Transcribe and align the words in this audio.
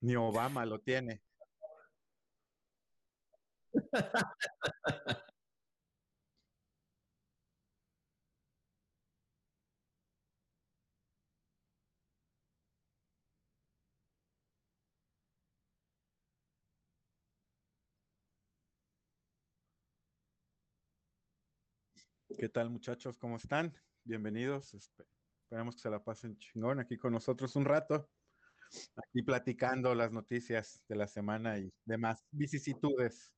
Ni 0.00 0.16
Obama 0.16 0.64
lo 0.64 0.78
tiene. 0.80 1.20
¿Qué 22.38 22.50
tal 22.50 22.68
muchachos? 22.68 23.16
¿Cómo 23.16 23.36
están? 23.36 23.74
Bienvenidos. 24.04 24.74
Esperamos 24.74 25.74
que 25.74 25.80
se 25.80 25.88
la 25.88 26.04
pasen 26.04 26.36
chingón 26.36 26.80
aquí 26.80 26.98
con 26.98 27.14
nosotros 27.14 27.56
un 27.56 27.64
rato 27.64 28.10
aquí 28.94 29.22
platicando 29.22 29.94
las 29.94 30.12
noticias 30.12 30.82
de 30.86 30.96
la 30.96 31.06
semana 31.06 31.58
y 31.58 31.72
demás 31.86 32.26
vicisitudes. 32.30 33.32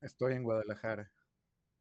Estoy 0.00 0.34
en 0.34 0.44
Guadalajara. 0.44 1.12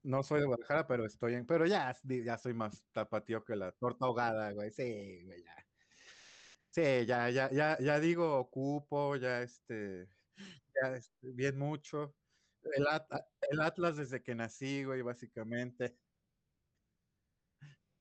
No 0.02 0.24
soy 0.24 0.40
de 0.40 0.48
Guadalajara, 0.48 0.88
pero 0.88 1.06
estoy 1.06 1.36
en. 1.36 1.46
Pero 1.46 1.68
ya, 1.68 1.96
ya 2.04 2.38
soy 2.40 2.56
más 2.56 2.84
tapatío 2.92 3.44
que 3.44 3.56
la 3.56 3.72
torta 3.74 4.06
ahogada, 4.06 4.52
güey. 4.54 4.72
Sí, 4.72 5.24
güey, 5.24 5.44
ya. 5.44 5.56
Sí, 6.72 7.06
ya, 7.06 7.30
ya, 7.30 7.52
ya, 7.52 7.78
ya 7.80 8.00
digo, 8.00 8.40
ocupo, 8.40 9.18
ya 9.18 9.44
este. 9.44 10.08
Ya 10.82 10.96
este, 10.96 11.32
bien 11.34 11.60
mucho. 11.60 12.16
El, 12.64 12.88
el 13.50 13.62
Atlas 13.62 13.96
desde 13.96 14.22
que 14.22 14.36
nací, 14.36 14.84
güey, 14.84 15.02
básicamente. 15.02 15.98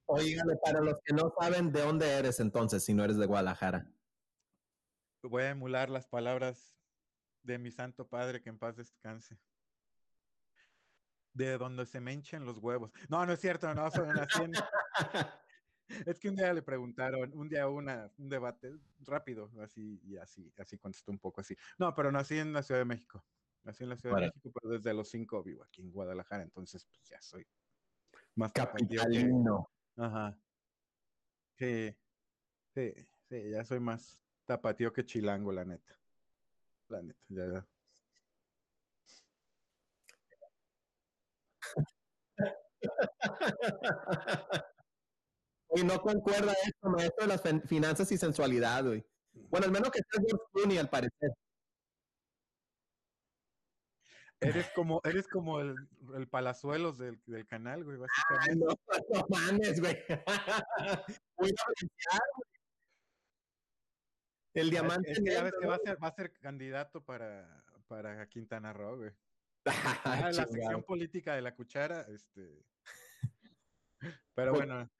Oígale, 0.06 0.56
para 0.56 0.80
los 0.80 0.98
que 1.04 1.14
no 1.14 1.32
saben 1.38 1.70
de 1.70 1.82
dónde 1.82 2.10
eres 2.10 2.40
entonces, 2.40 2.84
si 2.84 2.94
no 2.94 3.04
eres 3.04 3.16
de 3.16 3.26
Guadalajara. 3.26 3.88
Voy 5.22 5.44
a 5.44 5.50
emular 5.50 5.88
las 5.88 6.08
palabras 6.08 6.74
de 7.42 7.58
mi 7.58 7.70
santo 7.70 8.08
padre, 8.08 8.42
que 8.42 8.48
en 8.48 8.58
paz 8.58 8.76
descanse. 8.76 9.38
De 11.32 11.56
donde 11.58 11.86
se 11.86 12.00
me 12.00 12.12
hinchen 12.12 12.44
los 12.44 12.58
huevos. 12.58 12.90
No, 13.08 13.24
no 13.24 13.32
es 13.32 13.40
cierto, 13.40 13.72
no, 13.72 13.88
son 13.90 14.08
Es 16.06 16.18
que 16.18 16.28
un 16.28 16.36
día 16.36 16.52
le 16.52 16.62
preguntaron, 16.62 17.32
un 17.34 17.48
día 17.48 17.68
una, 17.68 18.10
un 18.18 18.28
debate 18.28 18.72
rápido, 19.00 19.50
así 19.60 20.00
y 20.04 20.16
así, 20.16 20.52
así 20.58 20.78
contestó 20.78 21.10
un 21.10 21.18
poco 21.18 21.40
así. 21.40 21.56
No, 21.78 21.94
pero 21.94 22.12
nací 22.12 22.38
en 22.38 22.52
la 22.52 22.62
Ciudad 22.62 22.80
de 22.80 22.84
México. 22.84 23.24
Nací 23.62 23.82
en 23.82 23.90
la 23.90 23.96
Ciudad 23.96 24.16
de 24.16 24.22
México, 24.22 24.50
pero 24.54 24.74
desde 24.74 24.94
los 24.94 25.08
cinco 25.10 25.42
vivo 25.42 25.62
aquí 25.62 25.82
en 25.82 25.92
Guadalajara, 25.92 26.42
entonces 26.42 26.86
pues 26.86 27.08
ya 27.08 27.20
soy 27.20 27.46
más 28.36 28.52
capitalino. 28.52 29.70
Ajá. 29.96 30.38
Sí, 31.58 31.94
sí, 32.74 32.94
sí, 33.28 33.50
ya 33.50 33.64
soy 33.64 33.80
más 33.80 34.24
tapatío 34.46 34.92
que 34.92 35.04
chilango, 35.04 35.52
la 35.52 35.64
neta. 35.64 35.98
La 36.88 37.02
neta, 37.02 37.20
ya. 37.28 37.66
Y 45.72 45.84
no 45.84 46.00
concuerda 46.00 46.52
esto, 46.64 46.88
maestro 46.88 47.26
de 47.26 47.28
las 47.28 47.42
finanzas 47.68 48.10
y 48.10 48.18
sensualidad, 48.18 48.84
güey. 48.84 49.04
Bueno, 49.32 49.66
al 49.66 49.72
menos 49.72 49.90
que 49.90 50.00
sea 50.00 50.22
George 50.26 50.78
al 50.78 50.90
parecer. 50.90 51.30
Eres 54.40 54.70
como, 54.70 55.02
eres 55.04 55.28
como 55.28 55.60
el, 55.60 55.74
el 56.14 56.26
palazuelos 56.26 56.96
del, 56.96 57.20
del, 57.26 57.46
canal, 57.46 57.84
güey, 57.84 57.98
básicamente. 57.98 58.56
no, 58.56 58.74
no 59.14 59.26
mames, 59.28 59.80
güey. 59.80 59.98
Voy 61.36 61.50
a 61.50 62.20
El 64.54 64.70
diamante. 64.70 65.12
Es 65.12 65.20
que 65.20 65.30
ya 65.30 65.42
ves 65.42 65.52
que 65.60 65.66
va 65.66 65.74
a 65.74 65.78
ser, 65.78 66.02
va 66.02 66.08
a 66.08 66.14
ser 66.14 66.32
candidato 66.32 67.04
para, 67.04 67.62
para 67.86 68.26
Quintana 68.28 68.72
Roo, 68.72 68.96
güey. 68.96 69.10
Ah, 70.04 70.30
la 70.32 70.46
sección 70.46 70.82
política 70.84 71.34
de 71.34 71.42
la 71.42 71.54
cuchara, 71.54 72.06
este. 72.08 72.64
Pero 74.34 74.54
bueno. 74.54 74.90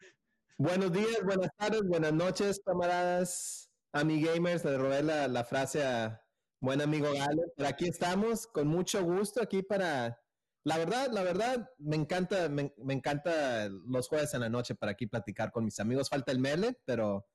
Buenos 0.59 0.93
días, 0.93 1.25
buenas 1.25 1.51
tardes, 1.57 1.83
buenas 1.85 2.13
noches, 2.13 2.61
camaradas, 2.63 3.71
amigamers. 3.93 4.63
Le 4.67 4.77
robé 4.77 5.03
la, 5.03 5.27
la 5.27 5.45
frase 5.45 5.83
a, 5.83 6.20
Buen 6.63 6.83
amigo 6.83 7.11
Galo, 7.15 7.43
pero 7.57 7.71
aquí 7.71 7.89
estamos 7.89 8.47
con 8.47 8.69
mucho 8.69 9.03
gusto 9.03 9.43
aquí 9.43 9.63
para, 9.63 10.21
la 10.63 10.77
verdad, 10.77 11.09
la 11.11 11.23
verdad, 11.23 11.71
me 11.79 11.97
encanta, 11.97 12.51
me, 12.51 12.75
encanta 12.89 13.71
los 13.71 14.09
jueves 14.09 14.35
en 14.35 14.43
la 14.43 14.51
noche 14.51 14.75
para 14.75 14.93
aquí 14.93 15.07
platicar 15.07 15.53
con 15.53 15.65
mis 15.65 15.81
amigos. 15.81 16.11
Falta 16.11 16.33
el 16.33 16.39
mele, 16.39 16.79
pero 16.85 17.27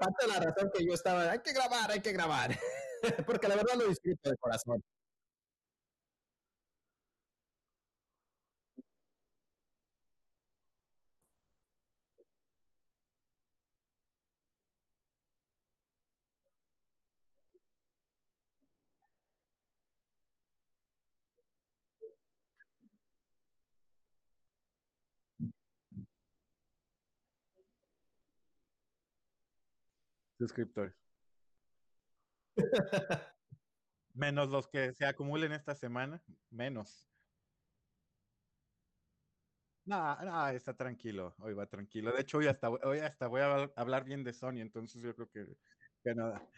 parte 0.00 0.26
de 0.26 0.32
la 0.32 0.40
razón 0.40 0.72
que 0.74 0.84
yo 0.84 0.92
estaba, 0.92 1.30
hay 1.30 1.38
que 1.38 1.52
grabar, 1.52 1.92
hay 1.92 2.00
que 2.00 2.12
grabar, 2.12 2.58
porque 3.26 3.46
la 3.46 3.54
verdad 3.54 3.76
lo 3.78 3.86
disfruto 3.86 4.28
de 4.28 4.36
corazón. 4.38 4.82
Suscriptores. 30.44 30.94
menos 34.14 34.48
los 34.50 34.68
que 34.68 34.92
se 34.92 35.06
acumulen 35.06 35.52
esta 35.52 35.74
semana, 35.74 36.22
menos. 36.50 37.06
No, 39.86 40.16
no, 40.24 40.48
está 40.48 40.74
tranquilo, 40.74 41.34
hoy 41.40 41.52
va 41.54 41.66
tranquilo. 41.66 42.10
De 42.12 42.22
hecho, 42.22 42.38
hoy 42.38 42.46
hasta, 42.46 42.70
hoy 42.70 42.98
hasta 43.00 43.26
voy 43.26 43.42
a 43.42 43.70
hablar 43.76 44.04
bien 44.04 44.24
de 44.24 44.32
Sony, 44.32 44.60
entonces 44.60 45.02
yo 45.02 45.14
creo 45.14 45.28
que, 45.30 45.46
que 46.02 46.14
nada. 46.14 46.48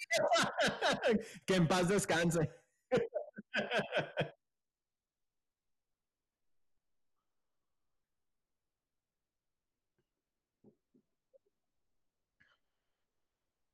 que 1.46 1.54
en 1.56 1.66
paz 1.68 1.88
descanse. 1.88 2.57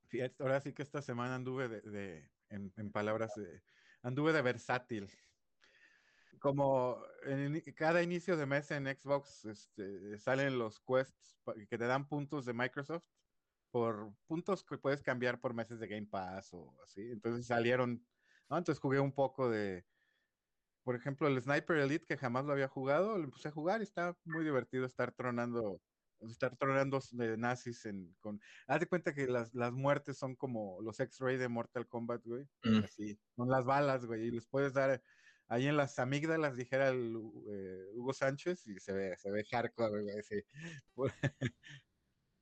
Fíjate, 0.09 0.43
ahora 0.45 0.61
sí 0.61 0.73
que 0.73 0.83
esta 0.83 1.03
semana 1.03 1.35
anduve 1.35 1.69
de, 1.69 2.31
en, 2.49 2.93
palabras, 2.93 3.35
de, 3.35 3.63
anduve 4.03 4.33
de 4.33 4.43
versátil. 4.43 5.11
Como 6.39 7.03
en 7.25 7.61
cada 7.75 8.01
inicio 8.01 8.37
de 8.37 8.47
mes 8.47 8.71
en 8.71 8.87
Xbox 8.87 9.45
este, 9.45 10.17
salen 10.19 10.57
los 10.57 10.79
quests 10.81 11.37
que 11.69 11.79
te 11.79 11.87
dan 11.87 12.07
puntos 12.07 12.45
de 12.45 12.53
Microsoft 12.53 13.05
por 13.73 14.15
puntos 14.29 14.63
que 14.63 14.79
puedes 14.79 15.03
cambiar 15.03 15.41
por 15.41 15.53
meses 15.53 15.81
de 15.81 15.89
Game 15.89 16.07
Pass 16.07 16.55
o 16.55 16.73
así. 16.85 17.11
Entonces 17.11 17.47
salieron 17.47 18.07
entonces 18.51 18.79
jugué 18.79 19.01
un 19.01 19.13
poco 19.13 19.51
de, 19.51 19.85
por 20.85 20.95
ejemplo, 20.95 21.27
el 21.27 21.41
Sniper 21.43 21.79
Elite, 21.79 22.05
que 22.05 22.19
jamás 22.19 22.45
lo 22.45 22.53
había 22.53 22.69
jugado, 22.69 23.17
lo 23.19 23.25
empecé 23.25 23.49
a 23.49 23.53
jugar 23.53 23.81
y 23.81 23.85
está 23.85 24.17
muy 24.25 24.45
divertido 24.45 24.85
estar 24.85 25.13
tronando, 25.13 25.81
estar 26.21 26.57
tronando 26.57 27.01
de 27.13 27.37
nazis 27.39 27.87
en, 27.87 28.15
con... 28.21 28.41
Haz 28.67 28.81
de 28.81 28.87
cuenta 28.87 29.15
que 29.15 29.27
las, 29.27 29.53
muertes 29.73 30.19
son 30.19 30.37
como 30.37 30.81
los 30.83 31.01
X-Ray 31.01 31.39
de 31.39 31.49
Mortal 31.49 31.89
Kombat, 31.89 32.23
güey. 32.25 32.47
Mm. 32.63 32.85
Así, 32.85 33.19
son 33.35 33.49
las 33.49 33.65
balas, 33.65 34.05
güey, 34.05 34.27
y 34.27 34.31
les 34.31 34.47
puedes 34.47 34.75
dar 34.75 35.03
ahí 35.49 35.67
en 35.67 35.77
las 35.77 35.99
amígdalas, 35.99 36.57
dijera 36.57 36.89
el 36.89 37.17
eh, 37.49 37.87
Hugo 37.95 38.13
Sánchez, 38.13 38.67
y 38.67 38.79
se 38.79 38.93
ve, 38.93 39.17
se 39.17 39.31
ve 39.31 39.45
hardcore, 39.51 40.03
güey, 40.03 40.23
sí. 40.23 40.43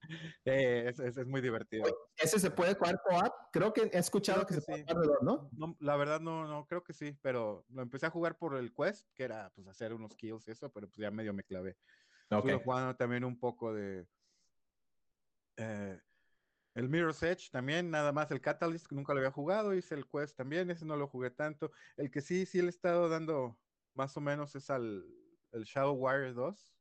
Eh, 0.44 0.93
es, 0.99 1.26
muy 1.26 1.40
divertido. 1.40 1.84
¿Ese 2.16 2.38
se 2.38 2.50
puede 2.50 2.75
jugar 2.75 3.00
co-op? 3.02 3.32
Creo 3.52 3.72
que 3.72 3.82
he 3.82 3.99
escuchado 3.99 4.44
que, 4.46 4.54
se 4.54 4.62
puede 4.62 4.82
jugar 4.82 5.22
¿no? 5.22 5.49
¿no? 5.52 5.76
La 5.81 5.96
verdad 5.96 6.20
no, 6.20 6.46
no, 6.46 6.66
creo 6.66 6.82
que 6.82 6.93
sí, 6.93 7.16
pero 7.22 7.64
lo 7.70 7.82
empecé 7.82 8.06
a 8.06 8.10
jugar 8.10 8.37
por 8.37 8.56
el 8.56 8.72
quest, 8.75 9.08
que 9.14 9.25
era 9.25 9.50
pues 9.54 9.69
hacer 9.69 9.93
unos 9.93 10.16
kills 10.16 10.46
y 10.49 10.50
eso, 10.50 10.70
pero 10.70 10.88
pues 10.88 10.99
ya 10.99 11.10
medio 11.10 11.32
me 11.32 11.44
clavé. 11.44 11.76
Okay. 12.26 12.38
Estuve 12.38 12.64
jugando 12.64 12.96
también 12.96 13.25
un 13.25 13.38
poco 13.38 13.72
de... 13.72 14.06
Eh, 15.56 16.00
El 16.75 16.88
Mirror's 16.88 17.22
Edge 17.22 17.50
también, 17.50 17.90
nada 17.90 18.12
más 18.12 18.31
el 18.31 18.40
Catalyst, 18.40 18.87
que 18.87 18.94
nunca 18.94 19.12
lo 19.12 19.20
había 19.20 19.31
jugado, 19.31 19.75
hice 19.75 19.94
el 19.94 20.08
Quest 20.08 20.37
también, 20.37 20.70
ese 20.70 20.84
no 20.84 20.96
lo 20.96 21.06
jugué 21.06 21.31
tanto. 21.31 21.70
El 21.96 22.10
que 22.10 22.20
sí, 22.20 22.46
sí 22.46 22.60
le 22.60 22.66
he 22.66 22.70
estado 22.70 23.08
dando 23.08 23.58
más 23.94 24.16
o 24.16 24.20
menos 24.20 24.55
es 24.56 24.70
al 24.70 25.05
el 25.52 25.64
Shadow 25.64 25.94
Warrior 25.94 26.34
2, 26.34 26.75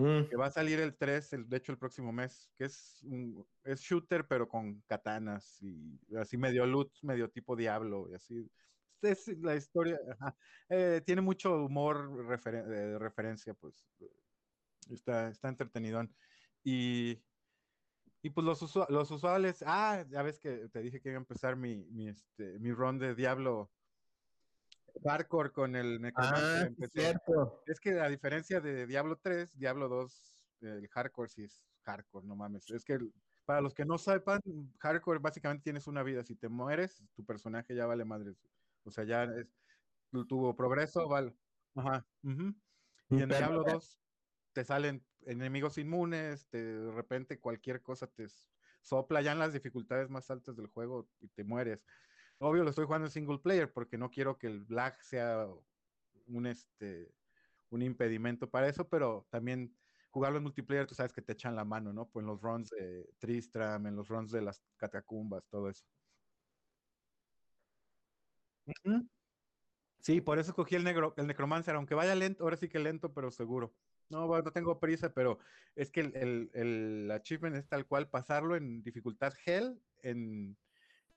Mm, 0.00 0.28
que 0.30 0.36
va 0.36 0.46
a 0.46 0.50
salir 0.50 0.80
el 0.80 0.96
3, 0.96 1.32
el, 1.34 1.46
de 1.48 1.58
hecho 1.58 1.72
el 1.72 1.78
próximo 1.78 2.10
mes, 2.10 2.50
que 2.56 2.64
es, 2.64 3.02
un- 3.02 3.46
es 3.64 3.80
shooter 3.80 4.26
pero 4.26 4.48
con 4.48 4.80
katanas 4.82 5.60
y 5.62 5.98
así 6.16 6.38
medio 6.38 6.64
loot, 6.64 6.90
medio 7.02 7.30
tipo 7.30 7.54
Diablo 7.54 8.08
y 8.10 8.14
así. 8.14 8.50
Es 9.02 9.28
la 9.38 9.56
historia. 9.56 9.98
Eh, 10.68 11.02
tiene 11.04 11.20
mucho 11.20 11.64
humor 11.64 12.28
de 12.28 12.98
referencia, 12.98 13.54
pues 13.54 13.92
está, 14.88 15.28
está 15.28 15.48
entretenidón. 15.48 16.14
Y, 16.62 17.22
y 18.22 18.30
pues 18.30 18.44
los, 18.46 18.62
usua- 18.62 18.88
los 18.88 19.10
usuales, 19.10 19.64
ah, 19.66 20.04
ya 20.08 20.22
ves 20.22 20.38
que 20.38 20.68
te 20.68 20.80
dije 20.80 21.00
que 21.00 21.08
iba 21.08 21.18
a 21.18 21.20
empezar 21.22 21.56
mi, 21.56 21.84
mi, 21.86 22.08
este, 22.08 22.58
mi 22.58 22.72
run 22.72 22.98
de 22.98 23.14
Diablo 23.14 23.72
hardcore 25.04 25.50
con 25.52 25.74
el. 25.76 26.00
Ah, 26.16 26.64
empecé. 26.66 27.00
cierto. 27.00 27.62
Es 27.66 27.80
que 27.80 28.00
a 28.00 28.08
diferencia 28.08 28.60
de 28.60 28.86
Diablo 28.86 29.16
3, 29.22 29.58
Diablo 29.58 29.88
2, 29.88 30.42
el 30.62 30.88
hardcore 30.88 31.28
sí 31.28 31.44
es 31.44 31.62
hardcore, 31.82 32.26
no 32.26 32.36
mames. 32.36 32.70
Es 32.70 32.84
que 32.84 32.98
para 33.44 33.60
los 33.60 33.74
que 33.74 33.84
no 33.84 33.98
sepan, 33.98 34.40
hardcore 34.78 35.18
básicamente 35.18 35.64
tienes 35.64 35.86
una 35.86 36.02
vida. 36.02 36.22
Si 36.24 36.36
te 36.36 36.48
mueres, 36.48 37.02
tu 37.14 37.24
personaje 37.24 37.74
ya 37.74 37.86
vale 37.86 38.04
madres. 38.04 38.46
O 38.84 38.90
sea, 38.90 39.04
ya 39.04 39.24
es 39.24 39.46
tu, 40.10 40.54
progreso 40.56 41.08
vale. 41.08 41.36
Ajá. 41.74 42.06
Y 42.22 42.28
en 42.30 42.54
Pero- 43.08 43.36
Diablo 43.38 43.64
2 43.64 44.00
te 44.52 44.64
salen 44.64 45.04
enemigos 45.26 45.78
inmunes, 45.78 46.48
te- 46.48 46.64
de 46.64 46.92
repente 46.92 47.38
cualquier 47.40 47.82
cosa 47.82 48.06
te 48.06 48.26
sopla 48.82 49.20
ya 49.20 49.32
en 49.32 49.38
las 49.38 49.52
dificultades 49.52 50.08
más 50.10 50.30
altas 50.30 50.56
del 50.56 50.66
juego 50.68 51.08
y 51.20 51.28
te 51.28 51.44
mueres. 51.44 51.84
Obvio 52.42 52.64
lo 52.64 52.70
estoy 52.70 52.86
jugando 52.86 53.06
en 53.06 53.12
single 53.12 53.38
player 53.38 53.70
porque 53.72 53.98
no 53.98 54.10
quiero 54.10 54.38
que 54.38 54.46
el 54.46 54.64
lag 54.68 55.00
sea 55.02 55.46
un 56.26 56.46
este 56.46 57.14
un 57.70 57.82
impedimento 57.82 58.50
para 58.50 58.68
eso, 58.68 58.88
pero 58.88 59.26
también 59.30 59.76
jugarlo 60.10 60.38
en 60.38 60.44
multiplayer, 60.44 60.86
tú 60.86 60.94
sabes 60.94 61.12
que 61.12 61.22
te 61.22 61.32
echan 61.34 61.54
la 61.56 61.64
mano, 61.64 61.92
¿no? 61.92 62.08
Pues 62.10 62.22
en 62.24 62.28
los 62.28 62.40
runs 62.42 62.70
de 62.70 63.10
Tristram, 63.18 63.86
en 63.86 63.96
los 63.96 64.08
runs 64.08 64.32
de 64.32 64.42
las 64.42 64.62
catacumbas, 64.76 65.48
todo 65.48 65.70
eso. 65.70 65.86
Ujú. 68.66 69.08
Sí, 70.00 70.20
por 70.20 70.38
eso 70.38 70.54
cogí 70.54 70.76
el 70.76 70.84
negro, 70.84 71.14
el 71.16 71.26
Necromancer, 71.26 71.74
aunque 71.74 71.94
vaya 71.94 72.14
lento, 72.14 72.44
ahora 72.44 72.56
sí 72.56 72.68
que 72.68 72.78
lento, 72.78 73.12
pero 73.14 73.30
seguro. 73.30 73.74
No, 74.08 74.26
bueno, 74.26 74.44
no 74.44 74.52
tengo 74.52 74.80
prisa, 74.80 75.12
pero 75.14 75.38
es 75.74 75.90
que 75.90 76.00
el, 76.00 76.16
el, 76.16 76.50
el 76.54 77.10
achievement 77.10 77.56
es 77.56 77.68
tal 77.68 77.86
cual 77.86 78.08
pasarlo 78.10 78.56
en 78.56 78.82
dificultad 78.82 79.34
Hell 79.44 79.82
en, 80.02 80.58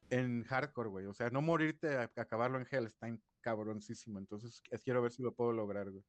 en 0.10 0.44
hardcore, 0.44 0.90
güey. 0.90 1.06
O 1.06 1.14
sea, 1.14 1.30
no 1.30 1.42
morirte 1.42 1.98
a, 1.98 2.12
acabarlo 2.16 2.58
en 2.60 2.68
Hell, 2.70 2.86
está 2.86 3.08
en 3.08 3.22
cabroncísimo. 3.42 4.20
Entonces, 4.20 4.62
es- 4.70 4.84
quiero 4.84 5.02
ver 5.02 5.12
si 5.12 5.22
lo 5.24 5.34
puedo 5.34 5.52
lograr, 5.52 5.90
güey. 5.90 6.04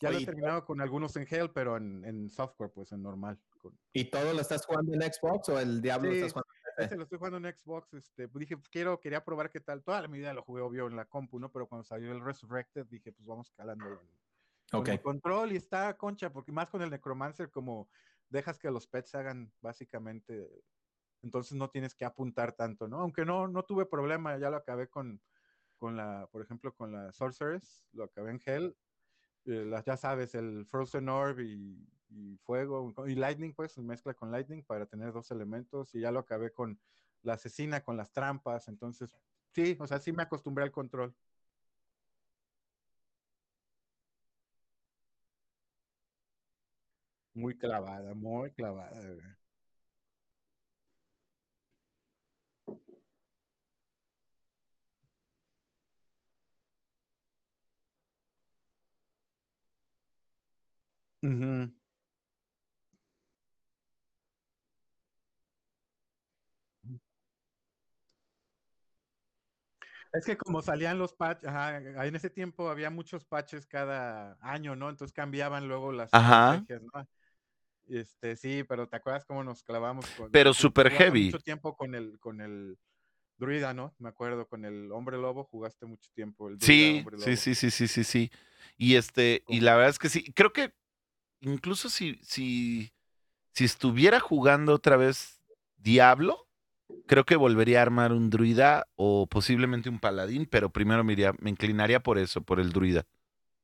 Ya 0.00 0.10
lo 0.12 0.18
he 0.18 0.24
terminado 0.24 0.64
con 0.64 0.80
algunos 0.80 1.16
en 1.16 1.26
Hell, 1.28 1.50
pero 1.52 1.76
en, 1.76 2.04
en 2.04 2.30
software, 2.30 2.70
pues 2.70 2.92
en 2.92 3.02
normal. 3.02 3.38
con- 3.60 3.76
¿Y 3.92 4.04
todo 4.10 4.32
lo 4.32 4.40
estás 4.40 4.64
jugando 4.64 4.94
en 4.94 5.02
Xbox 5.02 5.48
o 5.48 5.58
el 5.58 5.80
Diablo 5.82 6.08
lo 6.10 6.14
Sí, 6.14 6.20
estás 6.20 6.32
jugando 6.34 6.52
en? 6.52 6.58
Este 6.84 6.96
lo 6.96 7.02
estoy 7.02 7.18
jugando 7.18 7.38
en 7.48 7.56
Xbox, 7.56 7.92
este, 7.94 8.28
pues 8.28 8.40
dije, 8.40 8.56
pues, 8.56 8.68
quiero, 8.68 9.00
quería 9.00 9.24
probar 9.24 9.50
qué 9.50 9.58
tal. 9.58 9.82
Toda 9.82 10.00
la 10.00 10.06
vida 10.06 10.32
lo 10.32 10.44
jugué 10.44 10.62
obvio 10.62 10.86
en 10.86 10.94
la 10.94 11.06
compu, 11.06 11.40
¿no? 11.40 11.50
Pero 11.50 11.66
cuando 11.66 11.82
salió 11.82 12.12
el 12.12 12.20
Resurrected, 12.24 12.86
dije, 12.86 13.10
pues 13.10 13.26
vamos 13.26 13.50
calando 13.50 13.84
con 14.70 14.80
Ok. 14.82 14.88
el 14.90 15.02
control 15.02 15.50
y 15.52 15.56
está 15.56 15.96
concha, 15.96 16.32
porque 16.32 16.52
más 16.52 16.70
con 16.70 16.80
el 16.82 16.90
Necromancer, 16.90 17.50
como 17.50 17.90
dejas 18.28 18.60
que 18.60 18.70
los 18.70 18.86
pets 18.86 19.16
hagan 19.16 19.52
básicamente, 19.60 20.48
entonces 21.22 21.54
no 21.56 21.70
tienes 21.70 21.94
que 21.94 22.04
apuntar 22.04 22.52
tanto, 22.54 22.88
¿no? 22.88 23.00
Aunque 23.00 23.24
no, 23.24 23.48
no 23.48 23.64
tuve 23.64 23.86
problema, 23.86 24.38
ya 24.38 24.50
lo 24.50 24.56
acabé 24.56 24.88
con, 24.88 25.20
con 25.78 25.96
la, 25.96 26.28
por 26.32 26.42
ejemplo, 26.42 26.74
con 26.74 26.92
la 26.92 27.12
Sorceress, 27.12 27.86
lo 27.92 28.04
acabé 28.04 28.32
en 28.32 28.40
Hell, 28.44 28.76
eh, 29.46 29.64
las, 29.66 29.84
ya 29.84 29.96
sabes, 29.96 30.34
el 30.34 30.66
Frozen 30.66 31.08
Orb 31.08 31.40
y, 31.40 31.88
y 32.10 32.36
Fuego 32.38 32.92
y 33.06 33.14
Lightning, 33.14 33.54
pues 33.54 33.78
mezcla 33.78 34.14
con 34.14 34.30
Lightning 34.32 34.64
para 34.64 34.86
tener 34.86 35.12
dos 35.12 35.30
elementos 35.30 35.94
y 35.94 36.00
ya 36.00 36.10
lo 36.12 36.20
acabé 36.20 36.52
con 36.52 36.80
la 37.22 37.34
asesina, 37.34 37.82
con 37.82 37.96
las 37.96 38.12
trampas, 38.12 38.68
entonces 38.68 39.16
sí, 39.54 39.76
o 39.80 39.86
sea, 39.86 39.98
sí 39.98 40.12
me 40.12 40.22
acostumbré 40.22 40.64
al 40.64 40.72
control. 40.72 41.14
Muy 47.32 47.56
clavada, 47.56 48.12
muy 48.14 48.50
clavada. 48.52 49.00
güey. 49.00 49.37
Ujú. 61.22 61.70
Es 70.12 70.24
que 70.24 70.36
como 70.36 70.62
salían 70.62 70.98
los 70.98 71.12
patches, 71.12 71.48
ajá, 71.48 71.76
en 72.06 72.16
ese 72.16 72.30
tiempo 72.30 72.70
había 72.70 72.90
muchos 72.90 73.24
patches 73.26 73.66
cada 73.66 74.38
año, 74.40 74.74
¿no? 74.74 74.88
Entonces 74.88 75.12
cambiaban 75.12 75.68
luego 75.68 75.92
las 75.92 76.12
Ajá. 76.14 76.54
estrategias, 76.54 76.82
¿no? 76.94 77.08
Este, 77.88 78.36
sí, 78.36 78.64
pero 78.64 78.88
¿te 78.88 78.96
acuerdas 78.96 79.24
cómo 79.24 79.44
nos 79.44 79.62
clavamos 79.62 80.06
con 80.16 80.30
Pero 80.30 80.50
tú 80.52 80.60
super 80.62 80.86
jugaste 80.88 81.04
heavy. 81.04 81.24
mucho 81.26 81.40
tiempo 81.40 81.76
con 81.76 81.94
el 81.94 82.18
con 82.20 82.40
el 82.40 82.78
druida, 83.36 83.74
¿no? 83.74 83.94
Me 83.98 84.08
acuerdo 84.08 84.46
con 84.48 84.64
el 84.64 84.90
hombre 84.92 85.16
lobo 85.18 85.44
jugaste 85.44 85.86
mucho 85.86 86.10
tiempo 86.14 86.48
el 86.48 86.58
druida, 86.58 86.66
Sí, 86.66 86.98
hombre 86.98 87.16
sí, 87.18 87.24
lobo. 87.24 87.36
sí, 87.36 87.54
sí, 87.54 87.70
sí, 87.70 87.88
sí, 87.88 88.04
sí. 88.04 88.30
Y 88.76 88.96
este, 88.96 89.42
y 89.48 89.58
Con- 89.58 89.64
la 89.64 89.74
verdad 89.74 89.90
es 89.90 89.98
que 89.98 90.08
sí, 90.08 90.32
creo 90.32 90.52
que 90.52 90.74
incluso 91.40 91.88
si, 91.88 92.16
si, 92.22 92.92
si 93.52 93.64
estuviera 93.64 94.20
jugando 94.20 94.74
otra 94.74 94.96
vez 94.96 95.40
Diablo, 95.76 96.48
creo 97.06 97.24
que 97.24 97.36
volvería 97.36 97.78
a 97.80 97.82
armar 97.82 98.12
un 98.12 98.30
druida 98.30 98.86
o 98.96 99.26
posiblemente 99.26 99.88
un 99.88 99.98
paladín, 99.98 100.46
pero 100.46 100.70
primero 100.70 101.04
me, 101.04 101.12
iría- 101.14 101.34
me 101.40 101.50
inclinaría 101.50 102.00
por 102.00 102.18
eso, 102.18 102.42
por 102.42 102.60
el 102.60 102.70
druida. 102.72 103.04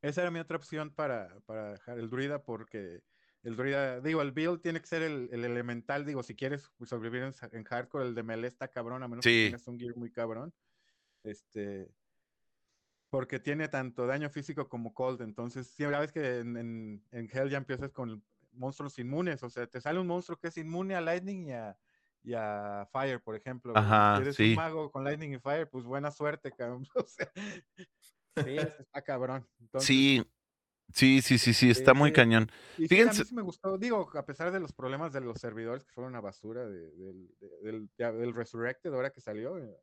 Esa 0.02 0.22
era 0.22 0.30
mi 0.30 0.38
otra 0.38 0.56
opción 0.58 0.90
para, 0.90 1.34
para 1.46 1.72
dejar 1.72 1.98
el 1.98 2.10
druida 2.10 2.42
porque 2.42 3.00
el 3.42 3.56
druida, 3.56 4.00
digo, 4.00 4.22
el 4.22 4.32
build 4.32 4.60
tiene 4.60 4.80
que 4.80 4.86
ser 4.86 5.02
el, 5.02 5.28
el 5.32 5.44
elemental, 5.44 6.04
digo, 6.04 6.22
si 6.22 6.34
quieres 6.34 6.70
sobrevivir 6.84 7.32
en, 7.52 7.64
hardcore, 7.64 8.06
el 8.06 8.14
de 8.14 8.22
melee 8.22 8.48
está 8.48 8.68
cabrón, 8.68 9.02
a 9.02 9.08
menos 9.08 9.24
Sí. 9.24 9.30
que 9.30 9.44
tengas 9.46 9.66
un 9.66 9.78
gear 9.78 9.96
muy 9.96 10.10
cabrón. 10.10 10.52
Este, 11.22 11.88
porque 13.18 13.38
tiene 13.38 13.68
tanto 13.68 14.06
daño 14.06 14.28
físico 14.30 14.68
como 14.68 14.92
cold, 14.92 15.20
entonces, 15.22 15.66
siempre 15.68 15.98
ves 16.00 16.12
que 16.12 16.38
en, 16.40 16.56
en, 16.56 17.04
en 17.12 17.30
Hell 17.32 17.48
ya 17.50 17.58
empiezas 17.58 17.92
con 17.92 18.22
monstruos 18.52 18.98
inmunes, 18.98 19.42
o 19.42 19.48
sea, 19.50 19.66
te 19.66 19.80
sale 19.80 19.98
un 20.00 20.06
monstruo 20.06 20.38
que 20.38 20.48
es 20.48 20.56
inmune 20.58 20.94
a 20.94 21.00
Lightning 21.00 21.48
y 21.48 21.52
a, 21.52 21.76
y 22.22 22.34
a 22.34 22.86
Fire, 22.92 23.20
por 23.22 23.34
ejemplo. 23.36 23.72
Ajá, 23.76 24.16
si 24.16 24.22
eres 24.22 24.36
sí. 24.36 24.50
un 24.50 24.56
mago 24.56 24.90
con 24.90 25.04
Lightning 25.04 25.32
y 25.34 25.38
Fire, 25.38 25.68
pues 25.68 25.84
buena 25.84 26.10
suerte, 26.10 26.50
cabrón. 26.52 26.86
O 26.96 27.06
sea, 27.06 27.30
sí, 28.44 28.56
está 28.56 29.02
cabrón. 29.02 29.46
Entonces, 29.60 29.86
Sí, 29.86 30.24
sí, 30.92 31.22
sí, 31.22 31.38
sí, 31.38 31.52
sí, 31.54 31.70
está 31.70 31.94
muy 31.94 32.08
Ese- 32.10 32.16
cañón. 32.16 32.50
y 32.78 32.86
sí, 32.88 33.00
a 33.00 33.04
mí 33.04 33.10
Fíjense- 33.10 33.24
sí 33.26 33.34
me 33.34 33.42
gustó, 33.42 33.78
digo, 33.78 34.10
a 34.14 34.24
pesar 34.26 34.50
de 34.52 34.60
los 34.60 34.72
problemas 34.72 35.12
de 35.12 35.20
los 35.20 35.38
servidores 35.40 35.84
que 35.84 35.92
fueron 35.92 36.12
una 36.12 36.20
basura 36.20 36.66
de- 36.66 36.90
del, 36.92 37.28
de- 37.40 37.58
del, 37.62 37.90
del 37.96 38.34
Resurrected 38.34 38.92
ahora 38.92 39.10
que 39.10 39.20
salió, 39.20 39.58
eh, 39.58 39.76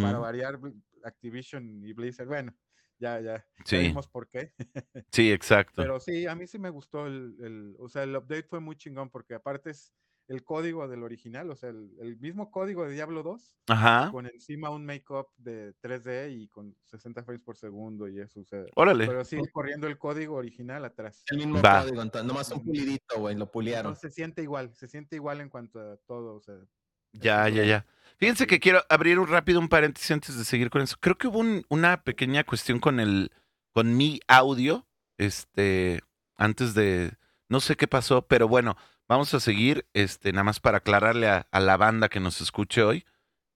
para 0.00 0.18
variar 0.18 0.58
Activision 1.06 1.84
y 1.84 1.92
Blizzard, 1.92 2.26
bueno, 2.28 2.54
ya, 2.98 3.20
ya, 3.20 3.46
Sí, 3.64 3.78
vimos 3.78 4.08
por 4.08 4.28
qué. 4.28 4.52
sí, 5.12 5.30
exacto. 5.30 5.74
Pero 5.76 6.00
sí, 6.00 6.26
a 6.26 6.34
mí 6.34 6.46
sí 6.46 6.58
me 6.58 6.70
gustó 6.70 7.06
el, 7.06 7.36
el- 7.40 7.76
o 7.78 7.88
sea, 7.88 8.02
el 8.02 8.16
update 8.16 8.44
fue 8.44 8.60
muy 8.60 8.76
chingón 8.76 9.10
porque 9.10 9.34
aparte 9.34 9.70
es 9.70 9.92
el 10.28 10.42
código 10.42 10.88
del 10.88 11.04
original, 11.04 11.48
o 11.50 11.54
sea, 11.54 11.68
el, 11.70 11.88
el 12.00 12.16
mismo 12.18 12.50
código 12.50 12.84
de 12.84 12.92
Diablo 12.94 13.22
2 13.22 13.54
Ajá, 13.68 14.10
con 14.10 14.26
encima 14.26 14.70
un 14.70 14.84
make-up 14.84 15.28
de 15.36 15.72
3D 15.80 16.32
y 16.32 16.48
con 16.48 16.74
60 16.86 17.22
frames 17.22 17.44
por 17.44 17.56
segundo 17.56 18.08
y 18.08 18.18
eso, 18.18 18.40
o 18.40 18.44
sea, 18.44 18.64
órale. 18.74 19.06
pero 19.06 19.24
sigue 19.24 19.48
corriendo 19.52 19.86
el 19.86 19.98
código 19.98 20.34
original 20.34 20.84
atrás. 20.84 21.22
El 21.30 21.36
mismo 21.38 21.62
Va. 21.62 21.82
código, 21.82 22.02
entonces, 22.02 22.26
nomás 22.26 22.50
un 22.50 22.64
pulidito, 22.64 23.20
güey, 23.20 23.36
lo 23.36 23.48
puliaron. 23.48 23.90
Entonces 23.92 24.10
se 24.10 24.16
siente 24.16 24.42
igual, 24.42 24.74
se 24.74 24.88
siente 24.88 25.14
igual 25.14 25.40
en 25.40 25.48
cuanto 25.48 25.78
a 25.78 25.96
todo, 25.98 26.34
o 26.34 26.40
sea, 26.40 26.56
Ya, 27.20 27.48
ya, 27.48 27.64
ya. 27.64 27.86
Fíjense 28.18 28.46
que 28.46 28.60
quiero 28.60 28.82
abrir 28.88 29.18
un 29.18 29.28
rápido 29.28 29.60
un 29.60 29.68
paréntesis 29.68 30.10
antes 30.10 30.36
de 30.38 30.44
seguir 30.44 30.70
con 30.70 30.82
eso. 30.82 30.96
Creo 31.00 31.16
que 31.18 31.28
hubo 31.28 31.38
un- 31.38 31.64
una 31.68 32.02
pequeña 32.02 32.44
cuestión 32.44 32.78
con 32.80 32.98
el, 33.00 33.30
con 33.72 33.96
mi 33.96 34.20
audio, 34.26 34.86
este, 35.18 36.00
antes 36.36 36.74
de, 36.74 37.12
no 37.48 37.60
sé 37.60 37.76
qué 37.76 37.86
pasó, 37.88 38.22
pero 38.26 38.48
bueno, 38.48 38.76
vamos 39.08 39.32
a 39.34 39.40
seguir, 39.40 39.86
este, 39.94 40.32
nada 40.32 40.44
más 40.44 40.60
para 40.60 40.78
aclararle 40.78 41.28
a, 41.28 41.46
a 41.50 41.60
la 41.60 41.76
banda 41.76 42.08
que 42.08 42.20
nos 42.20 42.40
escuche 42.40 42.82
hoy. 42.82 43.04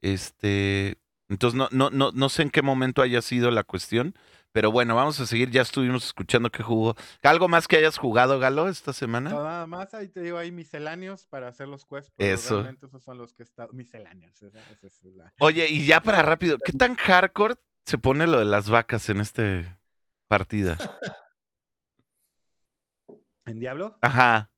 Este, 0.03 0.99
Entonces 1.29 1.57
no, 1.57 1.69
no, 1.71 1.91
no, 1.91 2.11
no 2.13 2.29
sé 2.29 2.43
en 2.43 2.51
qué 2.51 2.63
momento 2.63 3.03
haya 3.03 3.23
sido 3.23 3.51
la 3.51 3.65
cuestión, 3.65 4.15
pero 4.53 4.71
bueno, 4.73 4.95
vamos 4.97 5.19
a 5.21 5.27
seguir. 5.27 5.51
Ya 5.51 5.63
estuvimos 5.63 6.05
escuchando 6.05 6.51
que 6.51 6.63
jugó. 6.63 6.95
¿Algo 7.23 7.49
más 7.49 7.69
que 7.69 7.77
hayas 7.77 7.99
jugado, 7.99 8.39
Galo, 8.39 8.69
esta 8.69 8.93
semana? 8.93 9.31
nada 9.31 9.67
más, 9.67 9.95
ahí 9.95 10.09
te 10.09 10.21
digo, 10.21 10.39
hay 10.39 10.51
misceláneos 10.53 11.27
para 11.27 11.49
hacer 11.49 11.69
los 11.69 11.85
quests. 11.85 12.13
Eso. 12.19 12.55
Realmente 12.63 12.87
esos 12.87 13.03
son 13.03 13.19
los 13.19 13.33
que 13.35 13.43
están 13.43 13.69
misceláneos. 13.73 14.43
esa- 14.43 14.59
esa 14.71 14.87
es 14.87 15.05
la- 15.05 15.33
Oye, 15.41 15.69
y 15.69 15.87
ya 15.87 16.03
para 16.03 16.23
rápido, 16.23 16.59
¿qué 16.59 16.73
tan 16.73 16.95
hardcore 16.97 17.55
se 17.85 17.99
pone 17.99 18.27
lo 18.27 18.39
de 18.39 18.45
las 18.45 18.69
vacas 18.71 19.09
en 19.09 19.21
este 19.21 19.77
partida? 20.29 20.77
¿En 23.47 23.59
Diablo? 23.59 23.99
Ajá, 24.03 24.51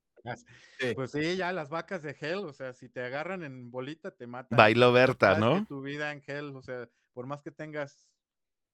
Sí. 0.79 0.95
Pues 0.95 1.11
sí, 1.11 1.37
ya 1.37 1.53
las 1.53 1.69
vacas 1.69 2.03
de 2.03 2.17
Hell, 2.21 2.39
o 2.45 2.53
sea, 2.53 2.73
si 2.75 2.89
te 2.89 3.05
agarran 3.05 3.43
en 3.43 3.71
bolita, 3.73 4.13
te 4.13 4.27
matan. 4.29 4.57
bailo 4.57 4.93
Berta, 4.93 5.37
¿no? 5.39 5.65
Tu 5.67 5.81
vida 5.83 6.13
en 6.13 6.23
Hell, 6.25 6.55
o 6.55 6.63
sea, 6.63 6.89
por 7.13 7.27
más 7.27 7.43
que 7.43 7.51
tengas 7.51 8.05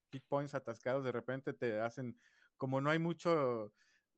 hit 0.09 0.23
points 0.27 0.53
atascados, 0.55 1.03
de 1.03 1.11
repente 1.11 1.53
te 1.53 1.79
hacen, 1.79 2.17
como 2.57 2.81
no 2.81 2.89
hay 2.89 2.99
mucho, 2.99 3.73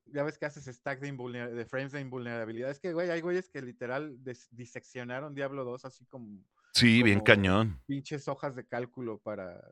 ya 0.06 0.22
ves 0.24 0.38
que 0.38 0.46
haces 0.46 0.64
stack 0.66 1.00
de, 1.00 1.08
invulner- 1.12 1.50
de 1.50 1.64
frames 1.64 1.92
de 1.92 2.00
invulnerabilidad. 2.00 2.70
Es 2.70 2.80
que, 2.80 2.92
güey, 2.92 3.10
hay 3.10 3.20
güeyes 3.20 3.48
que 3.48 3.62
literal 3.62 4.22
des- 4.22 4.48
diseccionaron 4.50 5.34
Diablo 5.34 5.64
2 5.64 5.84
así 5.84 6.04
como 6.06 6.44
Sí, 6.74 7.02
bien 7.02 7.20
cañón. 7.20 7.80
pinches 7.86 8.26
hojas 8.28 8.56
de 8.56 8.66
cálculo 8.66 9.18
para 9.18 9.62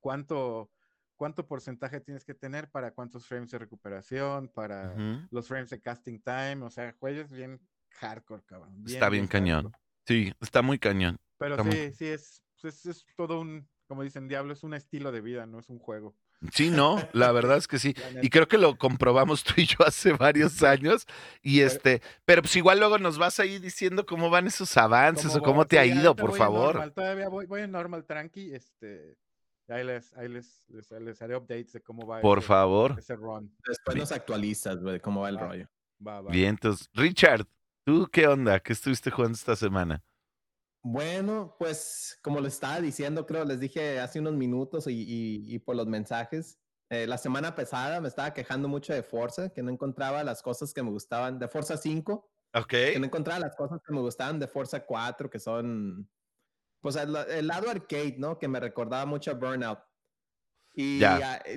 cuánto, 0.00 0.70
cuánto 1.16 1.46
porcentaje 1.46 2.00
tienes 2.00 2.24
que 2.24 2.34
tener 2.34 2.70
para 2.70 2.92
cuántos 2.92 3.26
frames 3.26 3.50
de 3.50 3.58
recuperación, 3.58 4.48
para 4.48 4.94
los 5.30 5.46
frames 5.46 5.70
de 5.70 5.80
casting 5.80 6.20
time, 6.20 6.62
o 6.64 6.70
sea, 6.70 6.92
juegos 6.98 7.28
bien 7.30 7.60
hardcore, 8.00 8.42
cabrón. 8.44 8.82
Está 8.86 9.08
bien 9.08 9.26
cañón. 9.26 9.64
hardcore. 9.64 9.82
Sí, 10.06 10.32
está 10.40 10.62
muy 10.62 10.78
cañón. 10.78 11.18
Pero 11.36 11.54
está 11.54 11.64
muy 11.64 11.72
sí, 11.76 11.92
sí, 11.92 12.06
es, 12.06 12.42
pues, 12.62 12.86
es, 12.86 12.86
es 12.86 13.06
todo 13.14 13.40
un, 13.40 13.68
como 13.88 14.02
dicen 14.02 14.28
Diablo, 14.28 14.52
es 14.52 14.62
un 14.62 14.74
estilo 14.74 15.10
de 15.10 15.22
vida, 15.22 15.46
no 15.46 15.58
es 15.58 15.68
un 15.70 15.78
juego. 15.78 16.14
Sí, 16.52 16.70
no, 16.70 16.98
la 17.12 17.32
verdad 17.32 17.56
es 17.56 17.66
que 17.66 17.78
sí. 17.78 17.94
Y 18.22 18.30
creo 18.30 18.46
que 18.46 18.58
lo 18.58 18.76
comprobamos 18.76 19.42
tú 19.42 19.54
y 19.56 19.66
yo 19.66 19.78
hace 19.84 20.12
varios 20.12 20.62
años. 20.62 21.06
Y 21.42 21.60
este, 21.62 22.02
pero 22.24 22.42
pues 22.42 22.54
igual 22.56 22.78
luego 22.78 22.98
nos 22.98 23.18
vas 23.18 23.40
ahí 23.40 23.58
diciendo 23.58 24.04
cómo 24.06 24.30
van 24.30 24.46
esos 24.46 24.76
avances 24.76 25.34
o 25.34 25.40
cómo 25.40 25.66
te 25.66 25.78
ha 25.78 25.86
ido, 25.86 26.14
por 26.14 26.36
favor. 26.36 26.74
normal, 26.74 26.92
todavía 26.92 27.28
voy, 27.28 27.46
voy 27.46 27.62
en 27.62 27.72
normal 27.72 28.04
tranqui, 28.04 28.54
este, 28.54 29.16
ahí 29.68 29.84
les, 29.84 30.14
ahí 30.16 30.28
les, 30.28 30.66
les, 30.68 30.90
les 30.90 31.22
haré 31.22 31.34
updates 31.36 31.72
de 31.72 31.80
cómo 31.80 32.06
va 32.06 32.20
Por 32.20 32.38
ese, 32.38 32.46
favor. 32.46 32.94
ese 32.98 33.16
run. 33.16 33.50
Después 33.66 33.96
nos 33.96 34.12
actualizas, 34.12 34.76
güey, 34.80 35.00
cómo 35.00 35.22
va 35.22 35.30
el 35.30 35.38
rollo. 35.38 35.68
Va, 36.06 36.20
va. 36.20 36.30
Bien, 36.30 36.50
entonces, 36.50 36.88
Richard, 36.92 37.46
¿tú 37.84 38.06
qué 38.12 38.26
onda? 38.28 38.60
¿Qué 38.60 38.74
estuviste 38.74 39.10
jugando 39.10 39.34
esta 39.34 39.56
semana? 39.56 40.04
Bueno, 40.90 41.54
pues 41.58 42.18
como 42.22 42.40
les 42.40 42.54
estaba 42.54 42.80
diciendo, 42.80 43.26
creo, 43.26 43.44
les 43.44 43.60
dije 43.60 44.00
hace 44.00 44.20
unos 44.20 44.34
minutos 44.34 44.86
y, 44.86 44.92
y- 45.02 45.54
y 45.54 45.58
por 45.58 45.76
los 45.76 45.86
mensajes, 45.86 46.58
eh, 46.88 47.06
la 47.06 47.18
semana 47.18 47.54
pasada 47.54 48.00
me 48.00 48.08
estaba 48.08 48.32
quejando 48.32 48.68
mucho 48.68 48.94
de 48.94 49.02
Forza, 49.02 49.50
que 49.50 49.62
no 49.62 49.70
encontraba 49.70 50.24
las 50.24 50.40
cosas 50.42 50.72
que 50.72 50.82
me 50.82 50.90
gustaban, 50.90 51.38
de 51.38 51.46
Forza 51.48 51.76
5, 51.76 52.30
Ok. 52.54 52.68
que 52.70 52.98
no 52.98 53.04
encontraba 53.04 53.38
las 53.40 53.54
cosas 53.54 53.80
que 53.86 53.92
me 53.92 54.00
gustaban 54.00 54.38
de 54.38 54.48
Forza 54.48 54.86
4, 54.86 55.28
que 55.28 55.38
son, 55.38 56.10
pues 56.80 56.96
el, 56.96 57.14
el 57.16 57.46
lado 57.48 57.68
arcade, 57.70 58.16
¿no? 58.18 58.38
Que 58.38 58.48
me 58.48 58.60
recordaba 58.60 59.04
mucho 59.06 59.30
a 59.32 59.34
Burnout. 59.34 59.80
Y 60.74 61.00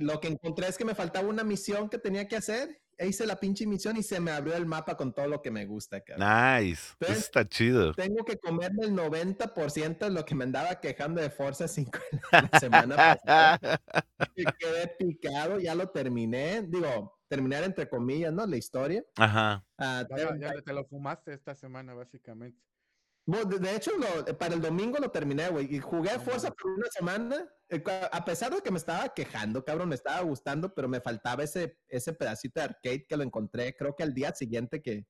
lo 0.01 0.19
que 0.19 0.27
encontré 0.29 0.67
es 0.67 0.77
que 0.77 0.83
me 0.85 0.95
faltaba 0.95 1.27
una 1.29 1.43
misión 1.45 1.89
que 1.89 1.99
tenía 1.99 2.27
que 2.27 2.35
hacer. 2.37 2.80
E 3.01 3.07
hice 3.07 3.25
la 3.25 3.35
pinche 3.39 3.65
misión 3.65 3.97
y 3.97 4.03
se 4.03 4.19
me 4.19 4.29
abrió 4.29 4.55
el 4.55 4.67
mapa 4.67 4.95
con 4.95 5.11
todo 5.11 5.25
lo 5.25 5.41
que 5.41 5.49
me 5.49 5.65
gusta, 5.65 6.01
cabrón. 6.01 6.27
Nice. 6.63 6.93
Eso 6.99 7.11
¿Ves? 7.11 7.17
está 7.17 7.47
chido. 7.47 7.93
Tengo 7.95 8.23
que 8.23 8.37
comerme 8.37 8.85
el 8.85 8.91
90% 8.93 9.97
de 9.97 10.11
lo 10.11 10.23
que 10.23 10.35
me 10.35 10.43
andaba 10.43 10.79
quejando 10.79 11.19
de 11.19 11.31
Forza 11.31 11.67
5 11.67 11.99
la 12.31 12.59
semana 12.59 12.95
pasada. 12.95 13.81
Y 14.35 14.43
quedé 14.45 14.87
picado, 14.99 15.59
ya 15.59 15.73
lo 15.73 15.89
terminé. 15.89 16.61
Digo, 16.61 17.19
terminar 17.27 17.63
entre 17.63 17.89
comillas, 17.89 18.31
¿no? 18.33 18.45
La 18.45 18.57
historia. 18.57 19.03
Ajá. 19.15 19.65
Ah, 19.79 20.05
Ya, 20.15 20.37
ya 20.37 20.61
te 20.61 20.71
lo 20.71 20.85
fumaste 20.85 21.33
esta 21.33 21.55
semana, 21.55 21.95
básicamente. 21.95 22.61
De, 23.45 23.75
hecho, 23.75 23.91
lo- 23.97 24.37
para 24.37 24.55
el 24.55 24.61
domingo 24.61 24.97
lo 24.99 25.09
terminé, 25.11 25.49
güey. 25.49 25.75
Y 25.75 25.79
jugué 25.79 26.09
Forza 26.19 26.51
por 26.51 26.71
una 26.71 26.87
semana. 26.89 27.47
eh, 27.69 27.83
A 28.11 28.25
pesar 28.25 28.53
de 28.53 28.61
que 28.61 28.71
me 28.71 28.77
estaba 28.77 29.09
quejando, 29.13 29.63
cabrón, 29.63 29.89
me 29.89 29.95
estaba 29.95 30.21
gustando, 30.21 30.73
pero 30.73 30.87
me 30.89 30.99
faltaba 31.01 31.43
ese, 31.43 31.77
ese 31.87 32.13
pedacito 32.13 32.59
de 32.59 32.65
arcade 32.65 33.05
que 33.07 33.15
lo 33.17 33.23
encontré, 33.23 33.75
creo 33.75 33.95
que 33.95 34.03
al 34.03 34.13
día 34.13 34.33
siguiente 34.33 34.81
que, 34.81 35.05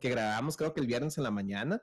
que 0.00 0.10
grabamos, 0.10 0.56
creo 0.56 0.72
que 0.72 0.80
el 0.80 0.86
viernes 0.86 1.18
en 1.18 1.24
la 1.24 1.30
mañana. 1.30 1.82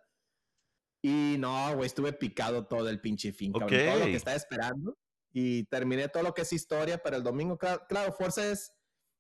Y 1.02 1.36
no, 1.38 1.76
güey, 1.76 1.86
estuve 1.88 2.14
picado 2.14 2.66
todo 2.66 2.88
el 2.90 3.02
pinche 3.02 3.34
fin, 3.34 3.52
cabrón. 3.52 3.70
Todo 3.70 4.00
lo 4.00 4.06
que 4.06 4.16
estaba 4.16 4.38
esperando. 4.38 4.98
Y 5.34 5.64
terminé 5.66 6.08
todo 6.10 6.24
lo 6.24 6.34
que 6.34 6.44
es 6.44 6.54
historia 6.54 6.98
para 7.02 7.18
el 7.18 7.24
domingo. 7.24 7.58
Claro, 7.58 7.84
claro 7.90 8.14
Forza 8.14 8.46
es 8.46 8.72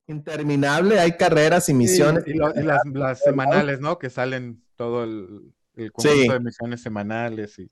interminable, 0.07 0.99
hay 0.99 1.13
carreras 1.17 1.67
y 1.69 1.73
misiones. 1.73 2.23
Y, 2.27 2.31
y 2.31 2.33
lo- 2.35 2.53
y 2.55 2.61
las, 2.63 2.81
las 2.85 3.19
semanales, 3.23 3.79
¿no? 3.79 3.97
Que 3.99 4.09
salen 4.09 4.63
todo 4.75 5.03
el, 5.03 5.53
el 5.75 5.91
conjunto 5.91 6.21
Sí. 6.21 6.27
de 6.29 6.39
misiones 6.39 6.81
semanales 6.81 7.57
y 7.59 7.69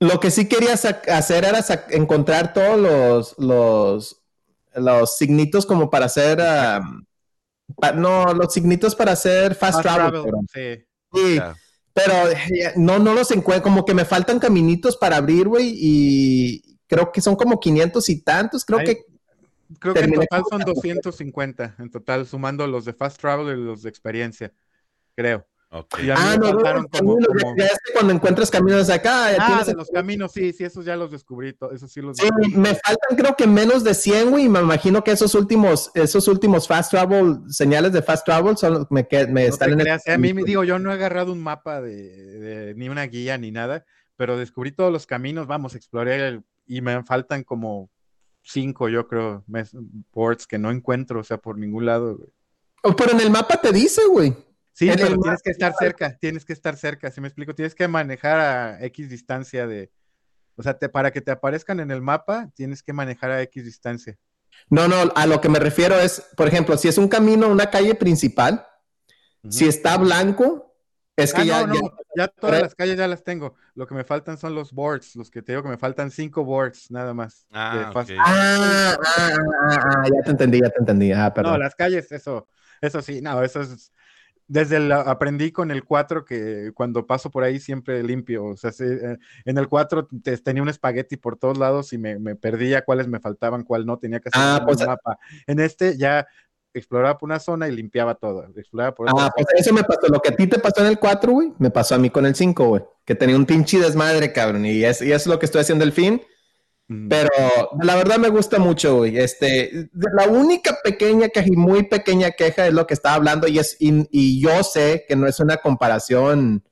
Lo 0.00 0.20
que 0.20 0.30
sí 0.30 0.48
quería 0.48 0.74
hacer 0.74 1.44
era 1.44 1.60
encontrar 1.90 2.52
todos 2.52 2.78
los, 2.78 3.38
los, 3.38 4.22
los 4.74 5.16
signitos 5.16 5.64
como 5.66 5.88
para 5.90 6.06
hacer... 6.06 6.38
pa- 7.76 7.92
no, 7.92 8.32
los 8.34 8.52
signitos 8.52 8.94
para 8.94 9.12
hacer 9.12 9.54
fast, 9.54 9.82
Fast 9.82 9.96
travel. 9.96 10.24
sí. 11.12 11.40
Pero 11.94 12.28
eh, 12.30 12.72
no, 12.76 12.98
no 12.98 13.14
los 13.14 13.30
encuentro. 13.30 13.62
Como 13.62 13.84
que 13.86 13.94
me 13.94 14.04
faltan 14.04 14.38
caminitos 14.38 14.98
para 14.98 15.16
abrir, 15.16 15.48
güey, 15.48 15.72
y 15.74 16.78
creo 16.86 17.10
que 17.10 17.22
son 17.22 17.36
como 17.36 17.58
500 17.58 18.06
y 18.10 18.20
tantos. 18.22 18.64
Creo 18.66 18.80
Hay- 18.80 18.84
que 18.86 19.04
Creo 19.80 19.94
que 19.94 20.00
en 20.00 20.12
total 20.12 20.42
son 20.48 20.60
250, 20.66 21.74
en 21.78 21.90
total, 21.90 22.26
sumando 22.26 22.66
los 22.66 22.84
de 22.84 22.92
Fast 22.92 23.18
Travel 23.20 23.58
y 23.58 23.64
los 23.64 23.82
de 23.82 23.88
experiencia, 23.88 24.52
creo. 25.16 25.44
Ah, 25.70 26.36
no, 26.38 26.52
no, 26.52 26.60
faltaron 26.60 26.82
los 26.82 26.90
como- 27.00 27.14
caminos, 27.16 27.28
ya- 27.34 27.42
como- 27.42 27.56
ya 27.58 27.64
es 27.66 27.78
que 27.84 27.92
cuando 27.92 28.12
encuentras 28.14 28.50
caminos 28.50 28.86
de 28.86 28.94
acá, 28.94 29.32
ya 29.32 29.58
Ah, 29.58 29.64
de 29.64 29.74
los 29.74 29.88
caminos, 29.90 30.32
sí, 30.32 30.52
sí, 30.52 30.64
esos 30.64 30.84
ya 30.84 30.96
los 30.96 31.10
descubrí, 31.10 31.54
esos 31.72 31.90
sí 31.92 32.00
los 32.00 32.16
Sí, 32.16 32.22
descubrí. 32.24 32.54
me 32.54 32.74
faltan 32.74 33.16
creo 33.16 33.36
que 33.36 33.46
menos 33.46 33.82
de 33.84 33.92
100, 33.94 34.30
güey, 34.30 34.44
y 34.44 34.48
me 34.48 34.60
imagino 34.60 35.02
que 35.02 35.10
esos 35.10 35.34
últimos, 35.34 35.90
esos 35.94 36.28
últimos 36.28 36.66
fast 36.68 36.92
travel, 36.92 37.40
señales 37.48 37.92
de 37.92 38.00
fast 38.00 38.24
travel, 38.24 38.56
son 38.56 38.74
los 38.74 38.86
que 38.86 38.94
me, 38.94 39.08
que- 39.08 39.26
me 39.26 39.42
No 39.42 39.48
están 39.54 39.72
en 39.72 39.80
el- 39.80 39.84
creas, 39.86 40.06
eh, 40.06 40.12
a 40.12 40.18
mí 40.18 40.32
me 40.32 40.44
digo, 40.44 40.62
yo 40.64 40.78
no 40.78 40.90
he 40.90 40.94
agarrado 40.94 41.32
un 41.32 41.42
mapa 41.42 41.80
de, 41.82 41.94
de- 42.38 42.74
ni 42.76 42.88
una 42.88 43.04
guía 43.04 43.36
ni 43.36 43.50
nada, 43.50 43.84
pero 44.16 44.38
descubrí 44.38 44.70
todos 44.72 44.92
los 44.92 45.06
caminos, 45.06 45.46
vamos, 45.46 45.74
exploré 45.74 46.28
el- 46.28 46.42
y 46.66 46.80
me 46.80 47.02
faltan 47.04 47.42
como 47.42 47.90
cinco, 48.42 48.88
yo 48.88 49.08
creo, 49.08 49.42
mes- 49.48 49.76
boards 50.12 50.46
que 50.46 50.58
no 50.58 50.70
encuentro, 50.70 51.20
o 51.20 51.24
sea, 51.24 51.38
por 51.38 51.58
ningún 51.58 51.86
lado. 51.86 52.16
güey. 52.16 52.28
Oh, 52.84 52.94
pero 52.94 53.10
en 53.12 53.20
el 53.20 53.30
mapa 53.30 53.60
te 53.60 53.72
dice, 53.72 54.02
güey. 54.08 54.32
Sí, 54.76 54.90
En 54.90 54.96
pero 54.96 55.08
el 55.14 55.18
tienes 55.20 55.40
que 55.42 55.50
estar 55.52 55.72
cerca, 55.74 56.18
tienes 56.18 56.44
que 56.44 56.52
estar 56.52 56.76
cerca, 56.76 57.10
si 57.10 57.22
me 57.22 57.28
explico, 57.28 57.54
tienes 57.54 57.74
que 57.74 57.88
manejar 57.88 58.38
a 58.38 58.84
X 58.84 59.08
distancia 59.08 59.66
de, 59.66 59.90
o 60.54 60.62
sea, 60.62 60.78
te- 60.78 60.90
para 60.90 61.10
que 61.12 61.22
te 61.22 61.30
aparezcan 61.30 61.80
en 61.80 61.90
el 61.90 62.02
mapa, 62.02 62.50
tienes 62.54 62.82
que 62.82 62.92
manejar 62.92 63.30
a 63.30 63.40
X 63.40 63.64
distancia. 63.64 64.18
No, 64.68 64.86
no, 64.86 64.96
a 65.14 65.26
lo 65.26 65.40
que 65.40 65.48
me 65.48 65.60
refiero 65.60 65.98
es, 65.98 66.20
por 66.36 66.46
ejemplo, 66.46 66.76
si 66.76 66.88
es 66.88 66.98
un 66.98 67.08
camino, 67.08 67.48
una 67.48 67.70
calle 67.70 67.94
principal, 67.94 68.66
si 69.48 69.66
está 69.66 69.96
blanco, 69.96 70.76
es 71.16 71.32
que 71.32 71.40
Ah, 71.40 71.44
ya, 71.44 71.66
no, 71.66 71.74
ya- 71.74 71.80
no, 71.80 71.96
ya 72.14 72.28
todas 72.28 72.60
las 72.60 72.74
calles 72.74 72.98
ya 72.98 73.08
las 73.08 73.24
tengo. 73.24 73.54
Lo 73.76 73.86
que 73.86 73.94
me 73.94 74.04
faltan 74.04 74.36
son 74.36 74.54
los 74.54 74.72
boards, 74.72 75.16
los 75.16 75.30
que 75.30 75.40
te 75.40 75.52
digo 75.52 75.62
que 75.62 75.70
me 75.70 75.78
faltan 75.78 76.10
cinco 76.10 76.44
boards 76.44 76.90
nada 76.90 77.14
más. 77.14 77.46
Ah. 77.50 77.92
Ah, 77.94 78.04
ah, 78.26 78.96
ah, 79.06 79.38
ah, 79.72 80.04
ya 80.14 80.22
te 80.22 80.30
entendí, 80.32 80.60
ya 80.60 80.68
te 80.68 80.80
entendí. 80.80 81.12
Ah, 81.12 81.32
No, 81.42 81.56
las 81.56 81.74
calles, 81.74 82.12
eso, 82.12 82.46
eso 82.82 83.00
sí, 83.00 83.22
no, 83.22 83.42
eso 83.42 83.62
es. 83.62 83.90
Desde 84.48 84.76
el, 84.76 84.92
aprendí 84.92 85.50
con 85.50 85.70
el 85.72 85.84
4 85.84 86.24
que 86.24 86.70
cuando 86.74 87.04
paso 87.06 87.30
por 87.30 87.42
ahí 87.42 87.58
siempre 87.58 88.02
limpio. 88.04 88.44
O 88.44 88.56
sea, 88.56 88.70
eh, 88.78 89.16
en 89.44 89.58
el 89.58 89.66
4 89.68 90.08
te- 90.22 90.36
tenía 90.38 90.62
un 90.62 90.68
espagueti 90.68 91.16
por 91.16 91.36
todos 91.36 91.58
lados 91.58 91.92
y 91.92 91.98
me, 91.98 92.18
me 92.20 92.36
perdía 92.36 92.82
cuáles 92.84 93.08
me 93.08 93.18
faltaban, 93.18 93.64
cuál 93.64 93.84
no, 93.86 93.98
tenía 93.98 94.20
que 94.20 94.28
hacer 94.28 94.40
Ah, 94.42 94.58
un 94.60 94.66
pues, 94.66 94.86
mapa. 94.86 95.18
En 95.48 95.58
este 95.58 95.96
ya 95.98 96.26
exploraba 96.72 97.16
por 97.18 97.26
una 97.28 97.40
zona 97.40 97.66
y 97.68 97.72
limpiaba 97.74 98.14
todo. 98.14 98.46
Exploraba 98.56 98.94
por 98.94 99.10
otra 99.10 99.26
Ah, 99.26 99.30
pues 99.34 99.46
eso 99.56 99.72
me 99.74 99.82
pasó. 99.82 100.06
Lo 100.08 100.20
que 100.20 100.28
a 100.28 100.36
ti 100.36 100.46
te 100.46 100.58
pasó 100.58 100.80
en 100.82 100.88
el 100.88 100.98
4, 100.98 101.32
güey, 101.32 101.52
me 101.58 101.70
pasó 101.70 101.94
a 101.94 101.98
mí 101.98 102.10
con 102.10 102.24
el 102.26 102.34
5, 102.34 102.66
güey. 102.66 102.82
Que 103.04 103.14
tenía 103.14 103.34
un 103.34 103.46
pinche 103.46 103.80
desmadre, 103.80 104.32
cabrón. 104.32 104.64
Y 104.66 104.84
es, 104.84 105.00
y 105.02 105.10
es 105.10 105.26
lo 105.26 105.38
que 105.38 105.46
estoy 105.46 105.62
haciendo 105.62 105.84
el 105.84 105.92
fin. 105.92 106.20
Pero 106.88 107.30
la 107.82 107.96
verdad 107.96 108.18
me 108.18 108.28
gusta 108.28 108.60
mucho, 108.60 108.98
güey. 108.98 109.18
Este, 109.18 109.90
la 109.92 110.28
única 110.28 110.78
pequeña 110.84 111.28
queja 111.28 111.48
y 111.48 111.56
muy 111.56 111.82
pequeña 111.84 112.30
queja 112.30 112.68
es 112.68 112.72
lo 112.72 112.86
que 112.86 112.94
estaba 112.94 113.16
hablando 113.16 113.48
y 113.48 113.58
es 113.58 113.76
y, 113.80 114.06
y 114.12 114.40
yo 114.40 114.62
sé 114.62 115.04
que 115.08 115.16
no 115.16 115.26
es 115.26 115.40
una 115.40 115.56
comparación 115.56 116.62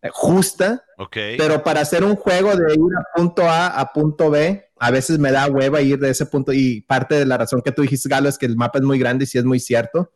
eh, 0.00 0.08
justa, 0.10 0.82
Ok. 0.96 1.16
pero 1.36 1.62
para 1.62 1.82
hacer 1.82 2.02
un 2.02 2.16
juego 2.16 2.56
de 2.56 2.72
ir 2.72 2.80
a 2.98 3.04
punto 3.14 3.42
A 3.42 3.66
a 3.78 3.92
punto 3.92 4.30
B, 4.30 4.70
a 4.78 4.90
veces 4.90 5.18
me 5.18 5.30
da 5.30 5.46
hueva 5.48 5.82
ir 5.82 5.98
de 5.98 6.10
ese 6.10 6.24
punto 6.24 6.52
y 6.54 6.80
parte 6.80 7.16
de 7.16 7.26
la 7.26 7.36
razón 7.36 7.60
que 7.62 7.72
tú 7.72 7.82
dijiste, 7.82 8.08
Galo, 8.08 8.30
es 8.30 8.38
que 8.38 8.46
el 8.46 8.56
mapa 8.56 8.78
es 8.78 8.84
muy 8.84 8.98
grande 8.98 9.24
y 9.24 9.26
sí 9.26 9.36
es 9.36 9.44
muy 9.44 9.60
cierto. 9.60 10.12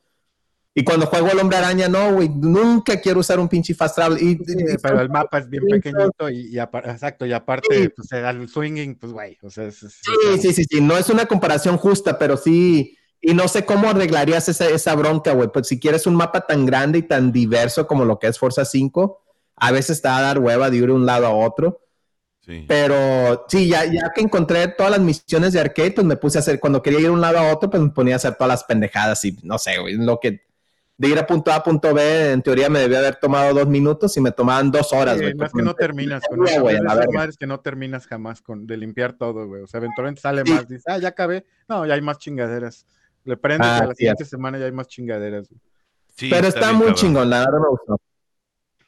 Y 0.78 0.84
cuando 0.84 1.06
juego 1.06 1.28
el 1.30 1.38
hombre 1.38 1.56
araña, 1.56 1.88
no, 1.88 2.12
güey, 2.12 2.28
nunca 2.28 3.00
quiero 3.00 3.20
usar 3.20 3.40
un 3.40 3.48
pinche 3.48 3.74
fast 3.74 3.94
travel. 3.94 4.18
Y, 4.22 4.36
Sí, 4.44 4.76
pero 4.82 5.00
el 5.00 5.08
mapa 5.08 5.38
es 5.38 5.48
bien 5.48 5.64
pequeñito 5.66 6.28
y, 6.28 6.54
y 6.54 6.58
exacto, 6.58 7.24
y 7.24 7.32
aparte, 7.32 7.88
pues 7.96 8.12
el 8.12 8.46
swinging, 8.46 8.94
pues 8.96 9.10
güey, 9.10 9.38
o 9.42 9.48
sea, 9.48 9.64
es- 9.64 9.82
es- 9.82 9.94
Sí, 10.02 10.38
sí, 10.42 10.52
sí, 10.52 10.64
sí, 10.70 10.80
no 10.82 10.98
es 10.98 11.08
una 11.08 11.24
comparación 11.24 11.78
justa, 11.78 12.18
pero 12.18 12.36
sí, 12.36 12.94
y 13.22 13.32
no 13.32 13.48
sé 13.48 13.64
cómo 13.64 13.88
arreglarías 13.88 14.50
esa, 14.50 14.68
esa 14.68 14.94
bronca, 14.94 15.32
güey, 15.32 15.48
pues 15.50 15.66
si 15.66 15.80
quieres 15.80 16.06
un 16.06 16.14
mapa 16.14 16.42
tan 16.46 16.66
grande 16.66 16.98
y 16.98 17.02
tan 17.04 17.32
diverso 17.32 17.86
como 17.86 18.04
lo 18.04 18.18
que 18.18 18.26
es 18.26 18.38
Forza 18.38 18.66
5, 18.66 19.22
a 19.56 19.72
veces 19.72 20.02
te 20.02 20.08
va 20.08 20.18
a 20.18 20.22
dar 20.22 20.38
hueva 20.40 20.68
de 20.68 20.76
ir 20.76 20.86
de 20.88 20.92
un 20.92 21.06
lado 21.06 21.24
a 21.26 21.30
otro, 21.34 21.80
Sí. 22.44 22.66
pero 22.68 23.46
sí, 23.48 23.66
ya, 23.68 23.86
ya 23.86 24.12
que 24.14 24.20
encontré 24.20 24.68
todas 24.68 24.92
las 24.92 25.00
misiones 25.00 25.54
de 25.54 25.60
arcade, 25.60 25.92
pues 25.92 26.06
me 26.06 26.16
puse 26.18 26.36
a 26.36 26.40
hacer, 26.42 26.60
cuando 26.60 26.82
quería 26.82 27.00
ir 27.00 27.06
de 27.06 27.12
un 27.12 27.22
lado 27.22 27.38
a 27.38 27.50
otro, 27.50 27.70
pues 27.70 27.82
me 27.82 27.88
ponía 27.88 28.12
a 28.12 28.16
hacer 28.16 28.34
todas 28.34 28.48
las 28.50 28.64
pendejadas 28.64 29.24
y 29.24 29.38
no 29.42 29.56
sé, 29.56 29.78
güey, 29.78 29.94
lo 29.94 30.20
que 30.20 30.44
de 30.98 31.08
ir 31.08 31.18
a 31.18 31.26
punto 31.26 31.50
A 31.52 31.56
a 31.56 31.62
punto 31.62 31.92
B, 31.92 32.32
en 32.32 32.40
teoría 32.42 32.70
me 32.70 32.78
debía 32.80 32.98
haber 33.00 33.16
tomado 33.16 33.52
dos 33.52 33.66
minutos 33.68 34.16
y 34.16 34.20
me 34.20 34.30
tomaban 34.32 34.70
dos 34.70 34.92
horas, 34.94 35.16
Sí, 35.16 35.22
güey. 35.24 35.34
más 35.34 35.50
porque 35.50 35.62
que 35.62 35.64
no 35.66 35.74
terminas 35.74 36.22
con 36.28 36.48
eso. 36.48 36.60
güey, 36.62 36.80
madres 36.80 37.36
que 37.36 37.46
no 37.46 37.60
terminas 37.60 38.06
jamás 38.06 38.40
con 38.40 38.66
de 38.66 38.76
limpiar 38.78 39.12
todo, 39.12 39.46
güey. 39.46 39.62
O 39.62 39.66
sea, 39.66 39.78
eventualmente 39.78 40.20
sale 40.22 40.42
Sí. 40.44 40.52
más, 40.52 40.68
dices, 40.68 40.84
ah, 40.88 40.98
ya 40.98 41.08
acabé. 41.08 41.44
No, 41.68 41.84
ya 41.84 41.94
hay 41.94 42.00
más 42.00 42.18
chingaderas. 42.18 42.86
Le 43.24 43.36
prendes 43.36 43.68
Ah, 43.68 43.78
a 43.78 43.86
la 43.86 43.90
sí. 43.94 43.96
siguiente 43.98 44.24
semana 44.24 44.58
ya 44.58 44.64
hay 44.66 44.72
más 44.72 44.86
chingaderas. 44.88 45.48
güey. 45.48 45.60
Sí, 46.16 46.30
pero 46.30 46.46
está, 46.48 46.72
muy 46.72 46.86
cabrón. 46.86 46.94
chingón, 46.94 47.28
la 47.30 47.40
verdad 47.40 47.58
me 47.60 47.68
gustó. 47.68 48.00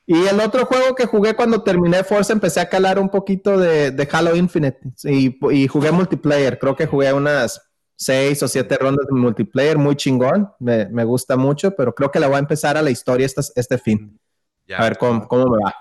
Y 0.07 0.27
el 0.27 0.41
otro 0.41 0.65
juego 0.65 0.95
que 0.95 1.05
jugué 1.05 1.35
cuando 1.37 1.63
terminé 1.63 2.03
Forza, 2.03 2.33
empecé 2.33 2.61
a 2.61 2.69
calar 2.71 2.99
un 2.99 3.11
poquito 3.11 3.59
de, 3.59 3.91
de 3.91 4.09
Halo 4.11 4.35
Infinite 4.35 4.79
y, 5.05 5.37
y 5.55 5.69
jugué 5.69 5.91
multiplayer. 5.93 6.59
Creo 6.59 6.75
que 6.75 6.87
jugué 6.87 7.13
unas 7.13 7.61
seis 7.99 8.43
o 8.45 8.49
siete 8.49 8.77
rondas 8.79 9.07
de 9.07 9.13
multiplayer, 9.19 9.77
muy 9.77 9.97
chingón. 9.97 10.51
Me, 10.61 10.87
me 10.87 11.05
gusta 11.05 11.37
mucho, 11.37 11.75
pero 11.75 11.93
creo 11.95 12.11
que 12.11 12.21
le 12.21 12.27
voy 12.27 12.37
a 12.37 12.39
empezar 12.39 12.77
a 12.77 12.83
la 12.83 12.91
historia 12.91 13.27
este, 13.27 13.43
este 13.57 13.77
fin. 13.77 14.19
Ya, 14.67 14.79
A 14.79 14.85
ver 14.85 14.97
cómo, 14.97 15.27
cómo 15.27 15.47
me 15.47 15.63
va. 15.65 15.75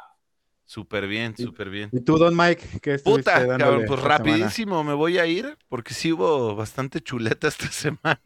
Súper 0.65 1.07
bien, 1.07 1.37
súper 1.37 1.69
bien. 1.69 1.89
¿Y 1.93 2.01
tú, 2.01 2.17
Don 2.17 2.35
Mike? 2.35 2.79
¿Qué 2.81 2.99
Puta, 2.99 3.47
cabrón, 3.57 3.85
pues 3.87 4.01
semana? 4.01 4.17
rapidísimo 4.17 4.83
me 4.83 4.93
voy 4.93 5.17
a 5.17 5.25
ir 5.25 5.57
porque 5.69 5.93
sí 5.93 6.11
hubo 6.11 6.55
bastante 6.55 6.99
chuleta 6.99 7.47
esta 7.47 7.67
semana. 7.71 8.17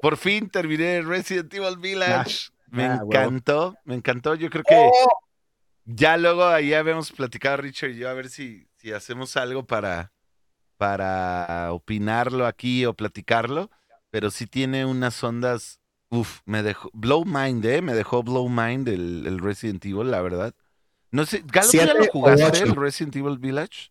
Por 0.00 0.16
fin 0.16 0.48
terminé 0.48 1.02
Resident 1.02 1.52
Evil 1.52 1.76
Village. 1.78 2.50
me 2.68 2.84
ah, 2.84 3.00
huevo. 3.02 3.10
encantó, 3.12 3.76
me 3.84 3.94
encantó. 3.96 4.34
Yo 4.36 4.50
creo 4.50 4.62
que 4.62 4.90
ya 5.84 6.16
luego 6.16 6.44
ahí 6.46 6.74
habíamos 6.74 7.10
platicado 7.10 7.56
Richard 7.56 7.90
y 7.90 7.96
yo 7.98 8.08
a 8.08 8.12
ver 8.12 8.28
si, 8.28 8.68
si 8.76 8.92
hacemos 8.92 9.36
algo 9.36 9.66
para, 9.66 10.12
para 10.80 11.68
opinarlo 11.74 12.46
aquí 12.46 12.86
o 12.86 12.94
platicarlo. 12.94 13.70
Pero 14.08 14.30
sí 14.30 14.46
tiene 14.46 14.86
unas 14.86 15.22
ondas. 15.22 15.78
Uf, 16.08 16.40
me 16.46 16.62
dejó. 16.62 16.90
Blow 16.94 17.24
Mind, 17.26 17.62
¿eh? 17.66 17.82
Me 17.82 17.92
dejó 17.94 18.22
Blow 18.22 18.48
Mind 18.48 18.88
el, 18.88 19.26
el 19.26 19.38
Resident 19.40 19.84
Evil, 19.84 20.10
la 20.10 20.22
verdad. 20.22 20.54
No 21.12 21.26
sé, 21.26 21.44
Galo, 21.46 21.70
¿tú 21.70 21.76
ya 21.76 21.92
lo 21.92 22.06
jugaste, 22.06 22.62
el 22.62 22.74
Resident 22.74 23.14
Evil 23.16 23.38
Village? 23.38 23.90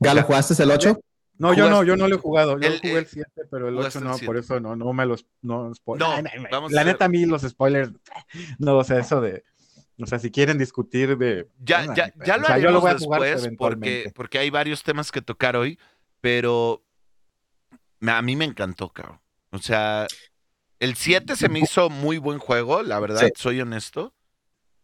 ¿Galo, 0.00 0.22
jugaste 0.22 0.60
el 0.62 0.70
8? 0.70 0.98
No, 1.36 1.52
yo 1.52 1.68
no, 1.68 1.84
yo 1.84 1.96
no 1.96 2.08
lo 2.08 2.16
he 2.16 2.18
jugado. 2.18 2.58
Yo 2.58 2.68
el- 2.68 2.78
jugué 2.78 2.98
el 2.98 3.06
7, 3.06 3.30
pero 3.50 3.68
el 3.68 3.74
jugaste 3.74 3.98
8 3.98 4.04
el 4.06 4.10
no, 4.10 4.14
7. 4.14 4.26
por 4.26 4.36
eso 4.38 4.60
no, 4.60 4.76
no 4.76 4.92
me 4.94 5.04
los 5.04 5.26
no, 5.42 5.72
vamos 6.50 6.72
La 6.72 6.80
a 6.80 6.84
neta, 6.84 7.04
a 7.04 7.08
mí 7.08 7.26
los 7.26 7.42
spoilers, 7.42 7.90
no, 8.58 8.78
o 8.78 8.84
sea, 8.84 8.98
eso 9.00 9.20
de. 9.20 9.44
O 10.00 10.06
sea, 10.06 10.18
si 10.18 10.30
quieren 10.30 10.58
discutir 10.58 11.16
de. 11.16 11.48
Ya, 11.60 11.84
ya, 11.94 12.12
ya 12.24 12.34
o 12.34 12.38
lo 12.38 12.46
sea, 12.46 12.58
yo 12.58 12.68
haremos 12.68 12.72
lo 12.72 12.80
voy 12.80 12.90
a 12.90 12.98
jugar 12.98 13.20
después 13.20 13.32
porque, 13.32 13.46
eventualmente. 13.46 14.10
porque 14.14 14.38
hay 14.38 14.50
varios 14.50 14.82
temas 14.82 15.12
que 15.12 15.22
tocar 15.22 15.56
hoy, 15.56 15.78
pero 16.20 16.84
a 18.06 18.22
mí 18.22 18.34
me 18.36 18.44
encantó, 18.44 18.88
cabrón. 18.90 19.20
O 19.50 19.58
sea, 19.58 20.06
el 20.80 20.96
7 20.96 21.36
se 21.36 21.48
me 21.48 21.60
hizo 21.60 21.90
muy 21.90 22.18
buen 22.18 22.38
juego, 22.38 22.82
la 22.82 22.98
verdad, 22.98 23.20
Sí. 23.20 23.32
soy 23.36 23.60
honesto, 23.60 24.12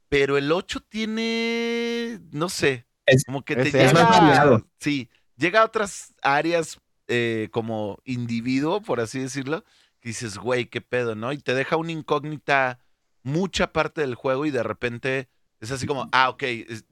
pero 0.08 0.38
el 0.38 0.52
8 0.52 0.80
tiene, 0.88 2.20
no 2.30 2.48
sé, 2.48 2.86
Es- 3.06 3.24
como 3.24 3.42
que 3.44 3.56
te 3.56 3.62
es- 3.68 3.74
es 3.74 3.92
llega, 3.92 4.04
más 4.48 4.62
sí, 4.78 5.10
llega 5.36 5.62
a 5.62 5.64
otras 5.64 6.14
áreas 6.22 6.78
eh, 7.12 7.48
como 7.50 7.98
individuo, 8.04 8.80
por 8.80 9.00
así 9.00 9.18
decirlo, 9.18 9.64
que 9.98 10.10
dices, 10.10 10.38
güey, 10.38 10.66
qué 10.66 10.80
pedo, 10.80 11.16
¿no? 11.16 11.32
Y 11.32 11.38
te 11.38 11.54
deja 11.54 11.76
una 11.76 11.90
incógnita 11.90 12.78
mucha 13.22 13.72
parte 13.72 14.00
del 14.00 14.14
juego 14.14 14.46
y 14.46 14.50
de 14.50 14.62
repente 14.62 15.28
es 15.60 15.70
así 15.70 15.86
como, 15.86 16.08
ah, 16.12 16.30
ok, 16.30 16.42
es- 16.44 16.84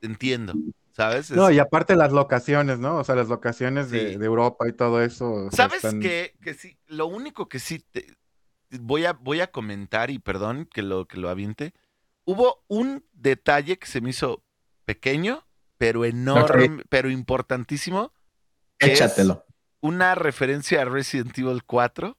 entiendo, 0.00 0.54
¿sabes? 0.92 1.30
Es- 1.30 1.36
No, 1.36 1.50
y 1.50 1.58
aparte 1.58 1.96
las 1.96 2.12
locaciones, 2.12 2.78
¿no? 2.78 2.96
O 2.98 3.04
sea, 3.04 3.14
las 3.14 3.28
locaciones 3.28 3.90
de, 3.90 4.12
Sí. 4.12 4.16
de 4.18 4.24
Europa 4.26 4.66
y 4.68 4.72
todo 4.72 5.02
eso. 5.02 5.48
¿Sabes 5.52 5.84
están- 5.84 6.00
qué? 6.00 6.34
Que 6.40 6.54
sí, 6.54 6.78
lo 6.86 7.06
único 7.06 7.48
que 7.48 7.58
sí 7.58 7.80
te, 7.90 8.06
voy 8.80 9.04
a, 9.04 9.12
voy 9.12 9.40
a 9.40 9.50
comentar, 9.50 10.10
y 10.10 10.18
perdón 10.18 10.66
que 10.72 10.82
lo, 10.82 11.06
que 11.06 11.18
lo 11.18 11.28
aviente, 11.28 11.74
hubo 12.24 12.64
un 12.68 13.04
detalle 13.12 13.78
que 13.78 13.86
se 13.86 14.00
me 14.00 14.10
hizo 14.10 14.42
pequeño, 14.84 15.46
pero 15.78 16.04
enorme, 16.04 16.82
pero 16.88 17.10
importantísimo. 17.10 18.12
Échatelo. 18.78 19.44
una 19.80 20.14
referencia 20.14 20.82
a 20.82 20.84
Resident 20.84 21.36
Evil 21.38 21.62
4, 21.64 22.16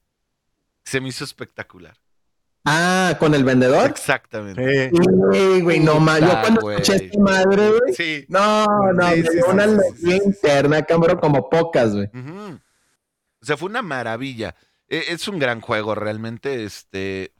se 0.86 1.02
me 1.02 1.10
hizo 1.10 1.24
espectacular. 1.24 1.98
Ah, 2.69 3.15
¿con 3.19 3.34
el 3.34 3.43
vendedor? 3.43 3.89
Exactamente. 3.89 4.89
Sí. 5.32 5.62
Güey, 5.62 5.80
no 5.80 5.99
más. 5.99 6.19
Yo 6.19 6.27
cuando 6.41 6.62
güey. 6.62 6.82
escuché 6.82 7.06
esta 7.06 7.19
madre, 7.19 7.69
güey. 7.69 7.93
Sí. 7.93 8.25
No, 8.27 8.65
no, 8.93 9.10
Sí, 9.12 9.23
sí, 9.23 9.39
una 9.49 9.63
alegría 9.63 9.91
sí. 10.17 10.19
interna, 10.25 10.82
cabrón, 10.84 11.17
como 11.19 11.49
pocas, 11.49 11.93
güey. 11.95 12.08
O 13.41 13.45
sea, 13.45 13.56
fue 13.58 13.69
una 13.69 13.82
maravilla. 13.82 14.56
E- 14.89 15.06
Es 15.10 15.27
un 15.27 15.39
gran 15.39 15.62
juego, 15.62 15.95
realmente. 15.95 16.63
Este, 16.65 17.34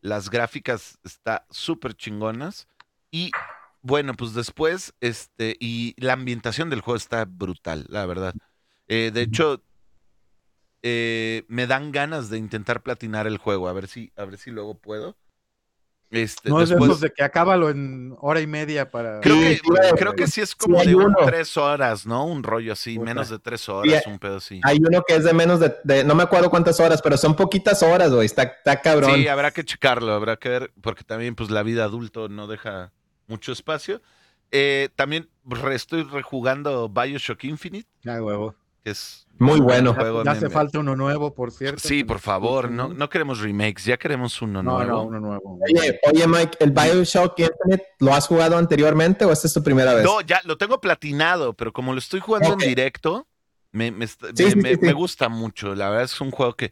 las 0.00 0.30
gráficas 0.30 0.98
está 1.04 1.46
súper 1.50 1.94
chingonas. 1.94 2.66
Y 3.10 3.30
bueno, 3.82 4.14
pues 4.14 4.32
después, 4.34 4.94
este, 5.00 5.56
y 5.60 5.94
la 5.98 6.14
ambientación 6.14 6.70
del 6.70 6.80
juego 6.80 6.96
está 6.96 7.24
brutal, 7.24 7.84
la 7.88 8.06
verdad. 8.06 8.34
Eh, 8.88 9.10
de 9.12 9.22
hecho, 9.22 9.62
eh, 10.82 11.44
me 11.48 11.66
dan 11.66 11.92
ganas 11.92 12.30
de 12.30 12.38
intentar 12.38 12.82
platinar 12.82 13.26
el 13.26 13.38
juego, 13.38 13.68
a 13.68 13.72
ver 13.72 13.88
si, 13.88 14.12
a 14.16 14.24
ver 14.24 14.38
si 14.38 14.50
luego 14.50 14.78
puedo. 14.78 15.16
Este, 16.10 16.50
No 16.50 16.60
es 16.60 16.68
de 16.68 16.76
después, 16.76 16.90
esos 16.92 17.00
de 17.00 17.10
que 17.10 17.24
acábalo 17.24 17.68
en 17.68 18.14
hora 18.20 18.40
y 18.40 18.46
media 18.46 18.90
para. 18.90 19.20
creo, 19.20 19.36
que, 19.40 19.54
sí, 19.56 19.60
creo 19.96 20.14
que 20.14 20.26
sí 20.28 20.40
es 20.40 20.54
como 20.54 20.82
de 20.84 20.94
uno. 20.94 21.16
tres 21.24 21.56
horas, 21.56 22.06
¿no? 22.06 22.24
Un 22.24 22.44
rollo 22.44 22.72
así, 22.72 22.96
menos 22.98 23.28
de 23.28 23.38
tres 23.40 23.68
horas, 23.68 24.02
Sí, 24.04 24.10
un 24.10 24.18
pedo 24.20 24.36
así. 24.36 24.60
Hay 24.62 24.78
uno 24.78 25.02
que 25.06 25.16
es 25.16 25.24
de 25.24 25.32
menos 25.32 25.58
de, 25.58 25.74
de- 25.82 26.04
no 26.04 26.14
me 26.14 26.22
acuerdo 26.22 26.48
cuántas 26.48 26.78
horas, 26.78 27.02
pero 27.02 27.16
son 27.16 27.34
poquitas 27.34 27.82
horas, 27.82 28.12
güey. 28.12 28.24
Está, 28.26 28.44
está 28.44 28.80
cabrón. 28.80 29.16
Sí, 29.16 29.26
habrá 29.28 29.50
que 29.50 29.64
checarlo, 29.64 30.12
habrá 30.12 30.36
que 30.36 30.48
ver, 30.48 30.72
porque 30.80 31.02
también 31.02 31.34
pues 31.34 31.50
la 31.50 31.64
vida 31.64 31.82
adulto 31.84 32.28
no 32.28 32.46
deja 32.46 32.92
mucho 33.26 33.50
espacio. 33.50 34.00
Eh, 34.52 34.90
también 34.94 35.28
re- 35.44 35.74
estoy 35.74 36.04
rejugando 36.04 36.88
Bioshock 36.88 37.42
Infinite, 37.44 37.88
Ah, 38.06 38.22
huevo. 38.22 38.54
Que 38.86 38.90
es 38.92 39.26
Muy 39.40 39.58
bueno. 39.58 39.92
Ya, 39.94 40.00
juego. 40.00 40.22
ya 40.22 40.30
Me- 40.30 40.36
hace 40.38 40.48
falta 40.48 40.78
uno 40.78 40.94
nuevo, 40.94 41.34
por 41.34 41.50
cierto. 41.50 41.80
Sí, 41.86 42.04
por 42.04 42.20
favor, 42.20 42.70
no, 42.70 42.94
no 42.94 43.08
queremos 43.08 43.40
remakes, 43.40 43.84
ya 43.84 43.96
queremos 43.96 44.40
uno 44.40 44.62
No, 44.62 44.76
nuevo. 44.76 44.92
no, 44.92 45.02
uno 45.02 45.18
nuevo. 45.20 45.58
Oye, 45.60 45.98
oye, 46.14 46.26
Mike, 46.28 46.58
¿el 46.60 46.70
Bioshock 46.70 47.36
Infinite 47.40 47.84
lo 47.98 48.14
has 48.14 48.28
jugado 48.28 48.56
anteriormente 48.56 49.24
o 49.24 49.32
esta 49.32 49.48
es 49.48 49.52
tu 49.54 49.60
primera 49.64 49.92
vez? 49.92 50.04
No, 50.04 50.20
ya 50.20 50.40
lo 50.44 50.56
tengo 50.56 50.80
platinado, 50.80 51.52
pero 51.54 51.72
como 51.72 51.92
lo 51.94 51.98
estoy 51.98 52.20
jugando 52.20 52.52
en 52.52 52.58
directo, 52.60 53.26
me, 53.72 53.90
me 53.90 54.06
Sí, 54.06 54.16
me- 54.22 54.36
sí, 54.50 54.56
me- 54.56 54.68
sí, 54.70 54.74
sí. 54.76 54.86
me 54.86 54.92
gusta 54.92 55.28
mucho. 55.28 55.74
La 55.74 55.88
verdad 55.90 56.04
es 56.04 56.20
un 56.20 56.30
juego 56.30 56.54
que 56.54 56.70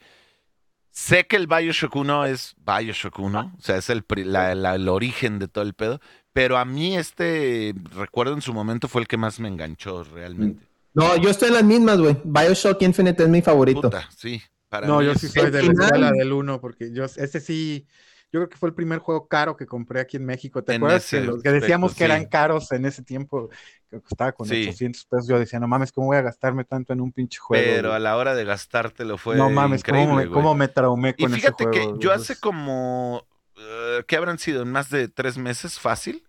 sé 0.92 1.26
que 1.26 1.34
el 1.34 1.48
Bioshock 1.48 1.96
1 1.96 2.26
es 2.26 2.54
Bioshock 2.64 3.18
1, 3.18 3.52
o 3.58 3.60
sea, 3.60 3.76
es 3.78 3.90
el, 3.90 4.04
la- 4.24 4.54
la- 4.54 4.76
el 4.76 4.88
origen 4.88 5.40
de 5.40 5.48
todo 5.48 5.64
el 5.64 5.74
pedo, 5.74 6.00
pero 6.32 6.58
a 6.58 6.64
mí 6.64 6.96
este, 6.96 7.74
recuerdo 7.96 8.34
en 8.34 8.40
su 8.40 8.54
momento, 8.54 8.86
fue 8.86 9.00
el 9.02 9.08
que 9.08 9.16
más 9.16 9.40
me 9.40 9.48
enganchó 9.48 10.04
realmente. 10.04 10.64
No, 10.94 11.16
yo 11.16 11.30
estoy 11.30 11.48
en 11.48 11.54
las 11.54 11.64
mismas, 11.64 11.98
güey. 11.98 12.16
Bioshock 12.24 12.80
Infinite 12.82 13.22
es 13.24 13.28
mi 13.28 13.42
favorito. 13.42 13.82
Puta, 13.82 14.08
sí. 14.16 14.40
Para 14.68 14.86
No, 14.86 15.00
mí 15.00 15.06
yo 15.06 15.12
es- 15.12 15.20
sí 15.20 15.28
soy 15.28 15.50
de 15.50 15.62
la 15.62 15.72
escuela 15.72 16.12
del 16.12 16.32
uno, 16.32 16.60
porque 16.60 16.92
yo, 16.92 17.04
ese 17.04 17.40
sí, 17.40 17.86
yo 18.32 18.40
creo 18.40 18.48
que 18.48 18.56
fue 18.56 18.68
el 18.68 18.74
primer 18.74 18.98
juego 19.00 19.28
caro 19.28 19.56
que 19.56 19.66
compré 19.66 20.00
aquí 20.00 20.16
en 20.16 20.24
México. 20.24 20.62
¿Te 20.64 20.74
En 20.74 20.82
acuerdas 20.82 21.08
que 21.08 21.20
los 21.20 21.42
que 21.42 21.50
decíamos 21.52 21.92
aspecto, 21.92 21.98
que 21.98 22.04
eran 22.12 22.22
sí. 22.22 22.28
caros 22.28 22.72
en 22.72 22.84
ese 22.86 23.02
tiempo, 23.02 23.48
que 23.90 24.00
costaba 24.00 24.32
con 24.32 24.46
Sí. 24.48 24.62
800 24.62 25.04
pesos? 25.04 25.28
Yo 25.28 25.38
decía, 25.38 25.60
no 25.60 25.68
mames, 25.68 25.92
¿cómo 25.92 26.08
voy 26.08 26.16
a 26.16 26.22
gastarme 26.22 26.64
tanto 26.64 26.92
en 26.92 27.00
un 27.00 27.12
pinche 27.12 27.38
juego? 27.38 27.64
Pero 27.64 27.88
güey?" 27.90 27.96
a 27.96 27.98
la 28.00 28.16
hora 28.16 28.34
de 28.34 28.44
gastártelo 28.44 29.18
fue 29.18 29.36
no 29.36 29.50
mames, 29.50 29.80
increíble, 29.80 30.06
¿cómo 30.08 30.16
me, 30.20 30.28
cómo 30.30 30.54
me 30.54 30.68
traumé 30.68 31.14
Y 31.16 31.22
con 31.22 31.32
ese 31.32 31.40
fíjate 31.40 31.70
que 31.70 31.92
yo 31.98 32.12
hace 32.12 32.38
como, 32.40 33.24
eh, 33.56 34.02
¿qué 34.08 34.16
habrán 34.16 34.38
sido? 34.38 34.62
En 34.62 34.70
más 34.72 34.90
de 34.90 35.08
tres 35.08 35.38
meses, 35.38 35.78
fácil, 35.78 36.24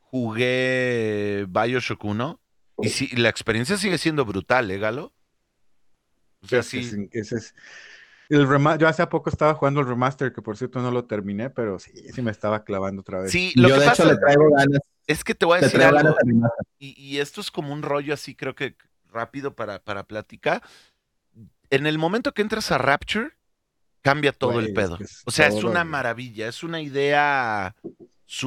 jugué 0.00 1.46
Bioshock 1.48 2.04
1 2.04 2.39
y 2.82 2.88
sí, 2.88 3.08
la 3.16 3.28
experiencia 3.28 3.76
sigue 3.76 3.98
siendo 3.98 4.24
brutal, 4.24 4.70
¿eh, 4.70 4.78
Galo? 4.78 5.12
O 6.42 6.46
sea, 6.46 6.62
sí, 6.62 6.78
es- 6.78 6.94
ese 7.12 7.36
es- 7.36 7.54
el 8.28 8.46
rema- 8.46 8.78
yo 8.78 8.86
hace 8.88 9.06
poco 9.08 9.28
estaba 9.28 9.54
jugando 9.54 9.80
el 9.80 9.88
remaster, 9.88 10.32
que 10.32 10.40
por 10.40 10.56
cierto 10.56 10.80
no 10.80 10.90
lo 10.90 11.04
terminé, 11.04 11.50
pero 11.50 11.78
sí, 11.78 11.92
sí 12.12 12.22
me 12.22 12.30
estaba 12.30 12.64
clavando 12.64 13.00
otra 13.02 13.20
vez. 13.20 13.32
sí, 13.32 13.52
lo 13.56 13.68
yo 13.68 13.74
que 13.74 13.80
de 13.80 13.86
pasa 13.86 14.04
hecho 14.04 14.12
le 14.14 14.18
traigo 14.20 14.50
ganas, 14.50 14.80
es 15.06 15.24
que 15.24 15.34
te 15.34 15.46
voy 15.46 15.58
a 15.58 15.62
decir 15.62 15.82
algo, 15.82 15.96
ganas 15.96 16.14
y, 16.78 16.94
y 17.00 17.18
esto 17.18 17.40
es 17.40 17.50
como 17.50 17.72
un 17.72 17.82
rollo 17.82 18.14
así, 18.14 18.34
creo 18.34 18.54
que 18.54 18.76
rápido 19.12 19.54
para, 19.54 19.82
para 19.82 20.04
platicar. 20.04 20.62
en 21.70 21.86
el 21.86 21.98
momento 21.98 22.32
que 22.32 22.42
entras 22.42 22.70
a 22.72 22.78
Rapture, 22.78 23.30
cambia 24.02 24.32
todo 24.32 24.60
el 24.60 24.72
pedo. 24.72 24.94
es 24.94 24.98
que 24.98 25.04
es 25.04 25.22
o 25.26 25.30
sea, 25.30 25.48
es 25.48 25.64
una 25.64 25.84
maravilla, 25.84 26.48
es 26.48 26.62
una 26.62 26.80
idea 26.80 27.74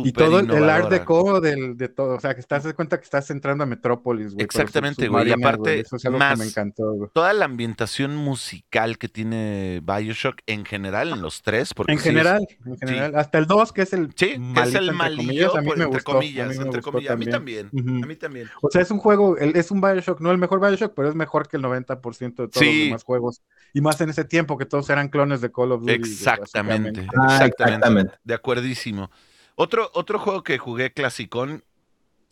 Y 0.06 0.13
todo 0.13 0.39
el, 0.39 0.50
el 0.50 0.69
art 0.69 0.89
deco 0.89 1.41
del, 1.41 1.76
de 1.76 1.89
todo, 1.89 2.15
o 2.15 2.19
sea, 2.19 2.34
que 2.34 2.39
estás 2.39 2.63
de 2.63 2.74
cuenta 2.74 2.98
que 2.98 3.04
estás 3.04 3.30
entrando 3.32 3.65
a 3.65 3.67
Metrópolis, 3.67 4.34
güey. 4.34 4.46
Exactamente, 4.46 5.10
güey, 5.10 5.28
y 5.28 5.32
aparte, 5.34 5.82
Eso 5.82 5.98
es 5.98 6.06
algo 6.06 6.17
que 6.19 6.24
más- 6.24 6.39
me 6.39 6.46
encantó, 6.46 6.93
güey. 6.93 7.10
Toda 7.13 7.34
la 7.34 7.46
ambientación 7.46 8.15
musical 8.15 8.98
que 8.98 9.10
tiene 9.10 9.82
Bioshock 9.84 10.38
en 10.46 10.63
general, 10.63 11.10
en 11.12 11.22
los 11.22 11.41
tres, 11.41 11.74
porque 11.74 11.91
En 11.91 12.00
sí 12.00 12.10
es- 12.10 12.15
general, 12.15 12.48
en 12.65 12.78
general. 12.78 13.15
Hasta 13.15 13.38
el 13.39 13.46
2, 13.46 13.74
que 13.74 13.82
es 13.82 13.91
el 13.93 14.08
Sí, 14.15 14.28
que 14.56 14.62
es 14.62 14.74
el 14.76 14.89
entre 14.89 14.91
malillo, 14.93 15.52
comillas, 15.52 15.56
a 15.56 15.62
mí 15.62 15.67
por- 15.67 15.78
me 15.78 15.84
entre 15.84 15.98
gustó, 16.00 16.12
comillas, 16.13 16.46
a 16.46 16.50
mí 16.50 16.58
me 16.58 16.63
entre 16.63 16.80
gustó 16.80 16.91
comillas. 16.91 17.13
A 17.13 17.17
mí 17.17 17.26
también, 17.26 17.67
a 17.74 18.06
mí 18.08 18.15
también. 18.15 18.50
O 18.62 18.69
sea, 18.72 18.82
es 18.82 18.89
un 18.91 19.00
juego, 19.00 19.38
el- 19.38 19.56
es 19.58 19.69
un 19.69 19.82
Bioshock, 19.82 20.22
no 20.22 20.32
el 20.32 20.38
mejor 20.38 20.62
Bioshock, 20.62 20.93
pero 20.96 21.10
es 21.10 21.15
mejor 21.15 21.48
que 21.50 21.58
el 21.58 21.63
90% 21.63 22.43
de 22.43 22.48
todos 22.48 22.60
Sí. 22.65 22.65
los 22.80 22.86
demás 22.86 23.04
juegos. 23.04 23.41
Y 23.74 23.82
más 23.82 24.00
en 24.00 24.10
ese 24.10 24.24
tiempo 24.24 24.58
que 24.58 24.65
todos 24.65 24.89
eran 24.89 25.10
clones 25.10 25.41
de 25.41 25.52
Call 25.52 25.74
of 25.74 25.82
Duty. 25.82 25.91
Exactamente. 25.93 27.02
Ah, 27.17 27.46
exactamente. 27.46 27.63
exactamente. 27.76 28.13
De 28.24 28.34
acuerdísimo. 28.34 29.12
Otro, 29.56 29.89
otro 29.94 30.20
juego 30.20 30.44
que 30.44 30.58
jugué 30.58 30.92
clasicón, 30.92 31.63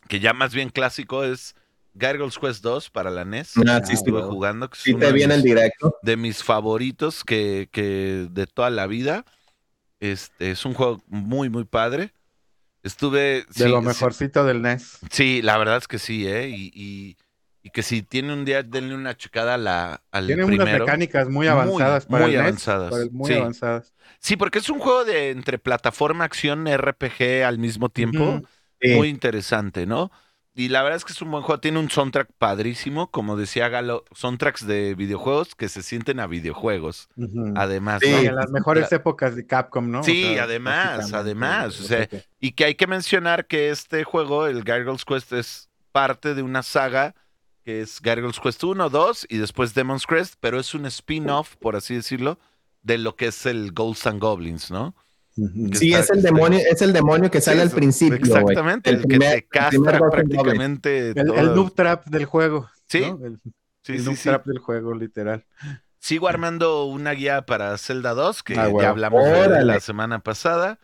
que 0.08 0.20
ya 0.20 0.32
más 0.32 0.52
bien 0.54 0.70
clásico, 0.70 1.22
es 1.24 1.54
Gargoyles 1.94 2.38
Quest 2.38 2.62
2 2.62 2.90
para 2.90 3.10
la 3.10 3.22
NES. 3.24 3.54
Ah, 3.68 3.80
sí, 3.84 3.94
Estuve 3.94 4.20
sí. 4.22 4.26
jugando, 4.28 4.68
que 4.68 4.76
es 4.76 4.82
Sí 4.82 4.90
uno 4.92 5.00
te 5.00 5.06
de 5.06 5.12
viene 5.12 5.34
el 5.34 5.40
mis- 5.40 5.44
directo. 5.44 5.96
de 6.02 6.16
mis 6.16 6.42
favoritos 6.42 7.22
que, 7.24 7.68
que 7.70 8.26
de 8.30 8.46
toda 8.46 8.70
la 8.70 8.86
vida. 8.86 9.24
Este 10.00 10.50
es 10.50 10.64
un 10.64 10.74
juego 10.74 11.02
muy, 11.06 11.48
muy 11.48 11.64
padre. 11.64 12.12
Estuve. 12.82 13.44
De 13.44 13.46
sí, 13.50 13.68
lo 13.68 13.80
sí, 13.80 13.86
mejorcito 13.86 14.44
del 14.44 14.62
NES. 14.62 14.98
Sí, 15.10 15.42
la 15.42 15.56
verdad 15.58 15.76
es 15.76 15.86
que 15.86 15.98
sí, 16.00 16.26
¿eh? 16.26 16.48
Y, 16.48 16.72
y- 16.74 17.16
y 17.62 17.70
que 17.70 17.82
si 17.82 18.02
tiene 18.02 18.32
un 18.32 18.44
día, 18.44 18.62
denle 18.62 18.94
una 18.94 19.16
checada 19.16 19.54
a 19.54 19.58
la, 19.58 20.02
al 20.10 20.26
Tiene 20.26 20.44
unas 20.44 20.66
mecánicas 20.80 21.26
muy 21.28 21.46
Muy, 21.46 21.48
avanzadas 21.48 22.06
para 22.06 22.24
muy 22.26 22.34
el 22.34 22.40
NES, 22.40 22.46
avanzadas, 22.48 22.90
para 22.90 23.02
el- 23.04 23.10
muy 23.12 23.28
sí. 23.28 23.34
avanzadas. 23.34 23.94
Sí, 24.18 24.36
porque 24.36 24.58
es 24.58 24.68
un 24.70 24.78
juego 24.78 25.04
de 25.04 25.30
entre 25.30 25.58
plataforma, 25.58 26.24
acción, 26.24 26.66
RPG 26.66 27.44
al 27.44 27.58
mismo 27.58 27.88
tiempo. 27.88 28.40
Sí. 28.80 28.94
Muy 28.94 29.08
interesante, 29.08 29.86
¿no? 29.86 30.10
Y 30.54 30.68
la 30.68 30.82
verdad 30.82 30.98
es 30.98 31.04
que 31.06 31.12
es 31.12 31.22
un 31.22 31.30
buen 31.30 31.42
juego. 31.42 31.60
Tiene 31.60 31.78
un 31.78 31.88
soundtrack 31.88 32.28
padrísimo, 32.36 33.10
como 33.10 33.36
decía 33.36 33.68
Galo, 33.70 34.04
soundtracks 34.12 34.66
de 34.66 34.94
videojuegos 34.94 35.54
que 35.54 35.68
se 35.70 35.82
sienten 35.82 36.20
a 36.20 36.26
videojuegos. 36.26 37.08
Ujú. 37.16 37.54
Además, 37.56 38.00
Sí. 38.02 38.10
¿no? 38.10 38.18
En 38.18 38.34
las 38.36 38.50
mejores 38.50 38.90
La- 38.90 38.96
épocas 38.98 39.34
de 39.34 39.46
Capcom, 39.46 39.90
¿no? 39.90 40.00
O 40.00 40.02
Sí, 40.02 40.34
sea, 40.34 40.42
además, 40.44 41.12
además, 41.14 41.80
o 41.80 41.84
sea, 41.84 42.06
Y 42.38 42.52
que 42.52 42.64
hay 42.66 42.74
que 42.74 42.86
mencionar 42.86 43.46
que 43.46 43.70
este 43.70 44.04
juego, 44.04 44.46
el 44.46 44.62
Gargoyles 44.62 45.04
Quest, 45.06 45.32
es 45.32 45.70
parte 45.92 46.34
de 46.34 46.42
una 46.42 46.62
saga 46.62 47.14
que 47.64 47.80
es 47.82 48.00
Gargoyles 48.00 48.40
Quest 48.40 48.62
1, 48.64 48.90
2 48.90 49.26
y 49.28 49.38
después 49.38 49.74
Demon's 49.74 50.06
Crest, 50.06 50.34
pero 50.40 50.58
es 50.58 50.74
un 50.74 50.86
spin-off, 50.86 51.56
por 51.56 51.76
así 51.76 51.94
decirlo, 51.94 52.38
de 52.82 52.98
lo 52.98 53.16
que 53.16 53.26
es 53.28 53.46
el 53.46 53.72
Ghosts 53.72 54.06
and 54.06 54.20
Goblins, 54.20 54.70
¿no? 54.70 54.94
Que 55.34 55.76
Sí, 55.76 55.92
está- 55.94 56.00
es 56.04 56.10
el 56.10 56.22
demonio, 56.22 56.58
es 56.70 56.82
el 56.82 56.92
demonio 56.92 57.30
que 57.30 57.40
sale 57.40 57.58
Sí, 57.58 57.62
al 57.62 57.70
principio. 57.70 58.16
Exactamente, 58.16 58.90
el, 58.90 58.96
El 58.96 59.02
que 59.02 59.08
primer- 59.08 59.32
te 59.34 59.46
castra 59.48 59.98
prácticamente 60.10 61.08
El, 61.10 61.14
todo. 61.26 61.36
el 61.38 61.54
noob 61.54 61.74
trap 61.74 62.06
del 62.06 62.24
juego. 62.26 62.68
Sí, 62.88 63.00
¿no? 63.00 63.18
El, 63.24 63.40
sí, 63.82 63.92
el 63.92 63.98
sí, 64.00 64.04
noob 64.04 64.16
sí. 64.16 64.22
trap 64.24 64.46
del 64.46 64.58
juego, 64.58 64.94
literal. 64.94 65.46
Sigo 65.98 66.28
armando 66.28 66.84
una 66.86 67.12
guía 67.12 67.46
para 67.46 67.78
Zelda 67.78 68.12
2, 68.14 68.42
que 68.42 68.58
Ah, 68.58 68.68
ya 68.78 68.88
hablamos 68.90 69.24
de 69.24 69.64
la 69.64 69.80
semana 69.80 70.18
pasada. 70.18 70.78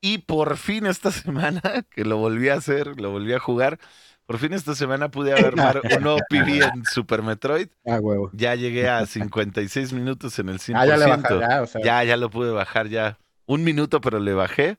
Y 0.00 0.18
por 0.18 0.56
fin 0.56 0.86
esta 0.86 1.10
semana, 1.60 1.62
que 1.90 2.04
lo 2.04 2.16
volví 2.16 2.48
a 2.48 2.54
hacer, 2.54 3.00
lo 3.00 3.10
volví 3.12 3.34
a 3.34 3.38
jugar, 3.38 3.78
por 4.26 4.38
fin 4.38 4.52
esta 4.52 4.74
semana 4.74 5.10
pude 5.10 5.32
armar 5.32 5.82
un 5.82 6.02
nuevo 6.02 6.18
PB 6.28 6.62
en 6.62 6.84
Super 6.84 7.22
Metroid. 7.22 7.68
Ah, 7.86 7.98
huevo. 8.00 8.30
Ya 8.32 8.54
llegué 8.54 8.88
a 8.88 9.04
56 9.06 9.92
minutos 9.92 10.38
en 10.38 10.48
el 10.48 10.58
100%. 10.58 10.74
Ah, 10.76 10.86
ya 10.86 10.96
le 10.96 11.06
ya, 11.40 11.62
o 11.62 11.66
sea. 11.66 11.82
ya, 11.82 12.04
ya 12.04 12.16
lo 12.16 12.30
pude 12.30 12.50
bajar 12.50 12.88
ya. 12.88 13.18
Un 13.46 13.64
minuto, 13.64 14.00
pero 14.00 14.20
le 14.20 14.32
bajé. 14.32 14.78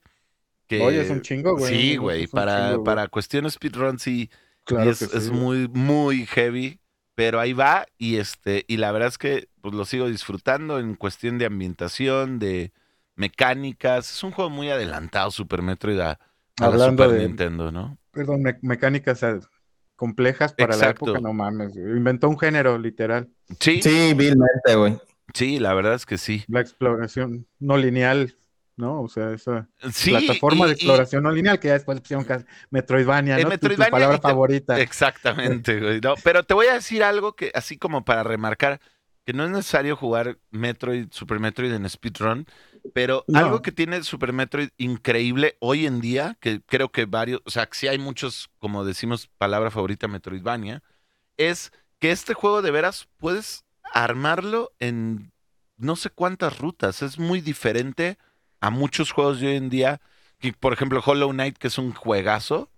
Que... 0.66 0.80
Oye, 0.80 1.02
es 1.02 1.10
un 1.10 1.20
chingo, 1.20 1.56
güey. 1.56 1.74
Sí, 1.74 1.96
güey. 1.96 2.26
Para, 2.26 2.82
para 2.82 3.08
cuestiones 3.08 3.54
speedrun 3.54 3.98
sí, 3.98 4.30
Claro 4.64 4.90
es, 4.90 4.98
que 4.98 5.06
sí, 5.06 5.16
es 5.16 5.28
güey. 5.28 5.40
muy, 5.40 5.68
muy 5.68 6.26
heavy. 6.26 6.80
Pero 7.14 7.38
ahí 7.38 7.52
va, 7.52 7.86
y 7.96 8.16
este, 8.16 8.64
y 8.66 8.76
la 8.76 8.90
verdad 8.90 9.08
es 9.08 9.18
que 9.18 9.48
pues 9.60 9.72
lo 9.72 9.84
sigo 9.84 10.08
disfrutando 10.08 10.80
en 10.80 10.96
cuestión 10.96 11.38
de 11.38 11.46
ambientación, 11.46 12.40
de 12.40 12.72
mecánicas. 13.14 14.10
Es 14.10 14.24
un 14.24 14.32
juego 14.32 14.50
muy 14.50 14.68
adelantado, 14.68 15.30
Super 15.30 15.62
Metroid, 15.62 16.00
a, 16.00 16.18
a 16.58 16.62
la 16.62 16.66
Hablando 16.68 17.04
Super 17.04 17.18
de- 17.18 17.26
Nintendo, 17.26 17.72
¿no? 17.72 17.98
Perdón, 18.10 18.42
me- 18.42 18.58
mecánicas 18.62 19.22
eh, 19.22 19.40
complejas 19.96 20.52
para 20.54 20.74
Exacto. 20.74 21.06
la 21.06 21.12
época, 21.12 21.20
no 21.28 21.32
mames. 21.32 21.76
Inventó 21.76 22.28
un 22.28 22.38
género, 22.38 22.78
literal. 22.78 23.28
Sí, 23.60 23.82
sí, 23.82 23.90
Sí, 24.08 24.14
vilmente, 24.14 24.74
güey. 24.76 24.98
la 25.58 25.74
verdad 25.74 25.94
es 25.94 26.06
que 26.06 26.18
sí. 26.18 26.44
La 26.48 26.60
exploración 26.60 27.46
no 27.58 27.76
lineal, 27.76 28.36
¿no? 28.76 29.00
O 29.02 29.08
sea, 29.08 29.32
esa 29.32 29.68
Sí, 29.92 30.10
plataforma 30.10 30.66
y- 30.66 30.68
de 30.68 30.70
y- 30.70 30.74
exploración 30.74 31.22
no 31.24 31.32
lineal 31.32 31.58
que 31.58 31.68
ya 31.68 31.74
después 31.74 32.00
pusieron 32.00 32.24
Metroidvania, 32.70 33.34
Eh, 33.38 33.42
¿no? 33.42 33.44
Tu- 33.44 33.50
Metroidvania 33.50 33.86
tu 33.86 33.90
palabra 33.92 34.16
te- 34.18 34.22
favorita. 34.22 34.80
Exactamente, 34.80 35.80
güey. 35.80 36.00
No, 36.00 36.14
pero 36.22 36.44
te 36.44 36.54
voy 36.54 36.66
a 36.66 36.74
decir 36.74 37.02
algo 37.02 37.34
que, 37.34 37.50
así 37.54 37.78
como 37.78 38.04
para 38.04 38.22
remarcar, 38.22 38.80
que 39.24 39.32
no 39.32 39.44
es 39.44 39.50
necesario 39.50 39.96
jugar 39.96 40.38
Metroid, 40.50 41.08
Super 41.10 41.40
Metroid 41.40 41.72
en 41.72 41.88
speedrun, 41.88 42.46
pero 42.92 43.24
No. 43.26 43.38
algo 43.38 43.62
que 43.62 43.72
tiene 43.72 44.02
Super 44.02 44.32
Metroid 44.32 44.70
increíble 44.76 45.56
hoy 45.60 45.86
en 45.86 46.00
día, 46.00 46.36
que 46.40 46.60
creo 46.62 46.90
que 46.90 47.06
varios, 47.06 47.40
o 47.44 47.50
sea, 47.50 47.66
que 47.66 47.76
sí 47.76 47.88
hay 47.88 47.98
muchos, 47.98 48.50
como 48.58 48.84
decimos, 48.84 49.28
palabra 49.38 49.70
favorita 49.70 50.08
Metroidvania, 50.08 50.82
es 51.36 51.72
que 51.98 52.10
este 52.10 52.34
juego 52.34 52.62
de 52.62 52.70
veras 52.70 53.08
puedes 53.16 53.64
armarlo 53.92 54.72
en 54.78 55.32
no 55.76 55.96
sé 55.96 56.10
cuántas 56.10 56.58
rutas. 56.58 57.02
Es 57.02 57.18
muy 57.18 57.40
diferente 57.40 58.18
a 58.60 58.70
muchos 58.70 59.10
juegos 59.10 59.40
de 59.40 59.48
hoy 59.48 59.56
en 59.56 59.70
día, 59.70 60.00
que 60.38 60.52
por 60.52 60.72
ejemplo 60.72 61.02
Hollow 61.04 61.30
Knight, 61.30 61.56
que 61.56 61.68
es 61.68 61.78
un 61.78 61.92
juegazo, 61.92 62.70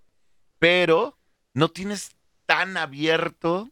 pero 0.58 1.18
no 1.54 1.68
tienes 1.68 2.16
tan 2.46 2.76
abierto 2.76 3.70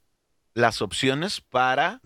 las 0.54 0.82
opciones 0.82 1.40
para 1.40 2.00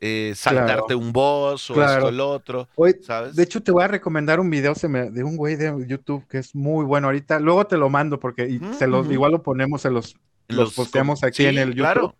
eh, 0.00 0.32
saltarte 0.36 0.94
un 0.94 1.12
boss 1.12 1.70
o 1.70 1.74
Claro. 1.74 1.92
esto 1.94 2.06
o 2.06 2.10
lo 2.10 2.28
otro, 2.30 2.68
Oye, 2.74 2.98
¿sabes? 3.02 3.34
de 3.34 3.42
hecho, 3.42 3.62
te 3.62 3.72
voy 3.72 3.82
a 3.84 3.88
recomendar 3.88 4.40
un 4.40 4.50
video 4.50 4.74
se 4.74 4.88
me- 4.88 5.10
de 5.10 5.24
un 5.24 5.36
güey 5.36 5.56
de 5.56 5.72
YouTube 5.86 6.26
que 6.28 6.38
es 6.38 6.54
muy 6.54 6.84
bueno 6.84 7.06
ahorita. 7.08 7.40
Luego 7.40 7.66
te 7.66 7.76
lo 7.78 7.88
mando 7.88 8.20
porque 8.20 8.46
y 8.48 8.60
se 8.78 8.86
los, 8.86 9.10
igual 9.10 9.32
lo 9.32 9.42
ponemos, 9.42 9.82
se 9.82 9.90
los, 9.90 10.16
los 10.48 10.74
posteamos 10.74 11.24
aquí 11.24 11.42
sí, 11.44 11.46
en 11.46 11.58
el 11.58 11.68
YouTube. 11.70 11.76
claro. 11.78 12.16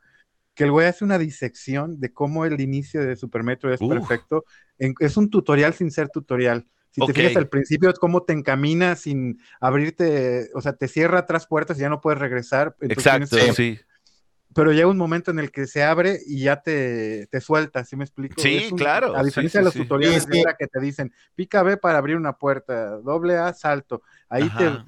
Que 0.54 0.64
el 0.64 0.70
güey 0.70 0.86
hace 0.86 1.04
una 1.04 1.18
disección 1.18 2.00
de 2.00 2.14
cómo 2.14 2.46
el 2.46 2.58
inicio 2.62 3.02
de 3.04 3.14
Super 3.14 3.42
Metro 3.42 3.70
es 3.74 3.80
Uf. 3.82 3.90
perfecto. 3.92 4.44
En- 4.78 4.94
es 5.00 5.18
un 5.18 5.28
tutorial 5.28 5.74
sin 5.74 5.90
ser 5.90 6.08
tutorial. 6.08 6.66
Si 6.92 7.04
te 7.04 7.12
fijas 7.12 7.36
al 7.36 7.48
principio 7.50 7.90
es 7.90 7.98
cómo 7.98 8.22
te 8.22 8.32
encamina 8.32 8.96
sin 8.96 9.38
abrirte, 9.60 10.48
o 10.54 10.62
sea, 10.62 10.72
te 10.72 10.88
cierra 10.88 11.18
atrás 11.18 11.46
puertas 11.46 11.76
y 11.76 11.82
ya 11.82 11.90
no 11.90 12.00
puedes 12.00 12.18
regresar. 12.18 12.74
Exacto, 12.80 13.36
tienes 13.36 13.54
sí. 13.54 13.78
Pero 14.56 14.72
llega 14.72 14.88
un 14.88 14.96
momento 14.98 15.30
en 15.30 15.38
el 15.38 15.52
que 15.52 15.66
se 15.66 15.84
abre 15.84 16.20
y 16.26 16.42
ya 16.44 16.62
te, 16.62 17.26
te 17.28 17.40
suelta, 17.40 17.84
¿sí 17.84 17.96
me 17.96 18.04
explico? 18.04 18.42
Sí, 18.42 18.72
un- 18.72 18.76
claro, 18.76 19.14
A 19.14 19.22
diferencia 19.24 19.60
sí, 19.60 19.60
de 19.60 19.64
los 19.64 19.74
sí. 19.74 19.76
tutoriales 19.76 20.26
Sí, 20.30 20.42
de 20.44 20.54
que 20.58 20.66
te 20.66 20.80
dicen, 20.80 21.12
pica 21.34 21.62
B 21.62 21.76
para 21.78 21.98
abrir 21.98 22.16
una 22.16 22.34
puerta, 22.38 22.98
doble 22.98 23.36
A, 23.38 23.54
salto. 23.54 24.02
Ahí 24.28 24.50
te, 24.50 24.82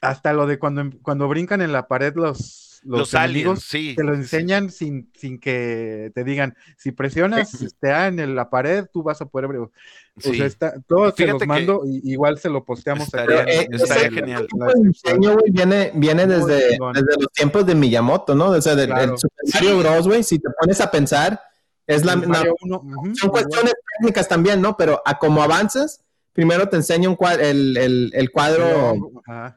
hasta 0.00 0.32
lo 0.32 0.46
de 0.46 0.58
cuando, 0.58 0.82
cuando 1.02 1.28
brincan 1.28 1.62
en 1.62 1.72
la 1.72 1.88
pared 1.88 2.14
los, 2.16 2.67
los, 2.88 3.00
Los, 3.00 3.14
aliens, 3.14 3.62
sí. 3.62 3.94
te 3.96 4.02
lo 4.02 4.12
sí, 4.12 4.16
sí. 4.16 4.22
enseñan 4.36 4.70
sin, 4.70 5.10
sin 5.14 5.38
que 5.38 6.10
te 6.14 6.24
digan, 6.24 6.56
si 6.76 6.90
presionas 6.92 7.52
este 7.60 7.92
A 7.92 8.06
en 8.08 8.18
el- 8.18 8.34
la 8.34 8.48
pared, 8.48 8.86
tú 8.92 9.02
vas 9.02 9.20
a 9.20 9.26
poder. 9.26 9.50
O 9.58 9.70
Sí. 10.18 10.36
sea, 10.36 10.46
está, 10.46 10.74
todos 10.86 11.14
se 11.16 11.26
los 11.26 11.46
mando 11.46 11.82
y 11.86 12.12
igual 12.12 12.38
se 12.38 12.48
lo 12.48 12.64
posteamos 12.64 13.04
estaría- 13.04 13.42
en- 13.42 13.48
Eh, 13.48 13.68
estaría 13.72 14.10
genial. 14.10 14.46
Ese 14.50 14.58
de 14.58 14.64
descripción. 14.66 14.90
diseño, 15.20 15.32
güey, 15.38 15.50
viene, 15.52 15.92
viene 15.94 16.26
desde, 16.26 16.54
desde 16.70 17.16
los 17.20 17.32
tiempos 17.34 17.66
de 17.66 17.74
Miyamoto, 17.74 18.34
¿no? 18.34 18.46
O 18.46 18.60
sea, 18.62 18.74
del, 18.74 18.86
Claro. 18.88 19.06
del 19.12 19.18
Super 19.18 19.44
Mario. 19.54 19.78
Bros, 19.78 20.08
güey, 20.08 20.22
si 20.22 20.38
te 20.38 20.48
pones 20.58 20.80
a 20.80 20.90
pensar, 20.90 21.40
es 21.86 22.04
la, 22.04 22.14
El 22.14 22.20
la- 22.28 22.44
uno, 22.62 22.82
son 23.14 23.30
cuestiones 23.30 23.74
técnicas 23.98 24.26
también, 24.28 24.60
¿no? 24.60 24.76
Pero 24.76 25.00
a 25.04 25.18
como 25.18 25.42
avanzas, 25.42 26.00
primero 26.32 26.68
te 26.68 26.76
enseña 26.76 27.08
un 27.08 27.16
cuadro, 27.16 27.42
el, 27.42 27.76
el, 27.76 28.10
el 28.14 28.30
cuadro, 28.30 28.94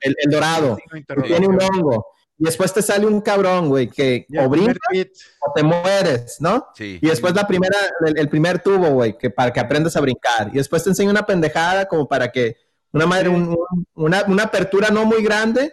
el, 0.02 0.15
el 0.17 0.32
dorado, 0.32 0.78
tiene 1.26 1.48
un 1.48 1.58
hongo, 1.62 2.06
y 2.42 2.46
después 2.46 2.74
te 2.74 2.82
sale 2.82 3.06
un 3.06 3.22
cabrón, 3.22 3.70
güey, 3.70 3.88
que 3.88 4.26
o 4.36 4.50
tweet, 4.90 5.12
o 5.48 5.54
te 5.54 5.62
mueres, 5.62 6.38
¿no? 6.40 6.68
Sí. 6.76 6.98
Y 7.00 7.08
después 7.08 7.36
la 7.36 7.46
primera, 7.46 7.78
el, 8.06 8.18
el 8.18 8.30
primer 8.30 8.58
tubo, 8.64 8.90
güey, 8.90 9.16
que 9.16 9.30
para 9.30 9.54
que 9.54 9.60
aprendas 9.60 9.96
a 9.96 10.02
brincar. 10.02 10.50
Y 10.52 10.58
después 10.58 10.84
te 10.84 10.90
enseña 10.90 11.12
una 11.12 11.26
pendejada 11.28 11.86
como 11.88 12.08
para 12.08 12.32
que 12.32 12.58
una 12.92 13.06
madre, 13.06 13.30
Sí. 13.30 13.36
un- 13.36 13.50
un- 13.50 13.88
una, 13.94 14.24
una 14.28 14.44
apertura 14.44 14.90
no 14.90 15.06
muy 15.06 15.24
grande, 15.24 15.72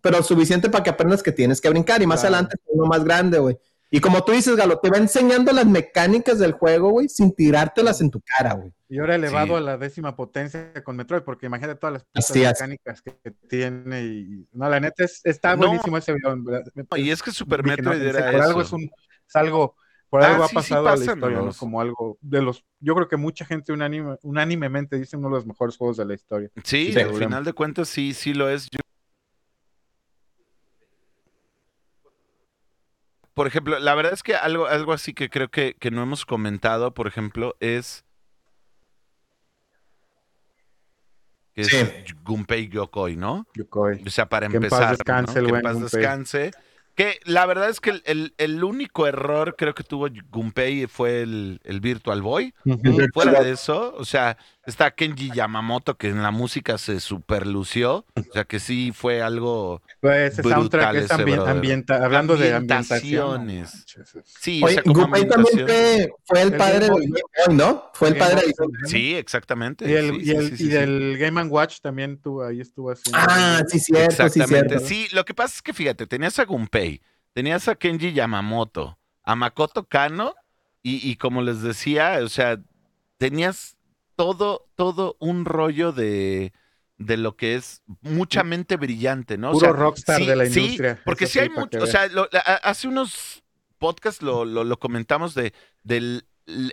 pero 0.00 0.20
suficiente 0.24 0.68
para 0.68 0.82
que 0.82 0.90
aprendas 0.90 1.22
que 1.22 1.30
tienes 1.30 1.60
que 1.60 1.68
brincar. 1.70 2.02
Y 2.02 2.06
más 2.08 2.20
Claro. 2.20 2.34
adelante 2.34 2.56
uno 2.66 2.86
más 2.86 3.04
grande, 3.04 3.38
güey. 3.38 3.56
Y 3.90 4.00
como 4.00 4.22
tú 4.22 4.32
dices, 4.32 4.54
Galo, 4.56 4.78
te 4.80 4.90
va 4.90 4.98
enseñando 4.98 5.50
las 5.52 5.66
mecánicas 5.66 6.38
del 6.38 6.52
juego, 6.52 6.90
güey, 6.90 7.08
sin 7.08 7.34
tirártelas 7.34 8.00
en 8.02 8.10
tu 8.10 8.20
cara, 8.20 8.52
güey. 8.54 8.70
Y 8.90 8.98
ahora 8.98 9.14
elevado 9.14 9.46
Sí. 9.46 9.54
a 9.54 9.60
la 9.60 9.78
décima 9.78 10.14
potencia 10.14 10.72
con 10.84 10.96
Metroid, 10.96 11.22
porque 11.22 11.46
imagínate 11.46 11.78
todas 11.78 11.94
las 11.94 12.04
putas 12.04 12.34
mecánicas 12.36 13.00
que, 13.02 13.16
que 13.24 13.30
tiene. 13.48 14.02
Y, 14.04 14.46
no, 14.52 14.68
la 14.68 14.78
neta 14.80 15.04
es- 15.04 15.20
está 15.24 15.56
No. 15.56 15.66
buenísimo 15.68 15.96
ese 15.96 16.12
video. 16.12 16.36
verdad. 16.42 16.64
Y 16.96 17.10
es 17.10 17.22
que 17.22 17.30
Super 17.30 17.62
Dije, 17.62 17.80
no, 17.82 17.90
Metroid 17.90 18.06
era 18.14 18.30
por 18.30 18.40
algo 18.42 18.60
es, 18.62 18.72
un, 18.72 18.82
es 19.26 19.36
algo 19.36 19.74
Por 20.10 20.22
Ah, 20.22 20.28
algo 20.32 20.44
ha 20.44 20.48
sí, 20.48 20.50
sí 20.52 20.54
pasado 20.54 20.88
a 20.88 20.96
la 20.96 21.04
historia, 21.04 21.38
¿no? 21.42 21.52
Como 21.52 21.82
algo 21.82 22.16
de 22.22 22.40
los. 22.40 22.64
Yo 22.80 22.94
creo 22.94 23.08
que 23.08 23.18
mucha 23.18 23.44
gente 23.44 23.74
unánime, 23.74 24.16
unánimemente 24.22 24.96
dice 24.98 25.18
uno 25.18 25.28
de 25.28 25.34
los 25.34 25.46
mejores 25.46 25.76
juegos 25.76 25.98
de 25.98 26.06
la 26.06 26.14
historia. 26.14 26.48
Sí, 26.64 26.92
Sí, 26.94 26.98
al 26.98 27.12
final 27.14 27.44
de 27.44 27.52
cuentas 27.52 27.88
sí, 27.90 28.14
sí 28.14 28.32
lo 28.32 28.48
es. 28.48 28.68
Yo- 28.70 28.80
Por 33.38 33.46
ejemplo, 33.46 33.78
la 33.78 33.94
verdad 33.94 34.12
es 34.12 34.24
que 34.24 34.34
algo, 34.34 34.66
algo 34.66 34.92
así 34.92 35.14
que 35.14 35.30
creo 35.30 35.48
que, 35.48 35.76
que 35.78 35.92
no 35.92 36.02
hemos 36.02 36.26
comentado, 36.26 36.92
por 36.92 37.06
ejemplo, 37.06 37.54
es 37.60 38.04
que 41.54 41.62
Sí. 41.64 41.76
es 41.76 42.14
Gunpei 42.24 42.68
Yokoi, 42.68 43.14
¿no? 43.16 43.46
Yokoi. 43.54 44.02
O 44.04 44.10
sea, 44.10 44.28
para 44.28 44.48
Que 44.48 44.56
en 44.56 44.62
paz 44.62 44.72
empezar, 44.72 44.84
¿no? 44.86 44.90
descanse 44.90 45.38
el 45.38 45.44
que 45.44 45.48
en 45.48 45.50
buen 45.50 45.62
paz 45.62 45.74
Gunpei. 45.74 46.00
descanse. 46.00 46.50
Que 46.96 47.20
la 47.26 47.46
verdad 47.46 47.68
es 47.68 47.78
que 47.80 47.90
el, 47.90 48.02
el- 48.06 48.34
el 48.38 48.64
único 48.64 49.06
error 49.06 49.54
creo 49.56 49.72
que 49.72 49.84
tuvo 49.84 50.08
Gunpei 50.30 50.88
fue 50.88 51.22
el, 51.22 51.60
el 51.62 51.78
Virtual 51.80 52.20
Boy. 52.22 52.52
Fuera 53.14 53.40
de 53.40 53.52
eso, 53.52 53.94
o 53.96 54.04
sea, 54.04 54.36
está 54.68 54.90
Kenji 54.92 55.30
Yamamoto 55.34 55.96
que 55.96 56.08
en 56.08 56.22
la 56.22 56.30
música 56.30 56.78
se 56.78 57.00
superlució. 57.00 58.04
O 58.14 58.32
sea, 58.32 58.44
que 58.44 58.60
sí 58.60 58.92
fue 58.94 59.22
algo. 59.22 59.82
Pues 60.00 60.34
ese 60.34 60.42
soundtrack 60.42 60.92
Brutal 60.92 60.96
es 60.96 61.04
ese, 61.10 61.50
ambienta, 61.50 62.04
hablando 62.04 62.36
de 62.36 62.54
Ambientaciones. 62.54 63.74
es- 63.74 64.14
Sí, 64.40 64.60
o 64.62 64.66
Oye, 64.66 64.74
sea, 64.74 64.82
como 64.82 65.02
Gunpei 65.02 65.26
también 65.28 65.66
fue, 65.66 66.10
fue 66.24 66.42
el 66.42 66.48
El 66.52 66.56
padre 66.56 66.78
del 66.80 66.90
Game 66.90 67.08
Boy, 67.46 67.56
¿no? 67.56 67.90
Fue 67.94 68.08
el 68.08 68.16
padre 68.16 68.42
Boy, 68.58 68.68
de... 68.82 68.88
Sí, 68.88 69.14
exactamente. 69.14 69.88
Y, 69.88 69.94
el, 69.94 70.10
sí, 70.10 70.20
y, 70.22 70.30
el- 70.30 70.48
sí, 70.48 70.54
y 70.54 70.56
sí, 70.58 70.68
del 70.68 71.16
Game 71.18 71.40
and 71.40 71.50
Watch 71.50 71.80
también 71.80 72.20
tuvo, 72.20 72.44
ahí 72.44 72.60
estuvo 72.60 72.90
haciendo. 72.90 73.18
Ah, 73.20 73.62
sí, 73.66 73.78
cierto, 73.80 74.10
sí, 74.10 74.22
Exactamente. 74.40 74.68
cierto. 74.78 74.86
Sí, 74.86 75.08
lo 75.12 75.24
que 75.24 75.34
pasa 75.34 75.54
es 75.56 75.62
que 75.62 75.72
fíjate, 75.72 76.06
tenías 76.06 76.38
a 76.38 76.44
Gunpei, 76.44 77.00
tenías 77.32 77.66
a 77.68 77.74
Kenji 77.74 78.12
Yamamoto, 78.12 78.98
a 79.24 79.34
Makoto 79.34 79.84
Kano, 79.84 80.34
y, 80.82 81.10
y 81.10 81.16
como 81.16 81.42
les 81.42 81.62
decía, 81.62 82.20
o 82.22 82.28
sea, 82.28 82.60
tenías 83.18 83.76
todo, 84.18 84.66
todo 84.74 85.16
un 85.20 85.44
rollo 85.44 85.92
de, 85.92 86.52
de 86.98 87.16
lo 87.16 87.36
que 87.36 87.54
es 87.54 87.82
mucha 88.02 88.42
mente 88.42 88.76
brillante, 88.76 89.38
¿no? 89.38 89.50
O 89.50 89.52
Puro 89.52 89.66
sea, 89.68 89.72
rockstar 89.72 90.18
sí, 90.18 90.26
de 90.26 90.36
la 90.36 90.46
sí, 90.46 90.60
industria. 90.60 91.00
porque 91.04 91.24
eso 91.24 91.32
sí 91.34 91.38
hay 91.38 91.48
mucho, 91.50 91.78
o 91.80 91.86
sea, 91.86 92.08
lo- 92.08 92.28
hace 92.64 92.88
unos 92.88 93.44
podcasts 93.78 94.22
lo, 94.22 94.44
lo, 94.44 94.64
lo 94.64 94.78
comentamos 94.80 95.34
de, 95.34 95.52
del 95.84 96.24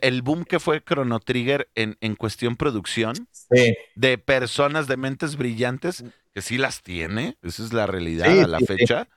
el 0.02 0.22
boom 0.22 0.46
que 0.46 0.60
fue 0.60 0.82
Chrono 0.84 1.20
Trigger 1.20 1.70
en, 1.76 1.98
en 2.02 2.16
cuestión 2.16 2.56
producción 2.56 3.28
Sí. 3.32 3.76
de 3.96 4.18
personas 4.18 4.88
de 4.88 4.98
mentes 4.98 5.36
brillantes, 5.36 6.04
que 6.34 6.42
sí 6.42 6.58
las 6.58 6.82
tiene, 6.82 7.38
esa 7.44 7.64
es 7.64 7.74
la 7.74 7.86
realidad 7.86 8.32
Sí, 8.32 8.40
a 8.40 8.48
la 8.48 8.60
sí, 8.60 8.66
sí. 8.66 8.76
fecha, 8.78 9.08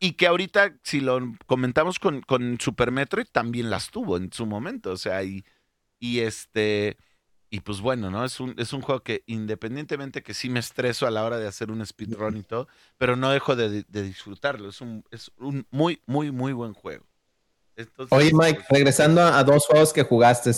y 0.00 0.12
que 0.12 0.26
ahorita, 0.26 0.74
si 0.82 1.00
lo 1.00 1.20
comentamos 1.46 1.98
con, 1.98 2.20
con 2.22 2.58
Super 2.60 2.90
Metroid, 2.92 3.26
también 3.30 3.70
las 3.70 3.90
tuvo 3.90 4.16
en 4.16 4.32
su 4.32 4.44
momento, 4.46 4.90
o 4.92 4.96
sea, 4.96 5.22
y, 5.22 5.44
y 5.98 6.20
este, 6.20 6.96
y 7.56 7.60
pues 7.60 7.80
bueno, 7.80 8.10
¿no? 8.10 8.22
Es 8.22 8.38
un, 8.38 8.54
es 8.58 8.74
un 8.74 8.82
juego 8.82 9.02
que 9.02 9.22
independientemente 9.26 10.22
que 10.22 10.34
sí 10.34 10.50
me 10.50 10.60
estreso 10.60 11.06
a 11.06 11.10
la 11.10 11.24
hora 11.24 11.38
de 11.38 11.46
hacer 11.48 11.70
un 11.70 11.84
speedrun 11.86 12.36
y 12.36 12.42
todo, 12.42 12.68
pero 12.98 13.16
no 13.16 13.30
dejo 13.30 13.56
de, 13.56 13.82
de 13.88 14.02
disfrutarlo, 14.02 14.68
es 14.68 14.82
un, 14.82 15.02
es 15.10 15.30
un 15.38 15.66
muy, 15.70 16.02
muy, 16.06 16.30
muy 16.30 16.52
buen 16.52 16.74
juego. 16.74 17.06
Entonces, 17.74 18.16
Oye, 18.16 18.30
Mike, 18.34 18.60
pues, 18.60 18.68
regresando 18.68 19.22
a, 19.22 19.38
a 19.38 19.44
dos 19.44 19.64
juegos 19.66 19.94
que 19.94 20.02
jugaste. 20.02 20.50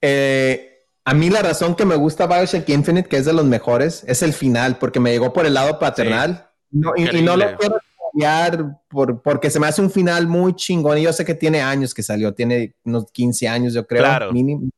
Eh, 0.00 0.86
a 1.04 1.12
mí 1.12 1.28
la 1.28 1.42
razón 1.42 1.74
que 1.74 1.84
me 1.84 1.96
gusta 1.96 2.26
Bioshock 2.26 2.68
Infinite, 2.70 3.08
que 3.08 3.18
es 3.18 3.26
de 3.26 3.32
los 3.34 3.44
mejores, 3.44 4.04
es 4.06 4.22
el 4.22 4.32
final, 4.32 4.78
porque 4.78 5.00
me 5.00 5.10
llegó 5.12 5.32
por 5.32 5.44
el 5.44 5.52
lado 5.54 5.78
paternal. 5.78 6.50
No, 6.70 6.92
y, 6.96 7.18
y 7.18 7.22
no 7.22 7.36
lo 7.36 7.56
quiero 7.58 7.76
cambiar 8.12 8.80
por, 8.88 9.20
porque 9.20 9.50
se 9.50 9.60
me 9.60 9.66
hace 9.66 9.82
un 9.82 9.90
final 9.90 10.26
muy 10.26 10.54
chingón. 10.54 10.96
Y 10.98 11.02
yo 11.02 11.12
sé 11.12 11.24
que 11.26 11.34
tiene 11.34 11.60
años 11.60 11.92
que 11.92 12.02
salió, 12.02 12.32
tiene 12.32 12.74
unos 12.84 13.10
15 13.12 13.46
años, 13.46 13.74
yo 13.74 13.86
creo, 13.86 14.02
Claro. 14.02 14.32
mínimo. 14.32 14.70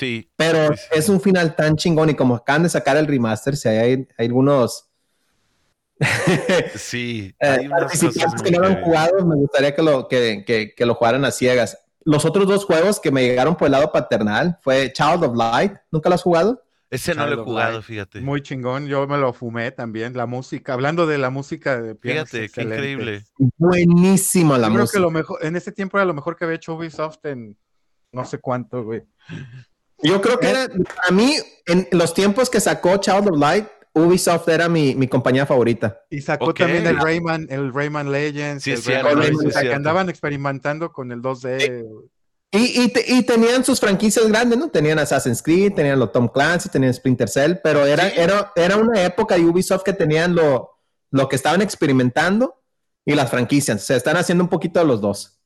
Sí, 0.00 0.30
Pero 0.36 0.68
Sí, 0.68 0.74
sí. 0.92 0.98
es 0.98 1.08
un 1.10 1.20
final 1.20 1.54
tan 1.54 1.76
chingón 1.76 2.08
y 2.10 2.14
como 2.14 2.34
acaban 2.34 2.62
de 2.64 2.68
sacar 2.70 2.96
el 2.96 3.06
remaster, 3.06 3.56
si 3.56 3.68
hay, 3.68 4.08
hay 4.18 4.26
algunos 4.26 4.86
sí. 6.74 7.34
eh, 7.40 7.46
hay 7.46 7.66
unas 7.66 8.00
cosas 8.00 8.42
que 8.42 8.50
no 8.50 8.60
lo 8.60 8.66
han 8.68 8.82
jugado, 8.82 9.26
me 9.26 9.36
gustaría 9.36 9.74
que 9.74 9.82
lo, 9.82 10.08
que, 10.08 10.44
que- 10.46 10.74
que 10.74 10.86
lo 10.86 10.94
jugaran 10.94 11.24
a 11.24 11.30
ciegas. 11.30 11.78
Los 12.04 12.24
otros 12.24 12.48
dos 12.48 12.64
juegos 12.64 12.98
que 12.98 13.10
me 13.10 13.22
llegaron 13.22 13.56
por 13.56 13.66
el 13.66 13.72
lado 13.72 13.92
paternal 13.92 14.58
fue 14.62 14.90
Child 14.92 15.24
of 15.24 15.36
Light. 15.36 15.74
¿Nunca 15.90 16.08
lo 16.08 16.14
has 16.14 16.22
jugado? 16.22 16.64
Ese 16.88 17.14
no 17.14 17.26
lo 17.26 17.42
he 17.42 17.44
jugado, 17.44 17.72
Light. 17.74 17.84
fíjate. 17.84 18.20
Muy 18.22 18.40
chingón, 18.42 18.86
yo 18.86 19.06
me 19.06 19.18
lo 19.18 19.32
fumé 19.34 19.70
también. 19.70 20.16
La 20.16 20.24
música, 20.26 20.72
hablando 20.72 21.06
de 21.06 21.18
la 21.18 21.28
música 21.30 21.80
de 21.80 21.94
Fíjate, 21.94 22.48
qué 22.48 22.62
increíble. 22.62 23.24
Buenísimo 23.58 24.56
la 24.56 24.68
Yo 24.68 24.72
creo 24.72 24.80
música. 24.84 24.96
que 24.96 25.02
lo 25.02 25.10
mejor, 25.10 25.44
en 25.44 25.56
ese 25.56 25.72
tiempo 25.72 25.98
era 25.98 26.06
lo 26.06 26.14
mejor 26.14 26.36
que 26.36 26.44
había 26.46 26.56
hecho 26.56 26.74
Ubisoft 26.74 27.18
en 27.26 27.56
no 28.12 28.24
sé 28.24 28.38
cuánto, 28.38 28.82
güey. 28.82 29.02
Yo 30.02 30.20
creo 30.20 30.38
que 30.38 30.46
Eh. 30.46 30.50
era, 30.50 30.68
a 31.08 31.10
mí, 31.12 31.34
en 31.66 31.88
los 31.92 32.14
tiempos 32.14 32.48
que 32.50 32.60
sacó 32.60 32.96
Child 32.98 33.28
of 33.30 33.38
Light, 33.38 33.66
Ubisoft 33.92 34.48
era 34.48 34.68
mi, 34.68 34.94
mi 34.94 35.08
compañía 35.08 35.46
favorita. 35.46 36.00
Y 36.10 36.20
sacó 36.20 36.54
también 36.54 36.86
el 36.86 36.96
Rayman, 36.98 37.46
el 37.50 37.72
Rayman 37.72 38.10
Legends, 38.12 38.62
Sí, 38.62 38.70
el 38.72 38.78
cierto, 38.78 39.08
Rayman- 39.10 39.38
sí, 39.40 39.46
o 39.46 39.50
sea, 39.50 39.62
que 39.62 39.74
andaban 39.74 40.08
experimentando 40.08 40.92
con 40.92 41.10
el 41.12 41.20
2D. 41.20 41.84
Y, 42.52 42.82
y, 42.82 42.88
te- 42.88 43.04
y 43.12 43.22
tenían 43.22 43.64
sus 43.64 43.78
franquicias 43.80 44.26
grandes, 44.28 44.58
¿no? 44.58 44.68
Tenían 44.70 44.98
Assassin's 44.98 45.42
Creed, 45.42 45.72
tenían 45.74 45.98
los 45.98 46.10
Tom 46.12 46.28
Clancy, 46.28 46.68
tenían 46.68 46.92
Splinter 46.94 47.28
Cell, 47.28 47.54
pero 47.62 47.84
era, 47.86 48.08
Sí. 48.10 48.14
era, 48.16 48.52
era 48.56 48.76
una 48.76 49.04
época 49.04 49.36
de 49.36 49.42
Ubisoft 49.44 49.82
que 49.84 49.92
tenían 49.92 50.34
lo, 50.34 50.70
lo 51.12 51.28
que 51.28 51.36
estaban 51.36 51.60
experimentando 51.62 52.60
y 53.04 53.14
las 53.14 53.30
franquicias. 53.30 53.82
Se 53.84 53.96
están 53.96 54.16
haciendo 54.16 54.44
un 54.44 54.50
poquito 54.50 54.80
de 54.80 54.86
los 54.86 55.00
dos. 55.00 55.39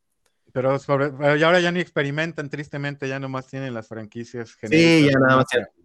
Pero, 0.55 0.79
sobre, 0.79 1.11
pero 1.11 1.35
ya 1.35 1.47
ahora 1.47 1.59
ya 1.59 1.73
ni 1.73 1.81
experimentan, 1.81 2.49
tristemente, 2.49 3.09
ya 3.09 3.19
nomás 3.19 3.49
tienen 3.49 3.75
las 3.75 3.89
franquicias 3.89 4.51
Sí, 4.51 4.57
genéricas, 4.61 5.13
ya 5.13 5.19
nada 5.19 5.33
¿no? 5.33 5.37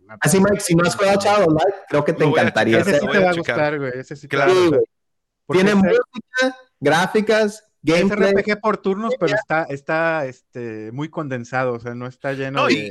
más. 0.06 0.18
Así, 0.22 0.40
Mike, 0.40 0.60
si 0.60 0.76
no 0.76 0.84
has 0.88 0.96
jugado 0.96 1.18
of 1.18 1.54
Light, 1.54 1.76
creo 1.90 2.06
que 2.06 2.14
te 2.14 2.24
a 2.24 2.28
encantaría. 2.28 2.78
checar, 2.78 2.88
Ese 2.94 2.98
Ese- 2.98 3.00
sí 3.08 3.12
te 3.12 3.18
a 3.18 3.22
va 3.26 3.30
a 3.30 3.34
gustar, 3.34 3.80
güey. 3.80 3.92
Ese 3.96 4.16
sí 4.16 4.28
te 4.28 4.36
Claro. 4.36 4.52
va 4.54 4.58
a 4.58 4.62
Sí, 4.62 4.68
gustar. 4.70 4.84
Tiene 5.52 5.70
ese- 5.72 5.76
música, 5.80 6.58
gráficas, 6.80 7.54
es 7.56 7.64
gameplay. 7.82 8.30
RPG 8.34 8.62
por 8.62 8.78
turnos, 8.78 9.16
pero 9.20 9.34
está, 9.36 9.64
está 9.64 10.26
este, 10.28 10.92
muy 10.92 11.10
condensado, 11.10 11.74
o 11.74 11.80
sea, 11.80 11.96
no 11.96 12.06
está 12.06 12.34
lleno 12.34 12.62
No, 12.62 12.68
de... 12.68 12.74
y- 12.74 12.90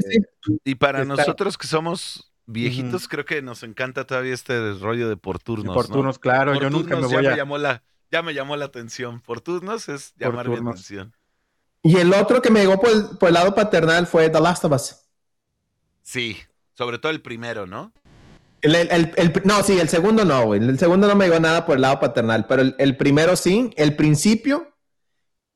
Y 0.65 0.75
para 0.75 1.03
Está- 1.03 1.15
nosotros 1.17 1.57
que 1.57 1.69
somos 1.69 2.33
viejitos, 2.47 3.07
creo 3.07 3.25
que 3.25 3.41
nos 3.41 3.63
encanta 3.63 4.05
todavía 4.05 4.35
este 4.35 4.73
rollo 4.75 5.09
de 5.09 5.17
por 5.17 5.39
turnos. 5.39 5.75
por 5.75 5.89
¿no? 5.91 5.95
turnos, 5.95 6.19
claro, 6.19 6.55
Por 6.55 6.63
yo 6.63 6.71
nunca 6.71 6.97
me 6.97 7.03
turnos 7.03 7.13
voy 7.13 7.23
ya 7.23 7.29
a... 7.29 7.33
me 7.33 7.37
llamó 7.39 7.59
la, 7.59 7.83
ya 8.11 8.23
me 8.23 8.35
llamó 8.35 8.57
la 8.57 8.65
atención. 8.65 9.21
Por 9.21 9.41
turnos 9.41 9.89
es 9.89 10.15
Por 10.19 10.29
llamar 10.29 10.49
mi 10.49 10.55
turnos. 10.57 10.73
atención. 10.75 11.15
Y 11.89 11.97
el 11.97 12.13
otro 12.13 12.43
que 12.43 12.51
me 12.51 12.61
llegó 12.61 12.79
por 12.79 12.91
el, 12.91 13.05
por 13.19 13.29
el 13.29 13.35
lado 13.35 13.55
paternal 13.55 14.07
fue 14.07 14.29
The 14.29 14.41
Last 14.41 14.63
of 14.67 14.73
Us. 14.73 14.97
Sí, 16.03 16.37
sobre 16.75 16.99
todo 16.99 17.11
el 17.13 17.23
primero, 17.23 17.67
¿no? 17.67 17.93
El, 18.61 18.75
el- 18.75 18.91
el- 18.91 19.13
el- 19.17 19.43
no, 19.45 19.63
sí, 19.63 19.79
el 19.79 19.89
segundo 19.89 20.23
no, 20.27 20.45
güey. 20.45 20.61
El 20.63 20.79
segundo 20.79 21.07
no 21.07 21.15
me 21.15 21.27
llegó 21.27 21.41
nada 21.41 21.65
por 21.65 21.77
el 21.77 21.83
lado 21.83 21.99
paternal, 21.99 22.47
pero 22.47 22.61
el, 22.61 22.75
el 22.79 22.97
primero 22.99 23.37
sí, 23.37 23.71
el 23.77 23.97
principio 23.97 24.77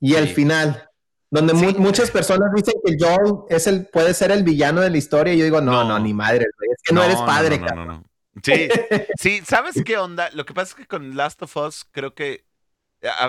y 0.00 0.14
el 0.14 0.28
Sí. 0.28 0.34
final. 0.34 0.88
Donde 1.30 1.52
mu- 1.52 1.68
Sí. 1.70 1.76
muchas 1.78 2.10
personas 2.10 2.48
dicen 2.54 2.74
que 2.82 2.96
Joel 2.98 3.34
es 3.50 3.66
el, 3.66 3.86
puede 3.88 4.14
ser 4.14 4.30
el 4.30 4.42
villano 4.42 4.80
de 4.80 4.88
la 4.88 4.96
historia. 4.96 5.34
Y 5.34 5.38
yo 5.38 5.44
digo, 5.44 5.60
no, 5.60 5.72
no, 5.84 5.84
No. 5.84 5.98
ni 5.98 6.14
madre, 6.14 6.46
güey. 6.58 6.70
Es 6.70 6.82
que 6.82 6.94
no, 6.94 7.02
eres 7.02 7.16
padre, 7.18 7.58
no, 7.58 7.66
cabrón. 7.66 7.86
no, 7.88 7.92
no. 7.94 8.04
Sí, 8.42 8.68
sí, 9.20 9.42
¿sabes 9.46 9.82
qué 9.84 9.98
onda? 9.98 10.30
Lo 10.32 10.46
que 10.46 10.54
pasa 10.54 10.70
es 10.70 10.74
que 10.76 10.86
con 10.86 11.14
Last 11.14 11.42
of 11.42 11.54
Us 11.58 11.84
creo 11.90 12.14
que, 12.14 12.46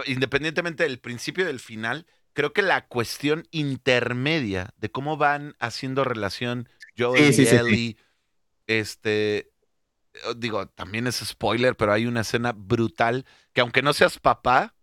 independientemente 0.06 0.84
del 0.84 1.00
principio 1.00 1.44
y 1.44 1.48
del 1.48 1.60
final, 1.60 2.06
creo 2.34 2.54
que 2.54 2.62
la 2.62 2.88
cuestión 2.88 3.48
intermedia 3.52 4.74
de 4.78 4.92
cómo 4.92 5.18
van 5.18 5.56
haciendo 5.60 6.04
relación 6.04 6.70
Joel 6.98 7.32
Sí, 7.32 7.34
y 7.34 7.46
sí, 7.46 7.60
sí, 7.60 7.60
sí. 7.60 7.78
Ellie, 7.78 7.98
este, 8.68 9.52
digo, 10.38 10.68
también 10.70 11.08
es 11.08 11.18
spoiler, 11.18 11.76
pero 11.76 11.94
hay 11.94 12.06
una 12.06 12.22
escena 12.22 12.54
brutal 12.54 13.26
que 13.54 13.62
aunque 13.62 13.82
no 13.82 13.94
seas 13.94 14.20
papá, 14.20 14.76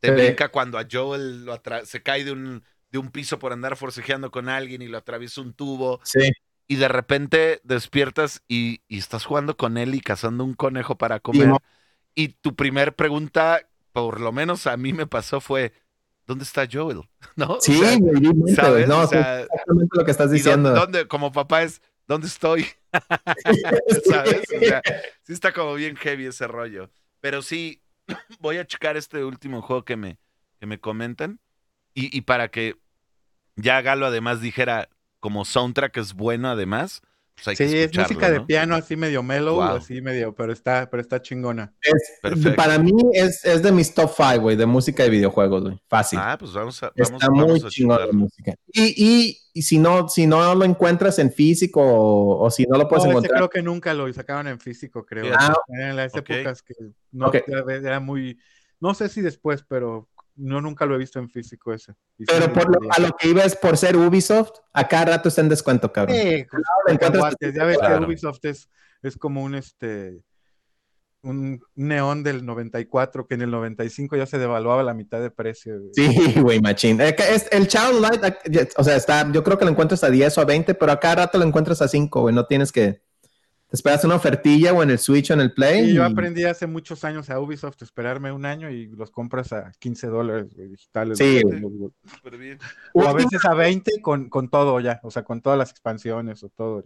te 0.00 0.10
brinca 0.12 0.50
cuando 0.50 0.78
a 0.78 0.86
Joel 0.90 1.44
lo 1.44 1.54
atra- 1.54 1.84
se 1.86 2.02
cae 2.02 2.24
de 2.24 2.32
un, 2.32 2.64
de 2.90 2.98
un 2.98 3.10
piso 3.10 3.38
por 3.38 3.52
andar 3.52 3.76
forcejeando 3.76 4.30
con 4.30 4.48
alguien 4.48 4.82
y 4.82 4.88
lo 4.88 4.98
atraviesa 4.98 5.40
un 5.42 5.54
tubo 5.54 6.00
Sí. 6.02 6.30
y 6.68 6.76
de 6.76 6.88
repente 6.88 7.60
despiertas 7.64 8.42
y, 8.48 8.82
y 8.88 8.98
estás 8.98 9.24
jugando 9.24 9.56
con 9.56 9.78
él 9.78 9.94
y 9.94 10.00
cazando 10.00 10.44
un 10.44 10.54
conejo 10.54 10.96
para 10.98 11.20
comer. 11.20 11.58
y 12.14 12.28
tu 12.28 12.54
primer 12.56 12.94
pregunta, 12.96 13.68
por 13.92 14.20
lo 14.20 14.32
menos 14.32 14.66
a 14.66 14.76
mí 14.76 14.92
me 14.92 15.06
pasó, 15.06 15.40
fue, 15.40 15.72
¿dónde 16.26 16.44
está 16.44 16.66
Joel? 16.70 17.02
¿No? 17.36 17.54
O 17.54 17.60
Sí, 17.60 17.74
sea, 17.78 17.90
realmente, 17.90 18.30
güey. 18.34 18.54
¿sabes? 18.54 18.88
No, 18.88 19.00
O 19.00 19.06
sea, 19.06 19.40
exactamente 19.42 19.96
lo 19.98 20.04
que 20.04 20.10
estás 20.10 20.30
¿y 20.30 20.34
diciendo. 20.34 20.70
dónde, 20.70 20.80
dónde- 20.98 21.08
como 21.08 21.32
papá 21.32 21.62
es, 21.62 21.80
¿dónde 22.06 22.26
estoy? 22.26 22.66
¿Sabes? 24.10 24.42
O 24.56 24.60
sea, 24.60 24.82
sí 25.22 25.32
está 25.32 25.52
como 25.52 25.74
bien 25.74 25.96
heavy 25.96 26.26
ese 26.26 26.46
rollo. 26.46 26.90
Pero 27.20 27.42
sí, 27.42 27.82
voy 28.40 28.58
a 28.58 28.66
checar 28.66 28.96
este 28.96 29.24
último 29.24 29.62
juego 29.62 29.84
que 29.84 29.96
me, 29.96 30.18
que 30.60 30.66
me 30.66 30.80
comentan. 30.80 31.40
Y, 31.94 32.16
y 32.16 32.22
para 32.22 32.48
que 32.48 32.76
ya 33.56 33.80
Galo 33.80 34.06
además 34.06 34.40
dijera, 34.40 34.88
como 35.20 35.44
soundtrack 35.44 35.96
es 35.96 36.12
bueno 36.14 36.48
además, 36.50 37.02
pues 37.36 37.48
hay 37.48 37.56
que 37.56 37.68
Sí, 37.68 37.76
es 37.76 37.96
música 37.96 38.30
de 38.30 38.38
¿no? 38.40 38.46
piano 38.46 38.74
así 38.74 38.96
medio 38.96 39.22
mellow, 39.22 39.56
Wow. 39.56 39.76
así 39.76 40.00
medio, 40.00 40.34
pero 40.34 40.52
está, 40.52 40.88
pero 40.90 41.00
está 41.02 41.20
chingona. 41.22 41.72
Es- 41.82 42.18
Perfecto. 42.22 42.56
para 42.56 42.78
mí 42.78 42.92
es, 43.12 43.44
es 43.44 43.62
de 43.62 43.70
mis 43.72 43.94
top 43.94 44.10
5, 44.16 44.40
güey, 44.40 44.56
de 44.56 44.66
música 44.66 45.02
de 45.02 45.10
videojuegos, 45.10 45.62
güey. 45.62 45.78
Fácil. 45.88 46.18
Ah, 46.20 46.36
pues 46.38 46.52
vamos 46.54 46.82
a, 46.82 46.92
vamos, 46.96 47.12
Está 47.22 47.30
muy 47.30 47.40
vamos 47.46 47.64
a 47.64 47.68
chingón 47.68 48.00
la 48.06 48.12
música. 48.12 48.54
Y, 48.72 48.94
y, 48.96 49.38
y 49.52 49.62
si, 49.62 49.78
no, 49.78 50.08
si 50.08 50.26
no 50.26 50.54
lo 50.54 50.64
encuentras 50.64 51.18
en 51.18 51.30
físico 51.30 51.80
o, 51.82 52.44
o 52.44 52.50
si 52.50 52.64
no 52.64 52.78
lo 52.78 52.88
puedes 52.88 53.04
No, 53.04 53.10
ese 53.10 53.18
encontrar, 53.18 53.38
creo 53.38 53.50
que 53.50 53.62
nunca 53.62 53.92
lo 53.94 54.10
sacaron 54.12 54.48
en 54.48 54.58
físico, 54.58 55.04
creo. 55.04 55.24
Fíjate. 55.26 55.44
Ah, 55.46 55.56
en 55.90 55.96
las 55.96 56.14
épocas 56.14 56.62
que 56.62 56.74
no 57.12 57.30
era 57.68 58.00
muy, 58.00 58.38
no 58.80 58.94
sé 58.94 59.08
si 59.10 59.20
después, 59.20 59.62
pero 59.68 60.08
no 60.36 60.60
nunca 60.60 60.86
lo 60.86 60.94
he 60.94 60.98
visto 60.98 61.18
en 61.18 61.28
físico 61.30 61.72
ese. 61.72 61.94
Pero 62.26 62.52
por 62.52 62.68
lo- 62.70 62.92
a 62.92 63.00
lo 63.00 63.16
que 63.16 63.28
iba 63.28 63.42
es 63.44 63.56
por 63.56 63.76
ser 63.76 63.96
Ubisoft, 63.96 64.52
a 64.72 64.86
cada 64.86 65.06
rato 65.06 65.28
está 65.28 65.40
en 65.40 65.48
descuento, 65.48 65.92
cabrón. 65.92 66.16
Sí, 66.16 66.46
encuentras 66.88 66.98
cacahuates. 66.98 67.54
Ya 67.54 67.64
ves 67.64 67.78
Claro. 67.78 68.00
que 68.00 68.04
Ubisoft 68.06 68.44
es, 68.44 68.68
es 69.02 69.16
como 69.16 69.42
un 69.42 69.54
este 69.54 70.20
un 71.22 71.60
neón 71.74 72.22
del 72.22 72.46
94 72.46 73.26
que 73.26 73.34
en 73.34 73.42
el 73.42 73.50
95 73.50 74.14
ya 74.16 74.26
se 74.26 74.38
devaluaba 74.38 74.84
la 74.84 74.94
mitad 74.94 75.20
de 75.20 75.30
precio. 75.30 75.76
güey. 75.80 75.90
Sí, 75.92 76.34
güey, 76.40 76.60
machín. 76.60 77.00
Eh, 77.00 77.16
el 77.50 77.66
Child 77.66 78.00
Light, 78.00 78.22
eh, 78.44 78.68
o 78.76 78.84
sea, 78.84 78.94
está, 78.94 79.30
yo 79.32 79.42
creo 79.42 79.58
que 79.58 79.64
lo 79.64 79.72
encuentras 79.72 80.04
a 80.04 80.10
10 80.10 80.38
o 80.38 80.40
a 80.42 80.44
20, 80.44 80.74
pero 80.74 80.92
a 80.92 81.00
cada 81.00 81.16
rato 81.16 81.38
lo 81.38 81.44
encuentras 81.44 81.82
a 81.82 81.88
5, 81.88 82.20
güey. 82.20 82.34
No 82.34 82.46
tienes 82.46 82.70
que. 82.70 83.02
Te 83.68 83.74
esperas 83.74 84.04
una 84.04 84.14
ofertilla 84.14 84.72
o 84.72 84.82
en 84.82 84.90
el 84.90 84.98
Switch 84.98 85.30
o 85.30 85.34
en 85.34 85.40
el 85.40 85.52
Play. 85.52 85.86
Sí, 85.86 85.94
yo 85.94 86.02
y- 86.02 86.12
aprendí 86.12 86.44
hace 86.44 86.66
muchos 86.68 87.02
años 87.04 87.30
a 87.30 87.40
Ubisoft 87.40 87.82
esperarme 87.82 88.30
un 88.30 88.44
año 88.46 88.70
y 88.70 88.86
los 88.86 89.10
compras 89.10 89.52
a 89.52 89.72
15 89.78 90.06
dólares 90.06 90.56
digitales. 90.56 91.18
Sí, 91.18 91.42
güey. 91.42 91.60
Súper 92.04 92.38
bien. 92.38 92.58
O 92.92 93.02
a 93.02 93.12
veces 93.12 93.44
a 93.44 93.54
20 93.54 94.00
con, 94.00 94.28
con 94.28 94.48
todo 94.48 94.78
ya, 94.78 95.00
o 95.02 95.10
sea, 95.10 95.24
con 95.24 95.40
todas 95.40 95.58
las 95.58 95.70
expansiones 95.70 96.44
o 96.44 96.48
todo. 96.48 96.84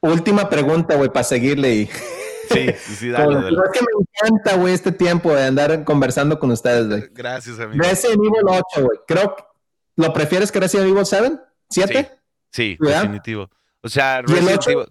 Última 0.00 0.48
pregunta, 0.48 0.94
güey, 0.96 1.10
para 1.10 1.24
seguirle. 1.24 1.74
Y... 1.74 1.86
Sí, 2.50 2.68
sí, 2.78 3.08
dale, 3.10 3.40
Pero 3.40 3.64
es 3.64 3.70
que 3.72 3.80
me 3.80 4.06
encanta, 4.30 4.56
güey, 4.56 4.72
este 4.72 4.92
tiempo 4.92 5.34
de 5.34 5.44
andar 5.44 5.84
conversando 5.84 6.38
con 6.38 6.50
ustedes, 6.50 6.88
güey. 6.88 7.04
Gracias, 7.12 7.58
amigo. 7.60 7.82
Resident 7.84 8.16
Evil 8.22 8.44
8, 8.46 8.62
güey. 8.76 8.98
Creo 9.06 9.36
que. 9.36 9.42
¿Lo 9.96 10.12
prefieres 10.12 10.50
que 10.52 10.60
Resident 10.60 10.90
Evil 10.90 11.04
7? 11.04 11.38
¿7? 11.68 12.10
Sí, 12.52 12.78
definitivo. 12.80 13.50
O 13.82 13.88
sea, 13.88 14.20
¿Y 14.20 14.30
Resident? 14.30 14.66
Evil, 14.68 14.86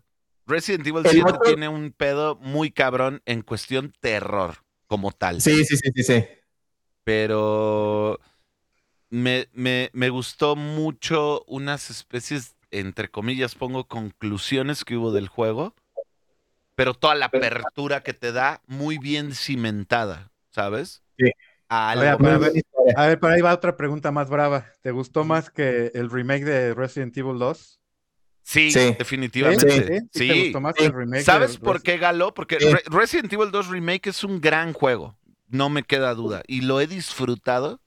Resident 0.47 0.87
Evil 0.87 1.05
¿El 1.05 1.11
7 1.11 1.31
ocho? 1.31 1.39
tiene 1.43 1.67
un 1.67 1.91
pedo 1.91 2.35
muy 2.37 2.71
cabrón 2.71 3.21
en 3.25 3.41
cuestión 3.41 3.93
terror, 3.99 4.55
como 4.87 5.11
tal. 5.11 5.41
Sí, 5.41 5.65
sí, 5.65 5.77
sí, 5.77 5.91
sí, 5.93 6.03
sí. 6.03 6.25
Pero 7.03 8.19
me, 9.09 9.47
me, 9.53 9.89
me 9.93 10.09
gustó 10.09 10.55
mucho 10.55 11.43
unas 11.47 11.89
especies, 11.89 12.55
entre 12.71 13.09
comillas, 13.09 13.55
pongo 13.55 13.87
conclusiones 13.87 14.83
que 14.85 14.97
hubo 14.97 15.11
del 15.11 15.27
juego, 15.27 15.75
pero 16.75 16.93
toda 16.93 17.15
la 17.15 17.25
apertura 17.25 18.01
que 18.03 18.13
te 18.13 18.31
da 18.31 18.61
muy 18.67 18.97
bien 18.97 19.33
cimentada, 19.33 20.31
¿sabes? 20.51 21.03
Sí. 21.17 21.31
A 21.69 21.95
Oye, 21.97 22.15
pero 22.17 22.39
ver, 22.39 23.19
por 23.19 23.31
ahí 23.31 23.41
va 23.41 23.53
otra 23.53 23.75
pregunta 23.75 24.11
más 24.11 24.29
brava. 24.29 24.71
¿Te 24.81 24.91
gustó 24.91 25.25
más 25.25 25.49
que 25.49 25.91
el 25.93 26.09
remake 26.09 26.45
de 26.45 26.73
Resident 26.73 27.17
Evil 27.17 27.39
2? 27.39 27.81
Sí, 28.49 28.71
Sí. 28.71 28.95
definitivamente. 28.97 29.69
¿Sí? 29.69 29.83
¿Sí? 29.83 29.99
Sí. 30.13 30.27
¿Te 30.29 30.43
gustó 30.45 30.61
más 30.61 30.73
que 30.73 30.83
Sí. 30.83 30.85
el 30.87 30.93
remake? 30.93 31.23
¿Sabes 31.23 31.57
por 31.57 31.81
qué, 31.83 31.97
Galo? 31.97 32.33
Porque 32.33 32.57
Sí. 32.61 32.71
Re- 32.71 32.83
Resident 32.85 33.33
Evil 33.33 33.51
2 33.51 33.67
Remake 33.67 34.07
es 34.09 34.23
un 34.23 34.39
gran 34.39 34.71
juego. 34.71 35.17
No 35.49 35.69
me 35.69 35.83
queda 35.83 36.13
duda. 36.13 36.43
Y 36.47 36.61
lo 36.61 36.79
he 36.79 36.87
disfrutado 36.87 37.81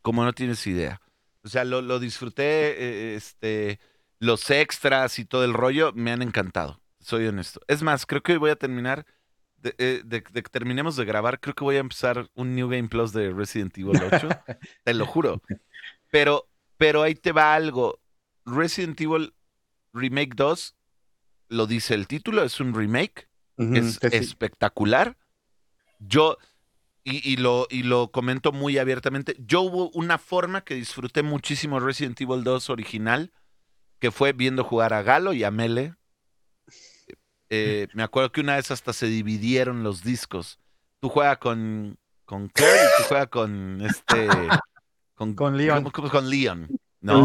como 0.00 0.22
no 0.24 0.32
tienes 0.32 0.64
idea. 0.68 1.00
O 1.42 1.48
sea, 1.48 1.64
lo, 1.64 1.82
lo 1.82 1.98
disfruté, 1.98 2.42
eh, 2.44 3.14
este, 3.16 3.80
los 4.20 4.48
extras 4.50 5.18
y 5.18 5.24
todo 5.24 5.44
el 5.44 5.54
rollo 5.54 5.90
me 5.94 6.12
han 6.12 6.22
encantado. 6.22 6.80
Soy 7.00 7.26
honesto. 7.26 7.60
Es 7.66 7.82
más, 7.82 8.06
creo 8.06 8.22
que 8.22 8.32
hoy 8.32 8.38
voy 8.38 8.50
a 8.50 8.56
terminar, 8.56 9.04
de, 9.56 9.74
eh, 9.78 10.02
de- 10.04 10.22
de 10.30 10.42
que 10.42 10.50
terminemos 10.50 10.94
de 10.94 11.04
grabar, 11.04 11.40
creo 11.40 11.54
que 11.54 11.64
voy 11.64 11.76
a 11.76 11.80
empezar 11.80 12.28
un 12.34 12.54
New 12.54 12.68
Game 12.68 12.88
Plus 12.88 13.12
de 13.12 13.30
Resident 13.32 13.76
Evil 13.76 14.00
8. 14.00 14.28
te 14.84 14.94
lo 14.94 15.04
juro. 15.04 15.42
Pero, 16.12 16.48
pero 16.76 17.02
ahí 17.02 17.16
te 17.16 17.32
va 17.32 17.54
algo. 17.56 17.98
Resident 18.46 19.00
Evil 19.00 19.34
Remake 19.94 20.34
2, 20.34 20.74
lo 21.48 21.66
dice 21.66 21.94
el 21.94 22.06
título, 22.06 22.42
es 22.42 22.60
un 22.60 22.74
remake 22.74 23.28
es 23.56 23.94
sí. 23.94 24.08
espectacular. 24.10 25.16
Yo, 26.00 26.36
y, 27.04 27.32
y 27.32 27.36
lo, 27.36 27.66
y 27.70 27.84
lo 27.84 28.10
comento 28.10 28.50
muy 28.52 28.78
abiertamente, 28.78 29.36
yo 29.38 29.60
hubo 29.62 29.90
una 29.90 30.18
forma 30.18 30.62
que 30.64 30.74
disfruté 30.74 31.22
muchísimo 31.22 31.78
Resident 31.80 32.20
Evil 32.20 32.42
2 32.44 32.68
original, 32.70 33.32
que 34.00 34.10
fue 34.10 34.32
viendo 34.32 34.64
jugar 34.64 34.92
a 34.92 35.02
Galo 35.02 35.32
y 35.32 35.44
a 35.44 35.50
Mele. 35.50 35.94
Eh, 37.50 37.88
me 37.94 38.02
acuerdo 38.02 38.32
que 38.32 38.40
una 38.40 38.56
vez 38.56 38.70
hasta 38.70 38.92
se 38.92 39.06
dividieron 39.06 39.82
los 39.84 40.02
discos. 40.02 40.58
Tú 41.00 41.08
juegas 41.08 41.38
con, 41.38 41.96
con 42.24 42.48
Claire 42.48 42.74
y 42.84 43.02
tú 43.02 43.08
juegas 43.08 43.28
con 43.28 43.80
este... 43.82 44.28
Con, 45.14 45.34
Con 45.36 45.56
Leon. 45.56 45.84
con- 45.84 46.08
con 46.08 46.28
Leon, 46.28 46.68
¿no? 47.04 47.22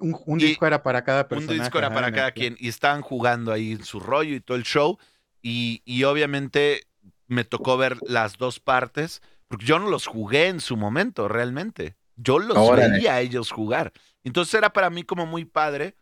Un, 0.00 0.16
un 0.26 0.40
Y- 0.40 0.44
disco 0.44 0.66
era 0.66 0.82
para 0.82 1.04
cada 1.04 1.22
Un 1.22 1.28
persona. 1.28 1.52
disco 1.62 1.78
era 1.78 1.92
para 1.92 2.10
cada 2.10 2.32
quien 2.32 2.56
y 2.58 2.68
estaban 2.68 3.02
jugando 3.02 3.52
ahí 3.52 3.72
en 3.72 3.84
su 3.84 4.00
rollo 4.00 4.34
y 4.34 4.40
todo 4.40 4.56
el 4.56 4.64
show 4.64 4.98
y, 5.42 5.82
y 5.84 6.04
obviamente 6.04 6.86
me 7.26 7.44
tocó 7.44 7.76
ver 7.76 7.98
las 8.02 8.38
dos 8.38 8.60
partes 8.60 9.20
porque 9.46 9.66
yo 9.66 9.78
no 9.78 9.90
los 9.90 10.06
jugué 10.06 10.46
en 10.48 10.60
su 10.60 10.76
momento 10.76 11.28
realmente. 11.28 11.96
Yo 12.16 12.38
los 12.38 12.56
Órale. 12.56 12.96
veía 12.98 13.14
a 13.14 13.20
ellos 13.20 13.50
jugar. 13.50 13.92
Entonces 14.24 14.54
era 14.54 14.72
para 14.72 14.90
mí 14.90 15.02
como 15.04 15.26
muy 15.26 15.44
padre 15.44 15.96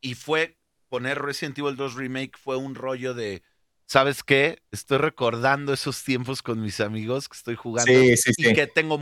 y 0.00 0.14
fue 0.14 0.56
poner 0.88 1.20
Resident 1.20 1.58
Evil 1.58 1.76
2 1.76 1.94
Remake 1.94 2.32
fue 2.38 2.56
un 2.56 2.74
rollo 2.74 3.14
de, 3.14 3.42
¿sabes 3.86 4.22
qué? 4.22 4.62
Estoy 4.70 4.98
recordando 4.98 5.72
esos 5.72 6.02
tiempos 6.04 6.40
con 6.42 6.60
mis 6.60 6.80
amigos 6.80 7.28
que 7.28 7.36
estoy 7.36 7.56
jugando 7.56 7.90
Sí, 7.92 8.16
sí, 8.16 8.30
y 8.36 8.44
sí. 8.44 8.52
que 8.54 8.66
tengo 8.66 8.98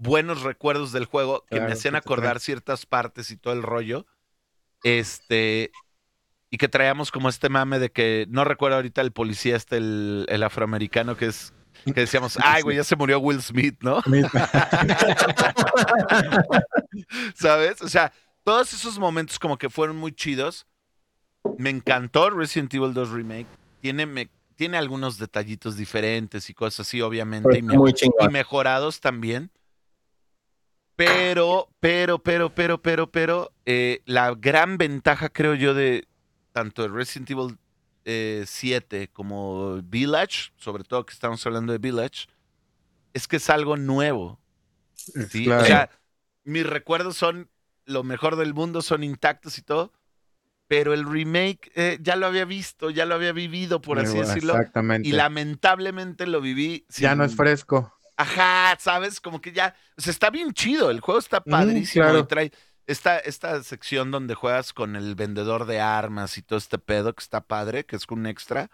buenos 0.00 0.42
recuerdos 0.42 0.92
del 0.92 1.04
juego 1.04 1.44
que 1.50 1.60
me 1.60 1.72
hacían 1.72 1.94
acordar 1.94 2.40
ciertas 2.40 2.86
partes 2.86 3.30
y 3.30 3.36
todo 3.36 3.54
el 3.54 3.62
rollo. 3.62 4.06
Este. 4.82 5.70
Y 6.50 6.56
que 6.58 6.66
traíamos 6.68 7.12
como 7.12 7.28
este 7.28 7.48
mame 7.48 7.78
de 7.78 7.90
que 7.92 8.26
no 8.28 8.42
recuerdo 8.44 8.76
ahorita 8.76 9.00
el 9.02 9.12
policía, 9.12 9.54
este, 9.56 9.76
el, 9.76 10.26
el 10.28 10.42
afroamericano, 10.42 11.16
que 11.16 11.26
es. 11.26 11.52
Que 11.84 11.92
decíamos, 12.00 12.36
ay, 12.42 12.62
güey, 12.62 12.76
ya 12.76 12.84
se 12.84 12.96
murió 12.96 13.20
Will 13.20 13.40
Smith, 13.42 13.76
¿no? 13.82 14.02
¿Sabes? 17.34 17.80
O 17.82 17.88
sea, 17.88 18.12
todos 18.44 18.72
esos 18.72 18.98
momentos 18.98 19.38
como 19.38 19.58
que 19.58 19.70
fueron 19.70 19.96
muy 19.96 20.12
chidos. 20.12 20.66
Me 21.58 21.70
encantó 21.70 22.30
Resident 22.30 22.72
Evil 22.74 22.92
2 22.92 23.10
Remake. 23.10 23.46
Tiene, 23.80 24.04
me- 24.06 24.28
tiene 24.56 24.76
algunos 24.76 25.16
detallitos 25.18 25.76
diferentes 25.76 26.50
y 26.50 26.54
cosas 26.54 26.86
así, 26.86 27.00
obviamente. 27.00 27.58
Y 27.58 27.62
me- 27.62 27.76
mejorados 28.30 29.00
también. 29.00 29.50
Pero, 31.06 31.68
pero, 31.80 32.18
pero, 32.18 32.52
pero, 32.54 32.82
pero, 32.82 33.10
pero, 33.10 33.52
eh, 33.64 34.02
la 34.04 34.34
gran 34.34 34.76
ventaja, 34.76 35.30
creo 35.30 35.54
yo, 35.54 35.72
de 35.72 36.06
tanto 36.52 36.82
de 36.82 36.88
Resident 36.88 37.30
Evil 37.30 37.58
eh, 38.04 38.44
7 38.46 39.08
como 39.10 39.80
Village, 39.82 40.52
sobre 40.56 40.84
todo 40.84 41.06
que 41.06 41.14
estamos 41.14 41.44
hablando 41.46 41.72
de 41.72 41.78
Village, 41.78 42.26
es 43.14 43.26
que 43.26 43.36
es 43.36 43.48
algo 43.48 43.78
nuevo. 43.78 44.38
¿sí? 44.94 45.44
Claro. 45.44 45.62
O 45.62 45.66
sea, 45.66 45.90
mis 46.44 46.66
recuerdos 46.66 47.16
son 47.16 47.48
lo 47.86 48.04
mejor 48.04 48.36
del 48.36 48.52
mundo, 48.52 48.82
son 48.82 49.02
intactos 49.02 49.56
y 49.56 49.62
todo, 49.62 49.94
pero 50.66 50.92
el 50.92 51.10
remake 51.10 51.72
eh, 51.76 51.98
ya 52.02 52.14
lo 52.16 52.26
había 52.26 52.44
visto, 52.44 52.90
ya 52.90 53.06
lo 53.06 53.14
había 53.14 53.32
vivido, 53.32 53.80
por 53.80 53.98
así 53.98 54.18
decirlo, 54.18 54.52
Exactamente. 54.54 55.08
y 55.08 55.12
lamentablemente 55.12 56.26
lo 56.26 56.42
viví. 56.42 56.84
Ya 56.90 57.14
no 57.14 57.24
es 57.24 57.34
fresco. 57.34 57.92
Ajá, 58.20 58.76
¿sabes? 58.80 59.20
Como 59.20 59.40
que 59.40 59.52
ya. 59.52 59.74
O 59.96 60.00
sea, 60.00 60.10
está 60.10 60.30
bien 60.30 60.52
chido. 60.52 60.90
El 60.90 61.00
juego 61.00 61.18
está 61.20 61.40
Mm, 61.44 61.50
padrísimo. 61.50 62.04
claro. 62.04 62.18
Y 62.20 62.24
trae 62.26 62.52
esta, 62.86 63.18
esta 63.18 63.62
sección 63.62 64.10
donde 64.10 64.34
juegas 64.34 64.72
con 64.72 64.96
el 64.96 65.14
vendedor 65.14 65.64
de 65.66 65.80
armas 65.80 66.36
y 66.38 66.42
todo 66.42 66.58
este 66.58 66.78
pedo 66.78 67.14
que 67.14 67.22
está 67.22 67.40
padre, 67.40 67.84
que 67.86 67.96
es 67.96 68.06
un 68.08 68.26
extra. 68.26 68.70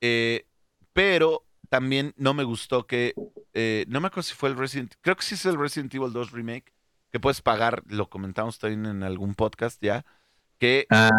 Eh, 0.00 0.46
pero 0.92 1.46
también 1.68 2.12
no 2.16 2.34
me 2.34 2.44
gustó 2.44 2.86
que. 2.86 3.14
eh, 3.54 3.84
no 3.88 4.00
me 4.00 4.06
acuerdo 4.08 4.22
si 4.28 4.34
fue 4.34 4.48
el 4.48 4.56
Resident. 4.56 4.94
Creo 5.00 5.16
que 5.16 5.22
sí 5.22 5.34
es 5.34 5.46
el 5.46 5.58
Resident 5.58 5.94
Evil 5.94 6.12
2 6.12 6.32
Remake. 6.32 6.72
Que 7.10 7.20
puedes 7.20 7.42
pagar, 7.42 7.82
lo 7.88 8.08
comentamos 8.08 8.58
también 8.58 8.86
en 8.86 9.02
algún 9.02 9.34
podcast 9.34 9.80
ya. 9.82 10.04
Que 10.58 10.86
Ah. 10.90 11.10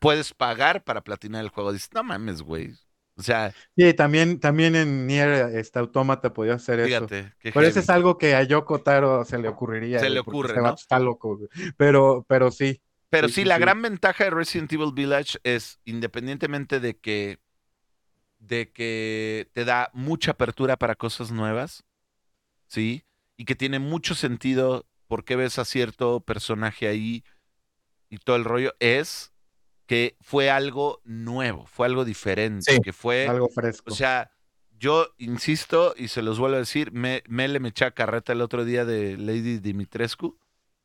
puedes 0.00 0.32
pagar 0.32 0.82
para 0.84 1.02
platinar 1.02 1.42
el 1.44 1.50
juego. 1.50 1.72
Dices, 1.72 1.90
no 1.92 2.02
mames, 2.02 2.40
güey. 2.42 2.74
O 3.16 3.22
sea, 3.22 3.54
Sí, 3.76 3.92
también, 3.94 4.38
también 4.40 4.76
en 4.76 5.06
Nier 5.06 5.56
este 5.56 5.78
Automata 5.80 6.32
podía 6.32 6.54
hacer 6.54 6.78
eso. 6.80 7.06
fíjate. 7.06 7.32
qué 7.38 7.50
Pero 7.52 7.66
eso 7.66 7.80
es 7.80 7.90
algo 7.90 8.18
que 8.18 8.34
a 8.34 8.42
Yoko 8.44 8.80
Taro 8.82 9.24
se 9.24 9.38
le 9.38 9.48
ocurriría. 9.48 9.98
Se 10.00 10.10
le 10.10 10.20
ocurre, 10.20 10.60
¿no? 10.62 10.74
Está 10.74 10.98
loco. 10.98 11.38
Pero, 11.76 12.24
pero 12.28 12.50
sí. 12.50 12.80
Pero 13.10 13.28
Sí, 13.28 13.32
sí, 13.34 13.40
sí, 13.42 13.44
la 13.44 13.56
sí. 13.56 13.60
gran 13.60 13.80
ventaja 13.82 14.24
de 14.24 14.30
Resident 14.30 14.72
Evil 14.72 14.92
Village 14.92 15.38
es, 15.44 15.78
independientemente 15.84 16.80
de 16.80 16.98
que, 16.98 17.38
de 18.38 18.72
que 18.72 19.50
te 19.52 19.64
da 19.64 19.90
mucha 19.94 20.32
apertura 20.32 20.76
para 20.76 20.94
cosas 20.96 21.30
nuevas, 21.30 21.84
¿sí? 22.68 23.04
Y 23.36 23.46
que 23.46 23.56
tiene 23.56 23.80
mucho 23.80 24.14
sentido 24.16 24.86
por 25.08 25.24
qué 25.24 25.36
ves 25.36 25.58
a 25.60 25.66
cierto 25.66 26.20
personaje 26.22 26.88
ahí 26.88 27.24
y 28.10 28.18
todo 28.18 28.36
el 28.36 28.44
rollo, 28.46 28.74
es 28.80 29.33
que 29.86 30.16
fue 30.20 30.50
algo 30.50 31.00
nuevo, 31.04 31.66
fue 31.66 31.86
algo 31.86 32.04
diferente, 32.04 32.72
Sí, 32.74 32.80
que 32.80 32.92
fue, 32.92 33.26
Algo 33.28 33.48
fresco. 33.48 33.92
o 33.92 33.94
sea, 33.94 34.30
yo 34.78 35.08
insisto 35.18 35.94
y 35.96 36.08
se 36.08 36.22
los 36.22 36.38
vuelvo 36.38 36.56
a 36.56 36.60
decir, 36.60 36.90
me, 36.92 37.22
Mele 37.28 37.60
me 37.60 37.68
echa 37.68 37.90
carreta 37.92 38.32
el 38.32 38.40
otro 38.40 38.64
día 38.64 38.84
de 38.84 39.16
Lady 39.16 39.58
Dimitrescu, 39.58 40.38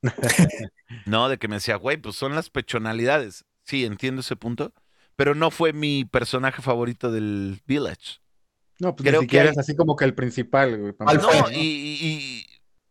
no, 1.06 1.30
de 1.30 1.38
que 1.38 1.48
me 1.48 1.56
decía, 1.56 1.76
güey, 1.76 1.98
pues 1.98 2.16
son 2.16 2.36
las 2.36 2.50
pechonalidades. 2.50 3.46
Sí, 3.64 3.86
entiendo 3.86 4.22
ese 4.22 4.36
punto, 4.36 4.74
pero 5.16 5.36
no 5.36 5.52
fue 5.52 5.74
mi 5.74 6.06
personaje 6.06 6.62
favorito 6.62 7.12
del 7.12 7.62
Village. 7.66 8.20
no, 8.80 8.96
pues 8.96 9.08
creo 9.10 9.22
ni 9.22 9.28
que 9.28 9.32
siquiera 9.32 9.46
hay- 9.46 9.52
es 9.52 9.58
así 9.58 9.76
como 9.76 9.96
que 9.96 10.06
el 10.06 10.14
principal, 10.16 10.78
güey. 10.78 10.94
para 10.94 11.12
¿Cuál 11.20 11.20
empezar, 11.36 11.52
No, 11.54 11.58
y, 11.58 11.66
y- 11.66 12.08
y, 12.08 12.46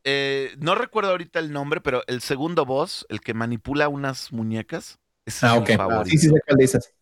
eh, 0.04 0.54
no 0.59 0.74
recuerdo 0.74 1.11
ahorita 1.11 1.38
el 1.38 1.52
nombre, 1.52 1.80
pero 1.80 2.02
el 2.06 2.20
segundo 2.20 2.64
boss, 2.64 3.06
el 3.09 3.20
que 3.20 3.34
manipula 3.34 3.88
unas 3.88 4.32
muñecas, 4.32 4.98
ese 5.29 5.47
Ah, 5.47 5.55
es 5.57 5.61
ok. 5.62 5.68
mi 5.70 5.76
favorito. 5.76 6.05
Sí, 6.11 6.18
sí 6.18 6.29
sé 6.29 6.41
cuál 6.47 6.59
dices. 6.59 6.95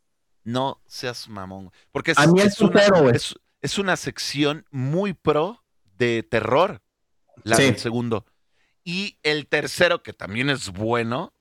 No 0.45 0.81
seas 0.87 1.29
mamón. 1.29 1.73
Porque 1.93 2.13
es, 2.13 2.19
A 2.19 2.27
mí 2.27 2.41
el 2.41 2.49
es 2.49 2.61
una, 2.61 2.83
es, 3.13 3.35
es 3.63 3.79
una 3.79 3.97
sección 3.97 4.65
muy 4.71 5.13
pro 5.13 5.65
de 5.99 6.23
terror, 6.23 6.83
la 7.43 7.57
Sí. 7.57 7.63
del 7.65 7.79
segundo. 7.79 8.27
Y 8.85 9.19
el 9.25 9.49
tercero, 9.49 10.03
que 10.03 10.13
también 10.13 10.49
es 10.51 10.71
bueno, 10.71 11.33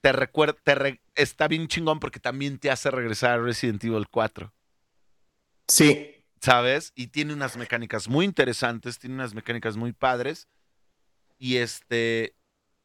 te 0.00 0.12
recuerda, 0.12 0.56
te 0.62 0.74
re- 0.76 1.00
está 1.16 1.48
bien 1.48 1.66
chingón 1.66 1.98
porque 1.98 2.20
también 2.20 2.58
te 2.58 2.70
hace 2.70 2.90
regresar 2.92 3.32
a 3.32 3.38
Resident 3.42 3.82
Evil 3.82 4.06
4. 4.08 4.52
Sí, 5.66 6.24
¿sabes? 6.40 6.92
Y 6.94 7.08
tiene 7.08 7.32
unas 7.34 7.56
mecánicas 7.56 8.08
muy 8.08 8.24
interesantes, 8.24 8.98
tiene 9.00 9.16
unas 9.16 9.34
mecánicas 9.34 9.76
muy 9.76 9.92
padres. 9.92 10.46
Y 11.38 11.56
este 11.56 12.36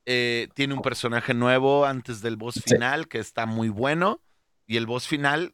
eh, 0.05 0.47
tiene 0.53 0.73
un 0.73 0.81
personaje 0.81 1.33
nuevo 1.33 1.85
antes 1.85 2.21
del 2.21 2.35
boss 2.35 2.61
final 2.65 3.07
que 3.07 3.19
está 3.19 3.45
muy 3.45 3.69
bueno. 3.69 4.21
Y 4.67 4.77
el 4.77 4.85
boss 4.85 5.07
final, 5.07 5.53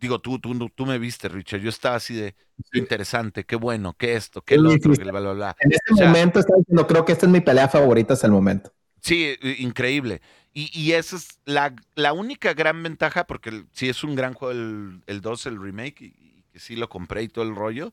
digo, 0.00 0.20
tú, 0.20 0.38
tú, 0.38 0.68
tú 0.70 0.86
me 0.86 0.98
viste, 0.98 1.28
Richard. 1.28 1.60
Yo 1.60 1.68
estaba 1.70 1.96
así 1.96 2.14
de 2.14 2.34
interesante, 2.74 3.44
qué 3.44 3.56
bueno, 3.56 3.94
qué 3.96 4.14
esto, 4.14 4.42
qué 4.42 4.56
Sí, 4.56 4.60
lo 4.60 4.70
otro, 4.74 4.94
sí. 4.94 5.02
que 5.02 5.10
bla, 5.10 5.20
bla, 5.20 5.32
bla. 5.32 5.56
en 5.60 5.72
este 5.72 5.94
O 5.94 5.96
sea- 5.96 6.08
momento 6.08 6.40
estaba 6.40 6.58
diciendo, 6.58 6.86
creo 6.86 7.04
que 7.04 7.12
esta 7.12 7.26
es 7.26 7.32
mi 7.32 7.40
pelea 7.40 7.68
favorita 7.68 8.14
hasta 8.14 8.26
el 8.26 8.32
momento. 8.32 8.72
Sí, 9.00 9.36
increíble. 9.58 10.20
Y, 10.52 10.70
y 10.78 10.92
esa 10.92 11.16
es 11.16 11.38
la, 11.44 11.74
la 11.94 12.12
única 12.12 12.52
gran 12.54 12.82
ventaja, 12.82 13.26
porque 13.26 13.50
el- 13.50 13.66
sí 13.72 13.88
es 13.88 14.02
un 14.02 14.16
gran 14.16 14.34
juego 14.34 14.52
el, 14.52 15.02
el 15.06 15.20
2, 15.20 15.46
el 15.46 15.60
remake, 15.62 16.00
y, 16.02 16.06
y 16.06 16.44
que 16.52 16.58
sí 16.58 16.74
lo 16.74 16.88
compré 16.88 17.22
y 17.22 17.28
todo 17.28 17.44
el 17.44 17.54
rollo, 17.54 17.92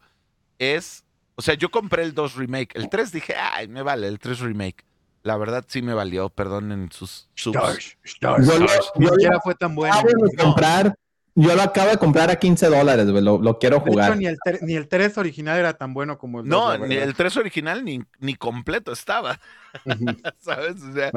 es, 0.58 1.04
o 1.36 1.42
sea, 1.44 1.54
yo 1.54 1.70
compré 1.70 2.02
el 2.04 2.14
2 2.16 2.36
remake, 2.36 2.76
el 2.76 2.90
3 2.90 3.12
dije, 3.12 3.36
ay, 3.36 3.68
me 3.68 3.84
vale, 3.84 4.08
el 4.08 4.18
3 4.20 4.40
remake. 4.40 4.84
La 5.26 5.38
verdad 5.38 5.66
sí 5.68 5.82
me 5.82 5.96
valió, 5.96 6.30
perdonen 6.30 6.92
sus 6.92 7.28
subs. 7.34 7.56
Stars, 7.58 7.98
stars, 8.04 8.46
Yo 8.48 8.54
stars. 8.54 8.86
yo 8.94 9.00
Ni 9.00 9.06
lo- 9.08 9.12
siquiera 9.14 9.40
fue 9.42 9.56
tan 9.56 9.74
bueno. 9.74 9.96
Acabo 9.96 10.08
de 10.24 10.30
De 10.38 10.44
comprar, 10.44 10.96
yo 11.34 11.56
lo 11.56 11.62
acabo 11.64 11.90
de 11.90 11.98
comprar 11.98 12.30
a 12.30 12.36
15 12.36 12.68
dólares, 12.68 13.10
güey, 13.10 13.24
lo, 13.24 13.40
lo 13.40 13.58
quiero 13.58 13.78
hecho, 13.78 13.86
jugar. 13.88 14.18
ni 14.18 14.28
el, 14.28 14.38
tre- 14.38 14.60
ni 14.62 14.76
el 14.76 14.88
3 14.88 15.18
original 15.18 15.58
era 15.58 15.74
tan 15.74 15.96
bueno 15.96 16.20
como 16.20 16.42
el 16.42 16.48
2. 16.48 16.50
No, 16.50 16.72
la 16.78 16.78
ni 16.88 16.94
verdad. 16.94 17.10
el 17.10 17.16
3 17.16 17.38
original 17.38 17.84
ni, 17.84 18.04
ni 18.20 18.36
completo 18.36 18.92
estaba, 18.92 19.40
Ujú. 19.84 20.06
¿sabes? 20.38 20.80
O 20.84 20.94
sea. 20.94 21.12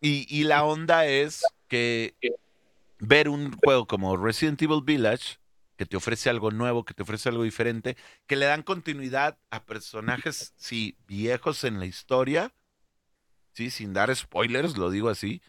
Y, 0.00 0.26
y 0.28 0.42
la 0.42 0.64
onda 0.64 1.06
es 1.06 1.44
que 1.68 2.16
ver 2.98 3.28
un 3.28 3.52
juego 3.52 3.86
como 3.86 4.16
Resident 4.16 4.60
Evil 4.62 4.82
Village, 4.84 5.36
que 5.76 5.86
te 5.86 5.96
ofrece 5.96 6.28
algo 6.28 6.50
nuevo, 6.50 6.84
que 6.84 6.92
te 6.92 7.04
ofrece 7.04 7.28
algo 7.28 7.44
diferente, 7.44 7.96
que 8.26 8.34
le 8.34 8.46
dan 8.46 8.62
continuidad 8.64 9.38
a 9.50 9.62
personajes, 9.64 10.54
sí, 10.56 10.96
viejos 11.06 11.62
en 11.62 11.78
la 11.78 11.86
historia, 11.86 12.52
sí, 13.52 13.70
sin 13.70 13.92
dar 13.92 14.14
spoilers, 14.14 14.76
lo 14.76 14.90
digo 14.90 15.08
así, 15.08 15.42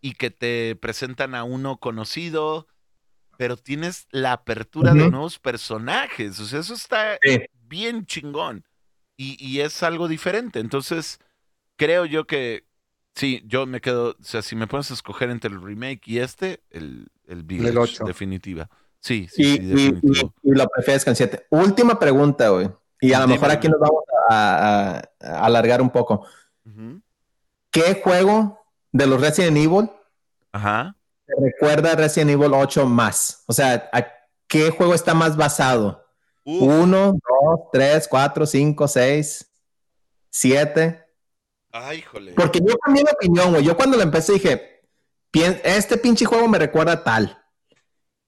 y 0.00 0.12
que 0.14 0.30
te 0.30 0.76
presentan 0.76 1.34
a 1.34 1.44
uno 1.44 1.78
conocido, 1.78 2.66
pero 3.38 3.56
tienes 3.56 4.06
la 4.10 4.32
apertura 4.32 4.94
de 4.94 5.10
nuevos 5.10 5.38
personajes, 5.38 6.38
o 6.40 6.46
sea, 6.46 6.60
eso 6.60 6.74
está 6.74 7.18
Sí. 7.22 7.40
bien 7.68 8.06
chingón. 8.06 8.64
Y, 9.18 9.36
y 9.44 9.60
es 9.60 9.82
algo 9.82 10.08
diferente. 10.08 10.60
Entonces, 10.60 11.18
creo 11.76 12.04
yo 12.04 12.26
que 12.26 12.66
sí, 13.14 13.42
yo 13.46 13.64
me 13.64 13.80
quedo. 13.80 14.10
O 14.10 14.22
sea, 14.22 14.42
si 14.42 14.54
me 14.56 14.66
pones 14.66 14.90
a 14.90 14.94
escoger 14.94 15.30
entre 15.30 15.50
el 15.50 15.62
remake 15.62 16.02
y 16.06 16.18
este, 16.18 16.60
el, 16.68 17.08
el 17.26 17.42
Village, 17.42 17.78
ocho. 17.78 18.04
definitiva. 18.04 18.68
Sí, 19.00 19.26
sí, 19.32 19.42
Y, 19.42 19.44
sí, 19.44 19.62
y- 19.62 19.66
definitivo. 19.68 20.34
y- 20.42 20.50
y 20.50 20.54
lo 20.54 20.66
prefieres 20.68 21.02
con 21.04 21.16
7. 21.16 21.46
Última 21.48 21.98
pregunta, 21.98 22.50
güey. 22.50 22.68
Y 23.00 23.14
a 23.14 23.20
lo 23.20 23.28
mejor 23.28 23.50
aquí 23.50 23.68
nos 23.68 23.80
vamos 23.80 24.02
a, 24.28 24.98
a- 24.98 25.28
a 25.38 25.46
alargar 25.46 25.80
un 25.80 25.88
poco. 25.90 26.26
Ujú. 26.66 27.00
¿Qué 27.76 28.00
juego 28.02 28.58
de 28.90 29.06
los 29.06 29.20
Resident 29.20 29.56
Evil 29.58 29.90
Ajá. 30.50 30.96
te 31.26 31.34
recuerda 31.38 31.92
a 31.92 31.96
Resident 31.96 32.30
Evil 32.30 32.54
8 32.54 32.86
más? 32.86 33.42
O 33.46 33.52
sea, 33.52 33.90
¿a 33.92 34.06
qué 34.48 34.70
juego 34.70 34.94
está 34.94 35.12
más 35.12 35.36
basado? 35.36 36.02
Uf, 36.42 36.62
¿Uno, 36.62 37.12
dos, 37.12 37.60
tres, 37.72 38.08
cuatro, 38.08 38.46
cinco, 38.46 38.88
seis, 38.88 39.50
siete? 40.30 41.04
ay, 41.72 41.98
híjole. 41.98 42.32
Porque 42.32 42.60
yo 42.66 42.74
cambié 42.78 43.04
de 43.04 43.10
opinión, 43.12 43.50
güey. 43.52 43.62
Yo 43.62 43.76
cuando 43.76 43.98
lo 43.98 44.02
empecé 44.02 44.32
dije, 44.34 44.80
"Pien- 45.30 45.60
este 45.62 45.98
pinche 45.98 46.24
juego 46.24 46.48
me 46.48 46.58
recuerda 46.58 46.92
a 46.92 47.04
tal. 47.04 47.42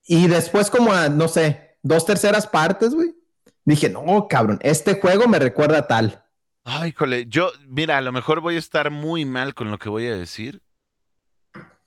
Y 0.05 0.27
después 0.29 0.69
como 0.71 0.93
a, 0.93 1.09
no 1.09 1.29
sé, 1.29 1.79
dos 1.83 2.05
terceras 2.05 2.47
partes, 2.47 2.95
güey. 2.95 3.15
Dije, 3.65 3.89
no, 3.89 4.29
cabrón, 4.29 4.59
este 4.63 5.01
juego 5.01 5.27
me 5.29 5.39
recuerda 5.39 5.79
a 5.79 5.87
tal. 5.87 6.25
Ay, 6.71 6.91
híjole. 6.91 7.25
Yo, 7.29 7.51
mira, 7.67 7.97
a 7.97 8.03
lo 8.03 8.13
mejor 8.13 8.43
voy 8.43 8.57
a 8.57 8.59
estar 8.59 8.91
muy 8.91 9.25
mal 9.25 9.55
con 9.55 9.71
lo 9.71 9.79
que 9.79 9.89
voy 9.89 10.07
a 10.07 10.15
decir. 10.15 10.63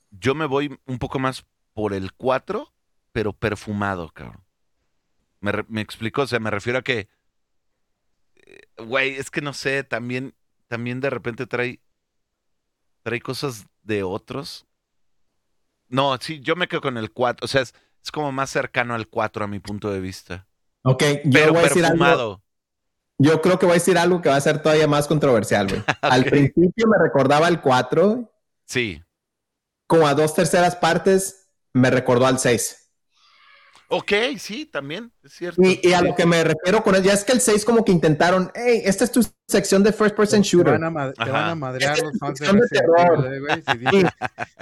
Yo 0.09 0.34
me 0.34 0.47
voy 0.47 0.75
un 0.88 0.97
poco 0.97 1.19
más 1.19 1.45
por 1.73 1.93
el 1.93 2.13
4, 2.13 2.73
pero 3.11 3.32
perfumado, 3.32 4.09
cabrón. 4.09 4.43
Me, 5.39 5.51
me 5.67 5.82
explico, 5.82 6.23
o 6.23 6.27
sea, 6.27 6.39
me 6.39 6.49
refiero 6.49 6.79
a 6.79 6.82
que, 6.82 7.09
eh, 8.36 8.61
güey, 8.77 9.13
es 9.15 9.29
que 9.29 9.41
no 9.41 9.53
sé, 9.53 9.84
también, 9.84 10.34
también 10.67 10.99
de 10.99 11.11
repente 11.11 11.45
trae, 11.45 11.79
trae 13.03 13.21
cosas 13.21 13.67
de 13.84 14.01
otros. 14.01 14.65
No, 15.89 16.17
sí, 16.19 16.39
yo 16.39 16.55
me 16.55 16.67
quedo 16.67 16.82
con 16.82 16.97
el 16.97 17.11
4, 17.11 17.45
o 17.45 17.47
sea, 17.47 17.61
es, 17.61 17.75
es 18.03 18.11
como 18.11 18.32
más 18.32 18.49
cercano 18.49 18.95
al 18.95 19.07
4 19.07 19.45
a 19.45 19.47
mi 19.47 19.59
punto 19.59 19.91
de 19.91 19.99
vista. 19.99 20.47
Ok, 20.82 21.03
yo 21.25 21.32
Pero 21.32 21.53
voy 21.53 21.61
a 21.61 21.63
decir 21.65 21.86
algo. 21.86 22.41
Yo 23.22 23.41
creo 23.41 23.59
que 23.59 23.65
voy 23.67 23.74
a 23.74 23.76
decir 23.76 23.97
algo 23.97 24.19
que 24.22 24.30
va 24.30 24.36
a 24.36 24.41
ser 24.41 24.61
todavía 24.61 24.88
más 24.88 25.07
controversial, 25.07 25.67
güey. 25.67 25.84
Al 26.01 26.26
principio 26.26 26.88
me 26.88 26.97
recordaba 26.97 27.45
al 27.47 27.61
4, 27.61 28.07
güey. 28.09 28.28
Sí. 28.65 29.03
como 29.86 30.07
a 30.07 30.15
dos 30.15 30.34
terceras 30.34 30.76
partes 30.76 31.49
me 31.74 31.89
recordó 31.91 32.26
al 32.26 32.39
6. 32.39 32.80
Ok, 33.94 34.12
sí, 34.39 34.66
también, 34.66 35.12
es 35.22 35.34
cierto. 35.34 35.62
Y, 35.62 35.82
y 35.84 35.92
a 35.92 36.02
lo 36.02 36.16
que 36.16 36.26
me 36.26 36.42
refiero 36.44 36.82
con 36.82 36.96
él, 36.96 37.04
ya 37.04 37.12
es 37.12 37.26
que 37.26 37.34
el 37.34 37.42
6 37.42 37.66
como 37.66 37.84
que 37.84 37.92
intentaron, 37.92 38.50
hey, 38.56 38.82
esta 38.86 39.04
es 39.04 39.12
tu 39.12 39.22
sección 39.48 39.84
de 39.84 39.92
first 39.92 40.16
person 40.16 40.42
Te 40.42 40.48
shooter. 40.48 40.72
van 40.74 40.84
a, 40.86 40.89
ma- 40.89 41.12
te 41.12 41.30
van 41.30 41.50
a 41.50 41.56
madrear 41.56 42.00
los 42.00 42.18
fans 42.18 42.39
de 42.39 42.68
terror. 42.70 43.26
Evil, 43.26 43.34
eh, 43.34 43.39
güey. 43.42 43.64
Si, 43.70 43.78
dices- 43.78 44.12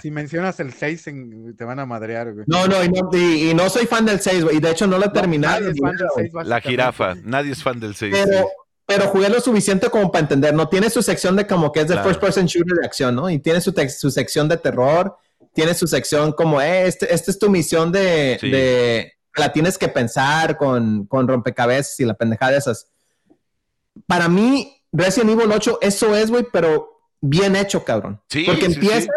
si 0.01 0.09
mencionas 0.11 0.59
el 0.59 0.73
6, 0.73 1.07
en- 1.07 1.55
te 1.55 1.63
van 1.63 1.79
a 1.79 1.85
madrear, 1.85 2.33
güey. 2.33 2.45
No, 2.47 2.65
no 2.67 2.83
y, 2.83 2.89
no, 2.89 3.07
y- 3.13 3.51
y 3.51 3.53
no 3.53 3.69
soy 3.69 3.85
fan 3.85 4.03
del 4.05 4.19
6, 4.19 4.45
güey. 4.45 4.57
Y 4.57 4.59
de 4.59 4.71
hecho 4.71 4.87
no 4.87 4.97
lo 4.97 5.03
he 5.03 5.07
No, 5.07 5.13
terminado. 5.13 5.59
nadie 5.59 5.69
es 5.69 5.75
ni 5.75 5.79
fan 5.81 5.91
nada, 5.95 6.05
del 6.15 6.29
güey. 6.31 6.31
6, 6.41 6.47
La 6.47 6.61
jirafa, 6.61 7.15
nadie 7.23 7.51
es 7.51 7.61
fan 7.61 7.79
del 7.79 7.93
6. 7.95 8.15
Pero, 8.25 8.49
pero 8.87 9.07
jugué 9.09 9.29
lo 9.29 9.39
suficiente 9.41 9.89
como 9.91 10.11
para 10.11 10.23
entender. 10.23 10.55
No 10.55 10.67
tiene 10.69 10.89
su 10.89 11.03
sección 11.03 11.35
de 11.35 11.45
como 11.45 11.71
que 11.71 11.81
es 11.81 11.87
de 11.87 11.93
Claro. 11.93 12.09
first 12.09 12.19
person 12.19 12.47
shooter 12.47 12.75
de 12.77 12.85
acción, 12.87 13.13
¿no? 13.15 13.29
Y 13.29 13.37
tiene 13.37 13.61
su, 13.61 13.71
sección 14.09 14.47
de 14.49 14.57
terror. 14.57 15.15
Tiene 15.53 15.73
su 15.75 15.85
sección 15.87 16.31
como, 16.31 16.59
eh, 16.61 16.87
este, 16.87 17.13
esta 17.13 17.29
es 17.29 17.37
tu 17.37 17.49
misión 17.49 17.91
de, 17.91 18.37
Sí. 18.41 18.49
de- 18.49 19.13
la 19.35 19.51
tienes 19.51 19.77
que 19.77 19.87
pensar 19.87 20.57
con, 20.57 21.05
con 21.05 21.27
rompecabezas 21.27 21.99
y 21.99 22.05
la 22.05 22.13
pendejada 22.13 22.51
de 22.53 22.57
esas. 22.57 22.87
Para 24.07 24.27
mí, 24.29 24.81
Resident 24.91 25.31
Evil 25.31 25.51
8, 25.51 25.79
eso 25.81 26.15
es, 26.15 26.29
güey, 26.31 26.45
pero 26.51 26.89
bien 27.21 27.55
hecho, 27.55 27.83
cabrón. 27.83 28.19
Sí, 28.29 28.43
Porque 28.45 28.67
sí, 28.67 28.73
empiezas, 28.73 29.03
sí. 29.03 29.09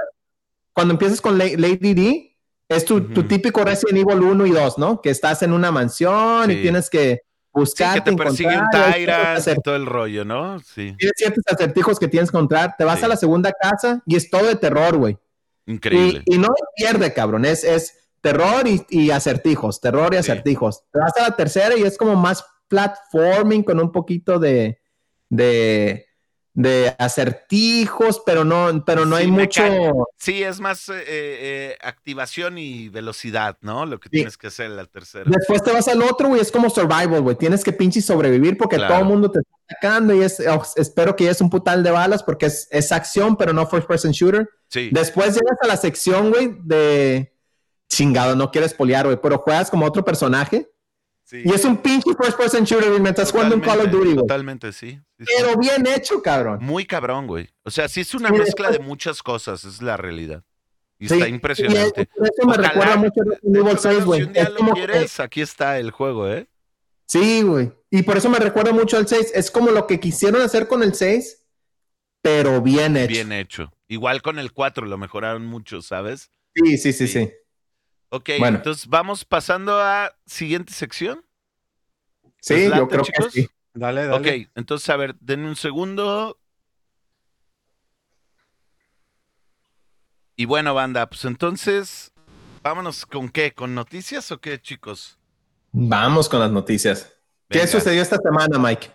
cuando 0.73 0.93
empiezas 0.95 1.21
con 1.21 1.39
La- 1.39 1.45
Lady 1.47 1.95
D, 1.95 2.37
es 2.69 2.85
tu, 2.85 3.01
tu 3.01 3.21
Ujú. 3.21 3.29
típico 3.29 3.65
Resident 3.65 3.99
Evil 3.99 4.23
1 4.23 4.47
y 4.47 4.51
2, 4.51 4.79
¿no? 4.79 5.01
Que 5.01 5.11
estás 5.11 5.43
en 5.43 5.53
una 5.53 5.71
mansión 5.71 6.51
y 6.51 6.63
tienes 6.63 6.89
que 6.91 7.21
buscar. 7.53 8.03
que 8.03 8.11
te 8.11 8.17
persigue 8.17 8.57
un 8.59 8.69
Tyrant 8.71 9.47
y 9.47 9.63
todo 9.63 9.77
el 9.77 9.87
rollo, 9.87 10.25
¿no? 10.25 10.59
Sí, 10.61 10.95
Tienes 10.99 11.13
ciertos 11.17 11.45
acertijos 11.47 11.99
que 11.99 12.09
tienes 12.09 12.31
que 12.31 12.37
encontrar. 12.37 12.75
Te 12.79 12.85
vas 12.85 13.03
a 13.03 13.09
la 13.09 13.17
segunda 13.17 13.53
casa 13.53 14.03
y 14.07 14.17
es 14.17 14.31
todo 14.31 14.47
de 14.47 14.57
terror, 14.57 14.97
güey. 14.97 15.19
increíble. 15.67 16.23
Y, 16.27 16.37
y 16.37 16.39
no 16.39 16.49
pierde, 16.77 17.13
cabrón. 17.13 17.45
Es, 17.45 17.63
es 17.63 17.99
terror 18.23 18.67
y, 18.67 18.85
y 18.89 19.11
acertijos, 19.11 19.81
terror 19.81 20.15
y 20.15 20.17
Sí. 20.23 20.31
acertijos. 20.31 20.85
Te 20.91 20.99
vas 21.01 21.13
a 21.19 21.23
la 21.29 21.37
tercera 21.37 21.77
y 21.77 21.83
es 21.83 21.99
como 21.99 22.17
más 22.17 22.43
platforming 22.69 23.63
con 23.65 23.79
un 23.81 23.93
poquito 23.93 24.39
de, 24.39 24.81
de, 25.29 26.07
de 26.55 26.95
acertijos, 26.99 28.23
pero 28.25 28.45
no, 28.45 28.85
pero 28.85 29.05
no 29.05 29.17
Sí, 29.17 29.23
hay 29.23 29.31
mucho. 29.31 29.63
Sí, 30.19 30.43
es 30.43 30.61
más 30.61 30.89
eh, 30.89 30.95
eh, 31.07 31.77
activación 31.83 32.59
y 32.59 32.89
velocidad, 32.89 33.59
¿no? 33.61 33.85
Lo 33.87 33.99
que 34.01 34.09
Sí. 34.09 34.17
tienes 34.19 34.37
que 34.37 34.47
hacer 34.47 34.67
en 34.67 34.77
la 34.77 34.87
tercera. 34.87 35.25
Después 35.27 35.63
te 35.63 35.73
vas 35.73 35.89
al 35.89 36.03
otro, 36.03 36.29
güey, 36.29 36.41
es 36.41 36.53
como 36.53 36.71
survival, 36.71 37.21
güey. 37.23 37.37
Tienes 37.37 37.65
que 37.65 37.73
pinche 37.73 38.01
sobrevivir 38.01 38.57
porque 38.57 38.77
Claro. 38.77 38.95
todo 38.95 39.03
el 39.03 39.09
mundo 39.09 39.31
te 39.31 39.41
está 39.41 39.51
atacando 39.69 40.15
y 40.15 40.23
es, 40.23 40.41
oh, 40.49 40.63
espero 40.77 41.17
que 41.17 41.25
ya 41.25 41.31
es 41.33 41.41
un 41.41 41.51
putal 41.51 41.83
de 41.83 41.91
balas 41.91 42.23
porque 42.23 42.47
es, 42.47 42.69
es 42.71 42.93
acción, 42.93 43.37
pero 43.37 43.53
no 43.53 43.67
first 43.67 43.89
person 43.89 44.13
shooter. 44.13 44.49
Sí. 44.69 44.91
Después 44.93 45.35
llegas 45.35 45.59
a 45.63 45.67
la 45.67 45.77
sección, 45.77 46.31
güey, 46.31 46.57
de 46.63 47.32
chingado, 47.97 48.35
no 48.37 48.51
quieres 48.51 48.75
poliar, 48.75 49.07
güey, 49.07 49.19
pero 49.21 49.39
juegas 49.39 49.71
como 49.71 49.87
otro 49.87 50.05
personaje 50.05 50.69
sí. 51.25 51.43
y 51.45 51.53
es 51.53 51.65
un 51.65 51.77
pinche 51.77 52.11
first 52.15 52.37
person 52.39 52.65
shooter 52.65 52.99
mientras 53.01 53.31
jugando 53.31 53.55
un 53.55 53.61
Call 53.61 53.81
of 53.81 53.91
Duty, 53.91 54.05
güey. 54.05 54.17
Totalmente, 54.17 54.73
sí. 54.73 54.99
Sí, 55.19 55.25
sí. 55.27 55.33
Pero 55.37 55.57
bien 55.59 55.87
hecho, 55.87 56.23
cabrón. 56.23 56.59
Muy 56.63 56.87
cabrón, 56.87 57.27
güey. 57.27 57.51
O 57.65 57.71
sea, 57.71 57.89
sí 57.89 58.01
es 58.01 58.15
una 58.15 58.31
mezcla 58.31 58.71
de 58.71 58.79
muchas 58.79 59.23
cosas, 59.23 59.65
es 59.65 59.83
la 59.83 59.97
realidad. 59.97 60.43
Y 60.99 61.07
está 61.07 61.29
y 61.29 61.31
impresionante. 61.33 62.07
por 62.07 62.27
eso 62.27 62.47
me 62.47 62.53
Ojalá, 62.53 62.69
recuerda 62.69 62.97
mucho 62.97 63.21
a 63.21 63.25
Resident 63.25 63.53
de 63.53 63.59
Evil 63.59 63.73
hecho, 63.73 63.81
6, 63.83 63.95
Galo, 63.95 64.07
güey. 64.07 64.21
Si 64.21 64.27
un 64.27 64.33
día 64.33 64.43
Es 64.43 64.51
lo 64.51 64.57
como 64.57 64.73
quieres, 64.73 65.21
aquí 65.21 65.41
está 65.41 65.79
el 65.79 65.91
juego, 65.91 66.29
¿eh? 66.29 66.49
Sí, 67.07 67.43
güey. 67.43 67.73
Y 67.91 68.03
por 68.03 68.17
eso 68.17 68.31
me 68.31 68.39
recuerda 68.39 68.73
mucho 68.73 68.97
al 68.97 69.07
6. 69.09 69.33
Es 69.35 69.51
como 69.51 69.71
lo 69.71 69.87
que 69.87 70.01
quisieron 70.01 70.41
hacer 70.41 70.69
con 70.69 70.83
el 70.83 70.95
6, 70.95 71.45
pero 72.23 72.63
bien 72.63 72.97
hecho. 72.97 73.09
Bien 73.13 73.33
hecho. 73.33 73.73
Igual 73.89 74.23
con 74.23 74.39
el 74.39 74.53
4 74.53 74.87
lo 74.87 74.97
mejoraron 74.97 75.45
mucho, 75.45 75.83
¿sabes? 75.83 76.31
Sí, 76.55 76.79
sí, 76.79 76.93
sí, 76.93 77.09
Sí. 77.09 77.25
sí. 77.27 77.33
Ok, 78.15 78.29
Bueno. 78.39 78.59
entonces 78.59 78.87
vamos 78.89 79.25
pasando 79.25 79.81
a 79.81 80.15
siguiente 80.27 80.75
sección. 80.75 81.25
Sí, 82.43 82.69
¿Les 82.69 82.77
yo 82.77 82.87
creo 82.87 83.03
chicos? 83.05 83.33
que 83.33 83.43
sí. 83.43 83.49
Dale, 83.73 84.05
dale. 84.07 84.45
Ok, 84.45 84.51
entonces 84.55 84.87
a 84.91 84.97
ver, 84.97 85.17
denme 85.19 85.49
un 85.49 85.57
segundo. 85.57 86.39
Y 90.37 90.45
bueno, 90.45 90.75
banda, 90.75 91.09
pues 91.09 91.25
entonces, 91.25 92.13
vámonos 92.63 93.07
con 93.07 93.31
qué, 93.31 93.55
con 93.55 93.75
noticias 93.75 94.31
o 94.31 94.43
qué, 94.43 94.61
chicos? 94.61 95.19
Vamos 95.73 96.29
con 96.29 96.41
las 96.41 96.51
noticias. 96.51 97.15
¿Qué 97.49 97.67
sucedió 97.67 98.03
esta 98.03 98.19
semana, 98.19 98.59
Mike? 98.59 98.91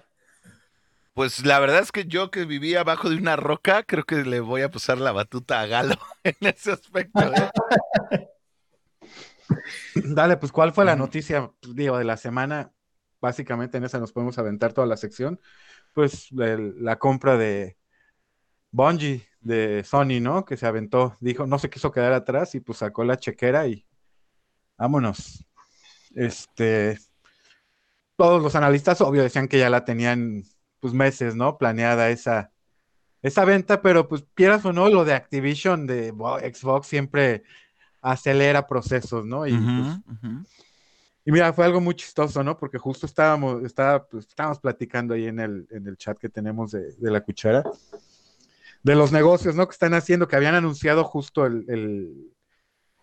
Pues 1.15 1.43
la 1.43 1.59
verdad 1.59 1.80
es 1.80 1.91
que 1.91 2.05
yo 2.05 2.30
que 2.30 2.45
vivía 2.45 2.82
abajo 2.82 3.09
de 3.09 3.15
una 3.15 3.36
roca, 3.36 3.82
creo 3.82 4.03
que 4.03 4.18
le 4.18 4.41
voy 4.41 4.61
a 4.61 4.70
pasar 4.70 4.99
la 4.99 5.11
batuta 5.11 5.59
a 5.61 5.65
Galo 5.65 5.95
en 6.24 6.36
ese 6.41 6.74
aspecto. 6.74 7.34
¿eh? 7.34 7.49
Dale, 9.95 10.37
pues, 10.37 10.51
¿cuál 10.51 10.73
fue 10.73 10.85
la 10.85 10.95
noticia, 10.95 11.51
pues, 11.61 11.75
digo, 11.75 11.97
de 11.97 12.03
la 12.05 12.17
semana? 12.17 12.73
Básicamente 13.21 13.77
en 13.77 13.83
esa 13.85 13.99
nos 13.99 14.11
podemos 14.11 14.37
aventar 14.37 14.73
toda 14.73 14.87
la 14.87 14.97
sección. 14.97 15.39
Pues 15.93 16.29
el- 16.37 16.83
la 16.83 16.97
compra 16.99 17.37
de 17.37 17.77
Bungie 18.71 19.27
de 19.41 19.83
Sony, 19.83 20.19
¿no? 20.21 20.45
Que 20.45 20.57
se 20.57 20.67
aventó, 20.67 21.17
dijo, 21.21 21.47
no 21.47 21.59
se 21.59 21.69
quiso 21.69 21.91
quedar 21.91 22.13
atrás 22.13 22.55
y 22.55 22.59
pues 22.59 22.79
sacó 22.79 23.03
la 23.03 23.17
chequera 23.17 23.67
y 23.67 23.85
vámonos. 24.77 25.45
Este, 26.15 26.99
todos 28.15 28.41
los 28.41 28.55
analistas, 28.55 29.01
obvio, 29.01 29.23
decían 29.23 29.47
que 29.47 29.59
ya 29.59 29.69
la 29.69 29.85
tenían, 29.85 30.43
pues, 30.79 30.93
meses, 30.93 31.35
¿no? 31.35 31.57
Planeada 31.57 32.09
esa, 32.09 32.51
esa 33.21 33.45
venta, 33.45 33.81
pero 33.81 34.07
pues, 34.07 34.25
quieras 34.35 34.65
o 34.65 34.73
no, 34.73 34.89
lo 34.89 35.05
de 35.05 35.13
Activision, 35.13 35.87
de 35.87 36.11
Bo- 36.11 36.39
Xbox, 36.39 36.87
siempre 36.87 37.43
acelera 38.11 38.67
procesos, 38.67 39.25
¿no? 39.25 39.45
Y 39.47 39.51
pues, 39.57 39.99
y 41.25 41.31
mira, 41.31 41.51
fue 41.51 41.65
algo 41.65 41.81
muy 41.81 41.93
chistoso, 41.93 42.41
¿no? 42.43 42.57
Porque 42.57 42.77
justo 42.77 43.05
estábamos, 43.05 43.63
estaba, 43.63 44.05
pues, 44.07 44.25
estábamos 44.27 44.59
platicando 44.59 45.13
ahí 45.13 45.25
en 45.27 45.39
el, 45.39 45.67
en 45.71 45.85
el 45.87 45.97
chat 45.97 46.17
que 46.17 46.29
tenemos 46.29 46.71
de, 46.71 46.93
de 46.93 47.11
la 47.11 47.21
cuchara, 47.21 47.63
de 48.81 48.95
los 48.95 49.11
negocios, 49.11 49.53
¿no? 49.53 49.67
Que 49.67 49.73
están 49.73 49.93
haciendo, 49.93 50.27
que 50.27 50.37
habían 50.37 50.55
anunciado 50.55 51.03
justo 51.03 51.45
el, 51.45 51.65
el, 51.67 52.31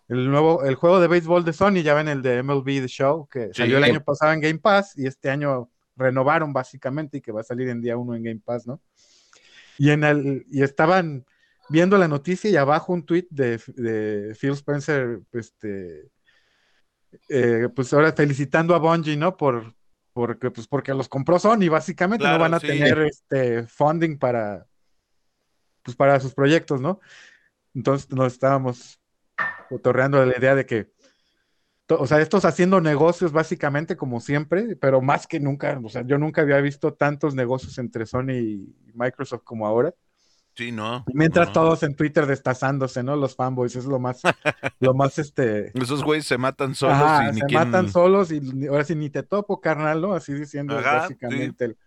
el 0.07 0.29
nuevo, 0.31 0.63
el 0.63 0.73
juego 0.73 0.99
de 0.99 1.07
béisbol 1.07 1.45
de 1.45 1.53
Sony, 1.53 1.83
ya 1.83 1.93
ven 1.93 2.07
el 2.07 2.23
de 2.23 2.41
MLB 2.41 2.65
The 2.65 2.87
Show, 2.87 3.27
que 3.27 3.47
Sí. 3.47 3.61
salió 3.61 3.77
el 3.77 3.83
año 3.83 4.03
pasado 4.03 4.33
en 4.33 4.41
Game 4.41 4.59
Pass 4.59 4.97
y 4.97 5.05
este 5.05 5.29
año 5.29 5.69
renovaron 5.95 6.51
básicamente 6.51 7.17
y 7.17 7.21
que 7.21 7.31
va 7.31 7.41
a 7.41 7.43
salir 7.43 7.69
en 7.69 7.79
día 7.81 7.95
uno 7.95 8.15
en 8.15 8.23
Game 8.23 8.41
Pass, 8.43 8.65
¿no? 8.65 8.81
Y 9.77 9.91
en 9.91 10.03
el, 10.03 10.45
y 10.49 10.63
estaban 10.63 11.25
viendo 11.69 11.97
la 11.97 12.07
noticia 12.07 12.49
y 12.49 12.55
abajo 12.55 12.93
un 12.93 13.05
tweet 13.05 13.27
de, 13.29 13.59
de 13.75 14.35
Phil 14.39 14.51
Spencer, 14.51 15.21
este, 15.31 16.09
eh, 17.29 17.69
pues 17.75 17.93
ahora 17.93 18.11
felicitando 18.13 18.75
a 18.75 18.79
Bungie, 18.79 19.17
¿no? 19.17 19.35
Por, 19.37 19.73
porque, 20.13 20.51
pues 20.51 20.67
porque 20.67 20.93
los 20.93 21.09
compró 21.09 21.39
Sony, 21.39 21.69
básicamente, 21.69 22.23
Claro, 22.23 22.37
no 22.37 22.43
van 22.43 22.53
a 22.53 22.59
sí. 22.59 22.67
tener 22.67 22.99
este 22.99 23.67
funding 23.67 24.17
para, 24.17 24.65
pues 25.83 25.95
para 25.95 26.19
sus 26.19 26.33
proyectos, 26.33 26.81
¿no? 26.81 26.99
Entonces 27.73 28.09
nos 28.11 28.33
estábamos 28.33 28.99
cotorreando 29.69 30.23
la 30.25 30.37
idea 30.37 30.55
de 30.55 30.65
que, 30.65 30.91
o 31.89 32.07
sea, 32.07 32.19
estos 32.21 32.45
haciendo 32.45 32.79
negocios 32.81 33.31
básicamente 33.31 33.97
como 33.97 34.19
siempre, 34.19 34.75
pero 34.75 35.01
más 35.01 35.27
que 35.27 35.39
nunca, 35.39 35.79
o 35.83 35.89
sea, 35.89 36.03
yo 36.05 36.17
nunca 36.17 36.41
había 36.41 36.61
visto 36.61 36.93
tantos 36.93 37.35
negocios 37.35 37.77
entre 37.77 38.05
Sony 38.05 38.31
y 38.31 38.75
Microsoft 38.93 39.43
como 39.43 39.67
ahora. 39.67 39.93
Sí, 40.55 40.71
no. 40.71 41.03
Mientras 41.13 41.47
no. 41.47 41.53
todos 41.53 41.83
en 41.83 41.95
Twitter 41.95 42.25
destazándose, 42.25 43.03
¿no? 43.03 43.15
Los 43.15 43.35
fanboys, 43.35 43.75
es 43.75 43.85
lo 43.85 43.99
más, 43.99 44.21
lo 44.79 44.93
más 44.93 45.19
este. 45.19 45.71
Esos 45.77 46.03
güeyes 46.03 46.25
se 46.25 46.37
matan 46.37 46.75
solos 46.75 46.97
Ajá, 46.97 47.29
y 47.29 47.33
ni 47.33 47.41
se 47.41 47.45
quién- 47.47 47.59
matan 47.59 47.91
solos 47.91 48.31
y 48.31 48.67
ahora 48.67 48.83
sí 48.85 48.95
ni 48.95 49.09
te 49.09 49.23
topo, 49.23 49.59
carnal, 49.59 50.01
¿no? 50.01 50.13
Así 50.13 50.33
diciendo 50.33 50.77
Ajá, 50.77 50.99
básicamente 50.99 51.65
el, 51.65 51.77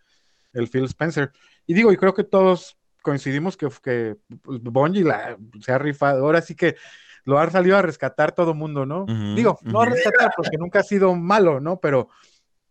el 0.52 0.68
Phil 0.68 0.84
Spencer. 0.84 1.32
Y 1.66 1.74
digo, 1.74 1.92
y 1.92 1.96
creo 1.96 2.12
que 2.12 2.24
todos 2.24 2.78
coincidimos 3.02 3.56
que, 3.56 3.68
que 3.82 4.16
pues, 4.42 4.60
Bungie 4.62 5.04
la, 5.04 5.38
se 5.60 5.72
ha 5.72 5.78
rifado, 5.78 6.24
ahora 6.26 6.42
sí 6.42 6.54
que 6.54 6.76
lo 7.24 7.38
ha 7.38 7.50
salido 7.50 7.76
a 7.76 7.82
rescatar 7.82 8.32
todo 8.32 8.52
mundo, 8.54 8.84
¿no? 8.86 9.06
Digo, 9.34 9.58
no 9.62 9.80
a 9.80 9.86
rescatar 9.86 10.32
porque 10.36 10.56
nunca 10.58 10.80
ha 10.80 10.82
sido 10.82 11.14
malo, 11.14 11.60
¿no? 11.60 11.78
Pero 11.80 12.08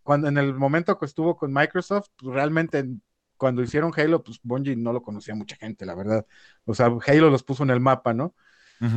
cuando 0.04 0.28
en 0.28 0.38
el 0.38 0.54
momento 0.54 0.98
que 0.98 1.06
estuvo 1.06 1.36
con 1.36 1.52
Microsoft, 1.54 2.08
pues, 2.18 2.34
realmente 2.36 2.86
cuando 3.38 3.62
hicieron 3.62 3.92
Halo, 3.96 4.24
pues 4.24 4.40
Bungie 4.44 4.76
no 4.76 4.92
lo 4.94 5.02
conocía 5.02 5.36
mucha 5.36 5.56
gente, 5.56 5.86
la 5.86 5.96
verdad. 5.96 6.26
O 6.66 6.74
sea, 6.74 6.88
Halo 7.08 7.30
los 7.30 7.44
puso 7.44 7.64
en 7.64 7.70
el 7.70 7.80
mapa, 7.80 8.14
¿no? 8.14 8.34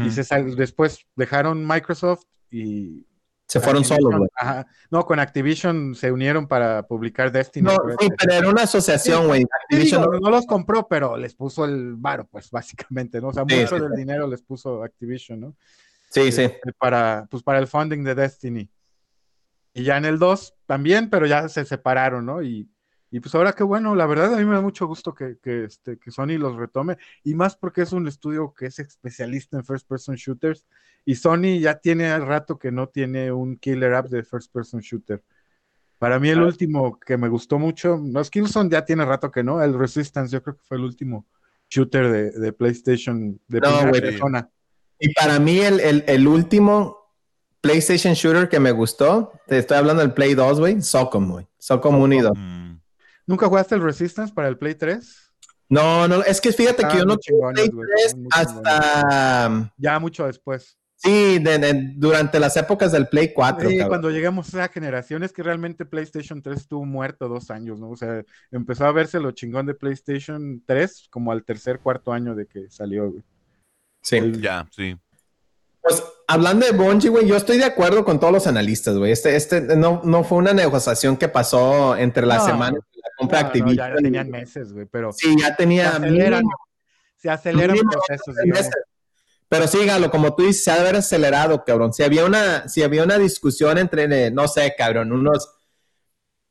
Y 0.04 0.10
se 0.10 0.24
sal- 0.24 0.56
después 0.56 1.06
dejaron 1.16 1.66
Microsoft 1.66 2.24
y 2.50 3.06
Se 3.46 3.60
fueron 3.60 3.82
solos, 3.84 4.14
güey. 4.16 4.28
ajá. 4.36 4.66
No, 4.90 5.06
con 5.06 5.18
Activision 5.18 5.94
se 5.94 6.12
unieron 6.12 6.46
para 6.46 6.86
publicar 6.86 7.32
Destiny. 7.32 7.64
No, 7.64 7.76
sí, 7.98 8.08
pero 8.18 8.34
era 8.34 8.48
una 8.50 8.64
asociación, 8.64 9.26
güey. 9.26 9.46
Sí, 9.70 9.90
no- 9.92 10.06
no 10.20 10.30
los 10.30 10.44
compró, 10.46 10.86
pero 10.86 11.16
les 11.16 11.34
puso 11.34 11.64
el 11.64 11.94
varo, 11.96 12.26
pues 12.26 12.50
básicamente, 12.90 13.20
¿no? 13.22 13.28
O 13.28 13.32
sea, 13.32 13.44
Sí, 13.48 13.54
mucho 13.56 13.76
sí. 13.76 13.82
del 13.82 13.92
dinero 13.92 14.26
les 14.26 14.42
puso 14.42 14.82
Activision, 14.82 15.40
¿no? 15.40 15.56
Sí, 16.10 16.30
sí. 16.32 16.42
Este, 16.42 16.72
Para, 16.78 17.26
pues 17.30 17.42
para 17.42 17.58
el 17.58 17.66
funding 17.66 18.02
de 18.04 18.14
Destiny. 18.14 18.68
Y 19.72 19.84
ya 19.84 19.96
en 19.96 20.04
el 20.04 20.18
2 20.18 20.54
también, 20.66 21.08
pero 21.08 21.26
ya 21.26 21.48
se 21.48 21.64
separaron, 21.64 22.26
¿no? 22.26 22.42
Y, 22.42 22.68
y 23.10 23.20
pues 23.20 23.34
ahora 23.34 23.52
qué 23.52 23.64
bueno, 23.64 23.94
la 23.94 24.06
verdad 24.06 24.34
a 24.34 24.36
mí 24.38 24.44
me 24.44 24.54
da 24.54 24.60
mucho 24.60 24.86
gusto 24.86 25.14
que, 25.14 25.38
que, 25.42 25.64
este, 25.64 25.98
que 25.98 26.10
Sony 26.10 26.38
los 26.38 26.56
retome, 26.56 26.96
y 27.24 27.34
más 27.34 27.56
porque 27.56 27.82
es 27.82 27.92
un 27.92 28.06
estudio 28.06 28.54
que 28.54 28.66
es 28.66 28.78
especialista 28.78 29.56
en 29.56 29.64
first 29.64 29.88
person 29.88 30.14
shooters, 30.14 30.66
y 31.04 31.14
Sony 31.16 31.58
ya 31.60 31.78
tiene 31.78 32.16
rato 32.18 32.58
que 32.58 32.70
no 32.70 32.88
tiene 32.88 33.32
un 33.32 33.56
killer 33.56 33.94
app 33.94 34.06
de 34.08 34.22
first 34.22 34.52
person 34.52 34.80
shooter. 34.80 35.22
Para 35.98 36.18
mí 36.18 36.30
el 36.30 36.42
último 36.42 36.98
que 36.98 37.16
me 37.18 37.28
gustó 37.28 37.58
mucho, 37.58 37.98
no, 38.02 38.22
Skillzone 38.24 38.70
ya 38.70 38.84
tiene 38.84 39.04
rato 39.04 39.30
que 39.30 39.42
no, 39.42 39.62
el 39.62 39.78
Resistance 39.78 40.32
yo 40.32 40.42
creo 40.42 40.56
que 40.56 40.62
fue 40.62 40.76
el 40.78 40.84
último 40.84 41.26
shooter 41.68 42.10
de, 42.10 42.30
de 42.30 42.52
PlayStation 42.52 43.40
de 43.48 43.60
No, 43.60 43.68
primera 43.68 43.90
güey. 43.90 44.00
persona. 44.00 44.48
Y 44.98 45.12
para 45.14 45.38
mí 45.38 45.58
el, 45.58 45.80
el, 45.80 46.04
el 46.06 46.26
último 46.26 47.00
PlayStation 47.60 48.14
Shooter 48.14 48.48
que 48.48 48.60
me 48.60 48.70
gustó, 48.70 49.32
te 49.46 49.58
estoy 49.58 49.76
hablando 49.76 50.02
del 50.02 50.12
Play 50.14 50.34
2, 50.34 50.60
güey, 50.60 50.82
Socom, 50.82 51.30
güey. 51.30 51.46
Socom 51.58 52.00
Unido. 52.00 52.32
Mm. 52.34 52.59
¿Nunca 53.30 53.46
jugaste 53.46 53.76
el 53.76 53.82
Resistance 53.82 54.34
para 54.34 54.48
el 54.48 54.58
Play 54.58 54.74
3? 54.74 55.30
No, 55.68 56.08
no, 56.08 56.20
es 56.24 56.40
que 56.40 56.52
fíjate 56.52 56.82
que 56.88 56.98
yo 56.98 57.04
no 57.04 57.14
tuve 57.16 57.20
chingones, 57.22 57.54
Play 57.60 57.68
güey, 57.68 57.88
3 57.88 58.04
estaban 58.06 58.22
muy 58.24 58.28
hasta, 58.32 59.72
Ya 59.76 59.98
mucho 60.00 60.26
después. 60.26 60.76
sí, 60.96 61.38
de- 61.38 61.58
de- 61.58 61.92
durante 61.94 62.40
las 62.40 62.56
épocas 62.56 62.90
del 62.90 63.06
Play 63.06 63.32
4. 63.32 63.68
Sí, 63.68 63.76
cabrón. 63.76 63.88
cuando 63.88 64.10
llegamos 64.10 64.46
a 64.52 64.64
esa 64.64 64.72
generación 64.72 65.22
es 65.22 65.32
que 65.32 65.44
realmente 65.44 65.84
PlayStation 65.86 66.42
3 66.42 66.58
estuvo 66.62 66.84
muerto 66.84 67.28
dos 67.28 67.52
años, 67.52 67.78
¿no? 67.78 67.90
O 67.90 67.96
sea, 67.96 68.24
empezó 68.50 68.84
a 68.84 68.90
verse 68.92 69.20
lo 69.20 69.30
chingón 69.30 69.64
de 69.66 69.74
PlayStation 69.74 70.60
3 70.66 71.06
como 71.08 71.30
al 71.30 71.44
tercer, 71.44 71.78
cuarto 71.78 72.12
año 72.12 72.34
de 72.34 72.46
que 72.46 72.68
salió, 72.68 73.08
güey. 73.12 73.22
Sí. 74.02 74.16
El- 74.16 74.42
Ya, 74.42 74.66
sí. 74.74 74.96
Pues 75.82 76.02
hablando 76.28 76.66
de 76.66 76.72
Bungie, 76.72 77.08
güey, 77.08 77.26
yo 77.26 77.36
estoy 77.36 77.56
de 77.56 77.64
acuerdo 77.64 78.04
con 78.04 78.20
todos 78.20 78.32
los 78.32 78.46
analistas, 78.46 78.98
güey. 78.98 79.12
Este, 79.12 79.34
este 79.36 79.62
no, 79.76 80.02
no 80.04 80.24
fue 80.24 80.36
una 80.38 80.52
negociación 80.52 81.16
que 81.16 81.28
pasó 81.28 81.96
entre 81.96 82.26
las 82.26 82.42
No. 82.42 82.48
la 82.50 82.54
compra 83.20 83.52
No, 83.54 83.72
ya, 83.72 83.94
tenían 83.94 84.30
meses, 84.30 84.72
güey, 84.72 84.86
pero 84.86 85.12
Sí, 85.12 85.36
ya 85.38 85.48
se 85.48 85.54
tenía 85.54 85.90
aceleran, 85.90 86.40
mínimo 86.40 86.56
se 87.16 87.30
aceleran 87.30 87.72
mínimo 87.72 87.90
procesos, 87.90 88.34
meses. 88.44 88.70
Pero 89.48 89.66
sí, 89.66 89.84
Galo, 89.84 90.10
como 90.10 90.34
tú 90.34 90.44
dices, 90.44 90.64
se 90.64 90.70
ha 90.70 90.74
de 90.74 90.80
haber 90.80 90.96
acelerado, 90.96 91.64
cabrón. 91.64 91.92
Si 91.92 92.04
había 92.04 92.24
una, 92.24 92.68
si 92.68 92.82
había 92.82 93.02
una 93.02 93.18
discusión 93.18 93.78
entre, 93.78 94.30
no 94.30 94.46
sé, 94.46 94.74
cabrón, 94.78 95.10
unos 95.12 95.50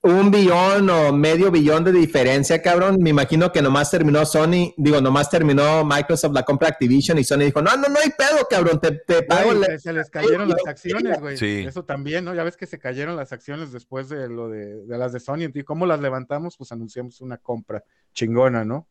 un 0.01 0.31
billón 0.31 0.89
o 0.89 1.11
medio 1.11 1.51
billón 1.51 1.83
de 1.83 1.91
diferencia, 1.91 2.61
cabrón. 2.61 2.97
Me 3.01 3.09
imagino 3.09 3.51
que 3.51 3.61
nomás 3.61 3.91
terminó 3.91 4.25
Sony, 4.25 4.73
digo, 4.77 5.01
nomás 5.01 5.29
terminó 5.29 5.83
Microsoft 5.83 6.33
la 6.33 6.43
compra 6.43 6.69
Activision 6.69 7.17
y 7.17 7.23
Sony 7.23 7.39
dijo, 7.39 7.61
no, 7.61 7.75
no, 7.75 7.89
no 7.89 7.99
hay 7.99 8.11
pedo, 8.11 8.47
cabrón, 8.49 8.79
te, 8.79 8.91
te 8.91 9.23
pago. 9.23 9.55
Güey, 9.55 9.79
se 9.79 9.91
les 9.91 10.09
cayeron 10.09 10.47
las 10.47 10.65
acciones, 10.65 11.19
güey. 11.19 11.37
Sí. 11.37 11.65
Eso 11.67 11.83
también, 11.83 12.23
¿no? 12.23 12.33
Ya 12.33 12.43
ves 12.43 12.55
que 12.55 12.65
se 12.65 12.79
cayeron 12.79 13.15
las 13.15 13.33
acciones 13.33 13.71
después 13.71 14.07
de 14.07 14.29
lo 14.29 14.47
de, 14.47 14.85
de 14.85 14.97
las 14.97 15.11
de 15.11 15.19
Sony. 15.19 15.49
¿Y 15.53 15.63
cómo 15.63 15.85
las 15.85 15.99
levantamos? 15.99 16.55
Pues 16.57 16.71
anunciamos 16.71 17.19
una 17.21 17.37
compra 17.37 17.83
chingona, 18.13 18.63
¿no? 18.63 18.87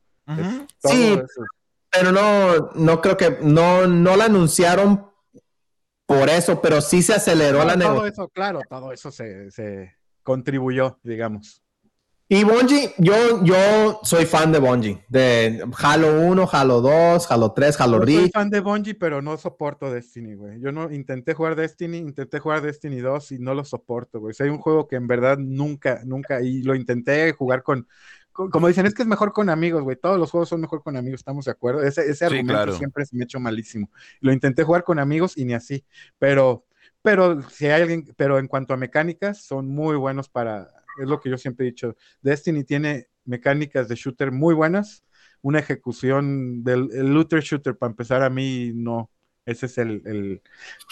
Sí, 0.84 1.18
pero 1.90 2.12
no, 2.12 2.70
no 2.74 3.00
creo 3.00 3.16
que, 3.16 3.38
no, 3.40 3.86
no 3.86 4.14
la 4.14 4.26
anunciaron 4.26 5.08
por 6.04 6.28
eso, 6.28 6.60
pero 6.60 6.82
sí 6.82 7.02
se 7.02 7.14
aceleró 7.14 7.64
la 7.64 7.76
negociación. 7.76 7.96
Todo 7.96 8.06
eso, 8.06 8.28
claro, 8.28 8.60
todo 8.68 8.92
eso 8.92 9.10
se, 9.10 9.50
se 9.50 9.97
contribuyó, 10.28 10.98
digamos. 11.02 11.62
Y 12.28 12.44
Bungie, 12.44 12.92
yo, 12.98 13.42
yo 13.42 14.00
soy 14.02 14.26
fan 14.26 14.52
de 14.52 14.58
Bungie, 14.58 15.02
de 15.08 15.64
Halo 15.78 16.20
1, 16.20 16.48
Halo 16.52 16.82
2, 16.82 17.32
Halo 17.32 17.52
3, 17.52 17.80
Halo 17.80 18.00
Reach. 18.00 18.20
Soy 18.20 18.30
fan 18.30 18.50
de 18.50 18.60
Bungie, 18.60 18.94
pero 18.94 19.22
no 19.22 19.38
soporto 19.38 19.90
Destiny, 19.90 20.34
güey. 20.34 20.60
Yo 20.60 20.70
no 20.70 20.92
intenté 20.92 21.32
jugar 21.32 21.56
Destiny, 21.56 21.96
intenté 21.96 22.38
jugar 22.40 22.60
Destiny 22.60 22.98
2 22.98 23.32
y 23.32 23.38
no 23.38 23.54
lo 23.54 23.64
soporto, 23.64 24.20
güey. 24.20 24.34
O 24.38 24.44
hay 24.44 24.50
un 24.50 24.58
juego 24.58 24.86
que 24.86 24.96
en 24.96 25.06
verdad 25.06 25.38
nunca, 25.38 26.02
nunca, 26.04 26.42
y 26.42 26.60
lo 26.60 26.74
intenté 26.74 27.32
jugar 27.32 27.62
con, 27.62 27.88
como 28.34 28.68
dicen, 28.68 28.84
es 28.84 28.92
que 28.92 29.00
es 29.00 29.08
mejor 29.08 29.32
con 29.32 29.48
amigos, 29.48 29.82
güey. 29.82 29.96
Todos 29.96 30.18
los 30.18 30.30
juegos 30.30 30.50
son 30.50 30.60
mejor 30.60 30.82
con 30.82 30.98
amigos, 30.98 31.20
estamos 31.20 31.46
de 31.46 31.52
acuerdo. 31.52 31.82
Ese, 31.82 32.10
ese 32.10 32.26
argumento 32.26 32.74
siempre 32.74 33.06
se 33.06 33.16
me 33.16 33.22
ha 33.22 33.24
hecho 33.24 33.40
malísimo. 33.40 33.90
Lo 34.20 34.34
intenté 34.34 34.64
jugar 34.64 34.84
con 34.84 34.98
amigos 34.98 35.38
y 35.38 35.46
ni 35.46 35.54
así, 35.54 35.82
pero 36.18 36.67
pero 37.08 37.40
si 37.48 37.64
hay 37.64 37.80
alguien, 37.80 38.04
pero 38.18 38.38
en 38.38 38.48
cuanto 38.48 38.74
a 38.74 38.76
mecánicas, 38.76 39.42
son 39.42 39.66
muy 39.66 39.96
buenos 39.96 40.28
para, 40.28 40.68
es 41.00 41.08
lo 41.08 41.18
que 41.18 41.30
yo 41.30 41.38
siempre 41.38 41.64
he 41.64 41.70
dicho, 41.70 41.96
Destiny 42.20 42.64
tiene 42.64 43.08
mecánicas 43.24 43.88
de 43.88 43.94
shooter 43.94 44.30
muy 44.30 44.54
buenas, 44.54 45.04
una 45.40 45.58
ejecución 45.58 46.62
del 46.62 46.88
looter 47.14 47.40
shooter, 47.40 47.78
para 47.78 47.92
empezar 47.92 48.22
a 48.22 48.28
mí, 48.28 48.72
no, 48.74 49.10
ese 49.46 49.64
es 49.64 49.78
el, 49.78 50.02
el, 50.04 50.42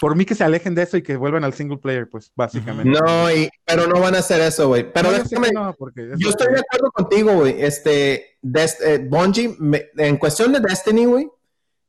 Por 0.01 0.15
mí 0.15 0.25
que 0.25 0.33
se 0.33 0.43
alejen 0.43 0.73
de 0.73 0.81
eso 0.81 0.97
y 0.97 1.03
que 1.03 1.17
vuelvan 1.17 1.43
al 1.43 1.53
single 1.53 1.77
player, 1.77 2.09
pues 2.09 2.31
básicamente. 2.35 2.99
No, 2.99 3.31
y, 3.31 3.47
pero 3.63 3.85
no 3.85 4.01
van 4.01 4.15
a 4.15 4.19
hacer 4.19 4.41
eso, 4.41 4.69
güey. 4.69 4.91
Pero 4.91 5.11
no, 5.53 5.75
porque 5.77 6.13
yo 6.17 6.29
estoy 6.31 6.51
de 6.51 6.61
acuerdo 6.61 6.89
contigo, 6.93 7.33
güey. 7.33 7.61
Este, 7.61 8.39
eh, 8.41 9.07
Bungie, 9.07 9.55
en 9.97 10.17
cuestión 10.17 10.51
de 10.51 10.61
Destiny, 10.61 11.05
güey, 11.05 11.29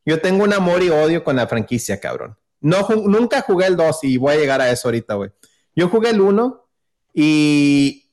yo 0.05 0.21
tengo 0.21 0.45
un 0.45 0.53
amor 0.53 0.83
y 0.83 0.91
odio 0.91 1.25
con 1.25 1.37
la 1.37 1.47
franquicia, 1.47 1.99
cabrón. 1.99 2.37
No, 2.61 2.87
nunca 2.89 3.43
jugué 3.43 3.67
el 3.67 3.77
2 3.77 4.05
y 4.05 4.17
voy 4.17 4.35
a 4.35 4.39
llegar 4.39 4.61
a 4.61 4.71
eso 4.71 4.89
ahorita, 4.89 5.15
güey. 5.15 5.31
Yo 5.75 5.89
jugué 5.89 6.11
el 6.11 6.21
1 6.21 6.69
y 7.15 8.13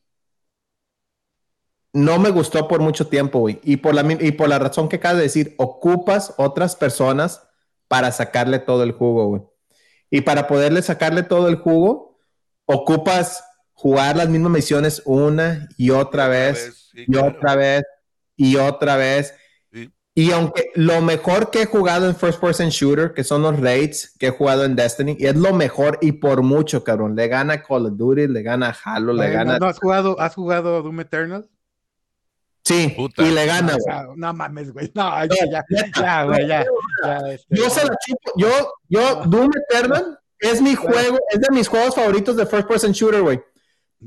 no 1.94 2.20
me 2.20 2.30
gustó 2.30 2.68
por 2.68 2.82
mucho 2.82 3.08
tiempo, 3.08 3.40
güey. 3.40 3.60
Y 3.64 3.78
por 3.78 3.96
la, 3.96 4.02
y 4.12 4.32
por 4.34 4.50
la 4.50 4.60
razón 4.60 4.90
que 4.90 4.98
acabas 4.98 5.18
de 5.18 5.24
decir, 5.24 5.56
ocupas 5.58 6.34
otras 6.38 6.76
personas 6.76 7.42
para 7.88 8.12
sacarle 8.12 8.60
todo 8.60 8.84
el 8.84 8.92
jugo, 8.92 9.28
güey. 9.28 9.42
Y 10.10 10.22
para 10.22 10.48
poderle 10.48 10.82
sacarle 10.82 11.24
todo 11.24 11.48
el 11.48 11.56
jugo, 11.56 12.20
ocupas 12.66 13.44
jugar 13.74 14.16
las 14.16 14.30
mismas 14.30 14.52
misiones 14.52 15.02
una 15.06 15.68
y 15.78 15.90
otra, 15.90 16.28
vez, 16.28 16.92
y 16.94 17.16
otra 17.18 17.56
vez 17.56 17.84
y 18.36 18.58
otra 18.58 18.98
vez 18.98 19.34
y 20.18 20.32
aunque 20.32 20.72
lo 20.76 21.02
mejor 21.02 21.52
que 21.52 21.64
he 21.64 21.66
jugado 21.66 22.08
en 22.08 22.16
First 22.16 22.40
Person 22.40 22.70
Shooter, 22.70 23.14
que 23.14 23.26
son 23.26 23.42
los 23.42 23.60
raids 23.60 24.16
que 24.18 24.28
he 24.28 24.30
jugado 24.30 24.64
en 24.64 24.74
Destiny, 24.74 25.18
y 25.20 25.26
es 25.26 25.36
lo 25.36 25.54
mejor 25.54 26.00
y 26.02 26.14
por 26.14 26.42
mucho, 26.42 26.86
cabrón. 26.86 27.18
Le 27.18 27.28
gana 27.28 27.62
Call 27.62 27.88
of 27.88 27.98
Duty, 27.98 28.30
le 28.30 28.42
gana 28.42 28.74
Halo, 28.82 29.12
le 29.12 29.30
gana. 29.30 29.60
¿No 29.60 29.66
has 29.66 29.78
jugado, 29.78 30.18
has 30.22 30.34
jugado 30.34 30.82
Doom 30.82 31.02
Eternal? 31.02 31.50
Sí, 32.64 32.96
y 33.18 33.26
le 33.30 33.46
gana, 33.46 33.74
güey. 33.78 34.18
No, 34.18 34.34
mames, 34.34 34.72
güey. 34.72 34.90
No, 34.96 35.26
ya, 35.26 35.66
ya, 36.02 36.24
güey, 36.24 36.48
ya. 36.48 36.66
Este, 37.30 37.54
yo 37.54 37.70
se 37.70 37.84
la 37.86 37.96
chupo. 38.08 38.32
Yo, 38.38 38.74
yo, 38.88 39.22
Doom 39.26 39.52
Eternal 39.70 40.18
es 40.40 40.62
mi 40.62 40.76
juego, 40.76 41.20
es 41.30 41.42
de 41.42 41.48
mis 41.52 41.68
juegos 41.68 41.94
favoritos 41.94 42.38
de 42.38 42.46
First 42.46 42.70
Person 42.70 42.94
Shooter, 42.94 43.22
güey. 43.22 43.44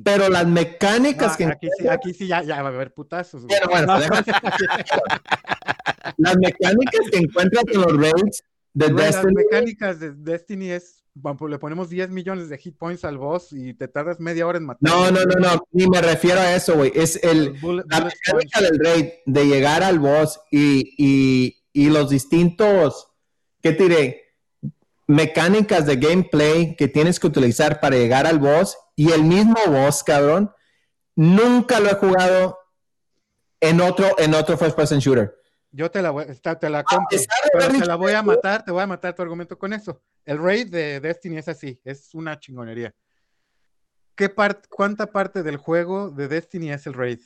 Pero 0.02 0.30
las 0.30 0.46
mecánicas 0.46 1.36
que. 1.36 1.44
Aquí 1.44 1.68
sí, 1.78 1.86
aquí 1.86 2.14
sí 2.14 2.26
ya, 2.26 2.42
ya 2.42 2.62
va 2.62 2.70
a 2.70 2.72
haber 2.72 2.94
putazos. 2.94 3.44
Güey. 3.44 3.58
Pero 3.58 3.70
bueno, 3.70 3.94
las 6.18 6.36
mecánicas 6.36 7.10
que 7.10 7.18
encuentras 7.18 7.64
en 7.68 7.80
los 7.80 7.96
raids 7.96 8.42
de 8.74 8.88
Destiny. 8.88 9.34
Las 9.34 9.44
mecánicas 9.44 10.00
de 10.00 10.12
Destiny 10.12 10.70
es, 10.70 11.04
le 11.48 11.58
ponemos 11.58 11.88
10 11.88 12.10
millones 12.10 12.48
de 12.48 12.58
hit 12.58 12.76
points 12.76 13.04
al 13.04 13.18
boss 13.18 13.52
y 13.52 13.74
te 13.74 13.88
tardas 13.88 14.20
media 14.20 14.46
hora 14.46 14.58
en 14.58 14.66
matar. 14.66 14.80
No, 14.82 15.10
no, 15.10 15.24
no, 15.24 15.34
no, 15.40 15.66
ni 15.72 15.86
me 15.86 16.02
refiero 16.02 16.40
a 16.40 16.54
eso, 16.54 16.76
güey. 16.76 16.92
Es 16.94 17.22
el, 17.22 17.54
la 17.88 18.00
mecánica 18.00 18.60
del 18.60 18.78
raid 18.84 19.06
de 19.26 19.46
llegar 19.46 19.82
al 19.82 19.98
boss 20.00 20.40
y, 20.50 20.94
y, 20.98 21.56
y 21.72 21.88
los 21.90 22.10
distintos, 22.10 23.12
¿qué 23.62 23.72
te 23.72 23.84
diré? 23.84 24.24
Mecánicas 25.06 25.86
de 25.86 25.96
gameplay 25.96 26.76
que 26.76 26.88
tienes 26.88 27.18
que 27.18 27.28
utilizar 27.28 27.80
para 27.80 27.96
llegar 27.96 28.26
al 28.26 28.38
boss 28.38 28.76
y 28.94 29.12
el 29.12 29.22
mismo 29.22 29.56
boss, 29.68 30.02
cabrón, 30.02 30.50
nunca 31.14 31.80
lo 31.80 31.90
he 31.90 31.94
jugado 31.94 32.58
en 33.60 33.80
otro, 33.80 34.16
en 34.18 34.34
otro 34.34 34.58
first 34.58 34.76
person 34.76 34.98
shooter. 34.98 35.37
Yo 35.78 35.88
te 35.88 36.02
la 36.02 36.10
voy, 36.10 36.24
te 36.24 36.70
la 36.70 36.82
compro, 36.82 37.16
pero 37.52 37.68
te 37.68 37.86
la 37.86 37.94
voy 37.94 38.12
a 38.12 38.20
matar, 38.20 38.64
te 38.64 38.72
voy 38.72 38.82
a 38.82 38.86
matar 38.88 39.14
tu 39.14 39.22
argumento 39.22 39.56
con 39.56 39.72
eso. 39.72 40.02
El 40.24 40.42
raid 40.42 40.72
de 40.72 40.98
Destiny 40.98 41.38
es 41.38 41.46
así, 41.46 41.80
es 41.84 42.12
una 42.16 42.36
chingonería. 42.36 42.92
¿Qué 44.16 44.28
parte, 44.28 44.68
cuánta 44.68 45.06
parte 45.06 45.44
del 45.44 45.56
juego 45.56 46.10
de 46.10 46.26
Destiny 46.26 46.72
es 46.72 46.84
el 46.88 46.94
raid? 46.94 47.20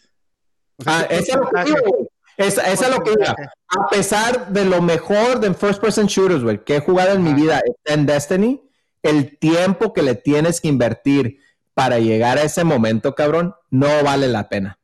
ah, 0.84 1.06
esa 1.08 2.72
es 2.72 2.90
lo 2.90 3.02
que 3.02 3.12
digo. 3.12 3.34
A 3.68 3.88
pesar 3.88 4.52
de 4.52 4.66
lo 4.66 4.82
mejor 4.82 5.40
de 5.40 5.54
first 5.54 5.80
person 5.80 6.04
shooters, 6.04 6.42
güey, 6.42 6.62
que 6.62 6.76
he 6.76 6.80
jugado 6.80 7.14
en 7.14 7.22
mi 7.22 7.32
vida 7.32 7.62
en 7.86 8.04
Destiny, 8.04 8.62
el 9.02 9.38
tiempo 9.38 9.94
que 9.94 10.02
le 10.02 10.14
tienes 10.14 10.60
que 10.60 10.68
invertir 10.68 11.38
para 11.72 12.00
llegar 12.00 12.36
a 12.36 12.42
ese 12.42 12.64
momento, 12.64 13.14
cabrón, 13.14 13.54
no 13.70 13.88
vale 14.04 14.28
la 14.28 14.50
pena. 14.50 14.78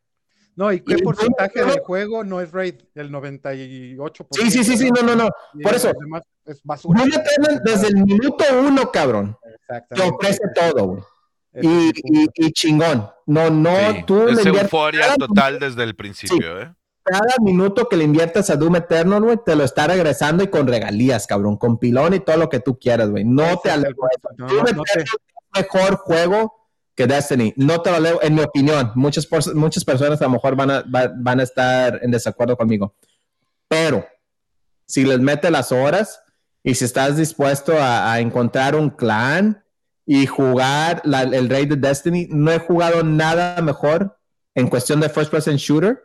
No, 0.58 0.72
¿y 0.72 0.80
qué 0.80 0.98
porcentaje 0.98 1.64
del 1.64 1.78
juego 1.78 2.24
no 2.24 2.40
es 2.40 2.50
raid? 2.50 2.74
El 2.96 3.12
98%. 3.12 4.26
Sí, 4.32 4.50
sí, 4.50 4.64
sí, 4.64 4.76
sí, 4.76 4.90
no, 4.90 5.02
no, 5.02 5.14
no. 5.14 5.28
Por 5.62 5.72
eso. 5.72 5.92
Es 6.44 6.60
basura. 6.64 7.04
desde 7.64 7.86
el 7.86 8.04
minuto 8.04 8.44
uno, 8.66 8.90
cabrón. 8.90 9.36
Te 9.88 10.02
ofrece 10.02 10.42
todo, 10.56 10.84
güey. 10.84 11.02
Y, 11.62 11.92
y, 12.34 12.50
chingón. 12.50 13.08
No, 13.26 13.50
no, 13.50 13.70
tú 14.04 14.26
es 14.26 14.44
euforia 14.44 15.14
total 15.14 15.60
desde 15.60 15.84
el 15.84 15.94
principio, 15.94 16.60
¿eh? 16.60 16.74
Cada 17.04 17.36
minuto 17.40 17.88
que 17.88 17.96
le 17.96 18.02
inviertas 18.02 18.50
a 18.50 18.56
Doom 18.56 18.76
Eternal, 18.76 19.22
güey, 19.22 19.38
te 19.46 19.54
lo 19.54 19.62
está 19.62 19.86
regresando 19.86 20.42
y 20.42 20.48
con 20.48 20.66
regalías, 20.66 21.28
cabrón, 21.28 21.56
con 21.56 21.78
pilón 21.78 22.14
y 22.14 22.20
todo 22.20 22.36
lo 22.36 22.48
que 22.48 22.58
tú 22.58 22.76
quieras, 22.80 23.10
güey. 23.10 23.24
No 23.24 23.60
te 23.62 23.70
alejo. 23.70 24.08
Doom 24.36 24.66
Eternal 24.66 24.84
es 24.88 24.96
el 24.96 25.62
mejor 25.62 25.96
juego 25.98 26.57
que 26.98 27.06
Destiny. 27.06 27.54
No 27.56 27.80
te 27.80 27.92
lo 27.92 28.00
leo, 28.00 28.18
en 28.22 28.34
mi 28.34 28.40
opinión. 28.40 28.90
Muchas, 28.96 29.28
muchas 29.54 29.84
personas 29.84 30.20
a 30.20 30.24
lo 30.24 30.30
mejor 30.30 30.56
van 30.56 30.68
a, 30.72 30.84
van 30.84 31.38
a 31.38 31.44
estar 31.44 32.00
en 32.02 32.10
desacuerdo 32.10 32.56
conmigo. 32.56 32.96
Pero 33.68 34.04
si 34.84 35.04
les 35.04 35.20
mete 35.20 35.48
las 35.52 35.70
horas 35.70 36.20
y 36.64 36.74
si 36.74 36.84
estás 36.84 37.16
dispuesto 37.16 37.72
a, 37.78 38.18
encontrar 38.18 38.74
un 38.74 38.90
clan 38.90 39.62
y 40.06 40.26
jugar 40.26 41.02
el 41.04 41.48
rey 41.48 41.66
de 41.66 41.76
Destiny, 41.76 42.26
no 42.32 42.50
he 42.50 42.58
jugado 42.58 43.04
nada 43.04 43.62
mejor 43.62 44.18
en 44.56 44.66
cuestión 44.66 44.98
de 44.98 45.08
first 45.08 45.30
person 45.30 45.54
shooter 45.54 46.02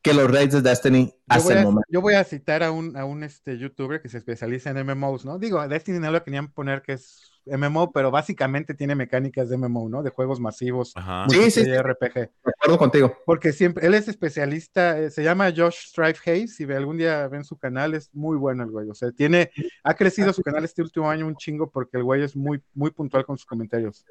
que 0.00 0.14
los 0.14 0.30
raids 0.30 0.52
de 0.52 0.62
Destiny 0.62 1.12
hace 1.26 1.54
el 1.54 1.64
momento. 1.64 1.88
Yo 1.90 2.00
voy 2.00 2.14
a 2.14 2.22
citar 2.22 2.62
a 2.62 2.70
un, 2.70 2.96
a 2.96 3.04
un 3.04 3.24
este, 3.24 3.58
youtuber 3.58 4.00
que 4.00 4.08
se 4.08 4.18
especializa 4.18 4.70
en 4.70 4.86
MMOs, 4.86 5.24
¿no? 5.24 5.40
Digo, 5.40 5.66
Destiny 5.66 5.98
no 5.98 6.12
lo 6.12 6.22
querían 6.22 6.52
poner 6.52 6.82
que 6.82 6.92
es 6.92 7.33
MMO, 7.46 7.92
pero 7.92 8.10
básicamente 8.10 8.74
tiene 8.74 8.94
mecánicas 8.94 9.48
de 9.48 9.56
MMO, 9.56 9.88
¿no? 9.88 10.02
De 10.02 10.10
juegos 10.10 10.40
masivos. 10.40 10.94
Sí, 11.28 11.50
sí, 11.50 11.64
de 11.64 11.82
RPG. 11.82 12.14
De 12.14 12.30
acuerdo 12.46 12.78
contigo. 12.78 13.16
Porque 13.26 13.52
siempre, 13.52 13.86
él 13.86 13.94
es 13.94 14.08
especialista, 14.08 14.98
eh, 14.98 15.10
se 15.10 15.22
llama 15.22 15.52
Josh 15.54 15.88
Strive 15.88 16.16
Hayes, 16.26 16.56
si 16.56 16.64
algún 16.64 16.96
día 16.96 17.28
ven 17.28 17.44
su 17.44 17.56
canal, 17.56 17.94
es 17.94 18.14
muy 18.14 18.36
bueno 18.36 18.64
el 18.64 18.70
güey. 18.70 18.88
O 18.88 18.94
sea, 18.94 19.12
tiene, 19.12 19.50
ha 19.82 19.94
crecido 19.94 20.32
su 20.32 20.42
canal 20.42 20.64
este 20.64 20.82
último 20.82 21.10
año 21.10 21.26
un 21.26 21.36
chingo 21.36 21.70
porque 21.70 21.98
el 21.98 22.04
güey 22.04 22.22
es 22.22 22.34
muy, 22.34 22.62
muy 22.72 22.90
puntual 22.90 23.24
con 23.24 23.36
sus 23.36 23.46
comentarios. 23.46 24.04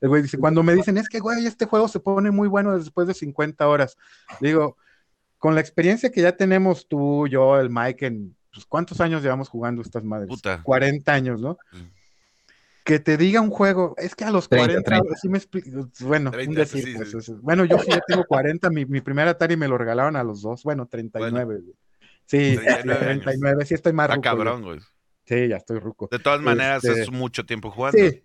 El 0.00 0.08
güey 0.08 0.22
dice, 0.22 0.38
cuando 0.38 0.62
me 0.62 0.74
dicen, 0.74 0.96
es 0.98 1.08
que, 1.08 1.18
güey, 1.18 1.44
este 1.46 1.66
juego 1.66 1.88
se 1.88 2.00
pone 2.00 2.30
muy 2.30 2.46
bueno 2.46 2.78
después 2.78 3.08
de 3.08 3.14
50 3.14 3.66
horas. 3.66 3.96
Digo, 4.40 4.76
con 5.38 5.54
la 5.54 5.60
experiencia 5.60 6.10
que 6.10 6.22
ya 6.22 6.36
tenemos 6.36 6.86
tú, 6.86 7.26
yo, 7.26 7.58
el 7.58 7.70
Mike, 7.70 8.06
en, 8.06 8.36
pues, 8.52 8.64
¿cuántos 8.66 9.00
años 9.00 9.22
llevamos 9.22 9.48
jugando 9.48 9.82
estas 9.82 10.04
madres? 10.04 10.30
40 10.62 11.12
años, 11.12 11.40
¿no? 11.40 11.58
Que 12.88 12.98
te 12.98 13.18
diga 13.18 13.42
un 13.42 13.50
juego, 13.50 13.94
es 13.98 14.14
que 14.14 14.24
a 14.24 14.30
los 14.30 14.48
40, 14.48 15.02
me 15.24 15.36
explico, 15.36 15.90
bueno, 16.00 16.30
un 16.30 16.54
decir, 16.54 16.96
pues, 16.96 17.28
bueno, 17.42 17.66
yo 17.66 17.78
sí 17.80 17.90
ya 17.90 18.00
tengo 18.00 18.24
40, 18.24 18.70
mi, 18.70 18.86
mi 18.86 19.02
primer 19.02 19.28
Atari 19.28 19.58
me 19.58 19.68
lo 19.68 19.76
regalaron 19.76 20.16
a 20.16 20.24
los 20.24 20.40
dos, 20.40 20.62
bueno, 20.62 20.86
39. 20.86 21.60
Sí, 22.24 22.58
39, 22.58 23.66
sí 23.66 23.74
estoy 23.74 23.92
más 23.92 24.08
ruco. 24.08 24.22
cabrón, 24.22 24.62
güey. 24.62 24.80
Sí, 25.26 25.48
ya 25.48 25.58
estoy 25.58 25.80
ruco. 25.80 26.08
De 26.10 26.18
todas 26.18 26.40
maneras, 26.40 26.82
este, 26.82 27.02
es 27.02 27.12
mucho 27.12 27.44
tiempo 27.44 27.70
jugando. 27.70 27.98
Sí. 27.98 28.24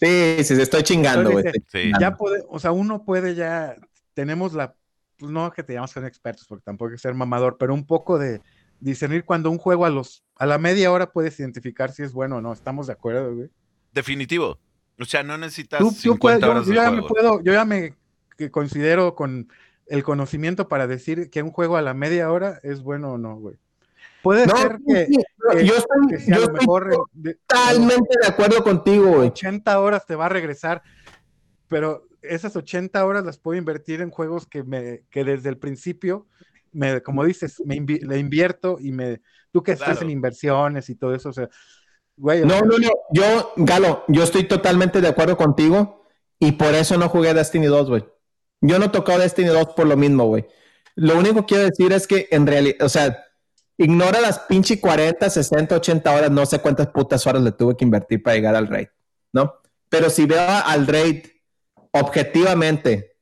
Sí, 0.00 0.36
sí, 0.42 0.56
sí, 0.56 0.62
estoy 0.62 0.84
chingando, 0.84 1.30
güey. 1.30 1.44
Sí. 1.70 1.92
Ya 2.00 2.16
puede, 2.16 2.42
o 2.48 2.58
sea, 2.58 2.72
uno 2.72 3.04
puede 3.04 3.34
ya, 3.34 3.76
tenemos 4.14 4.54
la, 4.54 4.74
pues 5.18 5.30
no 5.30 5.52
que 5.52 5.62
te 5.62 5.74
llamas 5.74 5.90
ser 5.90 6.06
expertos, 6.06 6.46
porque 6.48 6.64
tampoco 6.64 6.88
hay 6.88 6.94
que 6.94 7.02
ser 7.02 7.12
mamador, 7.12 7.58
pero 7.58 7.74
un 7.74 7.84
poco 7.84 8.18
de 8.18 8.40
discernir 8.80 9.26
cuando 9.26 9.50
un 9.50 9.58
juego 9.58 9.84
a 9.84 9.90
los, 9.90 10.24
a 10.36 10.46
la 10.46 10.56
media 10.56 10.90
hora 10.92 11.12
puedes 11.12 11.38
identificar 11.38 11.92
si 11.92 12.04
es 12.04 12.14
bueno 12.14 12.36
o 12.36 12.40
no. 12.40 12.54
Estamos 12.54 12.86
de 12.86 12.94
acuerdo, 12.94 13.34
güey. 13.34 13.50
Definitivo. 13.98 14.58
O 15.00 15.04
sea, 15.04 15.22
no 15.24 15.36
necesitas 15.38 15.80
Tú, 15.80 15.88
tú 15.90 15.94
50 15.94 16.18
puedes, 16.20 16.40
yo, 16.40 16.50
horas 16.50 16.66
yo 16.66 16.70
de 16.70 16.76
ya 16.76 16.90
me 16.90 17.02
puedo, 17.02 17.42
yo 17.42 17.52
ya 17.52 17.64
me 17.64 17.94
que 18.36 18.50
considero 18.52 19.16
con 19.16 19.48
el 19.86 20.04
conocimiento 20.04 20.68
para 20.68 20.86
decir 20.86 21.30
que 21.30 21.42
un 21.42 21.50
juego 21.50 21.76
a 21.76 21.82
la 21.82 21.94
media 21.94 22.30
hora 22.30 22.60
es 22.62 22.82
bueno 22.82 23.12
o 23.12 23.18
no, 23.18 23.36
güey. 23.36 23.56
Puede 24.22 24.46
No, 24.46 24.56
ser 24.56 24.78
que, 24.86 25.06
sí, 25.06 25.16
que- 25.52 25.66
yo 25.66 25.74
estoy, 25.76 26.06
que 26.10 26.18
si 26.18 26.32
a 26.32 26.36
yo 26.36 26.40
lo 26.42 26.46
estoy 26.46 26.60
mejor 26.60 26.92
en- 26.92 27.22
de- 27.22 27.34
totalmente 27.46 28.14
de 28.20 28.26
acuerdo 28.28 28.62
contigo, 28.62 29.06
güey. 29.16 29.28
80 29.28 29.80
horas 29.80 30.06
te 30.06 30.14
va 30.14 30.26
a 30.26 30.28
regresar, 30.28 30.82
pero 31.68 32.06
esas 32.22 32.54
80 32.54 33.04
horas 33.04 33.24
las 33.24 33.38
puedo 33.38 33.58
invertir 33.58 34.00
en 34.00 34.10
juegos 34.10 34.46
que, 34.46 34.62
me, 34.62 35.02
que 35.10 35.24
desde 35.24 35.48
el 35.48 35.58
principio, 35.58 36.26
me, 36.72 37.00
como 37.02 37.24
dices, 37.24 37.60
me 37.64 37.76
invi- 37.76 38.02
le 38.06 38.18
invierto 38.18 38.78
y 38.80 38.92
me, 38.92 39.20
tú 39.50 39.62
que 39.62 39.72
estás 39.72 40.02
en 40.02 40.10
inversiones 40.10 40.88
y 40.90 40.94
todo 40.96 41.14
eso, 41.14 41.30
o 41.30 41.32
sea, 41.32 41.48
güey, 42.18 42.40
No, 42.44 42.60
no, 42.60 42.76
no. 42.78 42.88
Yo, 43.12 43.52
Galo, 43.56 44.04
yo 44.08 44.22
estoy 44.24 44.44
totalmente 44.44 45.00
de 45.00 45.08
acuerdo 45.08 45.36
contigo 45.36 46.04
y 46.38 46.52
por 46.52 46.74
eso 46.74 46.96
no 46.98 47.08
jugué 47.08 47.34
Destiny 47.34 47.66
2, 47.66 47.88
güey. 47.88 48.04
Yo 48.60 48.78
no 48.78 48.90
tocó 48.90 49.18
Destiny 49.18 49.48
2 49.48 49.68
por 49.76 49.86
lo 49.86 49.96
mismo, 49.96 50.26
güey. 50.26 50.46
Lo 50.96 51.16
único 51.16 51.40
que 51.46 51.54
quiero 51.54 51.64
decir 51.64 51.92
es 51.92 52.06
que 52.06 52.28
en 52.30 52.46
realidad, 52.46 52.76
o 52.84 52.88
sea, 52.88 53.24
ignora 53.76 54.20
las 54.20 54.40
pinche 54.40 54.80
40, 54.80 55.30
60, 55.30 55.76
80 55.76 56.12
horas, 56.12 56.30
no 56.30 56.44
sé 56.44 56.58
cuántas 56.58 56.88
putas 56.88 57.24
horas 57.26 57.42
le 57.42 57.52
tuve 57.52 57.76
que 57.76 57.84
invertir 57.84 58.22
para 58.22 58.34
llegar 58.36 58.56
al 58.56 58.66
raid, 58.66 58.88
¿no? 59.32 59.54
Pero 59.88 60.10
si 60.10 60.26
veo 60.26 60.40
al 60.40 60.86
raid 60.88 61.24
objetivamente, 61.92 63.16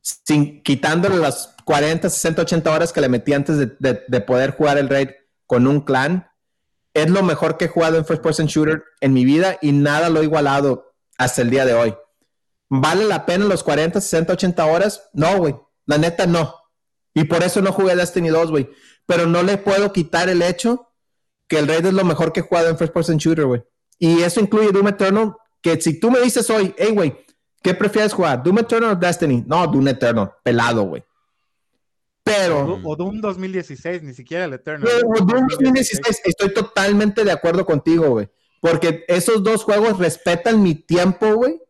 sin 0.00 0.62
quitándole 0.62 1.16
las 1.16 1.54
40, 1.64 2.08
60, 2.08 2.42
80 2.42 2.72
horas 2.72 2.92
que 2.92 3.00
le 3.00 3.08
metí 3.08 3.32
antes 3.34 3.58
de, 3.58 3.66
de- 3.78 4.02
de 4.06 4.20
poder 4.20 4.52
jugar 4.52 4.78
el 4.78 4.88
raid 4.88 5.10
con 5.46 5.66
un 5.66 5.80
clan, 5.82 6.27
es 7.02 7.10
lo 7.10 7.22
mejor 7.22 7.56
que 7.56 7.66
he 7.66 7.68
jugado 7.68 7.96
en 7.96 8.04
first 8.04 8.22
person 8.22 8.46
shooter 8.46 8.84
en 9.00 9.12
mi 9.12 9.24
vida 9.24 9.58
y 9.60 9.72
nada 9.72 10.08
lo 10.08 10.20
he 10.20 10.24
igualado 10.24 10.92
hasta 11.16 11.42
el 11.42 11.50
día 11.50 11.64
de 11.64 11.74
hoy. 11.74 11.94
¿Vale 12.68 13.04
la 13.04 13.26
pena 13.26 13.44
los 13.46 13.62
40, 13.62 14.00
60, 14.00 14.32
80 14.34 14.66
horas? 14.66 15.08
No, 15.12 15.38
güey. 15.38 15.56
La 15.86 15.98
neta 15.98 16.26
no. 16.26 16.54
Y 17.14 17.24
por 17.24 17.42
eso 17.42 17.62
no 17.62 17.72
jugué 17.72 17.96
Destiny 17.96 18.28
2, 18.28 18.50
güey. 18.50 18.70
Pero 19.06 19.26
no 19.26 19.42
le 19.42 19.56
puedo 19.56 19.92
quitar 19.92 20.28
el 20.28 20.42
hecho 20.42 20.88
que 21.48 21.58
el 21.58 21.66
Raid 21.66 21.86
es 21.86 21.94
lo 21.94 22.04
mejor 22.04 22.32
que 22.32 22.40
he 22.40 22.42
jugado 22.42 22.68
en 22.68 22.76
first 22.76 22.92
person 22.92 23.16
shooter, 23.16 23.46
güey. 23.46 23.62
Y 23.98 24.22
eso 24.22 24.40
incluye 24.40 24.70
Doom 24.70 24.88
Eternal, 24.88 25.34
que 25.62 25.80
si 25.80 25.98
tú 25.98 26.10
me 26.10 26.20
dices 26.20 26.48
hoy, 26.50 26.74
hey, 26.76 26.90
güey, 26.92 27.24
¿qué 27.62 27.74
prefieres 27.74 28.12
jugar? 28.12 28.42
¿Doom 28.42 28.58
Eternal 28.58 28.90
o 28.90 28.96
Destiny? 28.96 29.44
No, 29.46 29.66
Doom 29.66 29.88
Eternal, 29.88 30.30
pelado, 30.44 30.82
güey. 30.82 31.02
Pero... 32.36 32.80
o 32.84 32.96
Doom 32.96 33.20
2016, 33.20 34.02
ni 34.02 34.14
siquiera 34.14 34.44
el 34.44 34.52
Eternal. 34.52 34.88
Pero 34.88 35.24
Doom 35.24 35.46
2016, 35.48 36.22
estoy 36.24 36.52
totalmente 36.52 37.24
de 37.24 37.32
acuerdo 37.32 37.64
contigo, 37.64 38.10
güey. 38.10 38.28
Porque 38.60 39.04
esos 39.08 39.42
dos 39.42 39.64
juegos 39.64 39.98
respetan 39.98 40.62
mi 40.62 40.74
tiempo, 40.74 41.34
güey. 41.34 41.60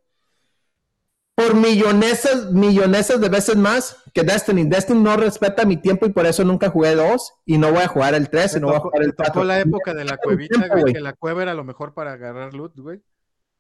Por 1.35 1.55
millonesas, 1.55 2.51
millonesas 2.51 3.21
de 3.21 3.29
veces 3.29 3.57
más 3.57 3.97
que 4.13 4.23
Destiny. 4.23 4.65
Destiny 4.65 5.01
no 5.01 5.17
respeta 5.17 5.65
mi 5.65 5.77
tiempo 5.77 6.05
y 6.07 6.11
por 6.11 6.27
eso 6.27 6.43
nunca 6.43 6.71
jugué 6.71 6.97
dos. 6.97 7.35
Y 7.47 7.59
no 7.59 7.71
voy 7.71 7.83
a 7.83 7.89
jugar 7.89 8.15
el 8.15 8.29
3 8.29 8.57
y 8.57 8.61
no 8.61 8.67
voy 8.69 8.77
a 8.77 8.79
tocó, 8.79 8.91
jugar 8.91 9.03
el 9.05 9.15
tocó 9.15 9.33
4. 9.35 9.45
la 9.45 9.61
época 9.61 9.95
de 9.95 10.05
la 10.05 10.17
cuevita, 10.17 10.59
tiempo, 10.59 10.73
güey, 10.73 10.83
güey. 10.83 10.95
que 10.95 11.01
la 11.01 11.13
cueva 11.13 11.43
era 11.43 11.55
lo 11.55 11.63
mejor 11.63 11.95
para 11.95 12.15
agarrar 12.15 12.55
loot, 12.55 12.77
güey. 12.77 13.01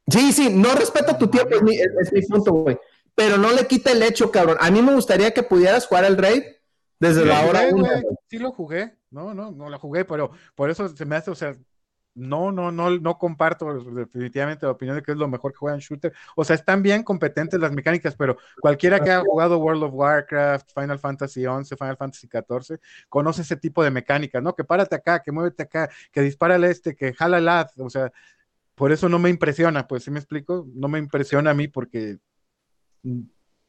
Sí, 0.08 0.32
sí, 0.32 0.50
no 0.50 0.74
respeta 0.74 1.18
tu 1.18 1.28
tiempo, 1.28 1.54
es 1.54 1.62
mi, 1.62 1.76
es 1.76 2.12
mi 2.12 2.22
punto, 2.22 2.52
güey. 2.52 2.78
Pero 3.14 3.36
no 3.36 3.52
le 3.52 3.66
quita 3.66 3.92
el 3.92 4.02
hecho, 4.02 4.30
cabrón. 4.30 4.56
A 4.60 4.70
mí 4.70 4.80
me 4.80 4.94
gustaría 4.94 5.32
que 5.32 5.42
pudieras 5.42 5.86
jugar 5.86 6.04
el 6.04 6.16
Raid 6.16 6.42
desde 7.00 7.24
la 7.24 7.46
hora 7.46 7.70
jugué, 7.70 8.00
güey. 8.02 8.16
Sí 8.28 8.38
lo 8.38 8.52
jugué. 8.52 8.96
No, 9.10 9.34
no, 9.34 9.50
no 9.50 9.68
lo 9.68 9.78
jugué, 9.78 10.04
pero 10.04 10.30
por 10.54 10.70
eso 10.70 10.88
se 10.88 11.04
me 11.04 11.16
hace, 11.16 11.30
o 11.30 11.34
sea, 11.34 11.54
no, 12.18 12.50
no, 12.50 12.72
no, 12.72 12.90
no 12.98 13.16
comparto 13.16 13.72
definitivamente 13.92 14.66
la 14.66 14.72
opinión 14.72 14.96
de 14.96 15.02
que 15.02 15.12
es 15.12 15.16
lo 15.18 15.28
mejor 15.28 15.52
que 15.52 15.58
juegan 15.58 15.78
shooter. 15.78 16.12
O 16.34 16.44
sea, 16.44 16.56
están 16.56 16.82
bien 16.82 17.04
competentes 17.04 17.60
las 17.60 17.72
mecánicas, 17.72 18.16
pero 18.16 18.36
cualquiera 18.60 18.98
que 18.98 19.10
haya 19.10 19.20
jugado 19.20 19.58
World 19.58 19.84
of 19.84 19.94
Warcraft, 19.94 20.72
Final 20.74 20.98
Fantasy 20.98 21.44
XI, 21.44 21.76
Final 21.76 21.96
Fantasy 21.96 22.28
XIV, 22.28 22.78
conoce 23.08 23.42
ese 23.42 23.56
tipo 23.56 23.84
de 23.84 23.90
mecánicas, 23.90 24.42
¿no? 24.42 24.54
Que 24.54 24.64
párate 24.64 24.96
acá, 24.96 25.22
que 25.22 25.30
muévete 25.30 25.62
acá, 25.62 25.88
que 26.10 26.20
dispara 26.20 26.56
al 26.56 26.64
este, 26.64 26.96
que 26.96 27.14
jala 27.14 27.38
el 27.38 27.48
ad, 27.48 27.68
o 27.78 27.88
sea, 27.88 28.10
por 28.74 28.92
eso 28.92 29.08
no 29.08 29.18
me 29.18 29.30
impresiona, 29.30 29.86
pues, 29.86 30.04
¿sí 30.04 30.10
me 30.10 30.18
explico? 30.18 30.66
No 30.74 30.88
me 30.88 30.98
impresiona 30.98 31.50
a 31.50 31.54
mí 31.54 31.68
porque 31.68 32.18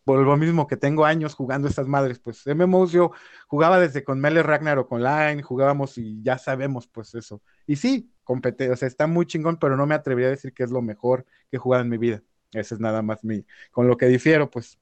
por 0.04 0.20
lo 0.20 0.38
mismo 0.38 0.68
que 0.68 0.78
tengo 0.78 1.06
años 1.06 1.36
jugando 1.36 1.68
estas 1.68 1.88
madres, 1.88 2.20
pues 2.20 2.46
MMOs 2.48 2.92
yo 2.92 3.12
jugaba 3.48 3.80
desde 3.80 4.04
con 4.04 4.20
Melee 4.20 4.44
Ragnarok 4.44 4.92
Online, 4.92 5.44
jugábamos 5.44 5.98
y 5.98 6.22
ya 6.24 6.38
sabemos 6.38 6.88
pues 6.88 7.14
eso. 7.16 7.42
Y 7.68 7.76
sí, 7.76 8.12
compete, 8.24 8.72
o 8.72 8.76
sea, 8.76 8.88
está 8.88 9.08
muy 9.08 9.26
chingón, 9.26 9.58
pero 9.58 9.78
no 9.78 9.86
me 9.86 9.96
atrevería 9.96 10.28
a 10.28 10.32
decir 10.32 10.54
que 10.54 10.64
es 10.64 10.72
lo 10.72 10.82
mejor 10.82 11.26
que 11.50 11.58
he 11.58 11.60
jugado 11.60 11.84
en 11.84 11.90
mi 11.90 11.98
vida. 11.98 12.22
Ese 12.52 12.76
es 12.76 12.82
nada 12.82 13.02
más 13.02 13.24
mi, 13.24 13.46
con 13.72 13.88
lo 13.88 13.98
que 13.98 14.08
difiero, 14.08 14.50
pues. 14.50 14.80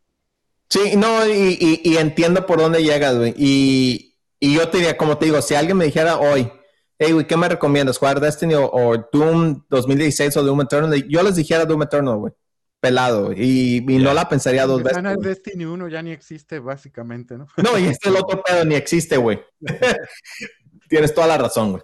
Sí, 0.70 0.96
no, 0.98 1.26
y, 1.26 1.98
entiendo 1.98 2.46
por 2.46 2.60
dónde 2.60 2.84
llegas, 2.84 3.18
güey. 3.18 3.34
Y, 3.38 4.16
y 4.40 4.56
yo 4.56 4.70
te 4.70 4.78
diría, 4.78 4.98
como 4.98 5.18
te 5.18 5.26
digo, 5.26 5.42
si 5.42 5.56
alguien 5.56 5.78
me 5.78 5.86
dijera 5.86 6.18
hoy, 6.18 6.52
hey, 7.00 7.12
güey, 7.12 7.28
¿qué 7.28 7.38
me 7.38 7.48
recomiendas? 7.48 7.98
¿Jugar 7.98 8.20
Destiny 8.20 8.56
o, 8.56 8.70
o 8.72 8.98
Doom 9.12 9.64
2016 9.70 10.38
o 10.38 10.44
Doom 10.44 10.62
Eternal? 10.62 11.08
Yo 11.08 11.24
les 11.24 11.36
dijera 11.36 11.66
Doom 11.66 11.84
Eternal, 11.84 12.18
güey. 12.18 12.34
Pelado. 12.80 13.34
Y, 13.34 13.82
no 13.82 14.14
la 14.14 14.30
pensaría 14.30 14.66
dos 14.66 14.84
veces. 14.84 15.02
Güey. 15.02 15.16
Destiny 15.22 15.66
1 15.66 15.88
ya 15.88 16.02
ni 16.02 16.12
existe, 16.12 16.60
básicamente, 16.60 17.38
¿no? 17.38 17.48
No, 17.58 17.78
y 17.78 17.86
este 17.88 18.10
el 18.10 18.18
otro 18.18 18.42
pedo 18.44 18.66
ni 18.66 18.76
existe, 18.76 19.18
güey. 19.18 19.40
Tienes 20.90 21.14
toda 21.14 21.28
la 21.28 21.38
razón, 21.38 21.72
güey. 21.72 21.84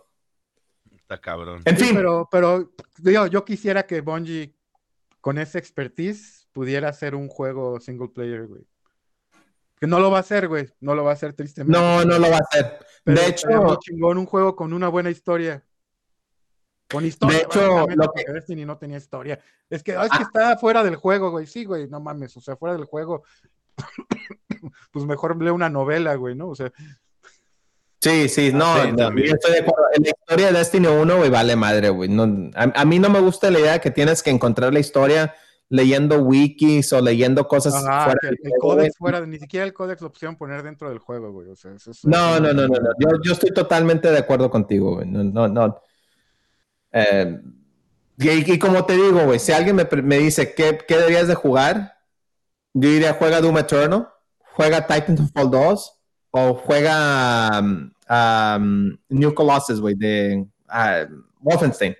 Está 0.95 1.19
cabrón. 1.19 1.61
En 1.65 1.77
Sí, 1.77 1.85
fin, 1.85 1.95
pero, 1.95 2.27
pero 2.31 2.71
yo, 2.99 3.27
yo 3.27 3.43
quisiera 3.43 3.83
que 3.85 4.01
Bungie, 4.01 4.55
con 5.19 5.37
esa 5.37 5.57
expertise, 5.57 6.47
pudiera 6.51 6.89
hacer 6.89 7.15
un 7.15 7.27
juego 7.27 7.79
single 7.79 8.09
player, 8.09 8.45
güey. 8.47 8.61
Que 9.79 9.87
no 9.87 9.99
lo 9.99 10.11
va 10.11 10.17
a 10.17 10.21
hacer, 10.21 10.47
güey. 10.47 10.69
No 10.79 10.95
lo 10.95 11.03
va 11.03 11.09
a 11.11 11.13
hacer 11.13 11.33
tristemente. 11.33 11.77
no, 11.77 12.05
no 12.05 12.19
lo 12.19 12.29
va 12.29 12.37
a 12.37 12.39
hacer. 12.49 12.79
Pero 13.03 13.19
de 13.19 13.27
hecho, 13.27 13.47
chingón 13.81 14.17
un 14.17 14.25
juego 14.25 14.55
con 14.55 14.71
una 14.71 14.87
buena 14.87 15.09
historia. 15.09 15.65
Con 16.91 17.05
historia. 17.05 17.37
De 17.39 17.43
hecho, 17.43 17.87
lo 17.87 18.11
que- 18.13 18.31
Destiny 18.31 18.65
no 18.65 18.77
tenía 18.77 18.97
historia. 18.97 19.39
Es 19.69 19.81
que, 19.83 19.95
ah, 19.95 20.05
es 20.05 20.11
que 20.11 20.23
está 20.23 20.57
fuera 20.57 20.83
del 20.83 20.95
juego, 20.95 21.31
güey. 21.31 21.47
Sí, 21.47 21.65
güey, 21.65 21.87
no 21.87 21.99
mames. 21.99 22.35
O 22.37 22.41
sea, 22.41 22.55
fuera 22.55 22.75
del 22.75 22.85
juego. 22.85 23.23
pues 24.91 25.05
mejor 25.05 25.41
lee 25.41 25.49
una 25.49 25.69
novela, 25.69 26.15
güey, 26.15 26.35
¿no? 26.35 26.49
O 26.49 26.55
sea, 26.55 26.71
sí, 27.99 28.29
sí, 28.29 28.51
no, 28.53 28.75
Sí, 28.83 28.91
no, 28.91 29.09
yo 29.17 29.33
estoy 29.33 29.53
de 29.53 29.59
acuerdo. 29.59 29.85
En 29.95 30.03
la 30.03 30.09
historia 30.09 30.47
de 30.51 30.57
Destiny 30.59 30.87
1, 30.87 31.17
güey, 31.17 31.29
vale 31.29 31.55
madre, 31.55 31.89
güey. 31.89 32.09
No, 32.09 32.23
a, 32.55 32.81
a 32.81 32.85
mí 32.85 32.99
no 32.99 33.09
me 33.09 33.19
gusta 33.19 33.49
la 33.49 33.59
idea 33.59 33.79
que 33.79 33.91
tienes 33.91 34.21
que 34.21 34.29
encontrar 34.29 34.73
la 34.73 34.79
historia 34.79 35.33
leyendo 35.69 36.19
wikis 36.19 36.93
o 36.93 37.01
leyendo 37.01 37.47
cosas 37.47 37.73
ajá, 37.73 38.03
fuera 38.05 38.19
que 38.21 38.27
del 38.27 38.35
el, 38.43 38.51
juego, 38.59 38.59
códex 38.75 38.97
fuera, 38.97 39.21
de- 39.21 39.27
ni 39.27 39.39
siquiera 39.39 39.65
el 39.65 39.73
códex 39.73 40.01
lo 40.01 40.11
pusieron 40.11 40.35
poner 40.35 40.61
dentro 40.61 40.87
del 40.89 40.99
juego, 40.99 41.31
güey. 41.31 41.49
O 41.49 41.55
sea, 41.55 41.71
eso 41.71 41.89
es- 41.91 42.05
No, 42.05 42.39
no, 42.39 42.53
no, 42.53 42.67
no, 42.67 42.75
no. 42.79 42.89
Yo, 42.99 43.07
yo 43.23 43.31
estoy 43.33 43.51
totalmente 43.51 44.11
de 44.11 44.19
acuerdo 44.19 44.51
contigo, 44.51 44.95
güey. 44.95 45.07
No, 45.07 45.23
no, 45.23 45.47
no. 45.47 45.81
Eh, 46.93 47.41
y, 48.17 48.59
como 48.59 48.85
te 48.85 48.93
digo, 48.93 49.25
güey, 49.25 49.39
si 49.39 49.51
alguien 49.51 49.75
me, 49.75 49.87
me 50.03 50.19
dice 50.19 50.53
¿qué, 50.53 50.77
qué 50.87 50.97
deberías 50.97 51.27
de 51.27 51.35
jugar, 51.35 51.97
yo 52.73 52.89
diría 52.89 53.13
juega 53.13 53.41
Doom 53.41 53.57
Eternal, 53.57 54.07
juega 54.39 54.85
Titanfall 54.85 55.49
2 55.49 55.99
o 56.31 56.53
juega 56.55 57.59
um, 57.59 57.91
um, 58.09 58.97
New 59.09 59.33
Colossus, 59.33 59.81
güey, 59.81 59.95
de 59.95 60.45
uh, 60.69 61.23
Wolfenstein. 61.39 61.95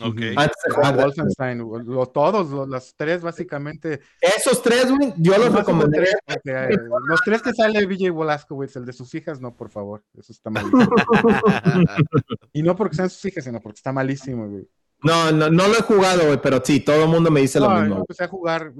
Ok. 0.00 0.20
Antes 0.36 0.56
de 0.66 0.74
jugar 0.74 0.96
Wolfenstein, 0.96 1.58
lo- 1.58 2.06
todos, 2.06 2.50
lo- 2.50 2.66
las 2.66 2.94
tres 2.96 3.22
básicamente. 3.22 4.00
Esos 4.20 4.60
tres, 4.60 4.90
güey, 4.90 5.14
yo 5.18 5.38
los 5.38 5.52
recomendaría. 5.54 6.14
tres, 6.42 6.70
eh, 6.70 6.78
los 7.06 7.20
tres 7.24 7.40
que 7.42 7.52
sale 7.52 7.86
VJ 7.86 8.10
Wolfowitz, 8.10 8.74
el 8.76 8.84
de 8.86 8.92
sus 8.92 9.14
hijas, 9.14 9.40
no, 9.40 9.54
por 9.54 9.70
favor. 9.70 10.02
Eso 10.18 10.32
está 10.32 10.50
malísimo. 10.50 10.88
y 12.52 12.62
no 12.62 12.74
porque 12.76 12.96
sean 12.96 13.10
sus 13.10 13.24
hijas, 13.26 13.44
sino 13.44 13.60
porque 13.60 13.76
está 13.76 13.92
malísimo, 13.92 14.48
güey. 14.48 14.68
No, 15.02 15.30
no, 15.32 15.50
no 15.50 15.68
lo 15.68 15.74
he 15.78 15.82
jugado, 15.82 16.26
güey, 16.26 16.40
pero 16.42 16.60
sí, 16.64 16.80
todo 16.80 17.02
el 17.04 17.08
mundo 17.08 17.30
me 17.30 17.40
dice 17.40 17.60
lo 17.60 17.68
mismo. 17.70 17.94
yo 17.96 18.00
empecé 18.00 18.24
a 18.24 18.28
jugar 18.28 18.72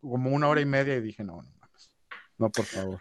como 0.00 0.30
una 0.30 0.48
hora 0.48 0.60
y 0.60 0.66
media 0.66 0.96
y 0.96 1.00
dije, 1.00 1.22
no, 1.24 1.42
no. 1.42 1.48
No, 2.38 2.50
por 2.50 2.64
favor. 2.64 2.98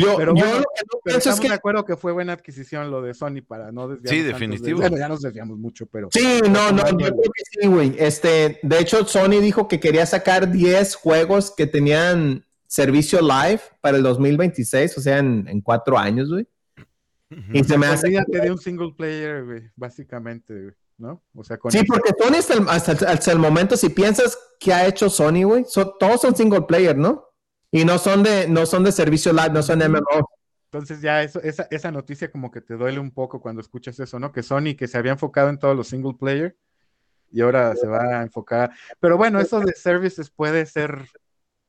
Yo, 0.00 0.16
Pero 0.16 0.34
yo 0.34 0.44
bueno, 0.44 0.58
lo 0.58 0.62
que 0.74 0.82
no 0.82 1.00
Pero 1.04 1.14
pienso 1.16 1.30
es 1.30 1.40
que 1.40 1.48
de 1.48 1.54
acuerdo 1.54 1.84
que 1.84 1.96
fue 1.96 2.12
buena 2.12 2.32
adquisición 2.32 2.90
lo 2.90 3.02
de 3.02 3.14
Sony 3.14 3.42
para 3.46 3.72
no 3.72 3.88
desviarnos. 3.88 4.10
Sí, 4.10 4.18
de- 4.22 4.32
definitivo. 4.32 4.80
bueno, 4.80 4.96
ya 4.96 5.08
nos 5.08 5.20
desviamos 5.22 5.58
mucho, 5.58 5.86
pero. 5.86 6.08
Sí, 6.12 6.40
no, 6.50 6.70
no, 6.72 6.88
yo 6.90 6.96
creo 6.96 7.12
que 7.14 7.42
sí, 7.60 7.66
güey. 7.66 7.94
Este, 7.98 8.58
de 8.62 8.78
hecho, 8.78 9.04
Sony 9.06 9.40
dijo 9.40 9.68
que 9.68 9.80
quería 9.80 10.06
sacar 10.06 10.50
10 10.50 10.94
juegos 10.94 11.52
que 11.56 11.66
tenían 11.66 12.44
servicio 12.66 13.20
live 13.20 13.60
para 13.80 13.96
el 13.96 14.02
2026, 14.02 14.96
o 14.98 15.00
sea, 15.00 15.18
en, 15.18 15.46
en 15.48 15.60
cuatro 15.60 15.98
años, 15.98 16.30
güey. 16.30 16.46
Y 17.52 17.64
se 17.64 17.78
me 17.78 17.86
hace. 17.86 18.06
Olvídate 18.08 18.40
de 18.40 18.50
un 18.50 18.58
single 18.58 18.92
player, 18.96 19.44
güey, 19.44 19.62
básicamente, 19.76 20.52
güey. 20.54 20.74
¿no? 20.98 21.20
O 21.34 21.42
sea, 21.42 21.56
con 21.56 21.72
Sí, 21.72 21.82
porque 21.84 22.12
Sony 22.16 22.36
hasta 22.38 22.54
el, 22.54 22.68
hasta, 22.68 22.92
el- 22.92 23.06
hasta 23.06 23.32
el 23.32 23.38
momento, 23.38 23.76
si 23.76 23.88
piensas 23.88 24.38
que 24.60 24.72
ha 24.72 24.86
hecho 24.86 25.10
Sony, 25.10 25.42
güey, 25.44 25.64
son- 25.66 25.92
todos 25.98 26.20
son 26.20 26.36
single 26.36 26.62
player, 26.62 26.96
¿no? 26.96 27.24
Y 27.72 27.84
no 27.84 27.98
son 27.98 28.22
de, 28.22 28.46
no 28.48 28.66
son 28.66 28.84
de 28.84 28.92
servicio 28.92 29.32
live, 29.32 29.50
no 29.50 29.62
son 29.62 29.78
MMO. 29.80 30.28
Entonces 30.70 31.00
ya 31.00 31.22
eso, 31.22 31.40
esa, 31.42 31.66
esa 31.70 31.90
noticia 31.90 32.30
como 32.30 32.50
que 32.50 32.60
te 32.60 32.74
duele 32.74 32.98
un 33.00 33.10
poco 33.10 33.40
cuando 33.40 33.60
escuchas 33.60 33.98
eso, 33.98 34.18
¿no? 34.18 34.30
Que 34.30 34.42
Sony 34.42 34.74
que 34.76 34.86
se 34.88 34.96
había 34.98 35.12
enfocado 35.12 35.48
en 35.48 35.58
todos 35.58 35.74
los 35.76 35.88
single 35.88 36.14
player 36.18 36.56
y 37.30 37.40
ahora 37.40 37.74
se 37.74 37.86
va 37.86 38.20
a 38.20 38.22
enfocar. 38.22 38.70
Pero 39.00 39.16
bueno, 39.16 39.40
eso 39.40 39.58
de 39.60 39.72
services 39.72 40.30
puede 40.30 40.64
ser 40.66 41.06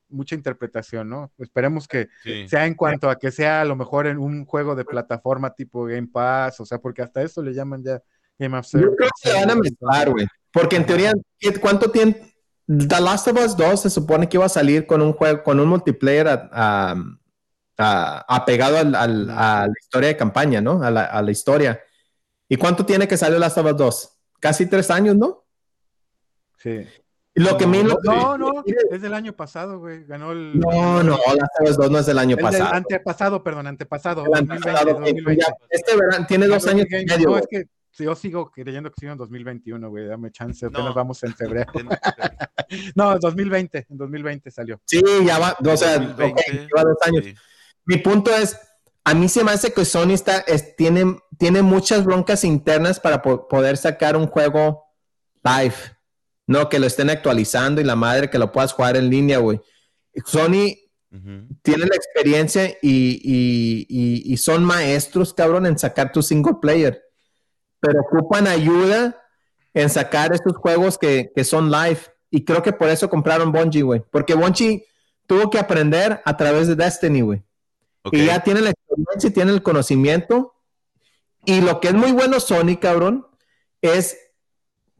mucha 0.09 0.35
interpretación, 0.35 1.09
¿no? 1.09 1.31
Esperemos 1.39 1.87
que 1.87 2.07
Sí. 2.21 2.47
sea 2.47 2.65
en 2.67 2.75
cuanto 2.75 3.09
a 3.09 3.17
que 3.17 3.31
sea 3.31 3.61
a 3.61 3.65
lo 3.65 3.75
mejor 3.75 4.05
en 4.07 4.19
un 4.19 4.45
juego 4.45 4.75
de 4.75 4.85
plataforma 4.85 5.53
tipo 5.55 5.85
Game 5.85 6.07
Pass, 6.07 6.59
o 6.59 6.65
sea, 6.65 6.77
porque 6.79 7.01
hasta 7.01 7.21
eso 7.23 7.41
le 7.41 7.53
llaman 7.53 7.81
ya 7.83 8.01
Game 8.37 8.57
of 8.57 8.65
Yo 8.65 8.79
Service. 8.79 8.95
creo 8.97 9.09
que 9.21 9.29
se 9.29 9.33
van 9.33 9.49
a 9.51 10.05
güey. 10.05 10.27
Porque 10.51 10.75
en 10.75 10.85
teoría, 10.85 11.13
¿qué- 11.39 11.59
¿cuánto 11.59 11.89
tiempo? 11.91 12.19
The 12.67 13.01
Last 13.01 13.27
of 13.27 13.37
Us 13.37 13.57
2 13.57 13.81
se 13.81 13.89
supone 13.89 14.29
que 14.29 14.37
iba 14.37 14.45
a 14.45 14.49
salir 14.49 14.85
con 14.87 15.01
un 15.01 15.13
juego, 15.13 15.43
con 15.43 15.59
un 15.59 15.67
multiplayer 15.67 16.27
a- 16.27 16.49
a- 16.51 16.95
a- 17.77 18.25
apegado 18.35 18.77
al- 18.77 18.95
al- 18.95 19.29
a 19.29 19.67
la 19.67 19.73
historia 19.81 20.09
de 20.09 20.17
campaña, 20.17 20.61
¿no? 20.61 20.81
A 20.83 20.89
la, 20.91 21.05
a 21.05 21.21
la 21.21 21.31
historia. 21.31 21.79
¿Y 22.47 22.55
cuánto 22.55 22.85
tiene 22.85 23.07
que 23.07 23.17
salir 23.17 23.39
Last 23.39 23.57
of 23.57 23.65
Us 23.65 23.77
2? 23.77 24.09
Casi 24.39 24.65
tres 24.67 24.89
años, 24.91 25.15
¿no? 25.15 25.43
Sí. 26.57 26.85
Lo 27.35 27.57
que 27.57 27.65
me... 27.65 27.83
no, 27.83 27.97
no, 28.03 28.37
no, 28.37 28.63
es 28.91 29.01
del 29.01 29.13
año 29.13 29.33
pasado, 29.33 29.79
güey. 29.79 30.05
Ganó 30.05 30.31
el. 30.33 30.59
No, 30.59 31.01
no, 31.03 31.17
Last 31.17 31.59
of 31.61 31.69
Us 31.69 31.77
2 31.77 31.91
no 31.91 31.99
es 31.99 32.05
del 32.05 32.19
año 32.19 32.35
del 32.35 32.45
pasado. 32.45 32.73
antepasado, 32.73 33.43
perdón, 33.43 33.67
antepasado. 33.67 34.21
El 34.25 34.31
2020, 34.31 34.69
antepasado, 34.69 34.99
2020. 34.99 35.41
ya, 35.41 35.53
Este 35.69 35.95
verano 35.97 36.25
tiene 36.27 36.47
dos 36.47 36.67
años 36.67 36.85
y 36.89 37.05
medio. 37.05 37.29
No, 37.29 37.37
es 37.37 37.47
que 37.49 37.63
yo 37.97 38.15
sigo 38.15 38.49
creyendo 38.51 38.89
que 38.89 38.95
sigue 38.99 39.11
en 39.11 39.17
2021, 39.17 39.89
güey. 39.89 40.07
Dame 40.07 40.31
chance, 40.31 40.65
apenas 40.65 40.85
No. 40.87 40.93
vamos 40.93 41.23
en 41.23 41.33
febrero. 41.35 41.71
En- 41.79 41.89
No, 42.95 43.17
2020, 43.19 43.85
en 43.89 43.97
2020 43.97 44.49
salió. 44.49 44.81
Sí, 44.85 45.01
ya 45.25 45.37
va, 45.37 45.55
o 45.63 45.77
sea, 45.77 45.99
2020, 45.99 46.31
ok, 46.41 46.47
lleva 46.53 46.83
dos 46.83 46.97
años. 47.05 47.25
sí. 47.25 47.35
Mi 47.85 47.97
punto 47.97 48.31
es, 48.35 48.57
a 49.03 49.13
mí 49.13 49.27
se 49.29 49.43
me 49.43 49.51
hace 49.51 49.73
que 49.73 49.85
Sony 49.85 50.11
está, 50.13 50.39
es- 50.39 50.75
tiene, 50.75 51.17
tiene 51.37 51.61
muchas 51.61 52.03
broncas 52.05 52.43
internas 52.43 52.99
para 52.99 53.21
po- 53.21 53.47
poder 53.47 53.77
sacar 53.77 54.15
un 54.15 54.25
juego 54.27 54.85
live, 55.43 55.75
no 56.47 56.67
que 56.69 56.79
lo 56.79 56.87
estén 56.87 57.09
actualizando 57.09 57.79
y 57.81 57.83
la 57.83 57.95
madre 57.95 58.29
que 58.29 58.39
lo 58.39 58.51
puedas 58.51 58.73
jugar 58.73 58.95
en 58.97 59.09
línea, 59.09 59.37
güey. 59.39 59.59
Sony 60.25 60.75
Ujú. 61.11 61.47
tiene 61.61 61.85
la 61.85 61.95
experiencia 61.95 62.69
y, 62.81 63.19
y- 63.21 63.85
y- 63.89 64.33
y 64.33 64.37
son 64.37 64.63
maestros, 64.63 65.33
cabrón, 65.33 65.65
en 65.67 65.77
sacar 65.77 66.11
tu 66.11 66.21
single 66.23 66.55
player, 66.61 67.03
pero 67.83 67.99
ocupan 67.99 68.47
ayuda 68.47 69.21
en 69.73 69.89
sacar 69.89 70.31
estos 70.31 70.55
juegos 70.55 70.97
que, 70.97 71.33
que 71.35 71.43
son 71.43 71.69
live. 71.69 71.99
Y 72.31 72.45
creo 72.45 72.63
que 72.63 72.71
por 72.71 72.87
eso 72.87 73.09
compraron 73.09 73.51
Bungie, 73.51 73.81
güey. 73.81 74.01
Porque 74.09 74.35
Bungie 74.35 74.85
tuvo 75.27 75.49
que 75.49 75.59
aprender 75.59 76.21
a 76.23 76.37
través 76.37 76.69
de 76.69 76.75
Destiny, 76.75 77.19
güey. 77.19 77.43
Y 78.09 78.25
ya 78.25 78.41
tiene 78.41 78.61
la 78.61 78.69
experiencia 78.69 79.29
y 79.29 79.33
tiene 79.33 79.51
el 79.51 79.61
conocimiento. 79.61 80.55
Y 81.43 81.59
lo 81.59 81.81
que 81.81 81.89
es 81.89 81.93
muy 81.93 82.13
bueno 82.13 82.39
Sony, 82.39 82.77
cabrón, 82.79 83.27
es 83.81 84.17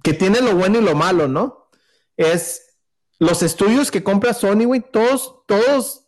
que 0.04 0.12
tiene 0.12 0.42
lo 0.42 0.54
bueno 0.54 0.80
y 0.80 0.84
lo 0.84 0.94
malo, 0.94 1.30
¿no? 1.30 1.70
Es 2.18 2.76
los 3.18 3.44
estudios 3.44 3.92
que 3.92 4.04
compra 4.04 4.34
Sony, 4.34 4.66
güey, 4.66 4.82
todos, 4.82 5.36
todos, 5.48 6.03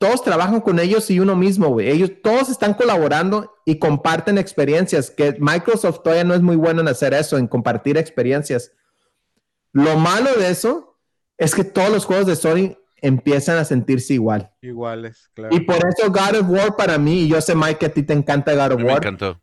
todos 0.00 0.24
trabajan 0.24 0.62
con 0.62 0.78
ellos 0.78 1.10
y 1.10 1.20
uno 1.20 1.36
mismo, 1.36 1.68
güey. 1.68 1.90
Ellos 1.90 2.10
todos 2.22 2.48
están 2.48 2.72
colaborando 2.72 3.54
y 3.66 3.78
comparten 3.78 4.38
experiencias, 4.38 5.10
que 5.10 5.36
Microsoft 5.38 6.00
todavía 6.02 6.24
no 6.24 6.32
es 6.32 6.40
muy 6.40 6.56
bueno 6.56 6.80
en 6.80 6.88
hacer 6.88 7.12
eso, 7.12 7.36
en 7.36 7.46
compartir 7.46 7.98
experiencias. 7.98 8.72
Lo 9.72 9.98
malo 9.98 10.32
de 10.36 10.48
eso 10.48 10.96
es 11.36 11.54
que 11.54 11.64
todos 11.64 11.90
los 11.90 12.06
juegos 12.06 12.24
de 12.26 12.34
Sony 12.36 12.78
empiezan 13.02 13.58
a 13.58 13.64
sentirse 13.66 14.14
igual. 14.14 14.50
Iguales, 14.62 15.28
claro. 15.34 15.54
Y 15.54 15.60
por 15.60 15.76
eso 15.76 16.10
God 16.10 16.40
of 16.40 16.48
War 16.48 16.76
para 16.76 16.96
mí, 16.96 17.24
y 17.24 17.28
yo 17.28 17.38
sé 17.42 17.54
Mike 17.54 17.76
que 17.78 17.86
a 17.86 17.92
ti 17.92 18.02
te 18.02 18.14
encanta 18.14 18.54
God 18.54 18.72
of 18.72 18.78
mí 18.78 18.84
me 18.84 18.88
War, 18.92 18.98
encantó. 18.98 19.38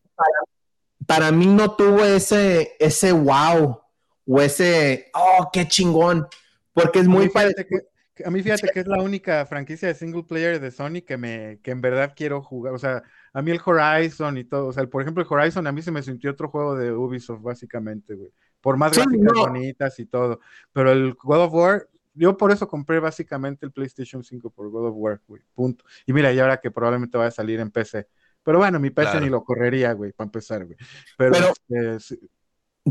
para 1.05 1.32
mí 1.32 1.45
no 1.45 1.76
tuvo 1.76 2.03
ese, 2.03 2.76
ese 2.80 3.12
wow 3.12 3.80
o 4.26 4.41
ese, 4.41 5.12
oh, 5.14 5.49
qué 5.53 5.68
chingón, 5.68 6.28
porque 6.74 6.97
es 6.99 7.08
mí 7.08 7.14
muy 7.14 7.30
fíjate 7.30 7.53
parecido. 7.53 7.68
que- 7.70 7.87
a 8.26 8.30
mí 8.32 8.41
fíjate 8.43 8.70
que 8.74 8.80
es 8.82 8.88
la 8.88 9.01
única 9.01 9.45
franquicia 9.45 9.88
de 9.88 9.93
single 9.95 10.24
player 10.24 10.59
de 10.59 10.72
Sony 10.72 11.01
que 11.05 11.18
me 11.18 11.59
que 11.63 11.72
en 11.72 11.82
verdad 11.82 12.13
quiero 12.15 12.41
jugar. 12.41 12.74
O 12.74 12.80
sea, 12.80 13.03
a 13.34 13.41
mí 13.41 13.51
el 13.51 13.59
Horizon 13.63 14.38
y 14.38 14.43
todo. 14.43 14.68
O 14.68 14.74
sea, 14.74 14.86
por 14.88 15.01
ejemplo, 15.01 15.24
el 15.24 15.28
Horizon 15.32 15.68
a 15.68 15.72
mí 15.72 15.82
se 15.82 15.91
me 15.91 16.01
sintió 16.03 16.32
otro 16.32 16.49
juego 16.49 16.76
de 16.76 16.91
Ubisoft, 16.91 17.41
básicamente, 17.41 18.15
güey. 18.15 18.32
Por 18.61 18.78
más 18.78 18.93
Sí, 18.93 19.01
gráficas 19.01 19.34
no. 19.36 19.41
bonitas 19.41 19.99
y 19.99 20.05
todo. 20.05 20.39
Pero 20.74 20.91
el 20.91 21.13
God 21.13 21.41
of 21.43 21.53
War, 21.53 21.88
yo 22.13 22.36
por 22.38 22.51
eso 22.51 22.68
compré 22.68 22.99
básicamente 22.99 23.65
el 23.65 23.72
PlayStation 23.72 24.24
5 24.24 24.49
por 24.49 24.70
God 24.70 24.88
of 24.88 24.95
War, 24.97 25.22
güey. 25.28 25.41
Punto. 25.53 25.86
Y 26.05 26.13
mira, 26.13 26.32
y 26.34 26.39
ahora 26.39 26.57
que 26.57 26.72
probablemente 26.72 27.18
vaya 27.18 27.28
a 27.30 27.32
salir 27.32 27.59
en 27.59 27.70
PC. 27.72 28.07
Pero 28.43 28.59
bueno, 28.59 28.80
mi 28.80 28.89
PC 28.89 29.11
Claro. 29.11 29.26
ni 29.26 29.30
lo 29.30 29.43
correría, 29.43 29.91
güey, 29.93 30.13
para 30.13 30.26
empezar, 30.28 30.65
güey. 30.65 30.78
Pero, 31.18 31.34
Pero- 31.34 31.53
este, 31.97 31.99
sí, 32.15 32.30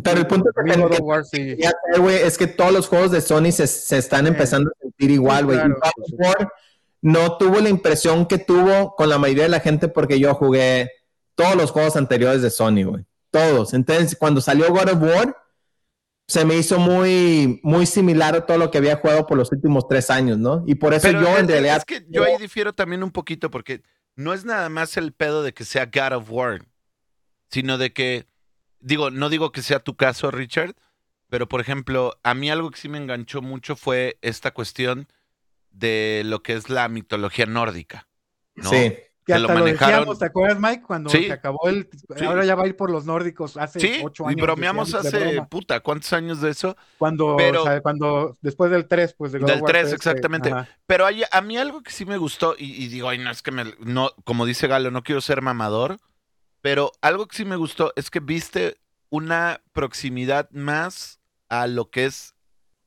Pero 0.03 0.21
el 0.21 0.27
punto 0.27 0.51
que, 0.53 1.03
War 1.03 1.25
sí. 1.25 1.57
es 1.59 2.39
que 2.39 2.47
todos 2.47 2.73
los 2.73 2.89
juegos 2.89 3.11
de 3.11 3.21
Sony 3.21 3.53
se, 3.53 3.67
se 3.67 3.99
están 3.99 4.27
empezando 4.27 4.71
a 4.71 4.83
sentir 4.83 5.11
igual, 5.11 5.47
güey. 5.47 5.59
claro, 5.59 5.77
Y 6.07 6.13
God 6.13 6.15
of 6.15 6.21
War 6.21 6.53
no 7.03 7.39
tuvo 7.39 7.61
la 7.61 7.69
impresión 7.69 8.27
que 8.27 8.39
tuvo 8.39 8.95
con 8.97 9.09
la 9.09 9.19
mayoría 9.19 9.45
de 9.45 9.51
la 9.51 9.61
gente 9.61 9.89
porque 9.89 10.19
yo 10.19 10.35
jugué 10.35 10.91
todos 11.35 11.55
los 11.55 11.71
juegos 11.71 11.97
anteriores 11.97 12.43
de 12.43 12.51
Sony, 12.51 12.85
güey. 12.85 13.05
Todos. 13.31 13.75
Entonces, 13.75 14.17
cuando 14.19 14.41
salió 14.41 14.71
God 14.71 14.89
of 14.91 15.03
War, 15.03 15.37
se 16.29 16.45
me 16.45 16.57
hizo 16.57 16.79
muy, 16.79 17.61
muy 17.63 17.87
similar 17.87 18.35
a 18.35 18.47
todo 18.47 18.59
lo 18.59 18.71
que 18.71 18.79
había 18.79 18.97
jugado 18.97 19.27
por 19.27 19.39
los 19.39 19.53
últimos 19.53 19.87
tres 19.87 20.11
años, 20.11 20.39
¿no? 20.39 20.65
Y 20.67 20.75
por 20.75 20.93
eso 20.95 21.07
Pero 21.07 21.21
yo 21.21 21.39
en 21.39 21.47
realidad... 21.47 21.77
es 21.77 21.85
que 21.85 22.05
yo 22.09 22.25
ahí 22.25 22.37
difiero 22.39 22.73
también 22.73 23.05
un 23.05 23.13
poquito 23.13 23.51
porque 23.51 23.83
no 24.17 24.33
es 24.33 24.45
nada 24.45 24.69
más 24.69 24.97
el 24.97 25.13
pedo 25.13 25.43
de 25.43 25.55
que 25.55 25.65
sea 25.65 25.87
God 25.87 26.17
of 26.17 26.31
War, 26.31 26.63
sino 27.51 27.79
de 27.79 27.93
que, 27.93 28.27
digo, 28.81 29.11
no 29.11 29.29
digo 29.29 29.53
que 29.53 29.62
sea 29.62 29.81
tu 29.81 29.97
caso, 29.97 30.31
Richard, 30.31 30.74
pero 31.29 31.49
por 31.49 31.61
ejemplo, 31.61 32.18
a 32.22 32.35
mí 32.35 32.51
algo 32.51 32.70
que 32.70 32.79
sí 32.79 32.89
me 32.89 32.99
enganchó 32.99 33.43
mucho 33.43 33.77
fue 33.77 34.18
esta 34.22 34.53
cuestión 34.53 35.09
de 35.70 36.22
lo 36.24 36.43
que 36.43 36.55
es 36.55 36.70
la 36.70 36.89
mitología 36.89 37.47
nórdica. 37.47 38.07
¿no? 38.55 38.70
Sí. 38.70 38.97
Que 39.27 39.33
lo 39.33 39.49
hasta 39.49 39.55
lo, 39.55 39.59
manejaron. 39.61 39.91
decíamos, 39.99 40.18
¿te 40.20 40.27
acuerdas, 40.27 40.61
Mike? 40.61 40.83
Cuando 40.87 41.11
Sí. 41.11 41.24
se 41.24 41.33
acabó 41.33 41.68
el. 41.68 41.89
Sí. 42.16 42.24
Ahora 42.24 42.45
ya 42.45 42.55
va 42.55 42.62
a 42.62 42.66
ir 42.68 42.77
por 42.77 42.91
los 42.93 43.05
nórdicos 43.07 43.57
hace 43.57 43.81
Sí, 43.81 44.01
ocho 44.05 44.22
y 44.22 44.27
años. 44.29 44.41
bromeamos 44.41 44.87
decíamos 44.93 45.12
de 45.12 45.18
hace, 45.18 45.33
broma. 45.35 45.49
puta, 45.49 45.81
¿cuántos 45.81 46.12
años 46.12 46.41
de 46.41 46.51
eso? 46.51 46.77
Cuando, 46.97 47.35
pero- 47.37 47.62
o 47.62 47.66
sea, 47.66 47.81
cuando, 47.83 48.37
después 48.41 48.70
del 48.70 48.87
3, 48.87 49.14
pues 49.14 49.33
de 49.33 49.41
Del 49.41 49.51
of 49.57 49.62
War 49.62 49.72
3, 49.72 49.83
3, 49.83 49.91
que- 49.91 49.97
exactamente. 49.97 50.53
ajá. 50.53 50.68
Pero 50.87 51.07
hay- 51.07 51.24
a 51.31 51.41
mí 51.41 51.59
algo 51.59 51.83
que 51.83 51.91
sí 51.91 52.07
me 52.07 52.16
gustó, 52.18 52.55
y, 52.57 52.85
y 52.85 52.87
digo, 52.87 53.09
ay, 53.09 53.18
no, 53.18 53.29
es 53.33 53.43
que 53.43 53.51
me, 53.51 53.64
no, 53.81 54.12
como 54.24 54.47
dice 54.47 54.68
Galo, 54.68 54.93
no 54.93 55.03
quiero 55.03 55.20
ser 55.20 55.43
mamador, 55.43 55.99
pero 56.61 56.93
algo 57.01 57.27
que 57.29 57.37
sí 57.37 57.45
me 57.45 57.57
gustó 57.57 57.93
es 57.97 58.11
que 58.11 58.21
viste 58.21 58.79
una 59.11 59.63
proximidad 59.73 60.51
más 60.51 61.21
a 61.49 61.67
lo 61.67 61.91
que 61.91 62.07
es 62.07 62.35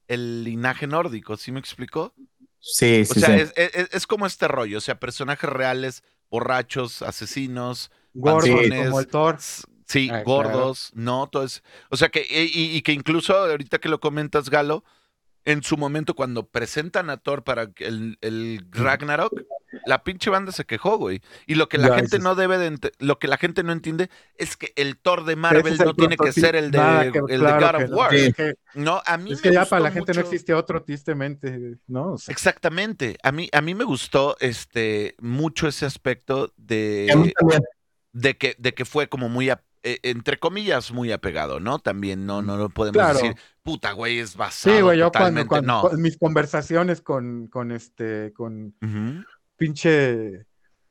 el 0.08 0.44
linaje 0.44 0.88
nórdico, 0.88 1.38
¿sí 1.38 1.52
me 1.52 1.60
explicó? 1.60 2.14
Sí, 2.60 3.06
O 3.10 3.14
sí, 3.14 3.20
sea, 3.22 3.36
sí. 3.36 3.42
Es, 3.42 3.54
es- 3.76 3.90
es 3.94 4.08
como 4.08 4.26
este 4.26 4.48
rollo, 4.48 4.80
o 4.80 4.82
sea, 4.82 5.00
personajes 5.00 5.50
reales, 5.50 6.04
borrachos, 6.30 7.02
asesinos, 7.02 7.92
Gordos, 8.14 8.50
panzones, 8.50 8.86
como 8.86 9.00
el 9.00 9.08
Thor. 9.08 9.36
s- 9.36 9.64
sí, 9.86 10.10
Ah, 10.12 10.24
gordos, 10.24 10.92
¿no? 10.94 11.28
Todo 11.28 11.44
es- 11.46 11.64
o 11.90 11.96
sea, 11.98 12.10
que, 12.10 12.26
y, 12.30 12.52
y- 12.60 12.76
y 12.78 12.82
que 12.82 12.92
incluso 12.92 13.36
ahorita 13.38 13.80
que 13.80 13.90
lo 13.90 14.00
comentas, 14.00 14.50
Galo, 14.50 14.84
en 15.46 15.64
su 15.64 15.78
momento 15.78 16.16
cuando 16.16 16.48
presentan 16.48 17.10
a 17.10 17.18
Thor 17.18 17.44
para 17.44 17.72
el, 17.78 18.18
el 18.22 18.66
Ragnarok, 18.72 19.34
la 19.86 20.04
pinche 20.04 20.30
banda 20.30 20.52
se 20.52 20.66
quejó, 20.66 20.98
güey. 20.98 21.22
Y 21.48 21.56
lo 21.56 21.70
que 21.70 21.78
la 21.78 21.90
Ya, 21.90 21.96
gente 21.96 22.20
no 22.20 22.36
debe 22.36 22.58
de 22.58 22.92
lo 23.00 23.20
que 23.20 23.28
la 23.28 23.38
gente 23.38 23.64
no 23.64 23.72
entiende 23.72 24.10
es 24.36 24.58
que 24.58 24.74
el 24.76 24.98
Thor 24.98 25.26
de 25.26 25.36
Marvel 25.36 25.78
no 25.78 25.94
tiene 25.94 26.18
que 26.18 26.32
ser 26.32 26.56
el 26.56 26.72
de, 26.72 27.12
que- 27.14 27.34
el 27.34 27.42
de 27.42 27.52
God 27.52 27.76
of 27.84 27.90
no. 27.90 27.98
War. 27.98 28.12
Sí. 28.12 28.34
No, 28.76 29.02
a 29.06 29.18
mí 29.18 29.32
es 29.34 29.38
me 29.38 29.44
que 29.50 29.54
ya 29.54 29.66
para 29.66 29.82
la 29.84 29.92
gente 29.92 30.14
no 30.14 30.22
existe 30.22 30.54
otro, 30.54 30.84
tristemente, 30.84 31.78
¿no? 31.88 32.14
O 32.14 32.18
sea, 32.18 32.32
Exactamente. 32.32 33.18
A 33.24 33.32
mí, 33.32 33.50
a 33.52 33.62
mí 33.62 33.76
me 33.76 33.84
gustó 33.84 34.36
este 34.40 35.16
mucho 35.20 35.68
ese 35.68 35.86
aspecto 35.86 36.46
a 36.46 36.52
de, 36.58 37.32
de 38.14 38.38
que, 38.38 38.56
de 38.58 38.74
que 38.74 38.86
fue 38.86 39.08
como 39.08 39.30
muy, 39.30 39.50
ap- 39.50 39.64
eh, 39.84 40.00
entre 40.04 40.38
comillas, 40.40 40.92
muy 40.92 41.12
apegado, 41.12 41.60
¿no? 41.60 41.80
También 41.80 42.26
no, 42.26 42.42
no 42.42 42.58
lo 42.58 42.70
podemos 42.70 42.96
Claro. 42.98 43.14
decir, 43.20 43.36
puta, 43.64 43.94
güey, 43.94 44.20
es 44.20 44.36
basado 44.36 44.76
sí, 44.76 44.82
güey, 44.82 44.98
yo 45.00 45.10
cuando, 45.12 45.42
totalmente. 45.44 45.48
cuando- 45.48 45.74
no. 45.74 45.82
con 45.90 46.02
mis 46.02 46.18
conversaciones 46.18 47.02
con, 47.02 47.48
con 47.48 47.72
este, 47.72 48.34
con. 48.34 48.76
Pinche, 49.60 50.46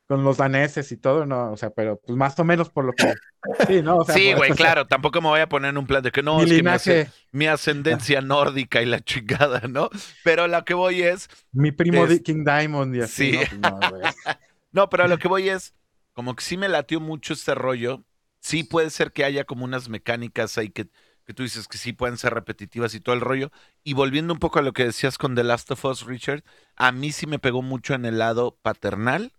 con 0.06 0.24
los 0.24 0.38
daneses 0.38 0.92
y 0.92 0.96
todo, 0.98 1.26
no, 1.26 1.52
o 1.52 1.56
sea, 1.56 1.70
pero 1.70 2.00
pues 2.00 2.16
más 2.16 2.38
o 2.38 2.44
menos 2.44 2.70
por 2.70 2.84
lo 2.84 2.92
que, 2.94 3.12
sí, 3.68 3.82
¿no? 3.82 3.98
O 3.98 4.04
sea, 4.04 4.14
sí, 4.14 4.32
güey, 4.34 4.54
sea, 4.54 4.56
claro, 4.56 4.86
tampoco 4.86 5.20
me 5.20 5.28
voy 5.28 5.40
a 5.40 5.48
poner 5.48 5.70
en 5.70 5.78
un 5.78 5.86
plan 5.86 6.02
de 6.02 6.12
que 6.12 6.22
no, 6.22 6.38
mi 6.38 6.44
es 6.44 6.48
que 6.48 6.52
mi, 6.52 6.56
linaje, 6.58 7.10
mi 7.32 7.46
ascendencia 7.46 8.20
nórdica 8.20 8.80
y 8.82 8.86
la 8.86 9.00
chingada, 9.00 9.62
¿no? 9.68 9.90
Pero 10.24 10.48
lo 10.48 10.64
que 10.64 10.74
voy 10.74 11.02
es, 11.02 11.28
mi 11.52 11.72
primo 11.72 12.04
es- 12.06 12.22
King 12.22 12.44
Diamond 12.44 12.94
y 12.96 13.00
así, 13.02 13.32
Sí. 13.32 13.38
¿no? 13.58 13.78
Pues, 13.80 13.92
no, 13.92 14.00
no, 14.72 14.88
pero 14.90 15.08
lo 15.08 15.18
que 15.18 15.28
voy 15.28 15.48
es, 15.50 15.74
como 16.12 16.36
que 16.36 16.44
sí 16.44 16.56
me 16.56 16.68
latió 16.68 17.00
mucho 17.00 17.32
este 17.34 17.54
rollo, 17.54 18.04
sí 18.40 18.64
puede 18.64 18.90
ser 18.90 19.12
que 19.12 19.24
haya 19.24 19.44
como 19.44 19.64
unas 19.64 19.88
mecánicas 19.88 20.58
ahí 20.58 20.70
que, 20.70 20.88
que 21.28 21.34
tú 21.34 21.42
dices 21.42 21.68
que 21.68 21.76
sí 21.76 21.92
pueden 21.92 22.16
ser 22.16 22.32
repetitivas 22.32 22.94
y 22.94 23.00
todo 23.00 23.14
el 23.14 23.20
rollo. 23.20 23.52
Y 23.84 23.92
volviendo 23.92 24.32
un 24.32 24.38
poco 24.38 24.60
a 24.60 24.62
lo 24.62 24.72
que 24.72 24.84
decías 24.84 25.18
con 25.18 25.34
The 25.34 25.44
Last 25.44 25.70
of 25.70 25.84
Us, 25.84 26.06
Richard, 26.06 26.42
a 26.74 26.90
mí 26.90 27.12
sí 27.12 27.26
me 27.26 27.38
pegó 27.38 27.60
mucho 27.60 27.92
en 27.92 28.06
el 28.06 28.16
lado 28.16 28.56
paternal. 28.62 29.34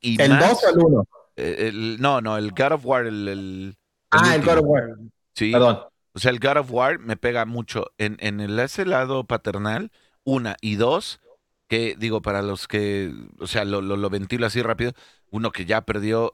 Y 0.00 0.18
¿El 0.22 0.30
más- 0.30 0.62
2 0.62 0.64
o 0.64 0.68
el 0.70 0.78
1? 0.78 1.08
eh, 1.36 1.56
el- 1.68 2.00
no, 2.00 2.22
no, 2.22 2.38
el 2.38 2.52
God 2.52 2.72
of 2.72 2.86
War, 2.86 3.04
el, 3.04 3.28
el- 3.28 3.76
Ah, 4.10 4.34
el. 4.36 4.42
God 4.42 4.58
of 4.60 4.64
War. 4.64 4.88
Sí, 5.34 5.52
Perdón. 5.52 5.80
o 6.14 6.18
sea, 6.18 6.30
el 6.30 6.38
God 6.40 6.56
of 6.56 6.70
War 6.70 6.98
me 6.98 7.18
pega 7.18 7.44
mucho 7.44 7.92
en, 7.98 8.16
en 8.20 8.40
el, 8.40 8.58
ese 8.58 8.86
lado 8.86 9.24
paternal, 9.24 9.92
una, 10.24 10.56
y 10.62 10.76
dos, 10.76 11.20
que 11.68 11.94
digo, 11.98 12.22
para 12.22 12.40
los 12.40 12.68
que, 12.68 13.12
o 13.38 13.46
sea, 13.46 13.66
lo, 13.66 13.82
lo, 13.82 13.98
lo 13.98 14.08
ventilo 14.08 14.46
así 14.46 14.62
rápido, 14.62 14.92
uno 15.30 15.52
que 15.52 15.66
ya 15.66 15.82
perdió, 15.82 16.32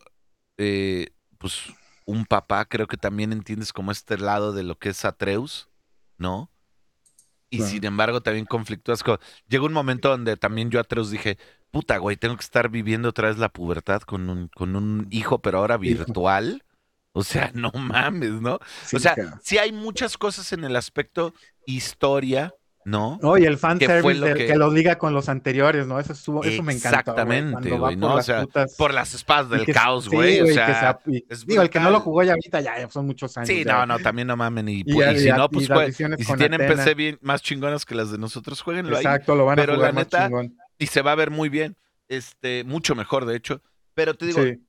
eh, 0.57 1.09
pues, 1.39 1.65
un 2.09 2.25
papá, 2.25 2.65
creo 2.65 2.87
que 2.87 2.97
también 2.97 3.33
entiendes 3.33 3.73
como 3.73 3.93
este 3.93 4.17
lado 4.19 4.53
de 4.55 4.63
lo 4.63 4.79
que 4.79 4.89
es 4.91 5.05
Atreus, 5.05 5.69
¿no? 6.17 6.51
Y 7.51 7.59
Claro. 7.59 7.71
sin 7.73 7.85
embargo 7.85 8.23
también 8.23 8.47
conflictúas 8.47 9.03
con... 9.03 9.19
Llegó 9.49 9.67
un 9.67 9.73
momento 9.75 10.09
donde 10.11 10.37
también 10.37 10.71
yo 10.71 10.81
Atreus 10.81 11.11
dije, 11.11 11.39
puta, 11.71 11.99
güey, 11.99 12.17
tengo 12.17 12.37
que 12.37 12.43
estar 12.45 12.71
viviendo 12.71 13.11
otra 13.11 13.29
vez 13.29 13.39
la 13.39 13.49
pubertad 13.51 14.03
con 14.03 14.29
un, 14.31 14.49
con 14.49 14.77
un 14.77 15.07
hijo, 15.11 15.41
pero 15.43 15.59
ahora 15.59 15.77
virtual. 15.77 16.65
O 17.13 17.25
sea, 17.25 17.51
no 17.55 17.71
mames, 17.73 18.33
¿no? 18.41 18.59
Sí, 18.85 18.97
o 18.97 19.01
sea, 19.01 19.15
cabrón. 19.15 19.41
sí 19.43 19.59
hay 19.59 19.73
muchas 19.73 20.17
cosas 20.19 20.53
en 20.53 20.65
el 20.65 20.77
aspecto 20.77 21.35
historia, 21.67 22.55
¿no? 22.85 23.19
No, 23.23 23.37
y 23.37 23.45
el 23.45 23.55
¿Qué 23.55 23.59
fue 23.59 23.69
fanservice 23.71 24.15
lo 24.21 24.35
que- 24.35 24.47
que... 24.47 24.57
lo 24.57 24.71
liga 24.73 24.97
con 24.97 25.13
los 25.13 25.29
anteriores, 25.29 25.87
¿no? 25.87 26.01
Eso, 26.01 26.13
estuvo, 26.15 26.43
eso 26.43 26.63
me 26.63 26.73
encantó. 26.73 26.99
Exactamente, 27.01 27.71
güey, 27.71 27.97
por. 27.97 28.11
O 28.13 28.17
las 28.17 28.27
sea, 28.27 28.43
putas- 28.43 28.75
Por 28.77 28.95
las 28.95 29.15
espadas 29.15 29.51
del 29.51 29.65
que- 29.67 29.73
caos, 29.73 30.05
sí, 30.05 30.11
güey. 30.11 30.41
o 30.41 30.47
sea, 30.47 30.99
se- 31.05 31.11
y- 31.13 31.25
es 31.29 31.45
digo, 31.47 31.63
el 31.63 31.71
que 31.71 31.81
no 31.81 31.91
lo 31.91 32.01
jugó 32.01 32.23
ya 32.23 32.33
ahorita, 32.33 32.61
ya, 32.61 32.89
son 32.91 33.07
muchos 33.07 33.37
años. 33.37 33.49
sí, 33.49 33.65
ya. 33.65 33.73
no, 33.79 33.87
no, 33.87 33.99
también 33.99 34.27
no 34.29 34.37
mamen. 34.37 34.69
Y, 34.69 34.85
si 34.85 35.31
no, 35.31 35.49
pues, 35.51 35.69
las 35.69 35.87
visiones 35.87 36.21
y 36.21 36.25
si 36.25 36.35
tienen 36.35 36.61
Atena. 36.63 36.77
PC 36.83 36.95
bien, 36.95 37.19
más 37.21 37.43
chingonas 37.43 37.85
que 37.85 37.95
las 37.95 38.11
de 38.11 38.19
nosotros, 38.19 38.61
jueguenlo 38.63 38.97
ahí. 38.97 39.05
Exacto, 39.05 39.35
lo 39.37 39.45
van 39.45 39.59
a 39.59 39.63
Pero 39.63 39.73
la 39.73 39.77
jugar 39.79 39.95
más 39.95 40.05
neta, 40.05 40.25
chingón. 40.27 40.57
Y 40.79 40.87
se 40.87 41.03
va 41.03 41.13
a 41.13 41.17
ver 41.17 41.31
muy 41.31 41.49
bien. 41.49 41.77
Este, 42.09 42.65
mucho 42.65 42.95
mejor, 42.95 43.27
de 43.27 43.37
hecho. 43.37 43.61
Pero 43.93 44.15
te 44.15 44.25
digo, 44.27 44.43
Sí. 44.43 44.63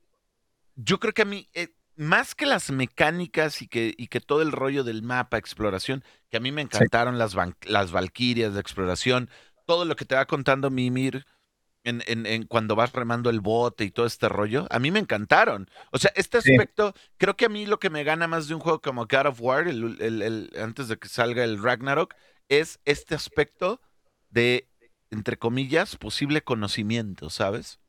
yo 0.76 0.98
creo 1.00 1.14
que 1.14 1.22
a 1.22 1.24
mí, 1.24 1.48
eh, 1.54 1.68
más 2.00 2.34
que 2.34 2.46
las 2.46 2.70
mecánicas 2.70 3.60
y 3.60 3.68
que, 3.68 3.94
y 3.96 4.06
que 4.06 4.20
todo 4.20 4.40
el 4.40 4.52
rollo 4.52 4.84
del 4.84 5.02
mapa, 5.02 5.36
exploración, 5.36 6.02
que 6.30 6.38
a 6.38 6.40
mí 6.40 6.50
me 6.50 6.62
encantaron 6.62 7.18
las, 7.18 7.34
van- 7.34 7.56
las 7.66 7.92
valquirias 7.92 8.54
de 8.54 8.60
exploración, 8.60 9.28
todo 9.66 9.84
lo 9.84 9.96
que 9.96 10.06
te 10.06 10.14
va 10.14 10.24
contando 10.24 10.70
Mimir 10.70 11.26
en, 11.84 12.02
en- 12.06 12.24
en 12.24 12.46
cuando 12.46 12.74
vas 12.74 12.92
remando 12.92 13.28
el 13.28 13.40
bote 13.40 13.84
y 13.84 13.90
todo 13.90 14.06
este 14.06 14.30
rollo, 14.30 14.66
a 14.70 14.78
mí 14.78 14.90
me 14.90 14.98
encantaron. 14.98 15.68
O 15.92 15.98
sea, 15.98 16.10
este 16.16 16.40
Sí. 16.40 16.52
aspecto, 16.52 16.94
creo 17.18 17.36
que 17.36 17.44
a 17.46 17.48
mí 17.50 17.66
lo 17.66 17.78
que 17.78 17.90
me 17.90 18.04
gana 18.04 18.26
más 18.26 18.48
de 18.48 18.54
un 18.54 18.60
juego 18.60 18.80
como 18.80 19.06
God 19.06 19.26
of 19.26 19.40
War, 19.42 19.68
el- 19.68 19.98
el- 20.00 20.22
el- 20.22 20.50
antes 20.58 20.88
de 20.88 20.98
que 20.98 21.08
salga 21.08 21.44
el 21.44 21.62
Ragnarok, 21.62 22.14
es 22.48 22.80
este 22.84 23.14
aspecto 23.14 23.80
de, 24.30 24.68
entre 25.10 25.36
comillas, 25.38 25.96
posible 25.96 26.42
conocimiento, 26.42 27.28
¿sabes? 27.30 27.79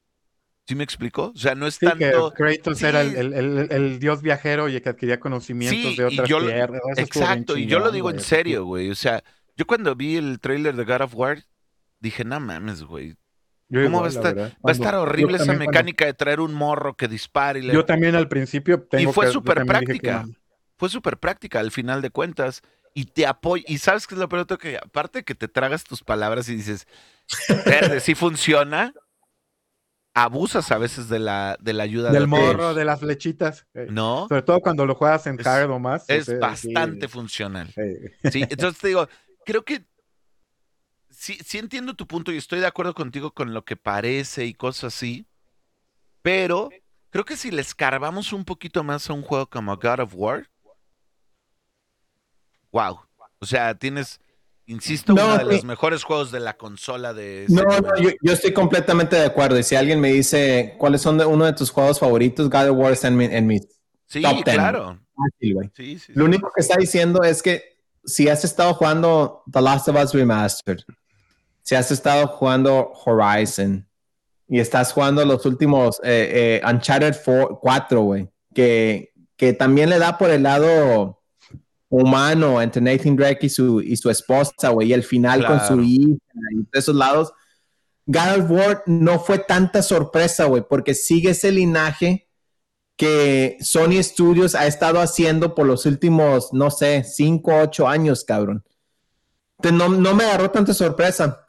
¿Sí 0.68 0.76
me 0.76 0.84
explico? 0.84 1.32
O 1.36 1.38
sea, 1.38 1.56
no 1.56 1.68
es 1.68 1.76
Sí, 1.76 1.88
que 1.88 2.06
tanto... 2.12 2.32
Kratos 2.34 2.78
Sí. 2.78 2.86
era 2.86 3.02
el, 3.02 3.16
el- 3.16 3.34
el- 3.34 3.72
el 3.72 4.00
dios 4.00 4.22
viajero 4.22 4.70
y 4.70 4.80
que 4.80 4.90
adquiría 4.90 5.20
conocimientos 5.20 5.92
Sí, 5.92 5.98
de 5.98 6.04
y 6.04 6.14
otras 6.14 6.30
yo 6.30 6.40
tierras. 6.40 6.82
Eso 6.96 7.02
Exacto, 7.02 7.58
y 7.58 7.66
yo 7.66 7.80
lo 7.80 7.92
digo 7.92 8.10
en 8.10 8.20
serio, 8.20 8.66
güey. 8.66 8.90
O 8.90 8.96
sea, 8.96 9.24
yo 9.58 9.66
cuando 9.66 9.96
vi 9.96 10.18
el 10.18 10.40
trailer 10.40 10.76
de 10.76 10.86
God 10.86 11.02
of 11.02 11.16
War, 11.16 11.44
dije, 12.00 12.24
no 12.24 12.40
mames, 12.40 12.84
güey. 12.84 13.16
Yo 13.70 13.84
¿Cómo 13.84 13.98
igual, 13.98 14.04
va 14.04 14.06
a 14.06 14.10
estar-. 14.10 14.38
Va 14.66 14.70
a 14.70 14.72
estar 14.72 14.96
horrible 14.96 15.38
esa 15.38 15.46
cuando- 15.48 15.66
mecánica 15.66 16.06
de 16.06 16.14
traer 16.14 16.40
un 16.40 16.54
morro 16.54 16.96
que 16.96 17.08
dispare 17.08 17.60
y 17.60 17.64
le... 17.64 17.74
Yo 17.74 17.84
también 17.86 18.16
al 18.16 18.28
principio 18.28 18.82
tengo 18.84 19.12
fue 19.14 19.26
que- 19.26 19.30
yo 19.30 19.34
súper 19.34 19.60
que 19.60 19.66
práctica. 19.66 20.24
no. 20.28 20.34
Fue 20.78 20.90
súper 20.90 21.18
práctica 21.18 21.60
al 21.60 21.72
final 21.72 22.02
de 22.02 22.10
cuentas. 22.12 22.62
Y 22.94 23.06
te 23.06 23.26
apoya. 23.26 23.64
Y 23.68 23.78
sabes 23.78 24.06
qué 24.08 24.16
es 24.16 24.20
lo 24.20 24.28
peor 24.28 24.46
que 24.58 24.78
aparte 24.78 25.24
que 25.24 25.34
te 25.36 25.48
tragas 25.48 25.84
tus 25.86 26.04
palabras 26.04 26.50
y 26.50 26.56
dices, 26.56 26.88
verde, 27.66 28.00
sí 28.02 28.16
funciona, 28.16 28.94
abusas 30.14 30.72
a 30.72 30.78
veces 30.78 31.08
de 31.10 31.20
la, 31.20 31.58
de 31.62 31.74
la 31.74 31.84
ayuda 31.84 32.12
Del 32.12 32.24
de 32.24 32.28
morro, 32.28 32.74
de 32.74 32.86
las 32.86 33.00
flechitas. 33.00 33.66
eh, 33.74 33.88
¿No? 33.90 34.28
Sobre 34.28 34.42
todo 34.42 34.60
cuando 34.60 34.86
lo 34.86 34.96
juegas 34.96 35.26
en 35.28 35.40
hard 35.46 35.70
o 35.72 35.80
más. 35.80 36.10
o 36.10 36.14
Es 36.14 36.26
sí, 36.26 36.36
bastante 36.38 37.08
funcional. 37.08 37.74
eh, 37.78 38.12
Sí, 38.32 38.42
entonces 38.50 38.80
te 38.80 38.88
digo, 38.90 39.08
creo 39.46 39.64
que 39.64 39.86
sí, 41.10 41.38
sí 41.46 41.58
entiendo 41.60 41.94
tu 41.96 42.08
punto 42.08 42.32
y 42.32 42.38
estoy 42.38 42.60
de 42.60 42.68
acuerdo 42.68 42.94
contigo 42.94 43.32
con 43.32 43.54
lo 43.54 43.64
que 43.64 43.78
parece 43.78 44.46
y 44.46 44.54
cosas 44.54 44.94
así, 44.96 45.28
pero 46.22 46.70
creo 47.10 47.26
que 47.26 47.38
si 47.38 47.52
le 47.52 47.62
escarbamos 47.62 48.34
un 48.34 48.46
poquito 48.46 48.84
más 48.84 49.10
a 49.10 49.14
un 49.14 49.22
juego 49.22 49.48
como 49.48 49.76
God 49.78 50.00
of 50.02 50.14
War, 50.16 50.50
wow. 52.72 53.00
O 53.40 53.46
sea, 53.46 53.74
tienes, 53.76 54.20
insisto, 54.72 55.14
No, 55.14 55.26
uno 55.26 55.38
de 55.38 55.44
sí. 55.46 55.52
los 55.58 55.64
mejores 55.66 56.04
juegos 56.04 56.32
de 56.32 56.40
la 56.40 56.58
consola 56.58 57.14
de 57.14 57.46
No, 57.50 57.64
no, 57.64 57.98
yo, 58.02 58.10
yo 58.22 58.34
estoy 58.34 58.54
completamente 58.54 59.16
de 59.16 59.26
acuerdo. 59.26 59.58
Y 59.60 59.64
si 59.64 59.76
alguien 59.76 60.00
me 60.00 60.12
dice 60.12 60.76
cuáles 60.78 61.02
son 61.02 61.18
de- 61.18 61.26
uno 61.26 61.46
de 61.46 61.54
tus 61.54 61.70
juegos 61.72 62.00
favoritos, 62.00 62.50
God 62.50 62.70
of 62.70 62.78
War 62.78 62.94
está 62.94 63.08
en 63.10 63.18
mi, 63.18 63.26
en 63.26 63.48
mi 63.48 63.60
Sí, 64.08 64.22
top 64.22 64.44
ten. 64.44 64.56
claro. 64.56 65.00
fácil, 65.16 65.54
güey. 65.54 65.72
Sí, 65.76 66.00
sí, 66.00 66.14
Lo 66.16 66.24
sí. 66.26 66.30
único 66.30 66.52
que 66.56 66.62
está 66.62 66.76
diciendo 66.78 67.24
es 67.24 67.42
que 67.44 67.78
si 68.04 68.28
has 68.30 68.44
estado 68.44 68.74
jugando 68.74 69.44
The 69.52 69.62
Last 69.62 69.88
of 69.88 69.96
Us 70.04 70.14
Remastered, 70.14 70.80
si 71.62 71.76
has 71.76 71.92
estado 71.92 72.28
jugando 72.28 72.92
Horizon 73.06 73.88
y 74.48 74.60
estás 74.60 74.92
jugando 74.92 75.24
los 75.24 75.46
últimos 75.46 76.00
eh, 76.04 76.60
eh, 76.64 76.68
Uncharted 76.68 77.16
4, 77.62 78.02
güey, 78.02 78.28
que, 78.56 79.14
que 79.38 79.54
también 79.54 79.90
le 79.90 80.00
da 80.00 80.18
por 80.18 80.30
el 80.32 80.44
lado 80.44 81.21
humano 81.92 82.62
entre 82.62 82.82
Nathan 82.82 83.18
Drake 83.18 83.46
y 83.46 83.50
su, 83.50 83.82
y 83.82 83.98
su 83.98 84.10
esposa, 84.10 84.70
güey, 84.70 84.88
y 84.90 84.94
el 84.94 85.04
final 85.04 85.46
con 85.46 85.60
su 85.60 85.68
Claro. 85.74 85.84
hija 85.84 86.18
y 86.54 86.58
de 86.72 86.80
esos 86.80 86.96
lados. 86.96 87.34
God 88.06 88.40
of 88.40 88.50
War 88.50 88.84
no 88.88 89.20
fue 89.20 89.40
tanta 89.40 89.82
sorpresa, 89.84 90.46
güey, 90.46 90.64
porque 90.68 90.94
sigue 90.94 91.32
ese 91.32 91.52
linaje 91.52 92.28
que 92.96 93.58
Sony 93.62 94.02
Studios 94.02 94.56
ha 94.56 94.68
estado 94.68 95.00
haciendo 95.02 95.54
por 95.54 95.66
los 95.68 95.86
últimos, 95.86 96.54
no 96.54 96.72
sé, 96.72 97.04
5, 97.04 97.52
8 97.62 97.88
años, 97.88 98.24
cabrón. 98.24 98.64
Entonces, 99.60 99.78
no, 99.78 99.90
no 99.98 100.16
me 100.16 100.24
agarró 100.24 100.50
tanta 100.50 100.74
sorpresa. 100.74 101.46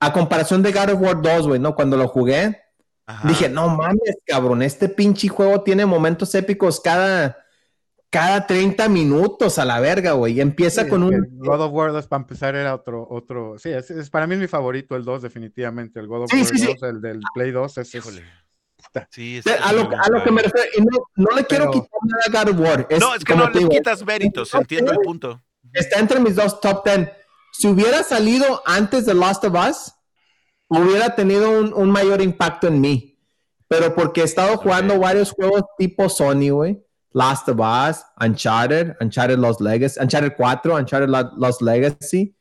A 0.00 0.12
comparación 0.12 0.62
de 0.62 0.72
God 0.72 0.90
of 0.94 1.00
War 1.02 1.20
2, 1.22 1.48
güey, 1.48 1.60
¿no? 1.60 1.74
Cuando 1.74 1.96
lo 1.96 2.08
jugué, 2.08 2.60
Ajá. 3.06 3.28
dije, 3.28 3.48
no 3.48 3.68
mames, 3.68 4.16
cabrón, 4.26 4.62
este 4.62 4.88
pinche 4.88 5.28
juego 5.28 5.62
tiene 5.62 5.86
momentos 5.86 6.34
épicos 6.34 6.80
cada, 6.80 7.36
cada 8.10 8.46
30 8.46 8.88
minutos 8.88 9.58
a 9.58 9.64
la 9.64 9.80
verga, 9.80 10.12
güey. 10.12 10.34
Y 10.34 10.40
empieza 10.40 10.84
sí, 10.84 10.88
con 10.88 11.02
es 11.12 11.20
un... 11.20 11.38
God 11.38 11.60
of 11.60 11.72
War 11.72 11.92
2 11.92 12.06
para 12.06 12.22
empezar 12.22 12.54
era 12.54 12.74
otro, 12.74 13.06
otro, 13.10 13.58
sí, 13.58 13.70
es, 13.70 13.90
es- 13.90 14.10
para 14.10 14.26
mí 14.26 14.34
es 14.34 14.40
mi 14.40 14.46
favorito 14.46 14.96
el 14.96 15.04
2 15.04 15.22
definitivamente, 15.22 16.00
el 16.00 16.06
God 16.06 16.22
of 16.24 16.30
Sí, 16.30 16.36
War 16.38 16.46
sí, 16.46 16.58
sí. 16.58 16.66
2, 16.80 16.82
el 16.90 17.00
del 17.00 17.20
Play 17.34 17.50
2, 17.50 17.78
es, 17.78 17.88
es- 17.88 17.94
Híjole. 17.94 18.22
Sí, 19.10 19.40
A 19.62 19.72
lo, 19.72 19.82
a 19.90 20.08
lo 20.10 20.22
que 20.22 20.30
me 20.30 20.42
refiero, 20.42 20.68
y 20.78 20.80
no, 20.80 20.98
no 21.16 21.36
le 21.36 21.44
quiero 21.44 21.64
Pero- 21.70 21.72
quitar 21.82 22.00
nada 22.04 22.40
a 22.40 22.44
God 22.44 22.54
of 22.54 22.60
War. 22.60 22.88
No, 23.00 23.14
es 23.14 23.24
que 23.24 23.34
no 23.34 23.46
te 23.48 23.54
le 23.54 23.58
digo, 23.60 23.70
quitas 23.70 24.04
méritos, 24.06 24.54
entiendo 24.54 24.92
el 24.92 24.98
punto. 24.98 25.42
está 25.72 25.98
entre 25.98 26.20
mis 26.20 26.36
dos 26.36 26.60
top 26.60 26.84
10. 26.84 27.10
Si 27.52 27.66
hubiera 27.68 28.02
salido 28.02 28.62
antes 28.64 29.04
de 29.04 29.14
Last 29.14 29.44
of 29.44 29.54
Us, 29.54 29.92
hubiera 30.68 31.14
tenido 31.14 31.50
un, 31.58 31.74
un 31.74 31.90
mayor 31.90 32.20
impacto 32.22 32.68
en 32.68 32.80
mí. 32.80 33.18
Pero 33.68 33.94
porque 33.94 34.20
he 34.20 34.24
estado 34.24 34.56
jugando 34.58 34.94
Ok. 34.94 35.00
varios 35.02 35.32
juegos 35.32 35.62
tipo 35.76 36.08
Sony, 36.08 36.50
güey. 36.50 36.82
Last 37.16 37.48
of 37.48 37.58
Us, 37.60 38.04
Uncharted, 38.20 38.94
Uncharted 39.00 39.38
Lost 39.38 39.62
Legacy, 39.62 39.98
Uncharted 39.98 40.34
4, 40.36 40.74
Uncharted 40.76 41.08
Lo- 41.08 41.32
Lost 41.38 41.62
Legacy. 41.62 42.34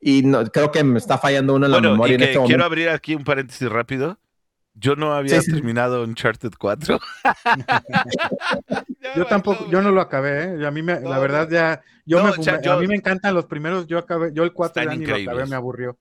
Y 0.00 0.22
no, 0.22 0.44
creo 0.46 0.70
que 0.70 0.84
me 0.84 0.98
está 0.98 1.18
fallando 1.18 1.54
uno 1.56 1.66
en 1.66 1.72
la 1.72 1.78
Bueno, 1.78 1.90
memoria 1.90 2.12
y 2.12 2.14
en 2.14 2.18
que 2.20 2.24
este 2.26 2.38
momento. 2.38 2.48
quiero 2.48 2.64
abrir 2.64 2.88
aquí 2.90 3.16
un 3.16 3.24
paréntesis 3.24 3.68
rápido. 3.68 4.18
Yo 4.74 4.94
no 4.94 5.12
había 5.14 5.40
Sí, 5.40 5.46
sí. 5.46 5.52
terminado 5.52 6.04
Uncharted 6.04 6.52
4. 6.56 7.00
Yo 9.16 9.26
tampoco, 9.26 9.68
yo 9.68 9.82
no 9.82 9.90
lo 9.90 10.00
acabé, 10.00 10.44
¿eh? 10.44 10.66
A 10.66 10.70
mí 10.70 10.82
me, 10.82 11.00
No, 11.00 11.10
la 11.10 11.18
verdad 11.18 11.48
ya, 11.50 11.82
yo 12.06 12.18
No, 12.18 12.24
me, 12.24 12.30
o 12.30 12.42
sea, 12.42 12.60
yo- 12.62 12.72
a 12.74 12.76
mí 12.78 12.86
me 12.86 12.94
encantan 12.94 13.34
los 13.34 13.46
primeros, 13.46 13.86
yo 13.88 13.98
acabé, 13.98 14.30
yo 14.32 14.44
el 14.44 14.52
4 14.52 14.80
Están 14.82 14.94
ya 14.94 15.00
ni 15.00 15.06
lo 15.24 15.32
acabé, 15.32 15.46
me 15.50 15.56
aburrió. 15.56 15.98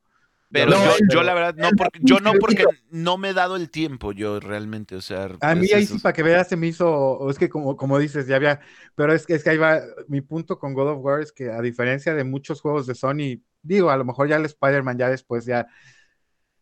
Pero 0.52 0.72
No, 0.72 0.84
yo, 0.86 0.92
yo 1.12 1.24
la 1.24 1.34
verdad, 1.34 1.56
no 1.56 1.70
porque, 1.72 2.00
yo 2.02 2.20
no 2.20 2.34
porque 2.34 2.66
no 2.92 3.18
me 3.18 3.30
he 3.30 3.34
dado 3.34 3.56
el 3.56 3.70
tiempo, 3.70 4.12
yo 4.12 4.40
realmente, 4.40 4.96
o 4.96 5.02
sea. 5.02 5.30
A 5.42 5.56
mí 5.56 5.68
ahí 5.74 5.86
sí, 5.86 5.98
para 6.00 6.14
que 6.14 6.24
veas, 6.24 6.48
se 6.50 6.58
me 6.58 6.68
hizo, 6.68 6.90
o 6.92 7.30
es 7.30 7.38
que 7.38 7.50
como, 7.50 7.78
como 7.78 7.98
dices, 8.00 8.28
ya 8.28 8.36
había, 8.38 8.60
pero 8.96 9.14
es 9.14 9.26
que, 9.26 9.36
es 9.36 9.44
que 9.44 9.52
ahí 9.52 9.58
va, 9.58 9.80
mi 10.08 10.22
punto 10.22 10.58
con 10.60 10.74
God 10.74 10.90
of 10.90 11.00
War 11.06 11.22
es 11.22 11.32
que 11.32 11.50
a 11.52 11.62
diferencia 11.62 12.14
de 12.14 12.24
muchos 12.24 12.62
juegos 12.62 12.88
de 12.88 12.96
Sony, 12.96 13.42
digo, 13.62 13.90
a 13.90 13.98
lo 13.98 14.06
mejor 14.06 14.28
ya 14.28 14.36
el 14.38 14.46
Spider-Man 14.46 14.98
ya 14.98 15.10
después 15.10 15.46
ya, 15.46 15.68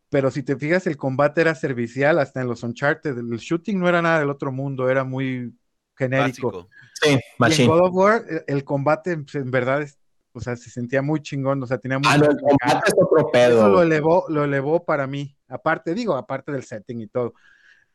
pero 0.10 0.32
si 0.32 0.44
te 0.44 0.56
fijas, 0.56 0.88
el 0.88 0.98
combate 0.98 1.42
era 1.42 1.54
servicial 1.56 2.20
hasta 2.20 2.42
en 2.42 2.48
los 2.48 2.64
Uncharted, 2.64 3.18
el 3.18 3.38
shooting 3.38 3.80
no 3.80 3.90
era 3.90 4.02
nada 4.02 4.20
del 4.20 4.30
otro 4.30 4.52
mundo, 4.52 4.90
era 4.90 5.04
muy 5.04 5.54
genérico. 5.98 6.52
Básico. 6.52 6.70
Sí, 7.02 7.20
Y 7.40 7.62
en. 7.64 7.68
God 7.68 7.88
of 7.88 7.94
War, 7.94 8.26
el, 8.30 8.44
el 8.48 8.64
combate 8.64 9.18
pues, 9.18 9.36
en 9.36 9.52
verdad, 9.52 9.82
es- 9.82 9.97
o 10.38 10.42
sea, 10.42 10.56
se 10.56 10.70
sentía 10.70 11.02
muy 11.02 11.22
chingón, 11.22 11.62
o 11.62 11.66
sea, 11.68 11.78
tenía 11.78 11.98
mucho 12.00 12.12
Ah, 12.12 12.18
no, 12.18 12.26
el 12.32 12.38
combate 12.38 12.88
es 12.88 12.94
otro 12.98 13.32
pedo. 13.32 13.58
eso 13.58 13.70
lo 13.70 13.82
elevó, 13.82 14.26
lo 14.30 14.44
elevó 14.44 14.86
para 14.86 15.08
mí. 15.08 15.36
Aparte, 15.48 15.94
digo, 15.94 16.16
aparte 16.16 16.52
del 16.52 16.64
setting 16.64 17.02
y 17.02 17.08
todo. 17.08 17.34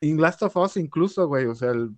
En 0.01 0.21
Last 0.21 0.43
of 0.43 0.57
Us 0.57 0.77
incluso, 0.77 1.27
güey, 1.29 1.47
o 1.47 1.55
sea, 1.55 1.71
el- 1.71 1.97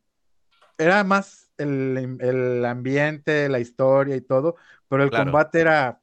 era 0.76 1.02
más 1.04 1.50
el, 1.56 2.18
el 2.20 2.64
ambiente, 2.64 3.48
la 3.48 3.60
historia 3.60 4.16
y 4.16 4.20
todo, 4.20 4.56
pero 4.88 5.02
el 5.04 5.10
Claro. 5.10 5.26
combate 5.26 5.60
era, 5.60 6.00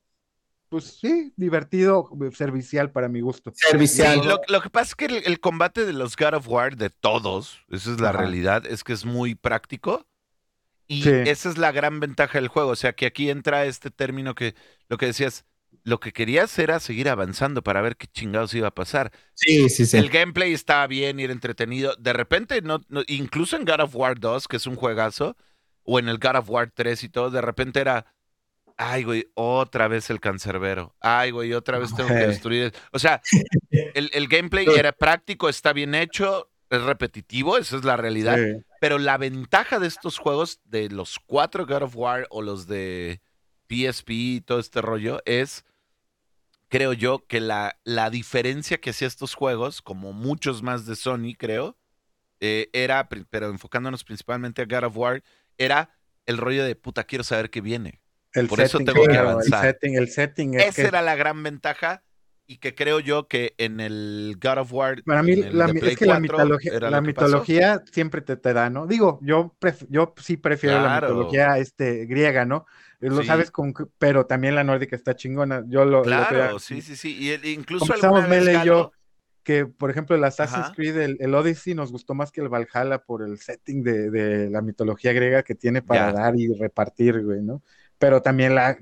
pues 0.69 0.85
sí, 0.85 1.33
divertido, 1.35 2.09
servicial 2.33 2.91
para 2.91 3.09
mi 3.09 3.19
gusto. 3.21 3.51
Servicial. 3.53 4.21
Sí, 4.21 4.27
lo, 4.27 4.39
lo 4.47 4.61
que 4.61 4.69
pasa 4.69 4.85
es 4.89 4.95
que 4.95 5.05
el, 5.05 5.23
el 5.25 5.39
combate 5.41 5.85
de 5.85 5.93
los 5.93 6.15
God 6.15 6.35
of 6.35 6.47
War, 6.47 6.77
de 6.77 6.89
todos, 6.89 7.59
esa 7.69 7.91
es 7.91 7.99
la 7.99 8.09
Ajá. 8.09 8.19
realidad, 8.19 8.65
es 8.65 8.83
que 8.83 8.93
es 8.93 9.05
muy 9.05 9.35
práctico. 9.35 10.05
Y 10.91 11.03
Sí. 11.03 11.09
esa 11.25 11.49
es 11.49 11.57
la 11.57 11.71
gran 11.71 11.99
ventaja 12.01 12.37
del 12.37 12.49
juego. 12.49 12.71
O 12.71 12.75
sea, 12.75 12.91
que 12.93 13.05
aquí 13.05 13.29
entra 13.29 13.65
este 13.65 13.91
término 13.91 14.35
que 14.35 14.55
lo 14.89 14.97
que 14.97 15.05
decías, 15.05 15.45
lo 15.83 15.99
que 16.01 16.11
querías 16.11 16.57
era 16.59 16.79
seguir 16.81 17.07
avanzando 17.07 17.63
para 17.63 17.79
ver 17.81 17.95
qué 17.95 18.07
chingados 18.07 18.53
iba 18.53 18.67
a 18.67 18.75
pasar. 18.75 19.11
Sí, 19.33 19.69
sí, 19.69 19.85
sí. 19.85 19.97
El 19.97 20.09
gameplay 20.09 20.51
estaba 20.53 20.85
bien 20.87 21.19
y 21.19 21.23
era 21.23 21.31
entretenido. 21.33 21.95
De 21.97 22.11
repente, 22.11 22.61
no, 22.61 22.81
no- 22.89 23.03
incluso 23.07 23.55
en 23.55 23.63
God 23.63 23.79
of 23.79 23.95
War 23.95 24.19
2, 24.19 24.47
que 24.49 24.57
es 24.57 24.67
un 24.67 24.75
juegazo, 24.75 25.37
o 25.83 25.97
en 25.97 26.09
el 26.09 26.17
God 26.17 26.35
of 26.35 26.49
War 26.49 26.71
3 26.73 27.03
y 27.05 27.09
todo, 27.09 27.31
de 27.31 27.41
repente 27.41 27.79
era, 27.79 28.05
ay, 28.77 29.03
güey, 29.03 29.27
otra 29.33 29.87
vez 29.87 30.09
el 30.09 30.19
cancerbero. 30.19 30.93
Ay, 30.99 31.31
güey, 31.31 31.53
otra 31.53 31.79
vez 31.79 31.95
tengo 31.95 32.09
que 32.09 32.15
destruir. 32.27 32.73
O 32.91 32.99
sea, 32.99 33.21
el, 33.93 34.09
el 34.13 34.27
gameplay 34.27 34.65
era 34.85 34.91
práctico, 34.91 35.47
está 35.47 35.71
bien 35.71 35.95
hecho, 35.95 36.49
es 36.69 36.81
repetitivo, 36.81 37.57
esa 37.57 37.77
es 37.77 37.85
la 37.85 37.95
realidad. 37.97 38.37
Sí. 38.37 38.61
Pero 38.81 38.97
la 38.97 39.19
ventaja 39.19 39.77
de 39.77 39.85
estos 39.85 40.17
juegos, 40.17 40.59
de 40.65 40.89
los 40.89 41.19
cuatro 41.19 41.67
God 41.67 41.83
of 41.83 41.95
War 41.95 42.25
o 42.31 42.41
los 42.41 42.65
de 42.65 43.21
PSP 43.69 44.09
y 44.09 44.41
todo 44.41 44.57
este 44.57 44.81
rollo, 44.81 45.21
es, 45.25 45.65
creo 46.67 46.91
yo, 46.93 47.27
que 47.27 47.41
la, 47.41 47.79
la 47.83 48.09
diferencia 48.09 48.81
que 48.81 48.89
hacía 48.89 49.07
estos 49.07 49.35
juegos, 49.35 49.83
como 49.83 50.13
muchos 50.13 50.63
más 50.63 50.87
de 50.87 50.95
Sony, 50.95 51.35
creo, 51.37 51.77
eh, 52.39 52.71
era, 52.73 53.07
pero 53.07 53.51
enfocándonos 53.51 54.03
principalmente 54.03 54.63
a 54.63 54.65
God 54.65 54.85
of 54.85 54.97
War, 54.97 55.23
era 55.59 55.95
el 56.25 56.39
rollo 56.39 56.65
de 56.65 56.75
puta, 56.75 57.03
quiero 57.03 57.23
saber 57.23 57.51
qué 57.51 57.61
viene. 57.61 58.01
El 58.33 58.47
Por 58.47 58.61
eso 58.61 58.79
setting, 58.79 58.95
tengo 58.95 59.05
que 59.05 59.17
avanzar. 59.17 59.63
El 59.63 59.73
setting, 59.73 59.95
el 59.95 60.09
setting 60.09 60.53
es 60.55 60.69
Esa 60.69 60.81
que 60.81 60.87
era 60.87 61.03
la 61.03 61.15
gran 61.15 61.43
ventaja 61.43 62.03
y 62.51 62.57
que 62.57 62.75
creo 62.75 62.99
yo 62.99 63.29
que 63.29 63.53
en 63.57 63.79
el 63.79 64.37
God 64.41 64.57
of 64.57 64.73
War. 64.73 65.01
Para 65.03 65.23
mí, 65.23 65.37
la 65.37 65.67
es 65.67 65.95
que 65.97 66.05
la 66.05 66.19
4 66.19 66.19
mitología, 66.19 66.79
la 66.81 66.99
mitología 66.99 67.81
siempre 67.89 68.19
te, 68.19 68.35
te 68.35 68.51
da, 68.51 68.69
¿no? 68.69 68.87
Digo, 68.87 69.19
yo, 69.21 69.55
pref- 69.61 69.87
yo 69.89 70.13
sí 70.17 70.35
prefiero 70.35 70.79
Claro. 70.79 70.89
la 70.89 71.01
mitología 71.01 71.57
este, 71.57 72.05
griega, 72.07 72.43
¿no? 72.43 72.65
Eh, 72.99 73.07
Lo 73.07 73.21
Sí. 73.21 73.27
sabes, 73.27 73.51
con, 73.51 73.73
pero 73.97 74.25
también 74.25 74.55
la 74.55 74.65
nórdica 74.65 74.97
está 74.97 75.15
chingona. 75.15 75.63
Yo 75.67 75.85
lo, 75.85 76.01
Claro, 76.01 76.59
sí, 76.59 76.81
sí, 76.81 76.97
sí. 76.97 77.15
Y 77.17 77.29
el- 77.29 77.45
incluso 77.45 77.85
vez, 77.95 78.27
Mele 78.27 78.55
y 78.55 78.65
yo 78.65 78.91
que, 79.43 79.65
por 79.65 79.89
ejemplo, 79.89 80.17
el 80.17 80.23
Assassin's 80.25 80.65
Ajá. 80.65 80.73
Creed, 80.75 80.97
el, 80.97 81.17
el 81.21 81.33
Odyssey, 81.33 81.73
nos 81.73 81.93
gustó 81.93 82.13
más 82.15 82.33
que 82.33 82.41
el 82.41 82.49
Valhalla 82.49 82.99
por 82.99 83.23
el 83.23 83.37
setting 83.39 83.81
de, 83.81 84.11
de 84.11 84.49
la 84.49 84.61
mitología 84.61 85.13
griega 85.13 85.41
que 85.43 85.55
tiene 85.55 85.81
para 85.81 86.07
Ya. 86.07 86.13
dar 86.13 86.37
y 86.37 86.53
repartir, 86.53 87.23
güey, 87.23 87.41
¿no? 87.41 87.63
Pero 88.01 88.19
también 88.19 88.55
la, 88.55 88.75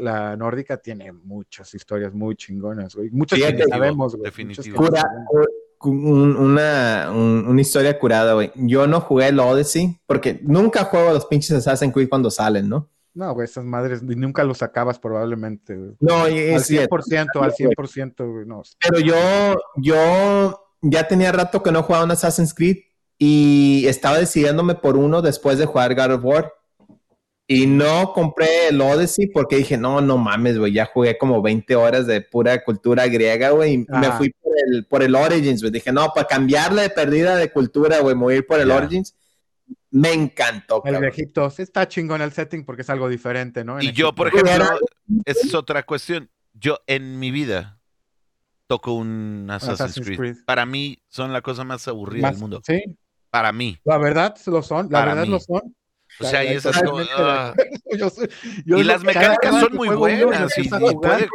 la 0.00 0.36
nórdica 0.36 0.76
tiene 0.76 1.10
muchas 1.10 1.74
historias 1.74 2.14
muy 2.14 2.36
chingonas, 2.36 2.94
güey. 2.94 3.10
Muchas 3.10 3.36
que 3.40 3.46
ni 3.46 3.52
Fíjate. 3.54 3.68
sabemos, 3.70 4.14
güey. 4.14 4.30
Que 4.30 4.72
Cura, 4.72 5.02
un- 5.80 6.36
una, 6.36 7.10
un- 7.12 7.46
una 7.48 7.60
historia 7.60 7.98
curada, 7.98 8.34
güey. 8.34 8.52
Yo 8.54 8.86
no 8.86 9.00
jugué 9.00 9.26
el 9.28 9.40
Odyssey 9.40 9.98
porque 10.06 10.38
nunca 10.42 10.84
juego 10.84 11.10
a 11.10 11.12
los 11.14 11.26
pinches 11.26 11.50
Assassin's 11.50 11.92
Creed 11.92 12.08
cuando 12.08 12.30
salen, 12.30 12.68
¿no? 12.68 12.88
No, 13.12 13.34
güey, 13.34 13.44
esas 13.46 13.64
madres 13.64 14.02
nunca 14.04 14.44
los 14.44 14.62
acabas 14.62 15.00
probablemente, 15.00 15.74
güey. 15.76 15.90
No, 15.98 16.28
y- 16.28 16.32
Al 16.52 16.60
es 16.60 16.66
cierto. 16.66 16.96
100%, 16.96 17.42
al 17.42 17.52
100%, 17.52 18.32
güey, 18.32 18.46
no. 18.46 18.62
Pero 18.88 19.00
yo, 19.00 19.16
yo 19.76 20.60
ya 20.80 21.08
tenía 21.08 21.32
rato 21.32 21.60
que 21.60 21.72
no 21.72 21.82
jugaba 21.82 22.04
un 22.04 22.12
Assassin's 22.12 22.54
Creed 22.54 22.76
y 23.18 23.84
estaba 23.88 24.18
decidiéndome 24.18 24.76
por 24.76 24.96
uno 24.96 25.22
después 25.22 25.58
de 25.58 25.66
jugar 25.66 25.94
God 25.96 26.12
of 26.14 26.24
War. 26.24 26.52
Y 27.46 27.66
no 27.66 28.12
compré 28.14 28.68
el 28.68 28.80
Odyssey 28.80 29.26
porque 29.26 29.56
dije, 29.56 29.76
no, 29.76 30.00
no 30.00 30.16
mames, 30.16 30.58
güey, 30.58 30.72
ya 30.72 30.86
jugué 30.86 31.18
como 31.18 31.42
20 31.42 31.76
horas 31.76 32.06
de 32.06 32.22
pura 32.22 32.64
cultura 32.64 33.06
griega, 33.06 33.50
güey, 33.50 33.74
y 33.74 33.78
me 33.78 34.06
Ajá. 34.06 34.16
fui 34.16 34.30
por 34.30 34.52
el, 34.66 34.86
por 34.86 35.02
el 35.02 35.14
Origins, 35.14 35.60
güey. 35.60 35.70
Dije, 35.70 35.92
no, 35.92 36.08
para 36.14 36.26
cambiarle 36.26 36.82
de 36.82 36.90
perdida 36.90 37.36
de 37.36 37.52
cultura, 37.52 37.98
güey, 38.00 38.14
me 38.14 38.22
voy 38.22 38.34
a 38.34 38.36
ir 38.38 38.46
por 38.46 38.60
el 38.60 38.68
Ya. 38.68 38.76
Origins. 38.76 39.14
Me 39.90 40.12
encantó, 40.12 40.76
El 40.84 40.94
cabrón. 40.94 41.02
viejito, 41.02 41.50
sí 41.50 41.62
está 41.62 41.86
chingón 41.86 42.20
el 42.22 42.32
setting 42.32 42.64
porque 42.64 42.82
es 42.82 42.90
algo 42.90 43.08
diferente, 43.08 43.62
¿no? 43.62 43.78
En 43.78 43.84
Y 43.86 43.92
yo, 43.92 44.14
por 44.14 44.28
Egipto. 44.28 44.46
ejemplo, 44.48 44.78
esa 45.26 45.46
es 45.46 45.54
otra 45.54 45.82
cuestión. 45.84 46.30
Yo 46.54 46.78
en 46.86 47.18
mi 47.20 47.30
vida 47.30 47.78
toco 48.66 48.94
un 48.94 49.46
Assassin's, 49.50 49.80
Assassin's 49.80 50.06
Creed. 50.06 50.18
Creed. 50.18 50.36
Para 50.46 50.64
mí 50.66 50.98
son 51.08 51.32
la 51.32 51.42
cosa 51.42 51.62
más 51.64 51.86
aburrida 51.88 52.22
Más- 52.22 52.32
del 52.32 52.40
mundo. 52.40 52.60
Sí, 52.66 52.82
Para 53.30 53.52
mí. 53.52 53.78
la 53.84 53.98
verdad 53.98 54.34
lo 54.46 54.62
son, 54.62 54.86
la 54.86 54.98
Para 55.00 55.12
verdad 55.14 55.24
mí. 55.26 55.30
lo 55.30 55.40
son. 55.40 55.76
O 56.20 56.24
sea, 56.24 56.44
y 56.44 56.58
como, 56.60 56.98
ah. 57.18 57.54
Yo 57.98 58.10
soy- 58.10 58.28
yo 58.64 58.78
Y 58.78 58.84
las 58.84 59.02
mecánicas 59.02 59.60
son 59.60 59.74
muy 59.74 59.88
y 59.88 59.92
buenas. 59.92 60.56
Y, 60.58 60.62
y 60.62 60.68
jugar, 60.68 60.94
puede- 60.96 61.22
¿El 61.24 61.28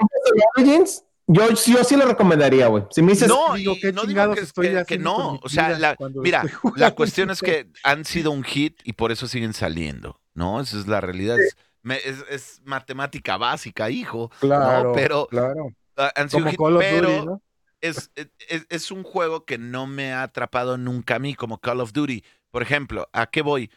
Origins? 0.64 1.04
Yo, 1.28 1.48
yo 1.52 1.84
sí 1.84 1.96
lo 1.96 2.06
recomendaría, 2.08 2.68
güey. 2.68 2.86
Si 2.90 3.02
me 3.04 3.12
dices, 3.12 3.28
No, 3.28 3.54
digo, 3.54 3.74
y 3.74 3.80
¿qué 3.82 3.94
no 3.94 4.04
digo 4.06 4.34
que, 4.34 4.42
estoy 4.42 4.70
que- 4.70 4.86
que 4.86 4.98
no. 4.98 5.40
O 5.44 5.50
sea, 5.50 5.78
la, 5.78 5.96
mira, 6.16 6.44
la 6.76 6.92
cuestión 6.96 7.30
es 7.30 7.40
que 7.42 7.68
han 7.84 8.04
sido 8.06 8.32
un 8.32 8.44
hit 8.44 8.80
y 8.84 8.94
por 8.94 9.12
eso 9.12 9.28
siguen 9.28 9.54
saliendo, 9.54 10.20
¿no? 10.34 10.60
Esa 10.60 10.80
es 10.80 10.88
la 10.88 11.02
realidad. 11.02 11.40
Es, 11.40 11.56
me- 11.84 11.98
es- 11.98 12.26
es 12.30 12.62
matemática 12.66 13.38
básica, 13.38 13.90
hijo. 13.92 14.32
Claro, 14.40 14.90
¿no? 14.90 14.94
Pero 14.94 15.28
claro. 15.28 15.72
ah, 15.98 16.12
han 16.16 16.30
sido 16.30 16.40
Como 16.46 16.52
hit, 16.52 16.60
Call 16.60 16.76
of 16.78 16.82
pero 16.82 17.10
Duty, 17.12 17.26
¿no? 17.28 17.42
es, 17.82 18.12
es, 18.16 18.66
es 18.70 18.92
un 18.92 19.04
juego 19.04 19.46
que 19.46 19.58
no 19.60 19.86
me 19.86 20.12
ha 20.14 20.24
atrapado 20.24 20.78
nunca 20.80 21.16
a 21.16 21.20
mí, 21.20 21.36
como 21.36 21.60
Call 21.60 21.80
of 21.82 21.94
Duty. 21.94 22.24
Por 22.50 22.64
ejemplo, 22.64 23.08
¿a 23.14 23.28
qué 23.28 23.44
voy? 23.44 23.70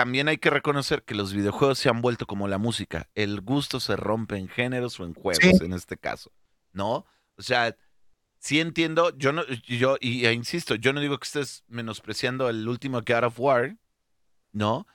También 0.00 0.28
hay 0.28 0.38
que 0.38 0.48
reconocer 0.48 1.02
que 1.02 1.14
los 1.14 1.34
videojuegos 1.34 1.78
se 1.78 1.90
han 1.90 2.00
vuelto 2.00 2.26
como 2.26 2.48
la 2.48 2.56
música. 2.56 3.10
El 3.14 3.42
gusto 3.42 3.80
se 3.80 3.96
rompe 3.96 4.36
en 4.38 4.48
géneros 4.48 4.98
o 4.98 5.04
en 5.04 5.12
juegos, 5.12 5.38
Sí. 5.42 5.64
en 5.64 5.74
este 5.74 5.98
caso, 5.98 6.32
¿no? 6.72 7.04
O 7.36 7.42
sea, 7.42 7.76
sí 8.38 8.60
entiendo, 8.60 9.14
yo 9.18 9.32
no, 9.34 9.44
yo, 9.66 9.98
y 10.00 10.24
e 10.24 10.32
insisto, 10.32 10.74
yo 10.74 10.94
no 10.94 11.00
digo 11.00 11.18
que 11.18 11.26
estés 11.26 11.64
menospreciando 11.68 12.48
el 12.48 12.66
último 12.66 13.02
God 13.06 13.24
of 13.24 13.38
War, 13.38 13.76
¿no? 14.52 14.86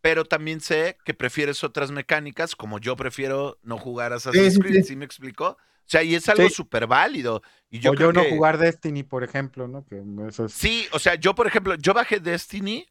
Pero 0.00 0.24
también 0.24 0.60
sé 0.62 0.96
que 1.04 1.12
prefieres 1.12 1.62
otras 1.62 1.90
mecánicas, 1.90 2.56
como 2.56 2.78
yo 2.78 2.96
prefiero 2.96 3.58
no 3.62 3.76
jugar 3.76 4.14
Assassin's 4.14 4.54
sí, 4.54 4.60
Creed, 4.60 4.76
sí. 4.80 4.88
¿sí 4.88 4.96
me 4.96 5.04
explicó? 5.04 5.48
O 5.58 5.86
sea, 5.86 6.02
y 6.02 6.14
es 6.14 6.26
algo 6.30 6.48
súper 6.48 6.86
válido. 6.86 7.42
Y 7.68 7.80
yo 7.80 7.90
o 7.90 7.94
yo 7.94 8.14
no 8.14 8.22
que- 8.22 8.30
jugar 8.30 8.56
Destiny, 8.56 9.02
por 9.02 9.24
ejemplo, 9.24 9.68
¿no? 9.68 9.84
Que 9.84 10.02
eso 10.26 10.46
es... 10.46 10.52
Sí, 10.54 10.86
o 10.92 10.98
sea, 10.98 11.16
yo 11.16 11.34
por 11.34 11.46
ejemplo, 11.46 11.74
yo 11.74 11.92
bajé 11.92 12.18
Destiny, 12.20 12.86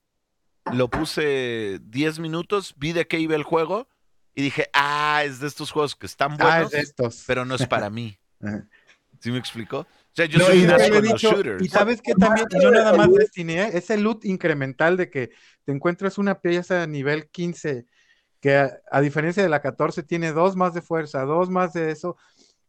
lo 0.72 0.90
puse 0.90 1.80
10 1.84 2.20
minutos, 2.20 2.74
vi 2.78 2.94
de 2.94 3.08
qué 3.08 3.20
iba 3.20 3.36
el 3.36 3.44
juego 3.44 3.88
y 4.36 4.42
dije, 4.42 4.70
ah, 4.74 5.22
es 5.26 5.40
de 5.40 5.48
estos 5.48 5.72
juegos 5.72 5.96
que 5.96 6.06
están 6.06 6.34
ah, 6.34 6.38
buenos, 6.44 6.66
es 6.68 6.72
de 6.72 6.80
estos. 6.80 7.24
pero 7.28 7.46
no 7.46 7.56
es 7.56 7.68
para 7.68 7.90
mí. 7.90 8.18
¿Sí 9.20 9.32
me 9.32 9.38
explicó? 9.38 9.80
O 9.80 9.88
sea, 10.16 10.26
yo 10.26 10.38
No, 10.40 10.46
soy 10.46 10.60
y 10.60 10.62
un 10.62 10.68
de- 10.68 10.74
asco 10.74 10.88
Yo 10.90 10.96
he 10.96 11.02
dicho, 11.02 11.32
shooters. 11.32 11.64
y 11.64 11.70
sabes 11.70 12.02
que 12.02 12.14
también, 12.14 12.46
y 12.52 12.58
no 12.64 12.72
nada 12.72 12.94
más 12.94 13.12
Destiny, 13.14 13.54
¿eh? 13.54 13.70
ese 13.74 13.98
loot 13.98 14.26
incremental 14.26 14.98
de 14.98 15.10
que 15.10 15.32
te 15.66 15.72
encuentras 15.72 16.18
una 16.18 16.40
pieza 16.42 16.84
a 16.84 16.88
nivel 16.88 17.30
15, 17.30 17.86
que 18.42 18.58
a, 18.58 18.78
a 18.92 19.00
diferencia 19.02 19.42
de 19.42 19.48
la 19.50 19.62
14 19.62 20.04
tiene 20.04 20.34
dos 20.34 20.56
más 20.58 20.74
de 20.74 20.82
fuerza, 20.82 21.22
dos 21.24 21.50
más 21.50 21.72
de 21.74 21.92
eso, 21.92 22.18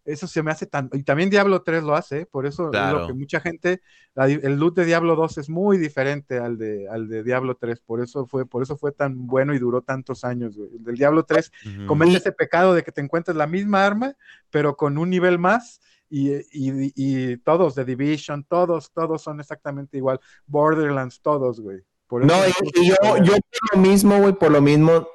eso 0.05 0.27
se 0.27 0.43
me 0.43 0.51
hace 0.51 0.67
tan, 0.67 0.91
y 0.93 1.03
también 1.03 1.31
Diablo 1.31 1.63
3 1.63 1.83
lo 1.83 1.95
hace, 1.95 2.21
¿eh? 2.21 2.27
por 2.27 2.47
eso 2.47 2.65
es 2.67 2.71
Claro. 2.73 3.01
lo 3.01 3.07
que 3.07 3.15
mucha 3.15 3.41
gente, 3.41 3.81
la 4.15 4.27
el 4.27 4.57
loot 4.57 4.75
de 4.77 4.85
Diablo 4.85 5.17
2 5.17 5.39
es 5.39 5.49
muy 5.49 5.79
diferente 5.79 6.39
al 6.39 6.59
de, 6.59 6.89
al 6.89 7.09
de 7.09 7.23
Diablo 7.23 7.57
3, 7.57 7.81
por 7.81 8.03
eso 8.03 8.27
fue, 8.27 8.45
por 8.47 8.63
eso 8.63 8.77
fue 8.77 8.93
tan 8.93 9.27
bueno 9.27 9.55
y 9.55 9.59
duró 9.59 9.81
tantos 9.83 10.25
años, 10.25 10.57
güey. 10.57 10.71
El 10.77 10.85
del 10.85 10.97
Diablo 10.97 11.25
3 11.25 11.51
Ujú. 11.79 11.87
comete 11.87 12.17
ese 12.19 12.33
pecado 12.33 12.75
de 12.75 12.83
que 12.83 12.93
te 12.93 13.01
encuentres 13.01 13.37
la 13.37 13.47
misma 13.47 13.85
arma, 13.87 14.15
pero 14.51 14.77
con 14.77 14.99
un 14.99 15.09
nivel 15.11 15.39
más. 15.39 15.81
Y, 16.11 16.33
y- 16.53 16.93
y 16.95 17.37
todos, 17.39 17.75
The 17.75 17.85
Division, 17.85 18.45
todos, 18.45 18.93
todos 18.93 19.21
son 19.23 19.41
exactamente 19.41 19.97
igual. 19.97 20.21
Borderlands, 20.47 21.21
todos, 21.21 21.61
güey. 21.61 21.81
Por 22.07 22.25
No, 22.25 22.35
eso- 22.45 22.63
y 22.75 22.89
yo, 22.89 22.95
yo 23.25 23.33
por 23.33 23.77
lo 23.77 23.81
mismo, 23.81 24.19
güey, 24.21 24.35
por 24.35 24.53
lo 24.53 24.61
mismo, 24.61 25.09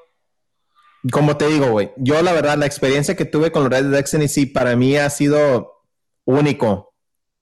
como 1.12 1.38
te 1.38 1.48
digo, 1.48 1.72
güey, 1.72 1.92
yo 1.98 2.22
la 2.22 2.34
verdad, 2.34 2.58
la 2.58 2.66
experiencia 2.66 3.16
que 3.16 3.26
tuve 3.26 3.52
con 3.52 3.64
los 3.64 3.72
Red 3.72 3.86
Dead 3.86 4.02
Destiny, 4.02 4.28
sí, 4.28 4.46
para 4.46 4.76
mí 4.76 4.98
ha 4.98 5.10
sido 5.10 5.84
único, 6.26 6.94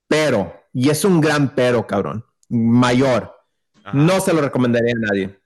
pero, 0.06 0.54
y 0.72 0.90
es 0.90 1.04
un 1.04 1.20
gran 1.20 1.54
pero, 1.54 1.86
cabrón, 1.86 2.24
mayor, 2.48 3.34
Ajá. 3.82 3.90
no 3.92 4.20
se 4.20 4.32
lo 4.32 4.40
recomendaría 4.40 4.94
a 4.96 5.06
nadie. 5.08 5.38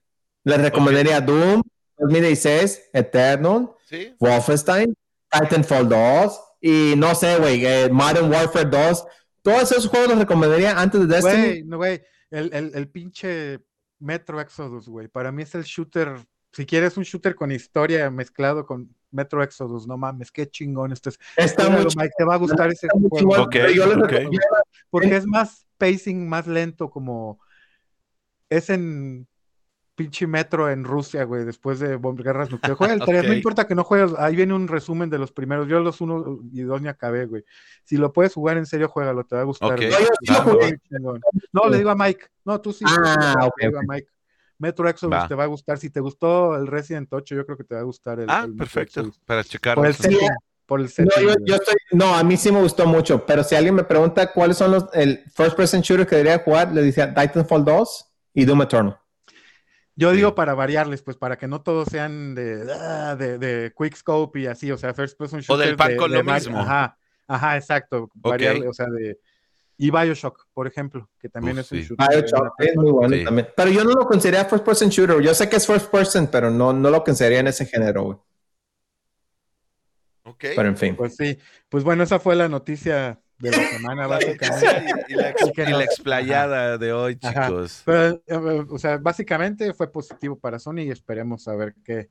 Le 0.45 0.59
recomendaría 0.59 1.21
Doom, 1.21 1.63
2016, 1.99 2.91
Eternal, 2.93 3.71
¿Sí? 3.85 4.15
Wolfenstein, 4.19 4.95
Titanfall 5.31 5.89
2, 5.89 6.41
y 6.61 6.95
no 6.97 7.15
sé, 7.15 7.39
güey, 7.39 7.65
eh, 7.65 7.89
Modern 7.91 8.31
Warfare 8.31 8.69
2, 8.69 9.05
todos 9.43 9.73
esos 9.73 9.89
juegos 9.89 10.11
los 10.11 10.19
recomendaría 10.19 10.81
antes 10.81 11.01
de 11.01 11.07
Destiny. 11.07 11.47
Güey, 11.47 11.63
no, 11.65 11.77
güey. 11.77 12.03
El, 12.31 12.53
el, 12.55 12.73
el 12.75 12.89
pinche 12.89 13.61
Metro 13.99 14.41
Exodus, 14.41 14.89
güey. 14.89 15.09
Para 15.09 15.33
mí 15.33 15.43
es 15.43 15.55
el 15.55 15.65
shooter. 15.65 16.17
Si 16.53 16.67
quieres 16.67 16.97
un 16.97 17.05
shooter 17.05 17.35
con 17.35 17.51
historia 17.51 18.11
mezclado 18.11 18.67
con 18.67 18.95
Metro 19.11 19.43
Exodus, 19.43 19.87
no 19.87 19.97
mames, 19.97 20.31
qué 20.31 20.49
chingón 20.51 20.93
esto 20.93 21.09
es. 21.09 21.19
Está 21.37 21.69
Mike, 21.71 22.11
te 22.17 22.25
va 22.25 22.35
a 22.35 22.39
gustar 22.39 22.71
ese 22.71 22.89
juego. 22.91 23.09
chingón, 23.19 23.41
Ok, 23.41 23.49
pero 23.53 23.71
yo 23.71 23.87
les 23.87 23.97
ok. 23.97 24.03
recomiendo- 24.11 24.47
Porque 24.91 25.17
es 25.17 25.27
más 25.27 25.67
pacing, 25.79 26.29
más 26.29 26.47
lento, 26.47 26.91
como 26.91 27.41
es 28.51 28.69
en 28.71 29.27
pinche 29.95 30.27
metro 30.27 30.71
en 30.71 30.85
Rusia, 30.85 31.25
güey, 31.25 31.45
después 31.45 31.79
de 31.79 31.97
guerras 31.99 32.51
nucleares. 32.51 32.77
Juega 32.79 32.95
el 32.95 33.01
3, 33.07 33.25
no 33.29 33.35
importa 33.35 33.67
que 33.67 33.75
no 33.75 33.85
juegues, 33.85 34.13
ahí 34.19 34.35
viene 34.37 34.55
un 34.55 34.69
resumen 34.69 35.09
de 35.11 35.19
los 35.19 35.33
primeros. 35.33 35.69
Yo 35.69 35.81
los 35.81 36.01
uno 36.01 36.41
y 36.53 36.63
dos 36.63 36.81
ni 36.83 36.89
acabé, 36.89 37.27
güey. 37.27 37.45
Si 37.85 37.97
lo 37.97 38.13
puedes 38.13 38.35
jugar 38.35 38.57
en 38.59 38.67
serio, 38.67 38.89
juégalo, 38.89 39.25
te 39.25 39.37
va 39.37 39.43
a 39.43 39.45
gustar. 39.45 39.79
No, 41.53 41.69
le 41.69 41.79
digo 41.79 41.91
a 41.91 41.95
Mike. 41.95 42.27
No, 42.45 42.61
tú 42.61 42.73
sí. 42.73 42.85
Ah, 42.89 43.37
le 43.41 43.47
ok, 43.47 43.55
digo 43.61 43.79
a. 43.79 43.83
Mike. 43.87 44.09
Metro 44.63 44.89
Exodus 44.89 45.17
Va. 45.17 45.27
te 45.29 45.35
va 45.35 45.43
a 45.45 45.49
gustar. 45.49 45.77
Si 45.77 45.91
te 45.91 45.99
gustó 46.01 46.55
el 46.57 46.69
Resident 46.69 47.13
8, 47.13 47.35
yo 47.35 47.45
creo 47.45 47.57
que 47.59 47.65
te 47.65 47.75
va 47.75 47.81
a 47.81 47.85
gustar 47.85 48.21
el. 48.21 48.27
Ah, 48.31 48.45
el 48.47 48.55
perfecto. 48.57 49.01
Exodus. 49.01 49.19
Para 49.27 49.43
checar. 49.43 49.75
Por 49.75 49.87
el 49.87 49.95
Sí. 49.95 50.05
setting. 50.05 50.19
Por 50.67 50.79
el 50.81 50.85
No, 50.87 50.91
setting. 50.91 51.13
yo, 51.17 51.25
güey. 51.25 51.37
yo 51.45 51.55
estoy, 51.57 51.75
no, 51.91 52.15
a 52.15 52.23
mí 52.23 52.37
sí 52.37 52.53
me 52.53 52.61
gustó 52.63 52.87
mucho, 52.87 53.27
pero 53.27 53.43
si 53.43 53.57
alguien 53.57 53.75
me 53.75 53.83
pregunta 53.85 54.33
cuáles 54.33 54.57
son 54.57 54.71
los 54.71 54.85
el 54.95 55.25
first 55.35 55.57
person 55.57 55.81
shooter 55.81 56.07
que 56.07 56.15
debería 56.17 56.39
jugar, 56.39 56.73
le 56.73 56.81
decía 56.83 57.13
Titanfall 57.13 57.65
2 57.65 58.13
y 58.35 58.45
Doom 58.45 58.63
Eternal. 58.63 58.97
Yo 59.97 60.13
digo 60.13 60.31
Sí. 60.31 60.35
para 60.37 60.55
variarles, 60.55 61.03
pues 61.03 61.17
para 61.19 61.37
que 61.37 61.47
no 61.49 61.61
todos 61.61 61.89
sean 61.91 62.35
de, 62.35 62.65
ah, 62.73 63.15
de, 63.19 63.37
de 63.39 63.75
quick 63.77 63.95
scope 63.97 64.41
y 64.41 64.47
así, 64.47 64.71
o 64.73 64.79
sea, 64.79 64.95
first 64.95 65.19
person 65.19 65.43
O 65.49 65.57
del 65.59 65.77
pan 65.77 65.89
de- 65.89 65.97
con 65.97 66.11
de 66.11 66.23
lo 66.23 66.33
mismo. 66.33 66.59
Ajá, 66.61 66.97
ajá, 67.27 67.57
exacto. 67.59 68.09
Variarle, 68.15 68.69
o 68.69 68.73
sea, 68.73 68.87
de. 68.87 69.19
Y 69.79 69.91
Bioshock, 69.91 70.47
por 70.53 70.67
ejemplo, 70.67 71.09
que 71.19 71.29
también 71.29 71.59
Uf, 71.59 71.65
es 71.65 71.73
un 71.73 71.79
sí. 71.79 71.85
shooter. 71.89 72.09
Bioshock 72.09 72.55
es 72.59 72.77
muy 72.77 72.91
bueno 72.91 73.17
Sí. 73.17 73.25
también. 73.25 73.49
Pero 73.57 73.71
yo 73.71 73.85
no 73.85 73.93
lo 73.93 74.07
consideraría 74.07 74.49
first 74.49 74.65
person 74.65 74.89
shooter. 74.91 75.21
Yo 75.21 75.35
sé 75.35 75.49
que 75.49 75.57
es 75.57 75.67
first 75.67 75.91
person, 75.91 76.29
pero 76.29 76.51
no, 76.51 76.73
no 76.73 76.91
lo 76.91 77.03
consideraría 77.03 77.41
en 77.41 77.49
ese 77.49 77.67
género, 77.67 78.03
güey. 78.05 78.19
Ok. 80.25 80.45
Pero 80.55 80.69
en 80.69 80.77
fin. 80.77 80.95
Pues 80.97 81.17
sí, 81.17 81.39
pues 81.69 81.83
bueno, 81.85 82.05
esa 82.05 82.21
fue 82.21 82.37
la 82.37 82.49
noticia 82.49 83.21
de 83.39 83.51
la 83.51 83.69
semana, 83.71 84.07
básicamente. 84.07 84.67
y, 85.09 85.13
y 85.13 85.17
la, 85.17 85.31
Y 85.31 85.71
y 85.81 85.83
explayada 85.83 86.79
de 86.79 86.93
hoy, 86.93 87.17
chicos. 87.17 87.83
Pero, 87.85 88.23
eh, 88.27 88.67
o 88.71 88.79
sea, 88.79 88.99
básicamente 88.99 89.75
fue 89.75 89.91
positivo 89.91 90.39
para 90.39 90.59
Sony 90.61 90.81
y 90.83 90.91
esperemos 90.91 91.49
a 91.49 91.57
ver 91.57 91.75
qué. 91.85 92.09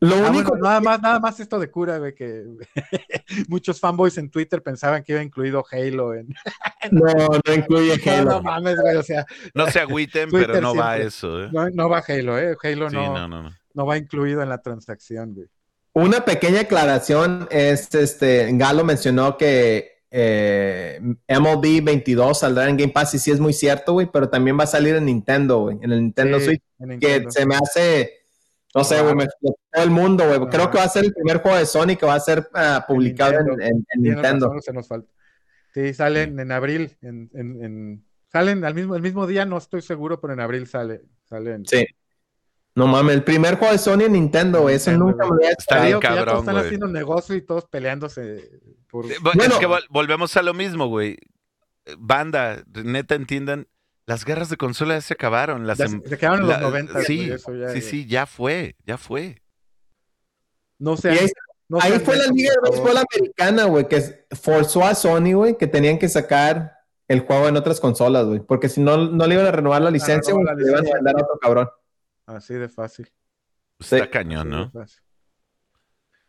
Lo 0.00 0.16
Ah, 0.16 0.30
único 0.30 0.50
bueno, 0.50 0.64
nada 0.64 0.80
más, 0.80 1.02
nada 1.02 1.20
más 1.20 1.38
esto 1.40 1.58
de 1.58 1.70
cura, 1.70 1.98
güey, 1.98 2.14
que 2.14 2.44
muchos 3.48 3.78
fanboys 3.80 4.16
en 4.18 4.30
Twitter 4.30 4.62
pensaban 4.62 5.02
que 5.04 5.12
iba 5.12 5.22
incluido 5.22 5.64
Halo 5.70 6.14
en. 6.14 6.28
no, 6.90 7.02
no 7.46 7.54
incluye 7.54 8.00
Halo. 8.10 8.30
no 8.30 8.42
mames, 8.42 8.80
güey, 8.80 8.96
o 8.96 9.02
sea, 9.02 9.26
No 9.54 9.70
se 9.70 9.80
agüiten, 9.80 10.30
Twitter 10.30 10.48
pero 10.52 10.60
no 10.62 10.74
va 10.74 10.96
eso, 10.96 11.44
¿eh? 11.44 11.48
no, 11.52 11.68
no 11.70 11.88
va 11.88 12.02
Halo, 12.06 12.38
¿eh? 12.38 12.56
Halo 12.62 12.88
Sí, 12.90 12.96
no, 12.96 13.14
no, 13.14 13.28
no, 13.28 13.42
no. 13.42 13.50
no 13.74 13.86
va 13.86 13.98
incluido 13.98 14.42
en 14.42 14.48
la 14.48 14.62
transacción, 14.62 15.34
güey. 15.34 15.48
Una 15.92 16.24
pequeña 16.24 16.60
aclaración 16.60 17.48
es, 17.50 17.92
este, 17.94 18.48
Galo 18.52 18.84
mencionó 18.84 19.36
que 19.36 20.04
eh, 20.12 21.00
MLB 21.28 21.82
22 21.84 22.38
saldrá 22.38 22.68
en 22.68 22.76
Game 22.76 22.92
Pass 22.92 23.14
y 23.14 23.18
sí 23.18 23.30
es 23.32 23.40
muy 23.40 23.52
cierto, 23.52 23.92
güey, 23.94 24.08
pero 24.12 24.28
también 24.28 24.58
va 24.58 24.64
a 24.64 24.68
salir 24.68 24.94
en 24.94 25.04
Nintendo, 25.06 25.58
güey, 25.62 25.78
en 25.82 25.90
el 25.92 26.00
Nintendo 26.02 26.38
Sí, 26.38 26.44
Switch, 26.46 26.62
en 26.78 27.00
que 27.00 27.26
se 27.28 27.44
me 27.44 27.56
hace, 27.56 28.19
no 28.74 28.84
sé, 28.84 29.00
güey, 29.02 29.14
me 29.14 29.24
explotó 29.24 29.58
el 29.72 29.90
mundo, 29.90 30.24
güey. 30.26 30.48
Creo 30.50 30.70
que 30.70 30.78
va 30.78 30.84
a 30.84 30.88
ser 30.88 31.04
el 31.04 31.12
primer 31.12 31.38
juego 31.42 31.56
de 31.58 31.66
Sony 31.66 31.96
que 31.98 32.06
va 32.06 32.14
a 32.14 32.20
ser 32.20 32.48
ah, 32.54 32.84
publicado 32.86 33.32
en, 33.32 33.46
Nintendo. 33.46 33.62
en- 33.64 33.76
en 33.76 33.84
Tienes 34.02 34.14
Nintendo. 34.16 34.46
razón, 34.48 34.62
se 34.62 34.72
nos 34.72 34.86
falta. 34.88 35.08
Sí, 35.74 35.94
salen 35.94 36.38
en 36.40 36.52
abril, 36.52 36.96
en, 37.02 37.30
en- 37.34 37.64
en- 37.64 38.04
salen 38.32 38.64
al 38.64 38.74
mismo, 38.74 38.94
el 38.96 39.02
mismo 39.02 39.26
día, 39.26 39.44
no 39.44 39.58
estoy 39.58 39.82
seguro, 39.82 40.20
pero 40.20 40.32
en 40.32 40.40
abril 40.40 40.66
sale, 40.66 41.02
salen. 41.28 41.66
Sí. 41.66 41.84
No 42.76 42.86
mames, 42.86 43.16
el 43.16 43.24
primer 43.24 43.56
juego 43.56 43.72
de 43.72 43.78
Sony 43.78 44.02
en 44.02 44.12
Nintendo, 44.12 44.62
güey, 44.62 44.76
eso 44.76 44.92
nunca 44.92 45.26
me 45.26 45.34
había 45.34 45.50
Está 45.50 45.84
bien 45.84 46.00
ya 46.00 46.08
cabrón, 46.08 46.24
todos 46.26 46.38
están 46.40 46.54
güey. 46.54 46.64
haciendo 46.66 46.86
negocio 46.86 47.34
y 47.34 47.42
todos 47.42 47.64
peleándose 47.66 48.48
por... 48.88 49.06
Bueno. 49.20 49.42
es 49.44 49.58
que 49.58 49.66
vol- 49.66 49.86
volvemos 49.90 50.36
a 50.36 50.42
lo 50.42 50.54
mismo, 50.54 50.86
güey. 50.86 51.16
Banda, 51.98 52.62
neta 52.84 53.16
entiendan, 53.16 53.66
las 54.10 54.24
guerras 54.24 54.48
de 54.48 54.56
consola 54.56 54.94
ya 54.94 55.00
se 55.02 55.14
acabaron. 55.14 55.66
Las 55.68 55.78
Ya 55.78 55.84
em- 55.84 56.02
se, 56.02 56.08
se 56.08 56.18
quedaron 56.18 56.40
en 56.42 56.48
la- 56.48 56.54
los 56.60 56.70
90. 56.70 57.02
sí, 57.04 57.16
güey, 57.18 57.30
eso 57.30 57.54
ya, 57.54 57.68
sí, 57.70 57.80
sí, 57.80 58.06
ya 58.06 58.26
fue, 58.26 58.74
ya 58.84 58.98
fue. 58.98 59.40
No 60.78 60.96
sé. 60.96 61.10
ahí, 61.10 61.28
no 61.68 61.78
fue 62.00 62.16
la 62.16 62.26
Liga 62.26 62.50
de. 62.62 62.70
Béisbol 62.70 62.96
Americana, 62.96 63.64
güey, 63.66 63.86
que 63.86 64.26
forzó 64.32 64.84
a 64.84 64.94
Sony, 64.96 65.34
güey, 65.34 65.56
que 65.56 65.68
tenían 65.68 65.98
que 65.98 66.08
sacar 66.08 66.72
el 67.06 67.20
juego 67.20 67.46
en 67.48 67.56
otras 67.56 67.78
consolas, 67.78 68.26
güey, 68.26 68.40
porque 68.40 68.68
si 68.68 68.80
no, 68.80 68.96
no 68.96 69.26
le 69.26 69.34
iban 69.34 69.46
a 69.46 69.52
renovar 69.52 69.80
la 69.82 69.90
licencia, 69.90 70.32
renovar 70.34 70.54
güey, 70.56 70.64
le 70.64 70.70
iban 70.72 70.78
a 70.78 70.82
licencia. 70.82 71.02
mandar 71.02 71.14
a 71.20 71.24
otro 71.24 71.38
cabrón. 71.38 71.68
Así 72.26 72.54
de 72.54 72.68
fácil. 72.68 73.08
Está 73.78 73.98
Sí. 74.04 74.10
cañón, 74.10 74.48
así 74.52 74.56
de 74.58 74.64
¿no? 74.64 74.70
fácil. 74.72 75.02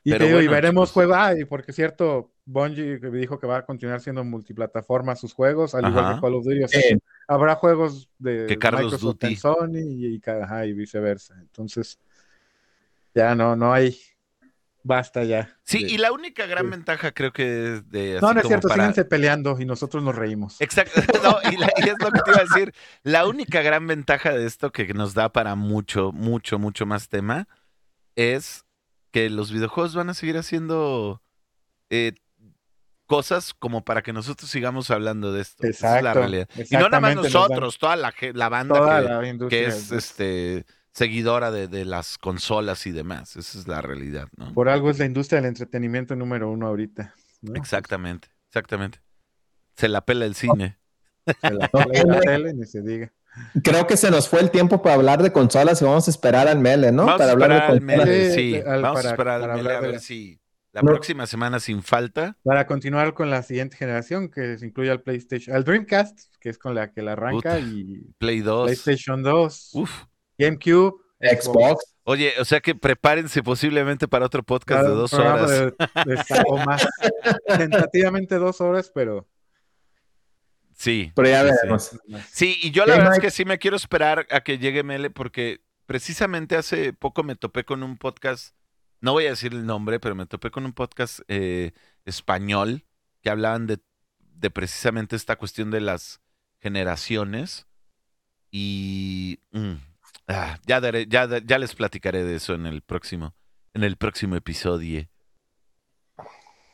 Y, 0.04 0.12
Pero 0.12 0.26
te 0.26 0.28
digo, 0.30 0.42
y 0.42 0.48
veremos 0.48 0.90
chicos. 0.90 0.94
juegos. 0.94 1.16
Ah, 1.20 1.34
y 1.38 1.46
porque 1.46 1.74
cierto, 1.74 2.32
Bungie 2.46 2.98
dijo 3.12 3.40
que 3.40 3.46
va 3.46 3.58
a 3.58 3.66
continuar 3.66 4.02
siendo 4.02 4.24
multiplataforma 4.24 5.16
sus 5.16 5.34
juegos, 5.34 5.76
al 5.76 5.88
igual 5.90 6.16
que 6.16 6.22
Call 6.22 6.34
of 6.36 6.44
Duty. 6.44 6.64
o 6.64 6.68
sea, 6.68 6.82
Sí. 6.82 6.98
habrá 7.28 7.56
juegos 7.56 8.10
de 8.18 8.46
Que 8.48 8.58
Carlos 8.58 8.84
Microsoft 8.86 9.04
Duty. 9.20 9.28
en 9.28 9.38
Sony 9.38 9.78
y, 9.86 10.16
y 10.16 10.20
ca- 10.20 10.44
ajá, 10.44 10.66
y 10.66 10.74
viceversa. 10.74 11.36
Entonces, 11.40 12.00
ya 13.14 13.36
no, 13.36 13.56
no 13.56 13.74
hay. 13.74 13.96
Basta 14.84 15.24
ya. 15.24 15.56
Sí, 15.64 15.84
de- 15.84 15.92
y 15.92 15.98
la 16.00 16.12
única 16.12 16.48
gran 16.48 16.68
ventaja 16.72 17.12
creo 17.12 17.32
que 17.32 17.76
es 17.76 17.90
de 17.92 18.14
así 18.18 18.26
No, 18.26 18.34
no 18.34 18.40
es 18.42 18.48
cierto, 18.48 18.68
para- 18.68 18.82
síguense 18.82 19.06
peleando 19.06 19.56
y 19.60 19.66
nosotros 19.66 20.02
nos 20.02 20.16
reímos. 20.16 20.60
Exacto, 20.60 20.94
no, 21.24 21.38
y, 21.52 21.58
la- 21.58 21.72
y 21.78 21.84
es 21.90 21.96
lo 22.00 22.10
que 22.10 22.22
te 22.26 22.32
iba 22.32 22.40
a 22.40 22.44
decir. 22.46 22.74
La 23.04 23.28
única 23.28 23.62
gran 23.62 23.86
ventaja 23.86 24.32
de 24.34 24.48
esto 24.48 24.72
que 24.72 24.92
nos 24.96 25.14
da 25.14 25.32
para 25.32 25.54
mucho, 25.54 26.12
mucho, 26.12 26.58
mucho 26.58 26.88
más 26.88 27.10
tema 27.10 27.48
es 28.16 28.66
que 29.12 29.30
los 29.30 29.52
videojuegos 29.52 29.96
van 29.96 30.10
a 30.10 30.14
seguir 30.14 30.38
haciendo 30.38 31.22
eh, 31.90 32.14
cosas 33.06 33.54
como 33.54 33.84
para 33.84 34.02
que 34.02 34.14
nosotros 34.14 34.50
sigamos 34.50 34.90
hablando 34.90 35.34
de 35.34 35.42
esto. 35.42 35.68
Esa 35.68 35.98
es 35.98 36.04
la 36.04 36.12
Exacto, 36.12 36.20
realidad. 36.20 36.50
Y 36.56 36.76
no 36.76 36.90
nada 36.90 37.00
más 37.02 37.16
nosotros, 37.16 37.78
toda 37.78 37.96
la, 37.98 38.14
banda 38.50 38.76
Toda 38.76 39.02
que, 39.02 39.08
la 39.10 39.22
que 39.22 39.28
industria. 39.28 39.68
es 39.68 39.92
este 39.92 40.66
seguidora 40.94 41.52
de, 41.52 41.68
de 41.68 41.86
las 41.86 42.18
consolas 42.18 42.86
y 42.88 42.92
demás. 42.92 43.36
Esa 43.36 43.60
es 43.60 43.68
la 43.68 43.82
realidad, 43.82 44.28
¿no? 44.38 44.54
Por 44.54 44.70
algo 44.70 44.90
es 44.90 45.00
la 45.00 45.06
industria 45.06 45.42
del 45.42 45.50
entretenimiento 45.50 46.16
número 46.16 46.50
uno 46.50 46.68
ahorita. 46.68 47.14
¿no? 47.42 47.56
Exactamente, 47.56 48.30
exactamente. 48.48 49.02
Se 49.76 49.88
la 49.90 50.02
pela 50.06 50.26
el 50.26 50.36
cine. 50.36 50.78
Se 51.42 51.52
la 51.52 51.68
pela 51.68 52.04
la 52.06 52.20
tele, 52.20 52.54
ni 52.54 52.66
se 52.66 52.82
diga. 52.82 53.12
Creo 53.64 53.88
que 53.88 53.98
se 53.98 54.12
nos 54.12 54.28
fue 54.28 54.42
el 54.42 54.52
tiempo 54.52 54.82
para 54.82 54.96
hablar 54.96 55.24
de 55.24 55.32
consolas 55.32 55.82
y 55.82 55.86
vamos 55.86 56.08
a 56.08 56.12
esperar 56.12 56.48
al 56.48 56.60
Mele, 56.60 56.92
¿no? 56.92 57.06
Vamos 57.06 57.18
para 57.20 57.32
hablar 57.32 57.52
esperar 57.52 57.72
de 57.72 57.74
al 57.74 57.80
consolas. 57.80 58.08
Mele, 58.08 58.34
Sí, 58.34 58.56
al- 58.66 58.82
Vamos 58.82 58.98
para- 59.00 59.10
a 59.10 59.12
esperar 59.12 59.42
al 59.42 59.48
Mele 59.50 59.60
hablar 59.60 59.76
a 59.76 59.80
de 59.82 59.88
ver 59.88 59.96
la- 59.96 60.00
si 60.00 60.40
la 60.74 60.82
No. 60.82 60.88
próxima 60.92 61.28
semana 61.28 61.60
sin 61.60 61.82
falta. 61.84 62.38
Para 62.44 62.66
continuar 62.68 63.14
con 63.14 63.30
la 63.30 63.44
siguiente 63.44 63.76
generación, 63.78 64.30
que 64.30 64.58
se 64.58 64.66
incluye 64.66 64.90
al 64.92 65.02
PlayStation, 65.02 65.56
al 65.56 65.64
Dreamcast, 65.64 66.18
que 66.40 66.50
es 66.50 66.58
con 66.58 66.76
la 66.76 66.92
que 66.92 67.02
la 67.02 67.14
arranca, 67.14 67.56
Puta. 67.56 67.60
y 67.60 68.02
Play 68.18 68.40
2. 68.42 68.66
PlayStation 68.66 69.22
2, 69.24 69.72
Uf. 69.74 69.92
GameCube, 70.38 70.96
Xbox. 71.20 71.86
Oye, 72.04 72.34
o 72.40 72.46
sea 72.46 72.62
que 72.62 72.74
prepárense 72.74 73.44
posiblemente 73.44 74.08
para 74.08 74.26
otro 74.26 74.44
podcast 74.44 74.84
de 74.84 74.90
dos 74.90 75.14
horas. 75.14 75.50
de- 75.50 75.66
de- 76.06 76.24
o 76.48 76.58
más. 76.58 76.88
Tentativamente 77.48 78.36
dos 78.36 78.60
horas, 78.62 78.92
pero 78.94 79.28
Sí. 80.82 81.12
Pero 81.16 81.30
ya 81.30 81.44
sí, 81.44 81.50
veremos. 81.62 81.92
Sí, 82.32 82.58
y 82.64 82.72
yo 82.72 82.88
la 82.88 82.98
verdad 82.98 83.14
es 83.14 83.20
que 83.20 83.30
sí 83.30 83.46
me 83.46 83.60
quiero 83.60 83.78
esperar 83.78 84.26
a 84.32 84.42
que 84.42 84.58
llegue 84.58 84.82
Mele 84.82 85.12
porque 85.12 85.62
precisamente 85.86 86.56
hace 86.56 86.92
poco 86.92 87.22
me 87.24 87.36
topé 87.36 87.64
con 87.66 87.84
un 87.84 87.98
podcast, 87.98 88.56
no 89.00 89.12
voy 89.14 89.28
a 89.28 89.30
decir 89.30 89.54
el 89.54 89.68
nombre, 89.68 90.00
pero 90.00 90.16
me 90.16 90.26
topé 90.26 90.50
con 90.50 90.66
un 90.66 90.74
podcast 90.74 91.20
eh, 91.28 91.74
español 92.06 92.84
que 93.22 93.30
hablaban 93.30 93.68
de, 93.68 93.78
de 94.18 94.50
precisamente 94.50 95.16
esta 95.16 95.36
cuestión 95.36 95.70
de 95.70 95.82
las 95.82 96.20
generaciones 96.60 97.68
y 98.50 99.40
mm, 99.52 99.74
ah, 100.30 100.58
ya, 100.66 100.82
daré- 100.82 101.06
ya, 101.08 101.28
ya 101.46 101.60
les 101.60 101.76
platicaré 101.76 102.24
de 102.24 102.36
eso 102.38 102.56
en 102.56 102.66
el 102.66 102.82
próximo, 102.82 103.36
en 103.76 103.84
el 103.84 103.98
próximo 103.98 104.36
episodio. 104.36 105.08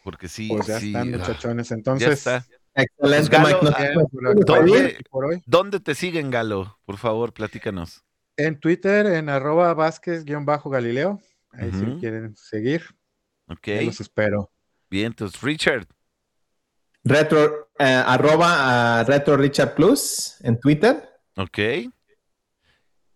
Porque 0.04 0.30
sí, 0.30 0.48
pues 0.48 0.66
ya 0.68 0.80
sí, 0.80 0.88
están, 0.88 1.14
ah, 1.14 1.18
muchachones. 1.18 1.68
ya 1.70 1.76
Entonces, 1.76 2.10
está. 2.20 2.46
Excelente, 2.78 3.30
Galo, 3.30 3.48
Mike. 3.48 3.60
¿Nos 3.64 3.74
ah, 3.74 3.84
despedir? 3.84 4.46
¿Dónde? 4.46 4.98
por 5.10 5.26
hoy. 5.26 5.44
¿Dónde 5.46 5.80
te 5.80 5.96
siguen, 5.96 6.30
Galo? 6.30 6.80
Por 6.86 6.98
favor, 6.98 7.34
platícanos. 7.34 8.04
En 8.38 8.60
Twitter, 8.60 9.08
en 9.08 9.30
arroba 9.30 9.74
Vázquez-Galileo. 9.74 11.20
Ahí 11.52 11.72
si 11.72 11.78
Ujú. 11.78 11.86
me 11.88 12.00
quieren 12.00 12.36
seguir, 12.36 12.84
Ok, 13.50 13.68
los 13.84 14.00
espero. 14.00 14.52
bien, 14.90 15.08
entonces 15.08 15.42
Richard. 15.42 15.88
Retro, 17.04 17.72
eh, 17.80 17.84
arroba 18.06 19.00
a 19.00 19.04
Retro 19.06 19.38
Richard 19.38 19.74
Plus 19.74 20.36
en 20.42 20.60
Twitter. 20.60 21.10
Ok. 21.38 21.58
Y 21.58 21.90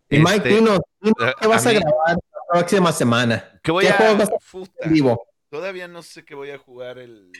Mike, 0.09 0.35
Este, 0.37 0.49
dinos, 0.49 0.79
dinos 1.01 1.17
eh, 1.21 1.33
¿qué 1.39 1.47
vas 1.47 1.65
a 1.67 1.73
grabar 1.73 2.15
la 2.15 2.39
próxima 2.51 2.91
semana? 2.91 3.59
¿Qué 3.61 3.71
voy 3.71 3.85
¿Qué 3.85 3.91
a 3.91 3.97
juegos 3.97 4.17
vas 4.17 4.29
a 4.83 4.87
vivo. 4.89 5.21
Todavía 5.49 5.87
no 5.87 6.01
sé 6.01 6.23
qué 6.25 6.33
voy 6.33 6.49
a 6.51 6.57
jugar 6.57 6.97
el. 6.97 7.31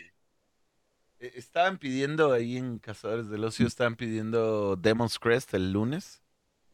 Eh, 1.22 1.32
Estaban 1.36 1.78
pidiendo 1.78 2.34
ahí 2.34 2.58
en 2.58 2.80
Cazadores 2.80 3.30
del 3.30 3.44
Ocio, 3.44 3.66
estaban 3.68 3.96
pidiendo 3.96 4.76
Demon's 4.76 5.20
Crest 5.20 5.54
el 5.54 5.72
lunes. 5.72 6.22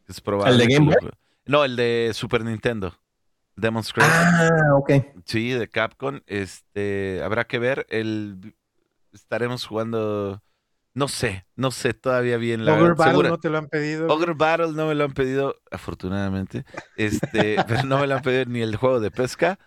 Es 0.08 0.20
probable. 0.20 0.52
¿El 0.52 0.58
de 0.68 0.74
Game 0.74 0.86
Boy? 0.86 1.10
No, 1.46 1.64
el 1.64 1.76
de 1.76 2.10
Super 2.14 2.44
Nintendo. 2.44 2.98
Demon's 3.56 3.92
Crest. 3.92 4.10
Ah, 4.12 4.74
ok. 4.74 4.90
Sí, 5.24 5.50
de 5.50 5.68
Capcom. 5.68 6.20
Este, 6.26 7.20
habrá 7.22 7.44
que 7.44 7.58
ver. 7.58 7.86
El 7.90 8.54
estaremos 9.12 9.66
jugando. 9.66 10.42
No 10.94 11.06
sé, 11.06 11.46
no 11.54 11.70
sé 11.70 11.94
todavía 11.94 12.38
bien 12.38 12.64
la 12.64 12.72
Ogre 12.72 12.82
verdad. 12.82 12.96
Battle 12.96 13.12
Segura- 13.12 13.28
no 13.28 13.38
te 13.38 13.50
lo 13.50 13.58
han 13.58 13.68
pedido. 13.68 14.08
Ogre 14.08 14.32
Battle 14.34 14.72
no 14.72 14.86
me 14.88 14.94
lo 14.94 15.04
han 15.04 15.12
pedido, 15.12 15.56
afortunadamente. 15.70 16.64
Este, 16.96 17.56
pero 17.68 17.84
no 17.84 17.98
me 17.98 18.06
lo 18.06 18.16
han 18.16 18.22
pedido 18.22 18.46
ni 18.46 18.62
el 18.62 18.74
juego 18.76 18.98
de 18.98 19.10
pesca. 19.10 19.58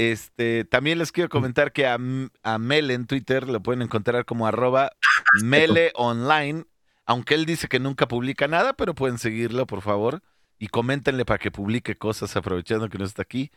Este, 0.00 0.64
también 0.64 0.96
les 0.98 1.12
quiero 1.12 1.28
comentar 1.28 1.72
que 1.72 1.86
a, 1.86 1.98
a 2.42 2.58
Mele 2.58 2.94
en 2.94 3.06
Twitter 3.06 3.46
lo 3.46 3.62
pueden 3.62 3.82
encontrar 3.82 4.24
como 4.24 4.46
arroba 4.46 4.92
Mele 5.44 5.92
Online, 5.94 6.64
aunque 7.04 7.34
él 7.34 7.44
dice 7.44 7.68
que 7.68 7.80
nunca 7.80 8.08
publica 8.08 8.48
nada, 8.48 8.72
pero 8.72 8.94
pueden 8.94 9.18
seguirlo, 9.18 9.66
por 9.66 9.82
favor, 9.82 10.22
y 10.58 10.68
coméntenle 10.68 11.26
para 11.26 11.38
que 11.38 11.50
publique 11.50 11.96
cosas 11.96 12.34
aprovechando 12.34 12.88
que 12.88 12.96
no 12.96 13.04
está 13.04 13.20
aquí. 13.20 13.50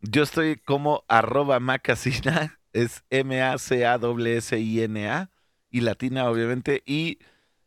Yo 0.00 0.22
estoy 0.22 0.56
como 0.56 1.04
arroba 1.06 1.60
Macasina, 1.60 2.58
es 2.72 3.04
M-A-C-A-S-I-N-A, 3.10 4.00
y 5.70 5.80
latina, 5.82 6.30
obviamente, 6.30 6.82
y 6.86 7.18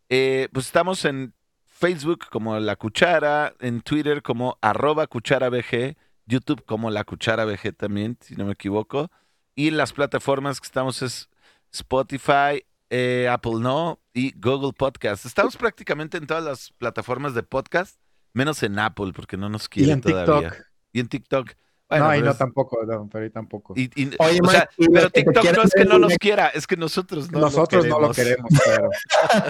eh, 0.10 0.50
pues 0.52 0.66
estamos 0.66 1.06
en 1.06 1.36
Facebook 1.68 2.26
como 2.32 2.60
La 2.60 2.78
Cuchara, 2.78 3.54
en 3.60 3.82
Twitter 3.82 4.24
como 4.24 4.58
arroba 4.62 5.06
Cuchara 5.06 5.50
BG, 5.50 5.96
YouTube 6.28 6.64
como 6.66 6.92
La 6.92 7.04
Cuchara 7.04 7.46
BG 7.46 7.74
también, 7.76 8.18
si 8.22 8.36
no 8.36 8.46
me 8.46 8.52
equivoco. 8.54 9.10
Y 9.56 9.72
las 9.72 9.94
plataformas 9.94 10.60
que 10.62 10.66
estamos 10.68 11.02
es 11.02 11.30
Spotify, 11.72 12.64
eh, 12.90 13.28
Apple 13.32 13.60
No 13.60 14.00
y 14.14 14.34
Google 14.40 14.74
Podcast. 14.74 15.26
Estamos 15.26 15.58
prácticamente 15.58 16.18
en 16.18 16.28
todas 16.28 16.44
las 16.44 16.72
plataformas 16.78 17.34
de 17.34 17.44
podcast, 17.44 18.00
menos 18.34 18.62
en 18.64 18.78
Apple, 18.78 19.14
porque 19.16 19.38
no 19.38 19.50
nos 19.50 19.66
Y 19.66 19.68
quiere 19.70 19.92
en 19.94 20.02
todavía. 20.02 20.50
TikTok. 20.52 20.68
Y 20.94 21.00
en 21.00 21.08
TikTok. 21.08 21.52
Bueno, 21.90 22.04
no, 22.06 22.12
ahí 22.12 22.18
pero 22.20 22.26
no 22.26 22.32
es- 22.34 22.38
tampoco, 22.38 22.86
no, 22.86 23.10
pero 23.10 23.24
ahí 23.24 23.30
tampoco. 23.30 23.74
y- 23.78 23.90
y- 23.96 24.12
Oye, 24.20 24.40
o 24.44 24.48
sea, 24.50 24.68
Mike, 24.78 24.90
y 24.92 24.94
pero 24.94 25.10
TikTok 25.10 25.56
no 25.56 25.64
es 25.64 25.72
que 25.74 25.86
no 25.86 26.00
nos 26.00 26.18
quiera, 26.18 26.48
es 26.50 26.68
que 26.68 26.76
nosotros 26.76 27.32
no 27.32 27.40
Nosotros 27.40 27.88
lo 27.88 28.00
no 28.02 28.08
lo 28.08 28.14
queremos. 28.14 28.50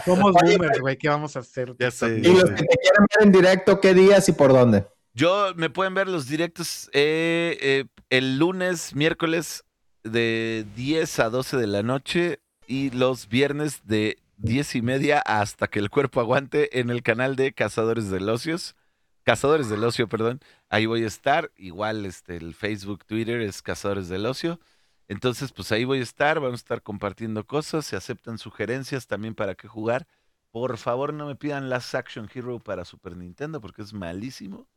somos 0.05 0.31
boomers, 0.43 0.79
güey. 0.79 0.97
¿Qué 0.97 1.09
vamos 1.09 1.35
a 1.35 1.39
hacer? 1.39 1.75
Ya 1.79 1.89
sé. 1.89 2.19
Y 2.19 2.33
los 2.33 2.43
que 2.51 2.63
te 2.63 2.77
quieran 2.77 3.07
ver 3.17 3.23
en 3.27 3.31
directo, 3.31 3.81
¿qué 3.81 3.93
días 3.95 4.29
y 4.29 4.33
por 4.33 4.53
dónde? 4.53 4.85
Yo 5.17 5.51
me 5.55 5.71
pueden 5.71 5.95
ver 5.95 6.07
los 6.07 6.27
directos 6.27 6.91
eh, 6.93 7.57
eh, 7.59 7.85
el 8.11 8.37
lunes, 8.37 8.93
miércoles 8.93 9.65
de 10.03 10.63
10 10.75 11.19
a 11.21 11.29
12 11.31 11.57
de 11.57 11.65
la 11.65 11.81
noche 11.81 12.39
y 12.67 12.91
los 12.91 13.27
viernes 13.27 13.81
de 13.87 14.19
10 14.37 14.75
y 14.75 14.81
media 14.83 15.17
hasta 15.25 15.69
que 15.69 15.79
el 15.79 15.89
cuerpo 15.89 16.19
aguante 16.19 16.79
en 16.79 16.91
el 16.91 17.01
canal 17.01 17.35
de 17.35 17.51
Cazadores 17.51 18.11
del 18.11 18.29
Ocios. 18.29 18.75
Cazadores 19.23 19.69
del 19.69 19.83
Ocio, 19.83 20.07
perdón. 20.07 20.39
Ahí 20.69 20.85
voy 20.85 21.03
a 21.03 21.07
estar. 21.07 21.51
Igual 21.57 22.05
este, 22.05 22.37
el 22.37 22.53
Facebook, 22.53 23.03
Twitter 23.03 23.41
es 23.41 23.63
Cazadores 23.63 24.09
del 24.09 24.27
Ocio. 24.27 24.59
Entonces, 25.07 25.51
pues 25.51 25.71
ahí 25.71 25.83
voy 25.83 25.97
a 25.97 26.03
estar. 26.03 26.39
Vamos 26.39 26.59
a 26.59 26.63
estar 26.63 26.83
compartiendo 26.83 27.43
cosas. 27.43 27.87
Se 27.87 27.95
aceptan 27.95 28.37
sugerencias 28.37 29.07
también 29.07 29.33
para 29.33 29.55
qué 29.55 29.67
jugar. 29.67 30.05
Por 30.51 30.77
favor, 30.77 31.11
no 31.11 31.25
me 31.25 31.35
pidan 31.35 31.69
Last 31.69 31.95
Action 31.95 32.29
Hero 32.31 32.59
para 32.59 32.85
Super 32.85 33.17
Nintendo 33.17 33.59
porque 33.59 33.81
es 33.81 33.93
malísimo. 33.93 34.67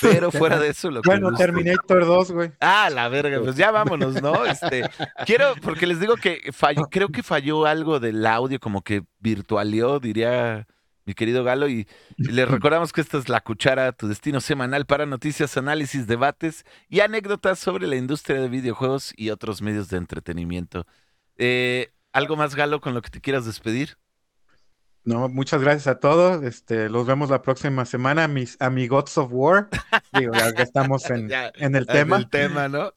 Pero 0.00 0.30
fuera 0.30 0.58
de 0.58 0.68
eso, 0.68 0.90
lo 0.90 1.02
que 1.02 1.08
Bueno. 1.08 1.32
Terminator 1.34 2.04
2, 2.04 2.30
güey. 2.32 2.52
Ah, 2.60 2.90
la 2.90 3.08
verga, 3.08 3.40
pues 3.40 3.56
ya 3.56 3.70
vámonos, 3.70 4.20
¿no? 4.20 4.44
Este, 4.54 4.88
quiero, 5.24 5.54
porque 5.62 5.86
les 5.86 6.00
digo 6.00 6.16
que 6.16 6.50
falló, 6.52 6.84
creo 6.90 7.08
que 7.08 7.22
falló 7.22 7.66
algo 7.66 8.00
del 8.00 8.26
audio, 8.26 8.58
como 8.58 8.82
que 8.82 9.04
virtualeó, 9.20 10.00
diría 10.00 10.66
mi 11.06 11.14
querido 11.14 11.44
Galo, 11.44 11.68
y, 11.68 11.86
y 12.16 12.28
les 12.28 12.48
recordamos 12.48 12.92
que 12.92 13.00
esta 13.00 13.18
es 13.18 13.28
La 13.28 13.40
Cuchara, 13.40 13.92
tu 13.92 14.08
destino 14.08 14.40
semanal 14.40 14.86
para 14.86 15.06
noticias, 15.06 15.56
análisis, 15.56 16.06
debates 16.06 16.64
y 16.88 17.00
anécdotas 17.00 17.58
sobre 17.58 17.86
la 17.86 17.96
industria 17.96 18.40
de 18.40 18.48
videojuegos 18.48 19.12
y 19.16 19.30
otros 19.30 19.62
medios 19.62 19.88
de 19.88 19.98
entretenimiento. 19.98 20.86
Eh, 21.36 21.92
¿Algo 22.12 22.36
más, 22.36 22.54
Galo, 22.54 22.80
con 22.80 22.94
lo 22.94 23.02
que 23.02 23.10
te 23.10 23.20
quieras 23.20 23.44
despedir? 23.44 23.98
No, 25.04 25.28
muchas 25.28 25.60
gracias 25.60 25.86
a 25.86 26.00
todos. 26.00 26.42
Este, 26.44 26.88
los 26.88 27.06
vemos 27.06 27.28
la 27.28 27.42
próxima 27.42 27.84
semana, 27.84 28.26
mis 28.26 28.56
amigots 28.60 29.18
of 29.18 29.28
War. 29.32 29.68
Digo, 30.18 30.32
ya 30.32 30.52
que 30.52 30.62
estamos 30.62 31.08
en, 31.10 31.28
Ya, 31.28 31.52
en 31.56 31.76
el 31.76 31.82
En 31.82 31.86
tema. 31.86 32.16
El 32.16 32.28
tema, 32.28 32.68
¿no? 32.68 32.92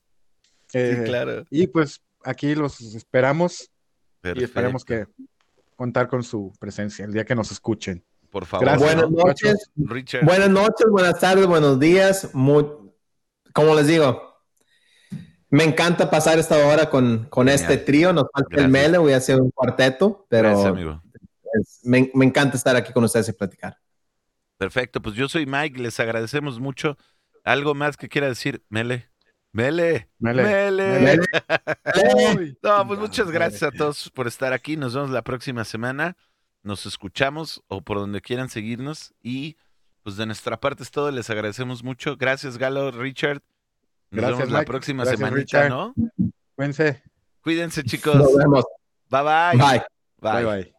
Eh, 0.73 0.95
sí, 0.97 1.03
claro. 1.05 1.45
Y 1.49 1.67
pues 1.67 2.01
aquí 2.23 2.55
los 2.55 2.81
esperamos 2.81 3.71
y 4.23 4.43
esperemos 4.43 4.83
que 4.85 5.05
contar 5.75 6.07
con 6.07 6.23
su 6.23 6.53
presencia 6.59 7.05
el 7.05 7.13
día 7.13 7.25
que 7.25 7.35
nos 7.35 7.51
escuchen. 7.51 8.03
Por 8.31 8.45
favor. 8.45 8.65
Gracias. 8.65 8.83
Buenas 8.83 9.11
¿no? 9.11 9.23
noches, 9.25 9.71
Richard. 9.75 10.25
buenas 10.25 10.49
noches, 10.49 10.87
buenas 10.89 11.19
tardes, 11.19 11.45
buenos 11.45 11.79
días. 11.79 12.29
Muy, 12.33 12.65
como 13.53 13.75
les 13.75 13.87
digo, 13.87 14.27
me 15.49 15.63
encanta 15.63 16.09
pasar 16.09 16.39
esta 16.39 16.57
hora 16.67 16.89
con, 16.89 17.25
con 17.29 17.47
este 17.47 17.77
trío. 17.77 18.11
Nos 18.11 18.25
falta 18.33 18.49
Gracias. 18.49 18.65
el 18.65 18.71
mele, 18.71 18.97
voy 18.97 19.13
a 19.13 19.17
hacer 19.17 19.39
un 19.39 19.51
cuarteto, 19.51 20.25
pero 20.29 20.49
Gracias, 20.49 20.67
amigo. 20.67 21.01
Me, 21.83 22.09
me 22.13 22.25
encanta 22.25 22.57
estar 22.57 22.75
aquí 22.75 22.93
con 22.93 23.03
ustedes 23.03 23.29
y 23.29 23.33
platicar. 23.33 23.77
Perfecto, 24.57 25.01
pues 25.01 25.15
yo 25.15 25.29
soy 25.29 25.45
Mike, 25.45 25.79
les 25.79 25.99
agradecemos 25.99 26.59
mucho. 26.59 26.97
¿Algo 27.43 27.75
más 27.75 27.95
que 27.95 28.09
quiera 28.09 28.27
decir, 28.27 28.63
Mele? 28.69 29.09
Mele. 29.51 30.09
Mele. 30.19 30.43
Mele. 30.43 30.99
Mele. 30.99 31.25
No, 32.61 32.87
pues 32.87 32.99
muchas 32.99 33.31
gracias 33.31 33.63
a 33.63 33.71
todos 33.71 34.09
por 34.11 34.27
estar 34.27 34.53
aquí. 34.53 34.77
Nos 34.77 34.93
vemos 34.93 35.09
la 35.09 35.23
próxima 35.23 35.63
semana. 35.63 36.15
Nos 36.63 36.85
escuchamos 36.85 37.63
o 37.67 37.81
por 37.81 37.97
donde 37.97 38.21
quieran 38.21 38.49
seguirnos. 38.49 39.13
Y 39.23 39.57
pues 40.03 40.17
de 40.17 40.25
nuestra 40.25 40.59
parte 40.59 40.83
es 40.83 40.91
todo. 40.91 41.09
Les 41.11 41.29
agradecemos 41.29 41.83
mucho. 41.83 42.17
Gracias, 42.17 42.57
Galo, 42.57 42.91
Richard. 42.91 43.41
Nos 44.11 44.21
Gracias, 44.21 44.37
vemos 44.39 44.51
la 44.51 44.65
próxima 44.65 45.03
Gracias, 45.03 45.19
semanita, 45.19 45.63
Richard. 45.63 45.69
¿no? 45.69 45.93
Cuídense. 46.55 47.03
Cuídense, 47.41 47.83
chicos. 47.83 48.15
Nos 48.15 48.35
vemos. 48.35 48.65
Bye 49.09 49.23
bye. 49.23 49.57
Bye. 49.57 49.83
Bye 50.19 50.45
bye. 50.45 50.76